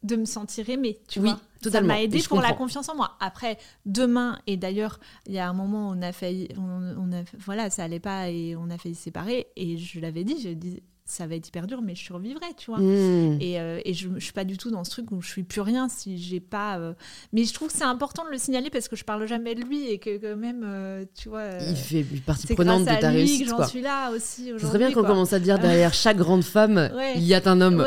de 0.03 0.17
me 0.17 0.25
sentir 0.25 0.71
aimée, 0.71 0.99
tu 1.07 1.21
vois. 1.21 1.39
Totalement. 1.61 1.91
Ça 1.91 1.95
m'a 1.95 2.03
aidé 2.03 2.23
pour 2.27 2.41
la 2.41 2.55
confiance 2.55 2.89
en 2.89 2.97
moi. 2.97 3.19
Après, 3.21 3.59
demain, 3.85 4.39
et 4.47 4.57
d'ailleurs, 4.57 4.99
il 5.27 5.35
y 5.35 5.39
a 5.39 5.47
un 5.47 5.53
moment 5.53 5.91
on 5.91 6.01
a 6.01 6.11
failli, 6.13 6.49
on, 6.57 7.13
a, 7.13 7.23
voilà, 7.39 7.69
ça 7.69 7.85
allait 7.85 8.01
pas 8.01 8.31
et 8.31 8.57
on 8.57 8.71
a 8.71 8.79
failli 8.79 8.95
se 8.95 9.03
séparer. 9.03 9.49
Et 9.57 9.77
je 9.77 10.01
l'avais 10.01 10.25
dit, 10.25 10.41
je 10.43 10.49
dis, 10.49 10.83
ça 11.11 11.27
va 11.27 11.35
être 11.35 11.49
hyper 11.49 11.67
dur, 11.67 11.83
mais 11.83 11.95
je 11.95 12.05
survivrai, 12.05 12.47
tu 12.57 12.71
vois. 12.71 12.79
Hmm. 12.79 13.39
Et, 13.41 13.61
euh, 13.61 13.81
et, 13.85 13.95
je, 13.95 14.09
je 14.15 14.25
suis 14.25 14.33
pas 14.33 14.45
du 14.45 14.57
tout 14.57 14.71
dans 14.71 14.85
ce 14.85 14.91
truc 14.91 15.11
où 15.11 15.21
je 15.21 15.29
suis 15.29 15.43
plus 15.43 15.61
rien 15.61 15.89
si 15.89 16.19
j'ai 16.19 16.41
pas. 16.41 16.79
Euh, 16.79 16.95
mais 17.33 17.45
je 17.45 17.53
trouve 17.53 17.69
que 17.69 17.77
c'est 17.77 17.85
important 17.85 18.25
de 18.25 18.31
le 18.31 18.39
signaler 18.39 18.71
parce 18.71 18.89
que 18.89 18.97
je 18.97 19.05
parle 19.05 19.27
jamais 19.27 19.55
de 19.55 19.63
lui 19.63 19.89
et 19.89 19.99
que 19.99 20.19
quand 20.19 20.37
même, 20.37 20.63
euh, 20.65 21.05
tu 21.15 21.29
vois. 21.29 21.45
il 21.69 21.77
fait 21.77 22.05
partie 22.25 22.55
prenante 22.55 22.83
de 22.83 23.01
ta 23.01 23.11
réussite. 23.11 23.49
j'en 23.49 23.67
suis 23.67 23.83
là 23.83 24.11
aussi 24.13 24.53
aujourd'hui. 24.53 24.69
C'est 24.73 24.79
bien 24.79 24.93
qu'on 24.93 25.07
commence 25.07 25.33
à 25.33 25.41
dire 25.41 25.59
derrière 25.59 25.93
chaque 25.93 26.17
grande 26.17 26.45
femme, 26.45 26.91
il 27.17 27.25
y 27.25 27.35
a 27.35 27.41
un 27.45 27.61
homme. 27.61 27.87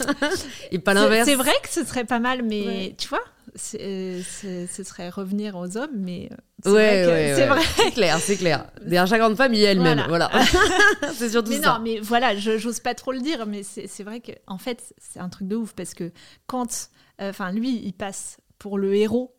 et 0.70 0.78
pas 0.78 0.94
l'inverse. 0.94 1.28
C'est 1.28 1.34
vrai 1.34 1.52
que 1.62 1.68
ce 1.68 1.84
serait 1.84 2.04
pas 2.04 2.20
mal, 2.20 2.42
mais 2.42 2.94
tu 2.98 3.08
vois 3.08 3.22
ce 3.56 4.82
serait 4.84 5.08
revenir 5.08 5.56
aux 5.56 5.76
hommes, 5.76 5.96
mais 5.96 6.30
c'est 6.62 6.70
vrai. 6.70 7.34
c'est 7.36 7.46
vrai. 7.46 7.90
clair, 7.92 8.18
c'est 8.18 8.36
clair. 8.36 8.66
Derrière 8.82 9.06
chaque 9.06 9.20
grande 9.20 9.36
femme, 9.36 9.54
il 9.54 9.60
y 9.60 9.66
a 9.66 9.72
elle-même. 9.72 10.04
Voilà. 10.08 10.30
c'est 11.14 11.30
surtout 11.30 11.50
mais 11.50 11.60
ça. 11.60 11.74
Non, 11.74 11.80
mais 11.82 12.00
voilà, 12.00 12.36
j'ose 12.36 12.80
pas 12.80 12.94
trop 12.94 13.12
le 13.12 13.20
dire, 13.20 13.46
mais 13.46 13.62
c'est 13.62 14.02
vrai 14.02 14.20
que 14.20 14.32
en 14.46 14.58
fait, 14.58 14.94
c'est 14.98 15.20
un 15.20 15.28
truc 15.28 15.48
de 15.48 15.56
ouf 15.56 15.72
parce 15.74 15.94
que 15.94 16.12
quand, 16.46 16.90
euh, 17.20 17.30
enfin, 17.30 17.52
lui, 17.52 17.80
il 17.84 17.92
passe 17.92 18.38
pour 18.58 18.78
le 18.78 18.94
héros 18.94 19.34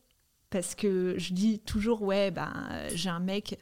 parce 0.49 0.75
que 0.75 1.15
je 1.17 1.33
dis 1.33 1.59
toujours, 1.59 2.01
ouais, 2.03 2.31
ben, 2.31 2.51
j'ai 2.93 3.09
un 3.09 3.19
mec 3.19 3.59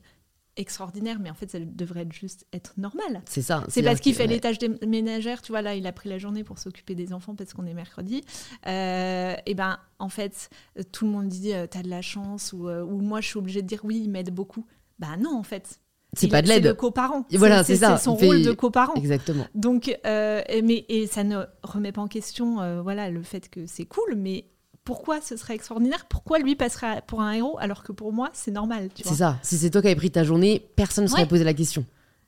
extraordinaire, 0.58 1.20
mais 1.20 1.30
en 1.30 1.34
fait, 1.34 1.52
ça 1.52 1.60
devrait 1.60 2.08
juste 2.12 2.46
être 2.54 2.74
normal. 2.78 3.22
C'est 3.26 3.42
ça. 3.42 3.64
C'est 3.68 3.84
parce 3.84 4.00
qu'il 4.00 4.16
fait 4.16 4.28
les 4.28 4.40
tâches 4.40 4.58
ménagères, 4.86 5.42
tu 5.42 5.52
vois, 5.52 5.62
là, 5.62 5.76
il 5.76 5.86
a 5.88 5.92
pris 5.92 6.10
la 6.10 6.18
journée 6.18 6.44
pour 6.44 6.60
s'occuper 6.60 6.96
des 6.96 7.14
enfants 7.14 7.36
parce 7.36 7.54
qu'on 7.54 7.66
est 7.66 7.74
mercredi. 7.74 8.24
Euh, 8.68 9.36
et 9.46 9.54
ben, 9.54 9.78
en 10.00 10.10
fait, 10.10 10.50
tout 10.92 11.06
le 11.06 11.12
monde 11.12 11.28
dit, 11.28 11.54
euh, 11.54 11.68
t'as 11.70 11.84
de 11.84 11.90
la 11.90 12.02
chance, 12.02 12.54
ou, 12.54 12.70
euh, 12.70 12.84
ou, 12.84 13.02
moi, 13.02 13.22
je 13.22 13.28
suis 13.28 13.38
obligée 13.38 13.62
de 13.62 13.68
dire, 13.68 13.82
oui, 13.84 14.02
il 14.04 14.10
m'aide 14.10 14.34
beaucoup. 14.34 14.66
Bah 15.00 15.18
non, 15.20 15.38
en 15.38 15.44
fait. 15.44 15.80
C'est 16.14 16.30
pas 16.30 16.42
de 16.42 16.48
l'aide. 16.48 16.64
C'est 16.64 16.70
le 16.70 16.76
coparent. 16.76 17.26
Voilà, 17.32 17.64
c'est 17.66 17.76
ça. 17.76 17.98
C'est 17.98 18.06
son 18.06 18.16
rôle 18.16 18.42
de 18.42 18.54
coparent. 18.54 18.94
Exactement. 18.96 19.46
Donc, 19.54 19.94
mais, 20.06 20.86
et 20.88 21.08
ça 21.08 21.26
ne 21.26 21.44
remet 21.64 21.92
pas 21.92 22.02
en 22.02 22.08
question, 22.08 22.82
voilà, 22.82 23.10
le 23.10 23.22
fait 23.22 23.50
que 23.50 23.66
c'est 23.66 23.86
cool, 23.86 24.16
mais 24.16 24.46
pourquoi 24.86 25.20
ce 25.20 25.36
serait 25.36 25.56
extraordinaire? 25.56 26.06
Pourquoi 26.08 26.40
lui 26.40 26.56
passerait 26.56 27.02
pour 27.08 27.22
un 27.22 27.34
héros 27.34 27.58
alors 27.60 27.84
que 27.84 27.92
pour 27.92 28.14
moi, 28.14 28.30
c'est 28.34 28.52
normal 28.52 28.90
C'est 28.96 29.16
ça. 29.16 29.40
Si 29.42 29.58
c'est 29.58 29.72
toi 29.72 29.82
qui 29.82 29.88
avais 29.88 29.96
pris 29.96 30.12
ta 30.12 30.24
journée, 30.24 30.66
personne 30.76 31.06
ne 31.06 31.10
serait 31.10 31.28
posé 31.28 31.44
la 31.44 31.54
question. 31.54 31.86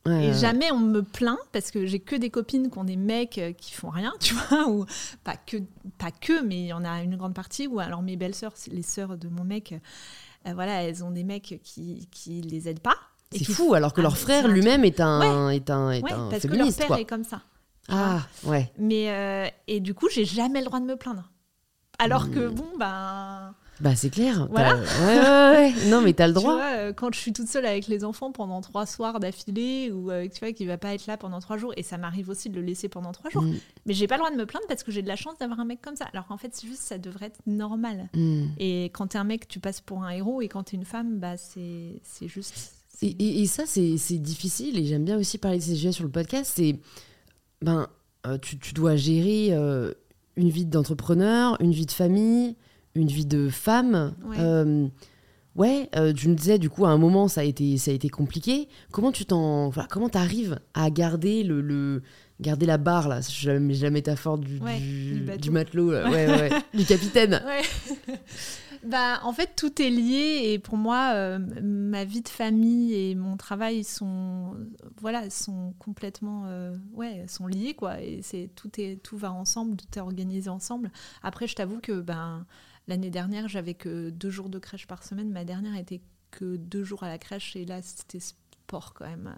et 0.07 0.33
jamais 0.33 0.71
on 0.71 0.79
me 0.79 1.01
plaint 1.01 1.37
parce 1.51 1.69
que 1.69 1.85
j'ai 1.85 1.99
que 1.99 2.15
des 2.15 2.29
copines 2.29 2.71
qui 2.71 2.77
ont 2.77 2.83
des 2.83 2.95
mecs 2.95 3.37
euh, 3.37 3.51
qui 3.51 3.73
font 3.73 3.89
rien, 3.89 4.13
tu 4.19 4.33
vois, 4.33 4.67
ou 4.69 4.85
pas 5.23 5.35
que, 5.35 5.57
pas 5.97 6.11
que, 6.11 6.41
mais 6.43 6.61
il 6.61 6.67
y 6.67 6.73
en 6.73 6.83
a 6.83 7.01
une 7.03 7.15
grande 7.15 7.33
partie. 7.33 7.67
Ou 7.67 7.79
alors 7.79 8.01
mes 8.01 8.15
belles 8.15 8.35
sœurs, 8.35 8.53
les 8.71 8.83
sœurs 8.83 9.17
de 9.17 9.27
mon 9.27 9.43
mec, 9.43 9.73
euh, 10.47 10.53
voilà, 10.53 10.83
elles 10.83 11.03
ont 11.03 11.11
des 11.11 11.23
mecs 11.23 11.59
qui 11.63 12.07
qui 12.11 12.41
les 12.41 12.67
aident 12.67 12.79
pas. 12.79 12.97
C'est 13.31 13.43
fou, 13.43 13.73
alors 13.73 13.93
que 13.93 14.01
leur 14.01 14.13
ah, 14.13 14.15
frère 14.15 14.47
lui-même 14.47 14.85
est 14.85 15.01
un, 15.01 15.49
est 15.49 15.69
un, 15.69 15.91
est 15.91 16.11
un 16.11 16.29
parce 16.29 16.43
que 16.43 16.55
leur 16.55 16.73
père 16.73 16.97
est 16.97 17.05
comme 17.05 17.25
ça. 17.25 17.41
Ah, 17.89 18.21
ouais. 18.45 18.71
Mais 18.77 19.11
euh, 19.11 19.47
et 19.67 19.79
du 19.79 19.93
coup, 19.93 20.07
j'ai 20.09 20.25
jamais 20.25 20.59
le 20.59 20.65
droit 20.65 20.79
de 20.79 20.85
me 20.85 20.95
plaindre. 20.95 21.29
Alors 21.99 22.29
que 22.29 22.47
hmm. 22.47 22.53
bon, 22.53 22.67
ben. 22.77 23.53
Bah 23.79 23.95
c'est 23.95 24.09
clair. 24.09 24.47
Voilà. 24.49 24.75
Ouais, 24.75 24.83
ouais, 25.05 25.73
ouais, 25.73 25.89
Non 25.89 26.01
mais 26.01 26.13
t'as 26.13 26.27
le 26.27 26.33
droit. 26.33 26.53
Tu 26.53 26.57
vois, 26.57 26.77
euh, 26.77 26.93
quand 26.93 27.13
je 27.13 27.19
suis 27.19 27.33
toute 27.33 27.47
seule 27.47 27.65
avec 27.65 27.87
les 27.87 28.03
enfants 28.03 28.31
pendant 28.31 28.61
trois 28.61 28.85
soirs 28.85 29.19
d'affilée 29.19 29.91
ou 29.91 30.09
euh, 30.09 30.27
tu 30.27 30.39
vois 30.39 30.51
qu'il 30.51 30.67
va 30.67 30.77
pas 30.77 30.93
être 30.95 31.05
là 31.05 31.15
pendant 31.17 31.39
trois 31.39 31.57
jours 31.57 31.73
et 31.77 31.83
ça 31.83 31.97
m'arrive 31.97 32.29
aussi 32.29 32.49
de 32.49 32.55
le 32.55 32.65
laisser 32.65 32.89
pendant 32.89 33.11
trois 33.11 33.29
jours. 33.29 33.43
Hmm. 33.43 33.55
Mais 33.85 33.93
j'ai 33.93 34.07
pas 34.07 34.15
le 34.15 34.21
droit 34.21 34.31
de 34.31 34.35
me 34.35 34.45
plaindre 34.45 34.65
parce 34.67 34.83
que 34.83 34.91
j'ai 34.91 35.03
de 35.03 35.07
la 35.07 35.15
chance 35.15 35.37
d'avoir 35.39 35.59
un 35.59 35.65
mec 35.65 35.81
comme 35.81 35.95
ça. 35.95 36.05
Alors 36.11 36.25
qu'en 36.27 36.37
fait 36.37 36.49
c'est 36.53 36.67
juste 36.67 36.81
ça 36.81 36.97
devrait 36.97 37.27
être 37.27 37.39
normal. 37.45 38.09
Hmm. 38.13 38.45
Et 38.57 38.85
quand 38.85 39.07
t'es 39.07 39.19
un 39.19 39.23
mec 39.23 39.47
tu 39.47 39.59
passes 39.59 39.81
pour 39.81 40.03
un 40.03 40.09
héros 40.09 40.41
et 40.41 40.47
quand 40.47 40.63
t'es 40.63 40.77
une 40.77 40.85
femme 40.85 41.19
bah 41.19 41.37
c'est 41.37 41.99
c'est 42.03 42.27
juste. 42.27 42.73
Et, 43.03 43.41
et, 43.41 43.45
ça 43.45 43.67
c'est 43.67 44.17
difficile 44.17 44.79
et 44.79 44.85
j'aime 44.85 45.05
bien 45.05 45.19
aussi 45.19 45.37
parler 45.37 45.59
de 45.59 45.63
ces 45.63 45.75
sujets 45.75 45.91
sur 45.91 46.03
le 46.03 46.09
podcast. 46.09 46.51
C'est 46.55 46.79
ben 47.61 47.87
euh, 48.25 48.39
tu, 48.39 48.57
tu, 48.57 48.73
dois 48.73 48.95
gérer 48.95 49.55
une 50.37 50.49
vie 50.49 50.65
d'entrepreneur, 50.65 51.57
une 51.59 51.71
vie 51.71 51.85
de 51.85 51.91
famille, 51.91 52.55
une 52.95 53.07
vie 53.07 53.25
de 53.25 53.49
femme. 53.49 54.15
Ouais, 54.25 54.37
euh, 54.39 54.87
euh, 55.95 56.13
tu 56.13 56.29
me 56.29 56.35
disais 56.35 56.59
du 56.59 56.69
coup 56.69 56.85
à 56.85 56.89
un 56.89 56.99
moment 56.99 57.27
ça 57.27 57.41
a 57.41 57.43
été 57.43 57.77
ça 57.77 57.91
a 57.91 57.93
été 57.93 58.09
compliqué. 58.09 58.69
Comment 58.91 59.11
tu 59.11 59.25
t'en 59.25 59.69
voilà, 59.69 59.89
comment 59.91 60.09
t'arrives 60.09 60.59
à 60.73 60.89
garder 60.91 61.43
le, 61.43 61.61
le, 61.61 62.03
garder 62.39 62.67
la 62.67 62.77
barre 62.77 63.09
là, 63.09 63.19
jamais 63.21 63.73
la 63.73 63.89
métaphore 63.89 64.37
du, 64.37 64.59
du, 64.59 65.37
du, 65.39 65.51
matelot, 65.51 65.91
ouais, 65.91 66.49
du 66.73 66.85
capitaine. 66.85 67.41
bah, 68.87 69.19
en 69.23 69.33
fait, 69.33 69.55
tout 69.55 69.81
est 69.81 69.89
lié 69.89 70.51
et 70.51 70.59
pour 70.59 70.77
moi, 70.77 71.11
euh, 71.13 71.39
ma 71.61 72.05
vie 72.05 72.21
de 72.21 72.29
famille 72.29 72.93
et 72.93 73.15
mon 73.15 73.37
travail 73.37 73.83
sont, 73.83 74.55
voilà, 74.99 75.29
sont 75.29 75.73
complètement, 75.79 76.45
euh, 76.47 76.75
ouais, 76.93 77.25
sont 77.27 77.47
liés 77.47 77.73
quoi. 77.73 78.01
Et 78.01 78.21
c'est 78.21 78.49
tout 78.55 78.71
est, 78.79 79.01
tout 79.03 79.17
va 79.17 79.31
ensemble, 79.31 79.75
tout 79.77 79.87
est 79.95 80.01
organisé 80.01 80.49
ensemble. 80.49 80.91
Après, 81.23 81.47
je 81.47 81.55
t'avoue 81.55 81.79
que 81.79 81.99
ben 81.99 82.45
l'année 82.87 83.09
dernière, 83.09 83.47
j'avais 83.47 83.73
que 83.73 84.09
deux 84.09 84.29
jours 84.29 84.49
de 84.49 84.59
crèche 84.59 84.87
par 84.87 85.03
semaine. 85.03 85.29
Ma 85.31 85.43
dernière 85.43 85.75
était 85.75 86.01
que 86.31 86.55
deux 86.55 86.83
jours 86.83 87.03
à 87.03 87.09
la 87.09 87.17
crèche 87.17 87.55
et 87.55 87.65
là, 87.65 87.81
c'était 87.81 88.19
sport 88.19 88.93
quand 88.93 89.07
même. 89.07 89.35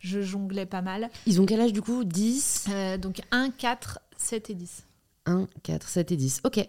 Je 0.00 0.20
jonglais 0.22 0.66
pas 0.66 0.82
mal. 0.82 1.10
Ils 1.26 1.40
ont 1.40 1.46
quel 1.46 1.60
âge 1.60 1.72
du 1.72 1.82
coup? 1.82 2.04
10 2.04 2.66
Euh, 2.70 2.98
donc 2.98 3.20
1, 3.30 3.50
4, 3.50 4.00
7 4.16 4.50
et 4.50 4.54
10. 4.54 4.86
1, 5.26 5.46
4, 5.62 5.88
7 5.88 6.12
et 6.12 6.16
10. 6.16 6.40
Ok. 6.44 6.68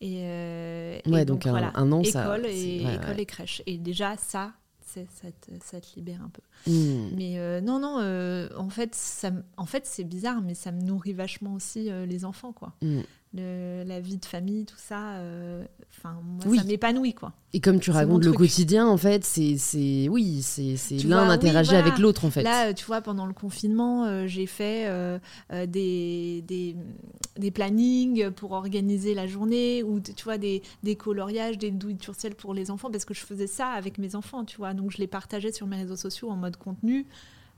Et, 0.00 0.20
euh, 0.22 0.98
et 1.04 1.10
Ouais, 1.10 1.24
donc 1.24 1.46
un- 1.46 1.50
voilà, 1.50 1.72
un 1.74 1.90
an, 1.92 2.04
ça- 2.04 2.22
école 2.24 2.44
c'est- 2.46 2.58
et 2.68 2.84
ouais, 2.86 2.94
école 2.94 3.16
ouais. 3.16 3.22
et 3.22 3.26
crèche. 3.26 3.62
Et 3.66 3.78
déjà 3.78 4.16
ça, 4.16 4.52
c'est- 4.80 5.08
ça 5.10 5.28
te, 5.32 5.50
ça 5.64 5.80
te 5.80 5.86
libère 5.96 6.22
un 6.22 6.30
peu. 6.30 6.70
Hmm. 6.70 7.10
Mais 7.16 7.38
euh, 7.38 7.60
non, 7.60 7.78
non, 7.80 7.98
euh, 8.00 8.48
en 8.56 8.68
fait, 8.70 8.94
ça, 8.94 9.30
en 9.56 9.66
fait, 9.66 9.86
c'est 9.86 10.04
bizarre, 10.04 10.40
mais 10.40 10.54
ça 10.54 10.70
me 10.72 10.80
nourrit 10.82 11.12
vachement 11.14 11.54
aussi 11.54 11.90
euh, 11.90 12.06
les 12.06 12.24
enfants, 12.24 12.52
quoi. 12.52 12.74
Hmm. 12.82 13.00
Le- 13.34 13.84
la 13.84 14.00
vie 14.00 14.16
de 14.16 14.24
famille, 14.24 14.64
tout 14.64 14.78
ça, 14.78 15.16
euh, 15.16 15.62
enfin, 15.90 16.16
Oui. 16.46 16.56
ça 16.56 16.64
m'épanouit, 16.64 17.12
quoi. 17.12 17.34
Et 17.52 17.60
comme 17.60 17.78
tu 17.78 17.90
racontes 17.90 18.24
le 18.24 18.32
quotidien, 18.32 18.86
en 18.86 18.96
fait, 18.96 19.22
c'est, 19.22 20.08
oui, 20.08 20.40
c'est, 20.42 20.76
l'un 21.04 21.26
oui, 21.26 21.34
interagit 21.34 21.70
voilà. 21.72 21.86
avec 21.86 21.98
l'autre, 21.98 22.24
en 22.24 22.30
fait. 22.30 22.42
Là, 22.42 22.68
euh, 22.68 22.72
tu 22.72 22.86
vois, 22.86 23.02
pendant 23.02 23.26
le 23.26 23.34
confinement, 23.34 24.06
euh, 24.06 24.26
j'ai 24.26 24.46
fait 24.46 24.86
euh, 24.86 25.18
des, 25.66 26.42
des, 26.48 26.74
des 27.36 27.50
plannings 27.50 28.30
pour 28.30 28.52
organiser 28.52 29.12
la 29.12 29.26
journée 29.26 29.82
ou 29.82 30.00
tu 30.00 30.24
vois 30.24 30.38
des, 30.38 30.62
des 30.82 30.96
coloriages, 30.96 31.58
des 31.58 31.70
do 31.70 31.90
it 31.90 32.02
yourself 32.02 32.34
pour 32.34 32.54
les 32.54 32.70
enfants 32.70 32.90
parce 32.90 33.04
que 33.04 33.12
je 33.12 33.20
faisais 33.20 33.46
ça 33.46 33.68
avec 33.68 33.98
mes 33.98 34.14
enfants, 34.14 34.46
tu 34.46 34.56
vois. 34.56 34.72
Donc 34.72 34.90
je 34.90 34.96
les 34.98 35.06
partageais 35.06 35.52
sur 35.52 35.66
mes 35.66 35.76
réseaux 35.76 35.96
sociaux 35.96 36.30
en 36.30 36.36
mode 36.36 36.56
contenu, 36.56 37.04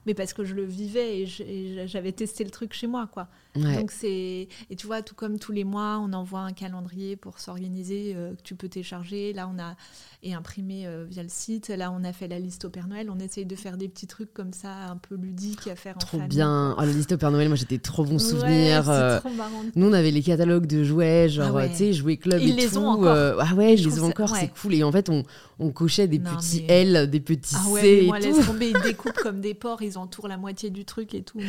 mais 0.06 0.14
parce 0.14 0.32
que 0.32 0.44
je 0.44 0.54
le 0.54 0.64
vivais 0.64 1.20
et 1.20 1.86
j'avais 1.86 2.12
testé 2.12 2.42
le 2.42 2.50
truc 2.50 2.72
chez 2.72 2.86
moi, 2.88 3.06
quoi. 3.12 3.28
Ouais. 3.56 3.76
Donc 3.80 3.90
c'est 3.90 4.48
et 4.70 4.76
tu 4.76 4.86
vois 4.86 5.02
tout 5.02 5.14
comme 5.16 5.38
tous 5.38 5.50
les 5.52 5.64
mois 5.64 5.98
on 6.00 6.12
envoie 6.12 6.40
un 6.40 6.52
calendrier 6.52 7.16
pour 7.16 7.38
s'organiser 7.40 8.12
euh, 8.16 8.32
que 8.34 8.42
tu 8.42 8.54
peux 8.54 8.68
télécharger. 8.68 9.32
Là 9.32 9.50
on 9.52 9.58
a 9.60 9.74
et 10.22 10.34
imprimer 10.34 10.86
euh, 10.86 11.04
via 11.08 11.22
le 11.22 11.28
site. 11.28 11.68
Là 11.68 11.90
on 11.92 12.04
a 12.04 12.12
fait 12.12 12.28
la 12.28 12.38
liste 12.38 12.64
au 12.64 12.70
Père 12.70 12.86
Noël. 12.86 13.08
On 13.10 13.18
essaye 13.18 13.46
de 13.46 13.56
faire 13.56 13.76
des 13.76 13.88
petits 13.88 14.06
trucs 14.06 14.32
comme 14.32 14.52
ça 14.52 14.72
un 14.90 14.96
peu 14.96 15.16
ludiques 15.16 15.66
à 15.66 15.74
faire 15.76 15.96
trop 15.98 16.18
bien. 16.18 16.76
Oh, 16.78 16.80
la 16.82 16.86
liste 16.92 17.12
au 17.12 17.16
Père 17.16 17.30
Noël, 17.30 17.48
moi, 17.48 17.56
j'étais 17.56 17.78
trop 17.78 18.04
bon 18.04 18.18
souvenir. 18.18 18.88
euh, 18.90 19.18
trop 19.18 19.30
marrant. 19.30 19.62
Nous, 19.74 19.86
on 19.88 19.92
avait 19.92 20.10
les 20.10 20.22
catalogues 20.22 20.66
de 20.66 20.84
jouets, 20.84 21.28
genre, 21.28 21.48
Ah 21.48 21.52
ouais. 21.52 21.70
tu 21.70 21.76
sais, 21.76 21.92
jouets 21.92 22.16
club 22.18 22.40
Ils 22.42 22.50
et 22.50 22.52
les 22.62 22.68
tout. 22.68 22.76
ont 22.78 22.88
encore. 22.88 23.40
ah 23.40 23.54
ouais, 23.54 23.76
Je 23.76 23.82
ils 23.82 23.90
les 23.90 23.96
ça- 23.96 24.02
encore, 24.04 24.36
c'est 24.36 24.52
cool. 24.60 24.74
Et 24.74 24.84
en 24.84 24.92
fait, 24.92 25.08
on, 25.08 25.24
on 25.58 25.70
cochait 25.70 26.06
des 26.06 26.18
Non, 26.18 26.36
petits 26.36 26.64
mais- 26.68 26.74
L, 26.82 27.10
des 27.10 27.20
petits 27.20 27.54
Ah 27.56 27.62
C 27.64 27.72
mais 27.82 27.98
et 28.04 28.06
moi 28.06 28.18
tout. 28.20 28.26
laisse 28.26 28.46
tomber, 28.46 28.70
ils 28.70 28.80
découpent 28.82 29.12
comme 29.22 29.40
des 29.40 29.54
porcs, 29.54 29.82
ils 29.82 29.96
entourent 29.98 30.28
la 30.28 30.36
moitié 30.36 30.70
du 30.70 30.84
truc 30.84 31.14
et 31.14 31.22
tout. 31.22 31.40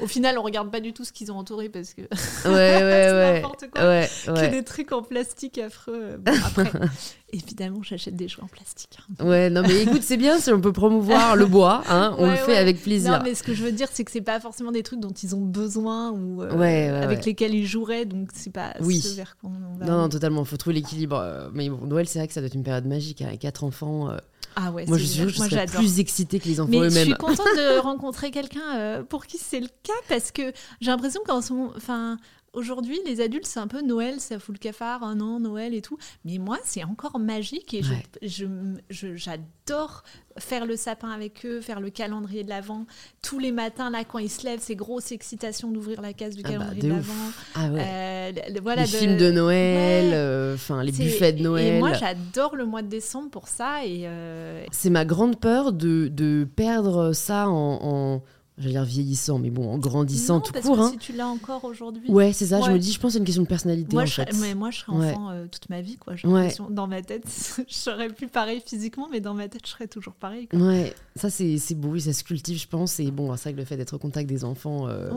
Au 0.00 0.06
final, 0.06 0.38
on 0.38 0.42
regarde 0.42 0.70
pas 0.70 0.80
du 0.80 0.92
tout 0.92 1.04
ce 1.04 1.12
qu'ils 1.12 1.30
ont 1.30 1.36
entouré 1.44 1.68
parce 1.68 1.94
que 1.94 2.02
Ouais, 2.02 2.08
ouais, 2.46 2.82
ouais. 3.12 3.34
n'importe 3.42 3.64
quoi. 3.70 3.82
Ouais, 3.86 4.08
que 4.26 4.30
ouais. 4.32 4.48
des 4.50 4.64
trucs 4.64 4.92
en 4.92 5.02
plastique 5.02 5.58
affreux. 5.58 6.16
Bon, 6.18 6.32
après, 6.46 6.70
évidemment, 7.32 7.82
j'achète 7.82 8.16
des 8.16 8.28
jouets 8.28 8.44
en 8.44 8.48
plastique. 8.48 8.98
hein. 9.18 9.24
Ouais, 9.26 9.50
non, 9.50 9.62
mais 9.62 9.82
écoute, 9.82 10.02
c'est 10.02 10.16
bien 10.16 10.38
si 10.38 10.50
on 10.52 10.60
peut 10.60 10.72
promouvoir 10.72 11.36
le 11.36 11.46
bois, 11.46 11.82
hein, 11.88 12.14
on 12.18 12.24
Ouais, 12.28 12.30
le 12.30 12.36
fait 12.36 12.52
ouais. 12.52 12.56
avec 12.58 12.82
plaisir. 12.82 13.12
Non, 13.12 13.18
mais 13.22 13.34
ce 13.34 13.42
que 13.42 13.54
je 13.54 13.62
veux 13.62 13.72
dire, 13.72 13.88
c'est 13.92 14.04
que 14.04 14.10
c'est 14.10 14.20
pas 14.20 14.40
forcément 14.40 14.72
des 14.72 14.82
trucs 14.82 15.00
dont 15.00 15.10
ils 15.10 15.34
ont 15.34 15.40
besoin 15.40 16.10
ou 16.12 16.42
euh, 16.42 16.56
Ouais, 16.56 16.88
avec 16.88 17.24
lesquels 17.24 17.54
ils 17.54 17.66
joueraient, 17.66 18.04
donc 18.06 18.30
c'est 18.32 18.52
pas 18.52 18.74
Oui. 18.80 19.00
ce 19.00 19.14
vers 19.16 19.36
va. 19.42 19.86
Non, 19.86 19.98
non, 19.98 20.08
totalement, 20.08 20.44
faut 20.44 20.56
trouver 20.56 20.74
l'équilibre. 20.76 21.16
Euh, 21.18 21.48
Mais 21.52 21.68
bon, 21.68 21.86
Noël, 21.86 22.08
c'est 22.08 22.18
vrai 22.18 22.28
que 22.28 22.34
ça 22.34 22.40
doit 22.40 22.46
être 22.46 22.54
une 22.54 22.62
période 22.64 22.86
magique. 22.86 23.20
Avec 23.22 23.40
quatre 23.40 23.64
enfants, 23.64 24.10
euh, 24.10 24.16
Ah 24.56 24.70
ouais, 24.70 24.84
moi, 24.86 24.96
c'est 24.98 25.04
je 25.04 25.08
suis 25.08 25.28
je 25.28 25.36
serais 25.36 25.66
plus 25.66 25.98
excitée 26.00 26.38
que 26.40 26.46
les 26.48 26.60
enfants 26.60 26.70
Mais 26.70 26.84
je 26.84 26.88
suis 26.90 27.00
eux-mêmes. 27.02 27.16
contente 27.16 27.46
de 27.56 27.78
rencontrer 27.82 28.30
quelqu'un 28.30 28.76
euh, 28.76 29.02
pour 29.02 29.26
qui 29.26 29.38
c'est 29.38 29.60
le 29.60 29.68
cas 29.82 29.92
parce 30.08 30.30
que 30.30 30.52
j'ai 30.80 30.90
l'impression 30.90 31.20
qu'en 31.26 31.42
ce 31.42 31.52
moment, 31.52 31.72
enfin, 31.76 32.18
aujourd'hui, 32.54 32.98
les 33.06 33.20
adultes, 33.20 33.46
c'est 33.46 33.60
un 33.60 33.66
peu 33.68 33.82
Noël, 33.82 34.20
ça 34.20 34.38
fout 34.38 34.54
le 34.54 34.58
cafard, 34.58 35.02
un 35.02 35.20
an, 35.20 35.40
Noël 35.40 35.74
et 35.74 35.82
tout. 35.82 35.98
Mais 36.24 36.38
moi, 36.38 36.58
c'est 36.64 36.84
encore 36.84 37.18
magique 37.18 37.74
et 37.74 37.82
je, 38.22 38.46
je- 38.90 39.14
j'adore 39.16 40.02
faire 40.38 40.66
le 40.66 40.76
sapin 40.76 41.10
avec 41.10 41.44
eux, 41.46 41.60
faire 41.60 41.80
le 41.80 41.90
calendrier 41.90 42.42
de 42.44 42.48
l'Avent. 42.48 42.86
Tous 43.22 43.38
les 43.38 43.52
matins, 43.52 43.88
là, 43.90 44.04
quand 44.04 44.18
ils 44.18 44.30
se 44.30 44.44
lèvent, 44.44 44.60
c'est 44.62 44.74
grosse 44.74 45.12
excitation 45.12 45.70
d'ouvrir 45.70 46.00
la 46.02 46.12
case 46.12 46.34
du 46.34 46.42
Ah 46.44 46.48
bah, 46.48 46.54
calendrier 46.58 46.82
de 46.82 46.88
l'Avent. 46.88 47.12
Ah 47.54 47.68
ouais. 47.68 47.84
Euh, 47.86 48.60
voilà, 48.62 48.82
les 48.84 48.90
de- 48.92 48.96
films 48.96 49.16
de 49.16 49.30
Noël, 49.30 50.06
Ouais. 50.06 50.14
euh, 50.14 50.54
enfin 50.54 50.82
les 50.82 50.92
buffets 50.92 51.32
de 51.32 51.42
Noël. 51.42 51.74
Et 51.76 51.78
moi, 51.78 51.92
j'adore 51.92 52.56
le 52.56 52.66
mois 52.66 52.82
de 52.82 52.88
décembre 52.88 53.30
pour 53.30 53.48
ça. 53.48 53.84
Et 53.86 54.02
euh, 54.06 54.64
C'est 54.72 54.90
ma 54.90 55.04
grande 55.04 55.38
peur 55.38 55.72
de, 55.72 56.08
de 56.08 56.46
perdre 56.56 57.12
ça 57.12 57.48
en, 57.48 57.78
en 57.82 58.22
j'allais 58.58 58.70
dire 58.72 58.84
vieillissant, 58.84 59.38
mais 59.38 59.50
bon, 59.50 59.68
en 59.72 59.78
grandissant 59.78 60.34
non, 60.34 60.40
tout 60.40 60.52
parce 60.52 60.64
court. 60.66 60.76
que 60.76 60.80
hein. 60.82 60.90
si 60.92 60.98
tu 60.98 61.12
l'as 61.12 61.26
encore 61.28 61.64
aujourd'hui. 61.64 62.08
Ouais, 62.10 62.32
c'est 62.32 62.46
ça. 62.46 62.60
Je 62.60 62.70
me 62.70 62.78
dis, 62.78 62.92
je 62.92 63.00
pense 63.00 63.12
c'est 63.12 63.18
une 63.18 63.24
question 63.24 63.42
de 63.42 63.48
personnalité 63.48 63.94
Moi 63.94 64.02
en 64.02 64.06
je, 64.06 64.14
fait. 64.14 64.28
mais 64.40 64.54
moi, 64.54 64.70
je 64.70 64.78
serais 64.80 64.92
Ouais. 64.96 65.10
enfant 65.12 65.30
euh, 65.30 65.46
toute 65.50 65.68
ma 65.70 65.80
vie. 65.80 65.96
Quoi. 65.96 66.14
Ouais. 66.24 66.54
Dans 66.70 66.86
ma 66.86 67.02
tête, 67.02 67.24
je 67.68 67.74
serais 67.74 68.08
plus 68.08 68.28
pareil 68.28 68.62
physiquement, 68.64 69.08
mais 69.10 69.20
dans 69.20 69.34
ma 69.34 69.48
tête, 69.48 69.62
je 69.64 69.70
serais 69.70 69.88
toujours 69.88 70.14
pareil. 70.14 70.46
quoi. 70.48 70.58
Ouais, 70.60 70.94
ça 71.16 71.30
c'est 71.30 71.58
c'est 71.58 71.74
beau, 71.74 71.88
oui, 71.88 72.00
ça 72.00 72.12
se 72.12 72.22
cultive, 72.24 72.58
je 72.58 72.68
pense. 72.68 73.00
Et 73.00 73.10
bon, 73.10 73.34
c'est 73.36 73.42
vrai 73.44 73.52
que 73.54 73.58
le 73.58 73.64
fait 73.64 73.76
d'être 73.76 73.94
au 73.94 73.98
contact 73.98 74.28
des 74.28 74.44
enfants 74.44 74.86
euh, 74.88 75.10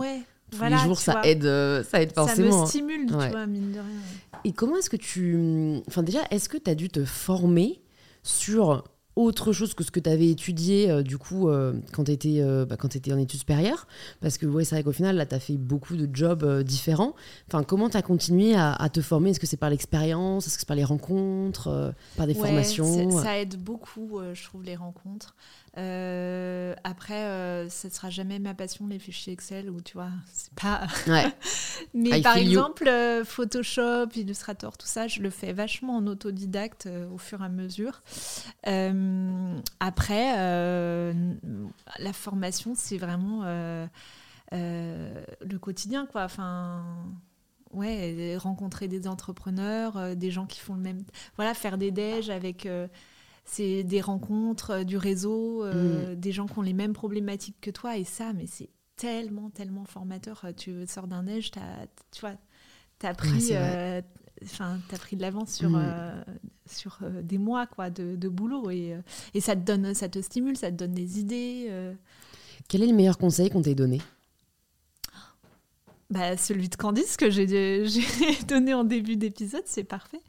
tous 0.50 0.58
voilà, 0.58 0.78
les 0.78 0.84
jours, 0.84 0.98
ça 0.98 1.12
vois. 1.14 1.28
aide, 1.28 1.46
euh, 1.46 1.84
ça 1.84 2.02
aide 2.02 2.14
Ça 2.16 2.26
forcément. 2.26 2.58
me 2.60 2.64
hein. 2.64 2.66
stimule, 2.66 3.14
Ouais. 3.14 3.26
tu 3.26 3.32
vois, 3.32 3.46
mine 3.48 3.72
de 3.72 3.80
rien. 3.80 4.40
Et 4.46 4.52
comment 4.54 4.78
est-ce 4.78 4.90
que 4.90 4.96
tu. 4.98 5.82
Enfin, 5.88 6.04
déjà, 6.04 6.20
est-ce 6.32 6.48
que 6.50 6.58
tu 6.58 6.70
as 6.72 6.76
dû 6.76 6.90
te 6.90 7.04
former 7.06 7.82
sur 8.24 8.84
autre 9.18 9.52
chose 9.52 9.74
que 9.74 9.84
ce 9.84 9.90
que 9.92 10.00
tu 10.00 10.10
avais 10.10 10.30
étudié, 10.30 10.90
euh, 10.90 11.02
du 11.02 11.18
coup, 11.18 11.50
euh, 11.50 11.74
quand 11.92 12.04
tu 12.04 12.12
étais, 12.12 12.44
en 12.44 13.18
études 13.18 13.40
supérieures 13.40 13.88
Parce 14.22 14.38
que, 14.38 14.46
ouais, 14.46 14.64
c'est 14.64 14.76
vrai 14.76 14.84
qu'au 14.84 14.92
final, 14.92 15.16
là, 15.16 15.26
tu 15.26 15.34
as 15.36 15.40
fait 15.40 15.58
beaucoup 15.58 15.96
de 15.96 16.08
jobs 16.14 16.44
euh, 16.44 16.64
différents. 16.64 17.16
Enfin, 17.48 17.64
comment 17.64 17.90
tu 17.90 17.98
as 17.98 18.02
continué 18.04 18.54
à, 18.56 18.74
à 18.74 18.90
te 18.90 19.02
former? 19.02 19.32
Est-ce 19.32 19.40
que 19.40 19.48
c'est 19.48 19.58
par 19.58 19.72
l'expérience? 19.72 20.46
Est-ce 20.46 20.56
que 20.56 20.60
c'est 20.62 20.68
par 20.68 20.78
les 20.78 20.84
rencontres 20.84 21.68
euh, 21.68 21.92
Par 22.16 22.28
des 22.28 22.34
Ouais, 22.34 22.48
formations 22.48 23.20
Ça 23.22 23.40
aide 23.40 23.56
beaucoup, 23.62 24.20
euh, 24.20 24.36
je 24.36 24.44
trouve, 24.44 24.64
les 24.64 24.76
rencontres. 24.76 25.36
Euh, 25.78 26.74
après, 26.84 27.26
euh, 27.26 27.70
ça 27.70 27.88
ne 27.88 27.94
sera 27.94 28.10
jamais 28.10 28.40
ma 28.40 28.56
passion, 28.56 28.88
les 28.88 28.98
fichiers 28.98 29.34
Excel, 29.34 29.70
ou 29.70 29.80
tu 29.80 29.94
vois, 29.94 30.10
c'est 30.32 30.54
pas. 30.54 30.88
Ouais. 31.08 31.26
Mais 31.94 32.20
I 32.20 32.22
par 32.24 32.38
exemple, 32.38 32.88
euh, 32.88 33.24
Photoshop, 33.24 34.08
Illustrator, 34.16 34.76
tout 34.78 34.88
ça, 34.88 35.08
je 35.08 35.22
le 35.22 35.30
fais 35.30 35.54
vachement 35.54 35.98
en 35.98 36.08
autodidacte 36.08 36.88
euh, 36.88 37.08
au 37.10 37.18
fur 37.20 37.42
et 37.42 37.46
à 37.46 37.50
mesure. 37.50 38.02
Après, 39.80 40.36
la 42.00 42.14
formation, 42.14 42.74
c'est 42.76 42.98
vraiment 42.98 43.44
le 44.52 45.58
quotidien, 45.60 46.06
quoi. 46.06 46.24
Enfin. 46.24 46.84
Ouais, 47.74 48.38
rencontrer 48.38 48.88
des 48.88 49.10
entrepreneurs, 49.10 50.16
des 50.16 50.32
gens 50.32 50.46
qui 50.46 50.62
font 50.62 50.74
le 50.74 50.80
même. 50.80 51.04
Voilà, 51.36 51.54
faire 51.54 51.78
des 51.78 51.92
déj 51.92 52.30
avec. 52.30 52.66
C'est 53.50 53.84
des 53.84 54.02
rencontres, 54.02 54.72
euh, 54.72 54.84
du 54.84 54.98
réseau, 54.98 55.64
euh, 55.64 56.16
des 56.16 56.32
gens 56.34 56.46
qui 56.48 56.60
ont 56.60 56.62
les 56.62 56.74
mêmes 56.74 56.94
problématiques 56.94 57.56
que 57.62 57.72
toi. 57.72 57.98
Et 57.98 58.04
ça, 58.04 58.34
mais 58.34 58.46
c'est 58.46 58.70
tellement, 58.98 59.50
tellement 59.50 59.86
formateur. 59.86 60.42
Euh, 60.44 60.52
Tu 60.56 60.86
sors 60.88 61.08
d'un 61.08 61.24
neige, 61.24 61.52
t'as, 61.52 61.86
tu 62.12 62.20
vois, 62.22 62.36
t'as 63.00 63.14
pris, 63.14 63.50
euh, 63.54 64.02
t'as 64.90 64.98
pris 64.98 65.16
de 65.16 65.22
l'avance 65.22 65.54
sur, 65.54 65.70
Mm. 65.70 65.82
euh, 65.82 66.24
sur 66.66 67.00
des 67.24 67.38
mois 67.38 67.68
quoi, 67.68 67.90
de, 67.90 68.16
de 68.18 68.28
boulot. 68.30 68.70
Et, 68.70 68.98
et 69.34 69.40
ça 69.42 69.56
te 69.56 69.62
donne, 69.62 69.94
ça 69.94 70.10
te 70.10 70.22
stimule, 70.22 70.58
ça 70.58 70.70
te 70.70 70.76
donne 70.76 70.94
des 70.94 71.20
idées. 71.20 71.72
Quel 72.68 72.84
est 72.84 72.88
le 72.88 72.94
meilleur 72.94 73.18
conseil 73.18 73.50
qu'on 73.50 73.62
t'ait 73.62 73.76
donné? 73.76 74.02
Bah, 76.10 76.38
celui 76.38 76.70
de 76.70 76.76
Candice 76.76 77.18
que 77.18 77.30
j'ai, 77.30 77.48
j'ai 77.86 78.44
donné 78.48 78.74
en 78.74 78.84
début 78.86 79.18
d'épisode, 79.18 79.64
c'est 79.66 79.84
parfait. 79.84 80.22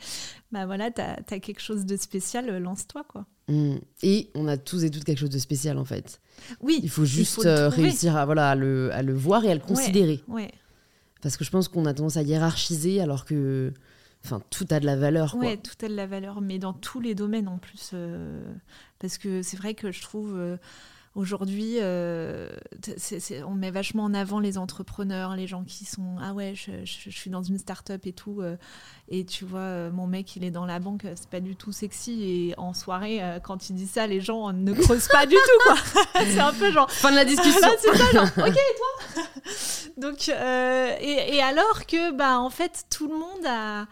Bah 0.51 0.67
voilà, 0.67 0.91
t'as, 0.91 1.17
as 1.31 1.39
quelque 1.39 1.61
chose 1.61 1.85
de 1.87 1.97
spécial, 1.97 2.51
euh, 2.51 2.59
lance-toi 2.59 3.05
quoi. 3.07 3.27
Mm. 3.49 3.77
Et 4.03 4.31
on 4.35 4.49
a 4.49 4.57
tous 4.57 4.83
et 4.85 4.91
toutes 4.91 5.05
quelque 5.05 5.19
chose 5.19 5.31
de 5.31 5.39
spécial, 5.39 5.79
en 5.79 5.85
fait. 5.85 6.21
Oui, 6.61 6.81
Il 6.83 6.91
faut 6.91 7.05
juste 7.05 7.45
euh, 7.47 7.69
réussir 7.69 8.17
à, 8.17 8.25
voilà, 8.27 8.51
à, 8.51 8.55
le, 8.57 8.93
à 8.93 9.03
le 9.03 9.15
voir 9.15 9.45
et 9.45 9.51
à 9.51 9.55
le 9.55 9.61
considérer. 9.61 10.21
ouais. 10.29 10.51
Parce 11.21 11.37
que 11.37 11.45
je 11.45 11.51
pense 11.51 11.67
qu'on 11.67 11.85
a 11.87 11.93
tendance 11.95 12.17
à 12.17 12.23
hiérarchiser 12.23 13.01
alors 13.01 13.25
que 13.25 13.73
enfin, 14.25 14.41
tout 14.51 14.67
a 14.71 14.79
de 14.79 14.87
la 14.87 14.95
valeur. 14.97 15.33
Quoi. 15.33 15.41
Ouais, 15.41 15.57
tout 15.57 15.75
a 15.85 15.89
de 15.89 15.95
la 15.95 16.07
valeur, 16.07 16.41
mais 16.41 16.61
dans 16.61 16.73
tous 16.73 17.01
les 17.01 17.15
domaines 17.17 17.49
en 17.49 17.59
plus. 17.59 17.91
euh, 17.93 18.41
parce 19.01 19.19
que 19.19 19.43
c'est 19.43 19.57
vrai 19.57 19.75
que 19.75 19.91
je 19.91 20.01
trouve 20.01 20.35
euh, 20.37 20.57
aujourd'hui, 21.15 21.77
euh, 21.81 22.49
on 23.47 23.55
met 23.55 23.71
vachement 23.71 24.05
en 24.05 24.15
avant 24.15 24.41
les 24.41 24.59
entrepreneurs, 24.59 25.35
les 25.37 25.47
gens 25.47 25.65
qui 25.65 25.85
sont 25.85 26.17
Ah 26.23 26.33
ouais, 26.35 26.53
je, 26.55 26.71
je- 26.85 27.11
je 27.11 27.17
suis 27.19 27.31
dans 27.31 27.43
une 27.43 27.59
start-up 27.59 28.07
et 28.07 28.13
tout. 28.13 28.41
euh, 28.41 28.57
et 29.09 29.25
tu 29.25 29.45
vois, 29.45 29.61
euh, 29.61 29.91
mon 29.91 30.07
mec, 30.07 30.37
il 30.37 30.45
est 30.45 30.51
dans 30.51 30.67
la 30.67 30.79
banque, 30.79 31.03
c'est 31.15 31.29
pas 31.29 31.41
du 31.41 31.57
tout 31.57 31.73
sexy. 31.73 32.23
Et 32.23 32.55
en 32.59 32.75
soirée, 32.75 33.21
quand 33.43 33.71
il 33.71 33.75
dit 33.75 33.87
ça, 33.87 34.07
les 34.07 34.21
gens 34.21 34.53
ne 34.53 34.73
creusent 34.73 35.09
pas 35.09 35.27
du 35.27 35.35
tout, 35.35 35.63
quoi. 35.65 35.75
c'est 36.25 36.41
un 36.41 36.53
peu 36.53 36.71
genre. 36.73 36.91
Fin 36.91 37.11
de 37.11 37.17
la 37.17 37.25
discussion. 37.27 37.69
C'est 37.81 37.97
ça, 37.97 38.11
genre, 38.13 38.29
ok, 38.47 38.49
et 38.57 38.77
toi? 38.77 39.23
Donc, 39.97 40.29
euh, 40.29 40.95
et, 41.01 41.37
et 41.37 41.43
alors 41.43 41.87
que, 41.87 42.13
bah, 42.13 42.39
en 42.39 42.51
fait, 42.51 42.85
tout 42.91 43.09
le 43.09 43.15
monde 43.15 43.47
a, 43.47 43.87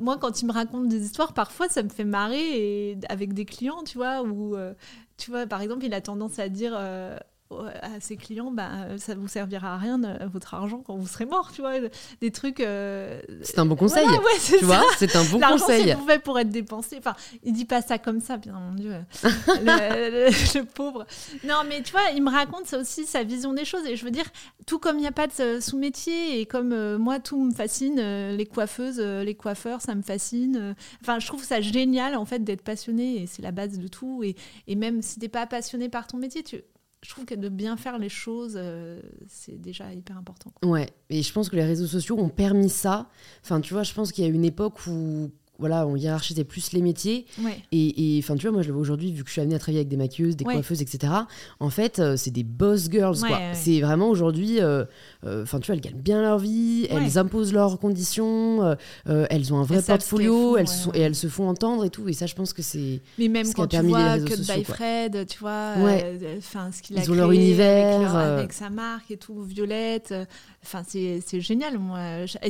moi, 0.00 0.16
quand 0.18 0.40
ils 0.42 0.46
me 0.46 0.52
racontent 0.52 0.88
des 0.88 1.04
histoires, 1.04 1.34
parfois, 1.34 1.68
ça 1.68 1.82
me 1.82 1.88
fait 1.88 2.04
marrer 2.04 2.90
et 2.90 2.98
avec 3.08 3.34
des 3.34 3.44
clients, 3.44 3.82
tu 3.84 3.98
vois, 3.98 4.22
où, 4.22 4.56
euh, 4.56 4.72
tu 5.22 5.30
vois, 5.30 5.46
par 5.46 5.62
exemple, 5.62 5.84
il 5.84 5.94
a 5.94 6.00
tendance 6.00 6.40
à 6.40 6.48
dire 6.48 6.72
euh, 6.76 7.16
à 7.60 8.00
ses 8.00 8.16
clients, 8.16 8.50
bah, 8.50 8.98
ça 8.98 9.14
vous 9.14 9.28
servira 9.28 9.74
à 9.74 9.78
rien 9.78 9.98
votre 10.32 10.54
argent 10.54 10.82
quand 10.84 10.96
vous 10.96 11.06
serez 11.06 11.26
mort, 11.26 11.52
tu 11.52 11.60
vois, 11.60 11.74
des 12.20 12.30
trucs. 12.30 12.60
Euh, 12.60 13.20
c'est 13.42 13.58
un 13.58 13.66
bon 13.66 13.76
conseil. 13.76 14.06
tu 14.46 14.64
vois, 14.64 14.82
c'est 14.96 15.16
un 15.16 15.24
bon 15.24 15.40
conseil. 15.40 15.86
L'argent 15.86 16.04
c'est 16.08 16.18
pour 16.18 16.38
être 16.38 16.50
dépensé. 16.50 16.96
Enfin, 16.98 17.14
il 17.42 17.52
dit 17.52 17.64
pas 17.64 17.82
ça 17.82 17.98
comme 17.98 18.20
ça, 18.20 18.36
bien 18.36 18.52
mon 18.52 18.74
Dieu, 18.74 18.94
le, 19.24 20.62
pauvre. 20.62 21.06
Non, 21.44 21.62
mais 21.68 21.82
tu 21.82 21.92
vois, 21.92 22.10
il 22.14 22.22
me 22.22 22.30
raconte 22.30 22.66
ça 22.66 22.78
aussi 22.78 23.04
sa 23.06 23.22
vision 23.22 23.52
des 23.52 23.64
choses 23.64 23.86
et 23.86 23.96
je 23.96 24.04
veux 24.04 24.10
dire, 24.10 24.26
tout 24.66 24.78
comme 24.78 24.96
il 24.96 25.02
n'y 25.02 25.06
a 25.06 25.12
pas 25.12 25.26
de 25.26 25.60
sous-métier 25.60 26.40
et 26.40 26.46
comme 26.46 26.72
euh, 26.72 26.98
moi 26.98 27.18
tout 27.18 27.42
me 27.42 27.52
fascine, 27.52 27.98
euh, 27.98 28.36
les 28.36 28.46
coiffeuses, 28.46 29.00
les 29.00 29.34
coiffeurs, 29.34 29.80
ça 29.80 29.94
me 29.94 30.02
fascine. 30.02 30.74
Enfin, 31.02 31.18
je 31.18 31.26
trouve 31.26 31.44
ça 31.44 31.60
génial 31.60 32.16
en 32.16 32.24
fait 32.24 32.40
d'être 32.40 32.62
passionné 32.62 33.22
et 33.22 33.26
c'est 33.26 33.42
la 33.42 33.52
base 33.52 33.78
de 33.78 33.88
tout. 33.88 34.22
Et, 34.22 34.36
et 34.66 34.76
même 34.76 35.02
si 35.02 35.18
t'es 35.18 35.28
pas 35.28 35.46
passionné 35.46 35.88
par 35.88 36.06
ton 36.06 36.18
métier, 36.18 36.42
tu 36.42 36.62
je 37.02 37.10
trouve 37.10 37.24
que 37.24 37.34
de 37.34 37.48
bien 37.48 37.76
faire 37.76 37.98
les 37.98 38.08
choses, 38.08 38.54
euh, 38.56 39.00
c'est 39.26 39.60
déjà 39.60 39.92
hyper 39.92 40.16
important. 40.16 40.52
Ouais, 40.62 40.88
et 41.10 41.22
je 41.22 41.32
pense 41.32 41.48
que 41.48 41.56
les 41.56 41.64
réseaux 41.64 41.86
sociaux 41.86 42.18
ont 42.18 42.28
permis 42.28 42.70
ça. 42.70 43.08
Enfin, 43.42 43.60
tu 43.60 43.74
vois, 43.74 43.82
je 43.82 43.92
pense 43.92 44.12
qu'il 44.12 44.24
y 44.24 44.26
a 44.26 44.30
une 44.30 44.44
époque 44.44 44.86
où 44.86 45.30
voilà, 45.58 45.86
on 45.86 45.96
hiérarchisait 45.96 46.44
plus 46.44 46.72
les 46.72 46.82
métiers. 46.82 47.26
Et 47.70 48.20
enfin, 48.22 48.36
tu 48.36 48.42
vois, 48.42 48.52
moi, 48.52 48.62
je 48.62 48.68
le 48.68 48.72
vois 48.72 48.82
aujourd'hui, 48.82 49.12
vu 49.12 49.22
que 49.22 49.28
je 49.28 49.32
suis 49.32 49.40
amenée 49.40 49.54
à 49.54 49.58
travailler 49.58 49.80
avec 49.80 49.88
des 49.88 49.96
maquilleuses, 49.96 50.36
des 50.36 50.44
coiffeuses, 50.44 50.82
etc. 50.82 51.12
En 51.60 51.70
fait, 51.70 51.98
euh, 51.98 52.16
c'est 52.16 52.30
des 52.30 52.42
boss 52.42 52.90
girls, 52.90 53.18
quoi. 53.20 53.38
C'est 53.54 53.80
vraiment 53.80 54.08
aujourd'hui, 54.08 54.60
euh, 54.60 54.84
euh, 55.24 55.42
enfin, 55.44 55.60
tu 55.60 55.66
vois, 55.66 55.76
elles 55.76 55.80
gagnent 55.80 56.00
bien 56.00 56.20
leur 56.22 56.38
vie, 56.38 56.86
elles 56.90 57.18
imposent 57.18 57.52
leurs 57.52 57.78
conditions, 57.78 58.76
elles 59.06 59.54
ont 59.54 59.58
un 59.58 59.64
vrai 59.64 59.82
portfolio, 59.82 60.56
elles, 60.56 60.68
sont, 60.68 60.92
et 60.94 61.00
elles 61.00 61.14
se 61.14 61.28
font 61.28 61.48
entendre 61.48 61.84
et 61.84 61.90
tout. 61.90 62.08
Et 62.08 62.12
ça, 62.12 62.26
je 62.26 62.34
pense 62.34 62.52
que 62.52 62.62
c'est. 62.62 63.00
Mais 63.18 63.28
même 63.28 63.46
ce 63.46 63.54
quand 63.54 63.66
tu 63.66 63.80
vois 63.82 64.18
que 64.18 64.56
by 64.56 64.64
Fred, 64.64 65.26
tu 65.26 65.38
vois, 65.38 65.74
enfin, 66.38 66.70
ce 66.72 66.82
qu'il 66.82 66.98
a 66.98 67.02
Ils 67.02 67.10
ont 67.10 67.14
leur 67.14 67.32
univers. 67.32 68.16
Avec, 68.16 68.52
sa 68.52 68.70
marque 68.70 69.10
et 69.10 69.16
tout, 69.16 69.42
Violette. 69.42 70.14
Enfin, 70.64 70.82
c'est 70.86 71.40
génial, 71.40 71.78
moi. 71.78 71.98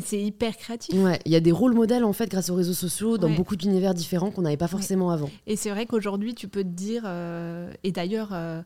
C'est 0.04 0.20
hyper 0.20 0.56
créatif. 0.56 0.94
Ouais, 0.94 1.18
il 1.24 1.32
y 1.32 1.36
a 1.36 1.40
des 1.40 1.52
rôles 1.52 1.74
modèles, 1.74 2.04
en 2.04 2.12
fait, 2.12 2.30
grâce 2.30 2.50
aux 2.50 2.54
réseaux 2.54 2.74
sociaux 2.74 3.16
dans 3.16 3.30
beaucoup 3.30 3.56
d'univers 3.56 3.94
différents 3.94 4.30
qu'on 4.30 4.42
n'avait 4.42 4.56
pas 4.56 4.68
forcément 4.68 5.10
avant. 5.10 5.30
Et 5.46 5.56
c'est 5.56 5.70
vrai 5.70 5.86
qu'aujourd'hui, 5.86 6.34
tu 6.34 6.46
peux 6.48 6.62
te 6.62 6.68
dire, 6.68 7.02
euh, 7.06 7.72
et 7.84 7.92
d'ailleurs, 7.92 8.30
euh, 8.32 8.60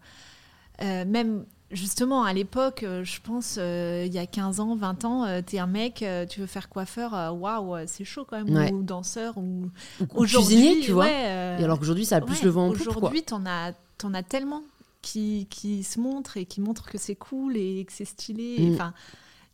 euh, 0.82 1.04
même 1.06 1.44
justement 1.70 2.22
à 2.22 2.32
l'époque, 2.32 2.84
je 2.84 3.20
pense, 3.20 3.56
il 3.56 4.12
y 4.12 4.18
a 4.18 4.26
15 4.26 4.60
ans, 4.60 4.74
20 4.74 5.04
ans, 5.04 5.42
tu 5.46 5.56
es 5.56 5.58
un 5.58 5.66
mec, 5.66 6.04
tu 6.28 6.40
veux 6.40 6.46
faire 6.46 6.68
coiffeur, 6.68 7.34
waouh, 7.34 7.76
c'est 7.86 8.04
chaud 8.04 8.24
quand 8.28 8.44
même, 8.44 8.74
ou 8.74 8.82
danseur, 8.82 9.38
ou, 9.38 9.70
ou 10.00 10.24
cuisinier, 10.24 10.80
tu 10.80 10.92
vois. 10.92 11.08
et 11.08 11.64
alors 11.64 11.78
qu'aujourd'hui, 11.78 12.04
ça 12.04 12.16
a 12.16 12.20
plus 12.20 12.42
le 12.42 12.50
vent 12.50 12.68
en 12.68 12.72
poupe. 12.72 12.88
Aujourd'hui, 12.88 13.22
tu 13.24 13.34
en 13.34 13.46
as, 13.46 13.72
en 14.02 14.12
as 14.12 14.22
tellement 14.24 14.62
qui, 15.02 15.46
qui 15.50 15.84
se 15.84 16.00
montrent 16.00 16.36
et 16.36 16.46
qui 16.46 16.60
montrent 16.60 16.90
que 16.90 16.98
c'est 16.98 17.14
cool 17.14 17.56
et 17.56 17.84
que 17.84 17.92
c'est 17.92 18.04
stylé. 18.04 18.56
Mm. 18.58 18.74
Enfin. 18.74 18.92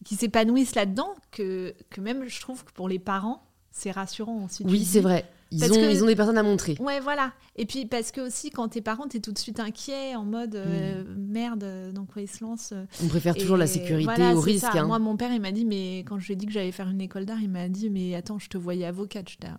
Qui 0.04 0.16
s'épanouissent 0.16 0.74
là-dedans, 0.74 1.14
que, 1.30 1.74
que 1.90 2.00
même 2.00 2.28
je 2.28 2.40
trouve 2.40 2.64
que 2.64 2.72
pour 2.72 2.88
les 2.88 2.98
parents, 2.98 3.42
c'est 3.70 3.90
rassurant 3.90 4.44
aussi. 4.44 4.64
Oui, 4.66 4.84
c'est 4.84 5.00
vrai. 5.00 5.28
Ils 5.50 5.70
ont, 5.70 5.90
ils 5.90 6.02
ont 6.02 6.06
des 6.06 6.16
personnes 6.16 6.38
à 6.38 6.42
montrer. 6.42 6.76
Ouais, 6.80 6.98
voilà. 7.00 7.32
Et 7.56 7.66
puis 7.66 7.84
parce 7.84 8.10
que 8.10 8.22
aussi, 8.22 8.50
quand 8.50 8.68
t'es 8.68 8.80
parent, 8.80 9.06
t'es 9.06 9.20
tout 9.20 9.32
de 9.32 9.38
suite 9.38 9.60
inquiet, 9.60 10.14
en 10.14 10.24
mode 10.24 10.56
euh, 10.56 11.04
mm. 11.04 11.16
merde, 11.18 11.92
dans 11.92 12.06
quoi 12.06 12.22
il 12.22 12.28
se 12.28 12.42
lance. 12.42 12.72
On 13.02 13.08
préfère 13.08 13.34
toujours 13.34 13.58
la 13.58 13.66
sécurité 13.66 14.32
au 14.32 14.40
risque. 14.40 14.64
Hein. 14.74 14.86
Moi, 14.86 14.98
mon 14.98 15.16
père, 15.16 15.32
il 15.32 15.40
m'a 15.40 15.52
dit, 15.52 15.66
mais 15.66 15.98
quand 16.00 16.18
je 16.18 16.26
lui 16.26 16.32
ai 16.32 16.36
dit 16.36 16.46
que 16.46 16.52
j'allais 16.52 16.72
faire 16.72 16.88
une 16.88 17.02
école 17.02 17.26
d'art, 17.26 17.40
il 17.40 17.50
m'a 17.50 17.68
dit, 17.68 17.90
mais 17.90 18.14
attends, 18.14 18.38
je 18.38 18.48
te 18.48 18.56
voyais 18.56 18.86
avocate. 18.86 19.28
Je 19.28 19.36
ah, 19.46 19.58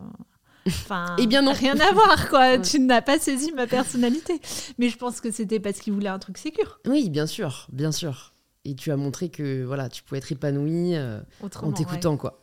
Enfin, 0.68 1.15
eh 1.20 1.28
bien 1.28 1.41
non. 1.41 1.53
Rien 1.53 1.80
à 1.80 1.91
voir, 1.91 2.30
quoi. 2.30 2.57
Tu 2.64 2.80
n'as 2.80 3.02
pas 3.02 3.20
saisi 3.20 3.52
ma 3.52 3.68
personnalité. 3.68 4.40
Mais 4.78 4.90
je 4.90 4.98
pense 4.98 5.22
que 5.22 5.32
c'était 5.32 5.60
parce 5.60 5.80
qu'il 5.80 5.94
voulait 5.94 6.10
un 6.10 6.20
truc 6.20 6.38
sécur. 6.38 6.80
Oui, 6.88 7.10
bien 7.10 7.28
sûr, 7.28 7.68
bien 7.72 7.91
sûr. 7.91 8.33
Et 8.65 8.76
tu 8.76 8.91
as 8.91 8.98
montré 8.98 9.30
que 9.30 9.64
voilà, 9.64 9.90
tu 9.90 10.03
pouvais 10.03 10.19
être 10.19 10.31
épanoui 10.31 10.95
euh, 10.95 11.19
en 11.61 11.72
t'écoutant, 11.72 12.18
quoi. 12.18 12.40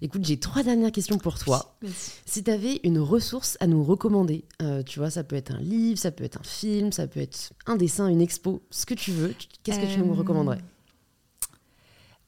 Écoute, 0.00 0.24
j'ai 0.24 0.38
trois 0.38 0.62
dernières 0.62 0.92
questions 0.92 1.18
pour 1.18 1.38
toi. 1.38 1.76
Si 2.24 2.44
tu 2.44 2.50
avais 2.50 2.80
une 2.84 3.00
ressource 3.00 3.56
à 3.58 3.66
nous 3.66 3.82
recommander, 3.82 4.44
euh, 4.62 4.84
tu 4.84 5.00
vois, 5.00 5.10
ça 5.10 5.24
peut 5.24 5.34
être 5.34 5.50
un 5.50 5.58
livre, 5.58 5.98
ça 5.98 6.12
peut 6.12 6.22
être 6.22 6.38
un 6.38 6.44
film, 6.44 6.92
ça 6.92 7.08
peut 7.08 7.18
être 7.18 7.52
un 7.66 7.74
dessin, 7.74 8.06
une 8.06 8.20
expo, 8.20 8.62
ce 8.70 8.86
que 8.86 8.94
tu 8.94 9.10
veux, 9.10 9.34
qu'est-ce 9.64 9.80
que 9.80 9.92
tu 9.92 9.98
nous 9.98 10.12
euh, 10.12 10.16
recommanderais? 10.16 10.60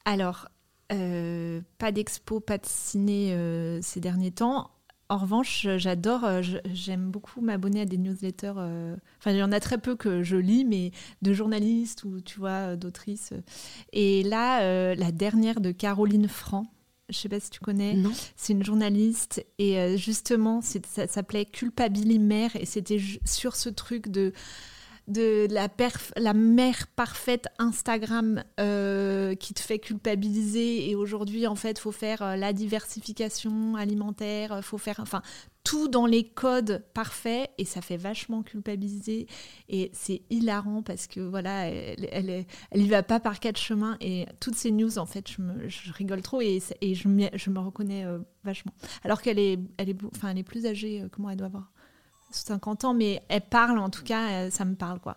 Alors, 0.05 0.49
pas 0.89 1.93
d'expo, 1.93 2.41
pas 2.41 2.59
de 2.59 2.67
ciné 2.67 3.79
ces 3.83 4.01
derniers 4.01 4.33
temps. 4.33 4.71
En 5.09 5.17
revanche, 5.17 5.67
j'adore, 5.77 6.27
j'aime 6.73 7.11
beaucoup 7.11 7.41
m'abonner 7.41 7.81
à 7.81 7.85
des 7.87 7.97
newsletters. 7.97 8.51
Enfin, 9.19 9.31
il 9.31 9.37
y 9.37 9.43
en 9.43 9.53
a 9.53 9.61
très 9.61 9.79
peu 9.79 9.97
que 9.97 10.23
je 10.23 10.37
lis, 10.37 10.65
mais 10.65 10.93
de 11.23 11.33
journalistes 11.33 12.05
ou 12.05 12.21
tu 12.21 12.39
vois, 12.39 12.77
d'autrices. 12.77 13.33
Et 13.93 14.23
là, 14.23 14.95
la 14.95 15.11
dernière 15.11 15.61
de 15.63 15.73
Caroline 15.73 16.29
Franc, 16.29 16.67
je 17.09 17.17
sais 17.17 17.29
pas 17.29 17.41
si 17.41 17.51
tu 17.51 17.61
connais. 17.61 17.97
C'est 18.37 18.53
une 18.53 18.65
journaliste 18.65 19.45
et 19.59 19.79
euh, 19.79 19.97
justement, 19.97 20.61
ça 20.61 21.07
s'appelait 21.07 21.47
Culpabilimère 21.47 22.55
et 22.57 22.67
c'était 22.67 23.01
sur 23.25 23.57
ce 23.57 23.69
truc 23.69 24.09
de 24.09 24.33
de 25.09 25.49
la, 25.51 26.35
mère 26.35 26.87
parfaite 26.89 27.49
Instagram 27.59 28.45
euh, 28.61 29.35
qui 29.35 29.55
te 29.55 29.61
fait 29.61 29.79
culpabiliser 29.79 30.91
et 30.91 30.95
aujourd'hui 30.95 31.47
en 31.47 31.55
fait 31.55 31.79
faut 31.79 31.93
faire 31.93 32.23
euh, 32.23 32.37
la 32.37 32.53
diversification 32.53 33.75
alimentaire 33.77 34.63
faut 34.63 34.77
faire 34.77 35.01
enfin 35.01 35.23
tout 35.65 35.89
dans 35.89 36.05
les 36.05 36.25
codes 36.25 36.85
parfaits 36.93 37.51
et 37.57 37.65
ça 37.65 37.81
fait 37.81 37.97
vachement 37.97 38.43
culpabiliser 38.43 39.27
et 39.71 39.91
c'est 39.95 40.23
hilarant 40.29 40.83
parce 40.83 41.07
que 41.07 41.21
voilà 41.21 41.69
elle, 41.69 42.09
elle, 42.13 42.45
elle, 42.71 42.81
y 42.81 42.89
va 42.89 43.03
pas 43.03 43.19
par 43.19 43.41
quatre 43.41 43.59
chemins 43.59 43.97
et 44.03 44.27
toutes 44.41 44.57
ces 44.57 44.71
news 44.71 44.99
en 44.99 45.07
fait 45.07 45.27
je, 45.31 45.93
rigole 45.93 46.21
trop 46.21 46.43
et, 46.43 46.63
et 46.83 46.95
je, 46.95 47.09
je, 47.35 47.51
me 47.51 47.59
reconnais 47.59 48.05
euh, 48.05 48.19
vachement. 48.45 48.73
Alors 49.05 49.23
qu'elle 49.23 49.39
est 49.39 49.59
elle 49.79 49.89
est 49.89 49.97
elle 50.23 50.39
est 50.39 50.43
plus 50.43 50.67
âgée 50.67 51.05
comment 51.11 51.31
elle 51.31 51.39
doit 51.39 51.47
avoir 51.47 51.73
50 52.31 52.85
ans, 52.85 52.95
mais 52.95 53.23
elle 53.29 53.41
parle 53.41 53.79
en 53.79 53.91
tout 53.91 54.03
cas, 54.03 54.29
euh, 54.29 54.51
ça 54.51 54.65
me 54.65 54.75
parle 54.75 55.01
quoi. 55.01 55.17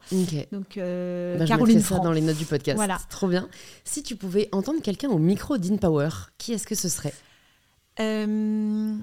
Donc 0.51 0.77
euh, 0.77 1.37
bah, 1.37 1.45
Caroline 1.45 1.79
je 1.79 1.85
ça 1.85 1.99
dans 1.99 2.11
les 2.11 2.21
notes 2.21 2.37
du 2.37 2.45
podcast. 2.45 2.77
Voilà. 2.77 2.99
Trop 3.09 3.27
bien. 3.27 3.47
Si 3.83 4.03
tu 4.03 4.15
pouvais 4.15 4.49
entendre 4.51 4.81
quelqu'un 4.81 5.09
au 5.09 5.17
micro 5.17 5.57
d'InPower, 5.57 6.09
qui 6.37 6.53
est-ce 6.53 6.67
que 6.67 6.75
ce 6.75 6.89
serait? 6.89 7.13
Euh... 7.99 8.95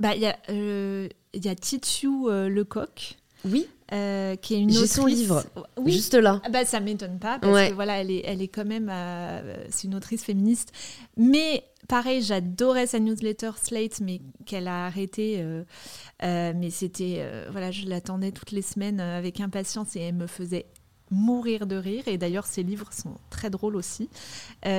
Bah 0.00 0.16
il 0.16 0.22
y 0.22 0.26
a 0.26 0.36
euh, 0.48 1.08
il 1.32 1.44
y 1.44 1.48
a 1.48 1.54
Titu 1.54 2.08
Lecoq. 2.28 3.16
Oui. 3.44 3.68
Euh, 3.92 4.36
qui 4.36 4.54
est 4.54 4.60
une 4.60 4.70
J'ai 4.70 4.86
son 4.86 5.04
livre, 5.04 5.44
oui. 5.76 5.92
juste 5.92 6.14
là. 6.14 6.40
Ah 6.44 6.48
bah, 6.48 6.64
ça 6.64 6.80
m'étonne 6.80 7.18
pas, 7.18 7.38
parce 7.38 7.68
que 7.68 7.74
voilà, 7.74 8.00
elle 8.00 8.10
est, 8.10 8.22
elle 8.24 8.40
est 8.40 8.48
quand 8.48 8.64
même. 8.64 8.88
Euh, 8.90 9.66
c'est 9.68 9.86
une 9.86 9.94
autrice 9.94 10.24
féministe. 10.24 10.72
Mais 11.18 11.64
pareil, 11.88 12.22
j'adorais 12.22 12.86
sa 12.86 13.00
newsletter 13.00 13.50
Slate, 13.60 14.00
mais 14.00 14.22
qu'elle 14.46 14.66
a 14.66 14.86
arrêté. 14.86 15.40
Euh, 15.40 15.62
mais 16.20 16.70
c'était. 16.70 17.22
voilà, 17.50 17.70
je 17.70 17.86
l'attendais 17.86 18.32
toutes 18.32 18.52
les 18.52 18.62
semaines 18.62 19.00
avec 19.00 19.40
impatience 19.40 19.94
et 19.96 20.00
elle 20.00 20.14
me 20.14 20.26
faisait 20.26 20.64
mourir 21.10 21.66
de 21.66 21.76
rire. 21.76 22.04
Et 22.06 22.16
d'ailleurs, 22.16 22.46
ses 22.46 22.62
livres 22.62 22.90
sont 22.94 23.18
très 23.28 23.50
drôles 23.50 23.76
aussi. 23.76 24.08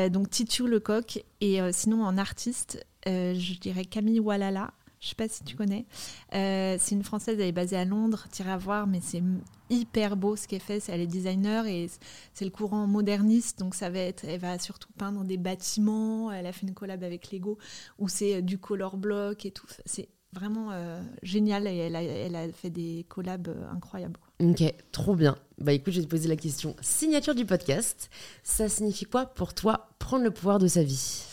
donc, 0.10 0.32
Titu 0.32 0.68
Lecoq. 0.68 1.24
Et 1.40 1.60
sinon, 1.72 2.04
en 2.04 2.18
artiste, 2.18 2.84
je 3.06 3.60
dirais 3.60 3.86
Camille 3.86 4.20
Walala. 4.20 4.72
Je 5.04 5.10
sais 5.10 5.16
pas 5.16 5.28
si 5.28 5.44
tu 5.44 5.58
connais. 5.58 5.86
Euh, 6.34 6.78
c'est 6.80 6.96
une 6.96 7.04
française, 7.04 7.38
elle 7.38 7.48
est 7.48 7.52
basée 7.52 7.76
à 7.76 7.84
Londres. 7.84 8.26
T'iras 8.32 8.54
à 8.54 8.58
voir, 8.58 8.88
mais 8.88 9.02
c'est 9.02 9.22
hyper 9.70 10.16
beau 10.16 10.38
ce 10.38 10.48
qu'elle 10.48 10.62
fait. 10.62 10.82
Elle 10.88 11.02
est 11.02 11.08
designer 11.08 11.68
et 11.68 11.90
c'est 12.34 12.46
le 12.46 12.52
courant 12.52 12.88
moderniste, 12.88 13.60
donc 13.60 13.76
ça 13.76 13.90
va 13.90 14.00
être. 14.00 14.24
Elle 14.24 14.40
va 14.40 14.58
surtout 14.60 14.88
peindre 14.98 15.26
des 15.26 15.36
bâtiments. 15.36 16.32
Elle 16.32 16.46
a 16.46 16.54
fait 16.54 16.66
une 16.66 16.74
collab 16.74 17.04
avec 17.04 17.34
Lego 17.34 17.58
où 18.00 18.08
c'est 18.08 18.36
euh, 18.36 18.42
du 18.42 18.58
color 18.58 18.96
block 18.96 19.46
et 19.46 19.52
tout. 19.52 19.68
C'est 19.86 20.08
vraiment 20.32 20.72
euh, 20.72 21.02
génial 21.22 21.68
et 21.68 21.76
elle 21.76 21.98
a, 21.98 22.02
elle 22.02 22.36
a, 22.38 22.50
fait 22.54 22.70
des 22.70 23.06
collabs 23.10 23.54
incroyables. 23.74 24.22
Ok, 24.40 24.64
trop 24.94 25.16
bien. 25.16 25.36
Bah 25.58 25.74
écoute, 25.74 25.92
je 25.92 26.00
vais 26.00 26.06
te 26.06 26.10
poser 26.10 26.30
la 26.30 26.38
question. 26.38 26.78
Signature 26.80 27.36
du 27.36 27.46
podcast, 27.46 28.10
ça 28.42 28.70
signifie 28.70 29.06
quoi 29.06 29.26
pour 29.26 29.54
toi 29.54 29.90
prendre 30.00 30.24
le 30.24 30.32
pouvoir 30.32 30.60
de 30.60 30.68
sa 30.68 30.82
vie? 30.82 31.26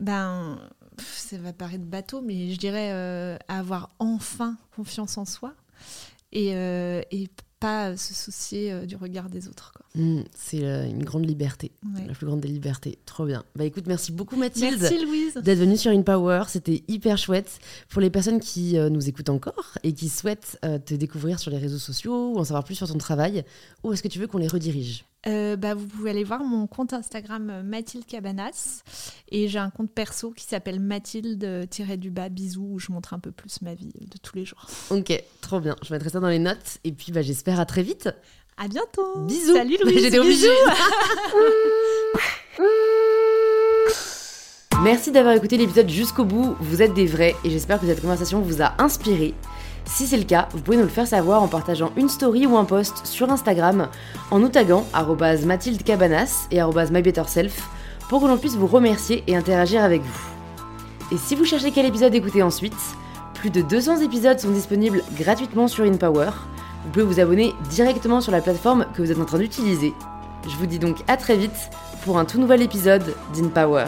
Ben 0.00 0.58
ça 0.98 1.38
va 1.38 1.52
paraître 1.52 1.84
bateau, 1.84 2.22
mais 2.22 2.50
je 2.52 2.58
dirais 2.58 2.90
euh, 2.92 3.36
avoir 3.48 3.90
enfin 3.98 4.56
confiance 4.74 5.18
en 5.18 5.24
soi 5.24 5.54
et, 6.32 6.54
euh, 6.54 7.02
et 7.10 7.28
pas 7.58 7.96
se 7.96 8.12
soucier 8.12 8.70
euh, 8.70 8.84
du 8.84 8.96
regard 8.96 9.30
des 9.30 9.48
autres. 9.48 9.72
Mmh, 9.94 10.20
c'est 10.34 10.58
une 10.58 11.04
grande 11.04 11.26
liberté, 11.26 11.72
la 12.06 12.12
plus 12.12 12.26
grande 12.26 12.40
des 12.40 12.48
libertés. 12.48 12.98
Trop 13.06 13.24
bien. 13.24 13.44
Bah 13.54 13.64
écoute, 13.64 13.84
merci 13.86 14.12
beaucoup 14.12 14.36
Mathilde 14.36 14.78
d'être 14.80 15.58
venue 15.58 15.78
sur 15.78 15.90
InPower. 15.90 16.44
C'était 16.48 16.84
hyper 16.86 17.16
chouette. 17.16 17.58
Pour 17.88 18.02
les 18.02 18.10
personnes 18.10 18.40
qui 18.40 18.78
nous 18.78 19.08
écoutent 19.08 19.30
encore 19.30 19.72
et 19.84 19.94
qui 19.94 20.10
souhaitent 20.10 20.58
te 20.84 20.94
découvrir 20.94 21.38
sur 21.38 21.50
les 21.50 21.58
réseaux 21.58 21.78
sociaux 21.78 22.32
ou 22.34 22.38
en 22.38 22.44
savoir 22.44 22.64
plus 22.64 22.74
sur 22.74 22.88
ton 22.88 22.98
travail, 22.98 23.42
où 23.84 23.92
est-ce 23.92 24.02
que 24.02 24.08
tu 24.08 24.18
veux 24.18 24.26
qu'on 24.26 24.38
les 24.38 24.48
redirige? 24.48 25.06
Euh, 25.26 25.56
bah, 25.56 25.74
Vous 25.74 25.86
pouvez 25.86 26.10
aller 26.10 26.24
voir 26.24 26.42
mon 26.42 26.66
compte 26.66 26.92
Instagram 26.92 27.50
euh, 27.50 27.62
Mathilde 27.62 28.06
Cabanas. 28.06 28.82
Et 29.30 29.48
j'ai 29.48 29.58
un 29.58 29.70
compte 29.70 29.90
perso 29.90 30.30
qui 30.30 30.44
s'appelle 30.44 30.80
Mathilde-du-bas 30.80 32.28
bisous 32.28 32.68
où 32.72 32.78
je 32.78 32.92
montre 32.92 33.14
un 33.14 33.18
peu 33.18 33.32
plus 33.32 33.62
ma 33.62 33.74
vie 33.74 33.92
de 34.00 34.18
tous 34.22 34.36
les 34.36 34.44
jours. 34.44 34.66
Ok, 34.90 35.12
trop 35.40 35.60
bien. 35.60 35.76
Je 35.84 35.92
mettrai 35.92 36.10
ça 36.10 36.20
dans 36.20 36.28
les 36.28 36.38
notes. 36.38 36.78
Et 36.84 36.92
puis 36.92 37.12
bah, 37.12 37.22
j'espère 37.22 37.60
à 37.60 37.66
très 37.66 37.82
vite. 37.82 38.08
À 38.56 38.68
bientôt. 38.68 39.18
Bisous. 39.26 39.54
Salut 39.54 39.76
Louise. 39.82 40.00
J'étais 40.00 40.18
obligée. 40.18 40.48
Merci 44.82 45.10
d'avoir 45.10 45.34
écouté 45.34 45.56
l'épisode 45.56 45.88
jusqu'au 45.88 46.24
bout. 46.24 46.54
Vous 46.60 46.80
êtes 46.82 46.94
des 46.94 47.06
vrais 47.06 47.34
et 47.44 47.50
j'espère 47.50 47.80
que 47.80 47.86
cette 47.86 48.00
conversation 48.00 48.40
vous 48.40 48.62
a 48.62 48.74
inspiré. 48.78 49.34
Si 49.86 50.06
c'est 50.06 50.16
le 50.16 50.24
cas, 50.24 50.48
vous 50.52 50.60
pouvez 50.60 50.76
nous 50.76 50.82
le 50.82 50.88
faire 50.88 51.06
savoir 51.06 51.42
en 51.42 51.48
partageant 51.48 51.92
une 51.96 52.08
story 52.08 52.44
ou 52.46 52.56
un 52.56 52.64
post 52.64 53.06
sur 53.06 53.30
Instagram 53.30 53.88
en 54.30 54.40
nous 54.40 54.48
taguant 54.48 54.84
Mathilde 55.44 55.82
Cabanas 55.82 56.48
et 56.50 56.60
mybetterself 56.90 57.68
pour 58.08 58.20
que 58.20 58.26
l'on 58.26 58.36
puisse 58.36 58.56
vous 58.56 58.66
remercier 58.66 59.22
et 59.26 59.36
interagir 59.36 59.82
avec 59.82 60.02
vous. 60.02 60.36
Et 61.12 61.18
si 61.18 61.36
vous 61.36 61.44
cherchez 61.44 61.70
quel 61.70 61.86
épisode 61.86 62.14
écouter 62.14 62.42
ensuite, 62.42 62.74
plus 63.34 63.50
de 63.50 63.62
200 63.62 63.98
épisodes 63.98 64.40
sont 64.40 64.50
disponibles 64.50 65.02
gratuitement 65.16 65.68
sur 65.68 65.84
InPower. 65.84 66.30
Vous 66.84 66.90
pouvez 66.90 67.04
vous 67.04 67.20
abonner 67.20 67.54
directement 67.70 68.20
sur 68.20 68.32
la 68.32 68.40
plateforme 68.40 68.86
que 68.94 69.02
vous 69.02 69.12
êtes 69.12 69.20
en 69.20 69.24
train 69.24 69.38
d'utiliser. 69.38 69.94
Je 70.48 70.56
vous 70.56 70.66
dis 70.66 70.78
donc 70.78 70.98
à 71.06 71.16
très 71.16 71.36
vite 71.36 71.70
pour 72.04 72.18
un 72.18 72.24
tout 72.24 72.38
nouvel 72.38 72.62
épisode 72.62 73.14
d'InPower. 73.34 73.86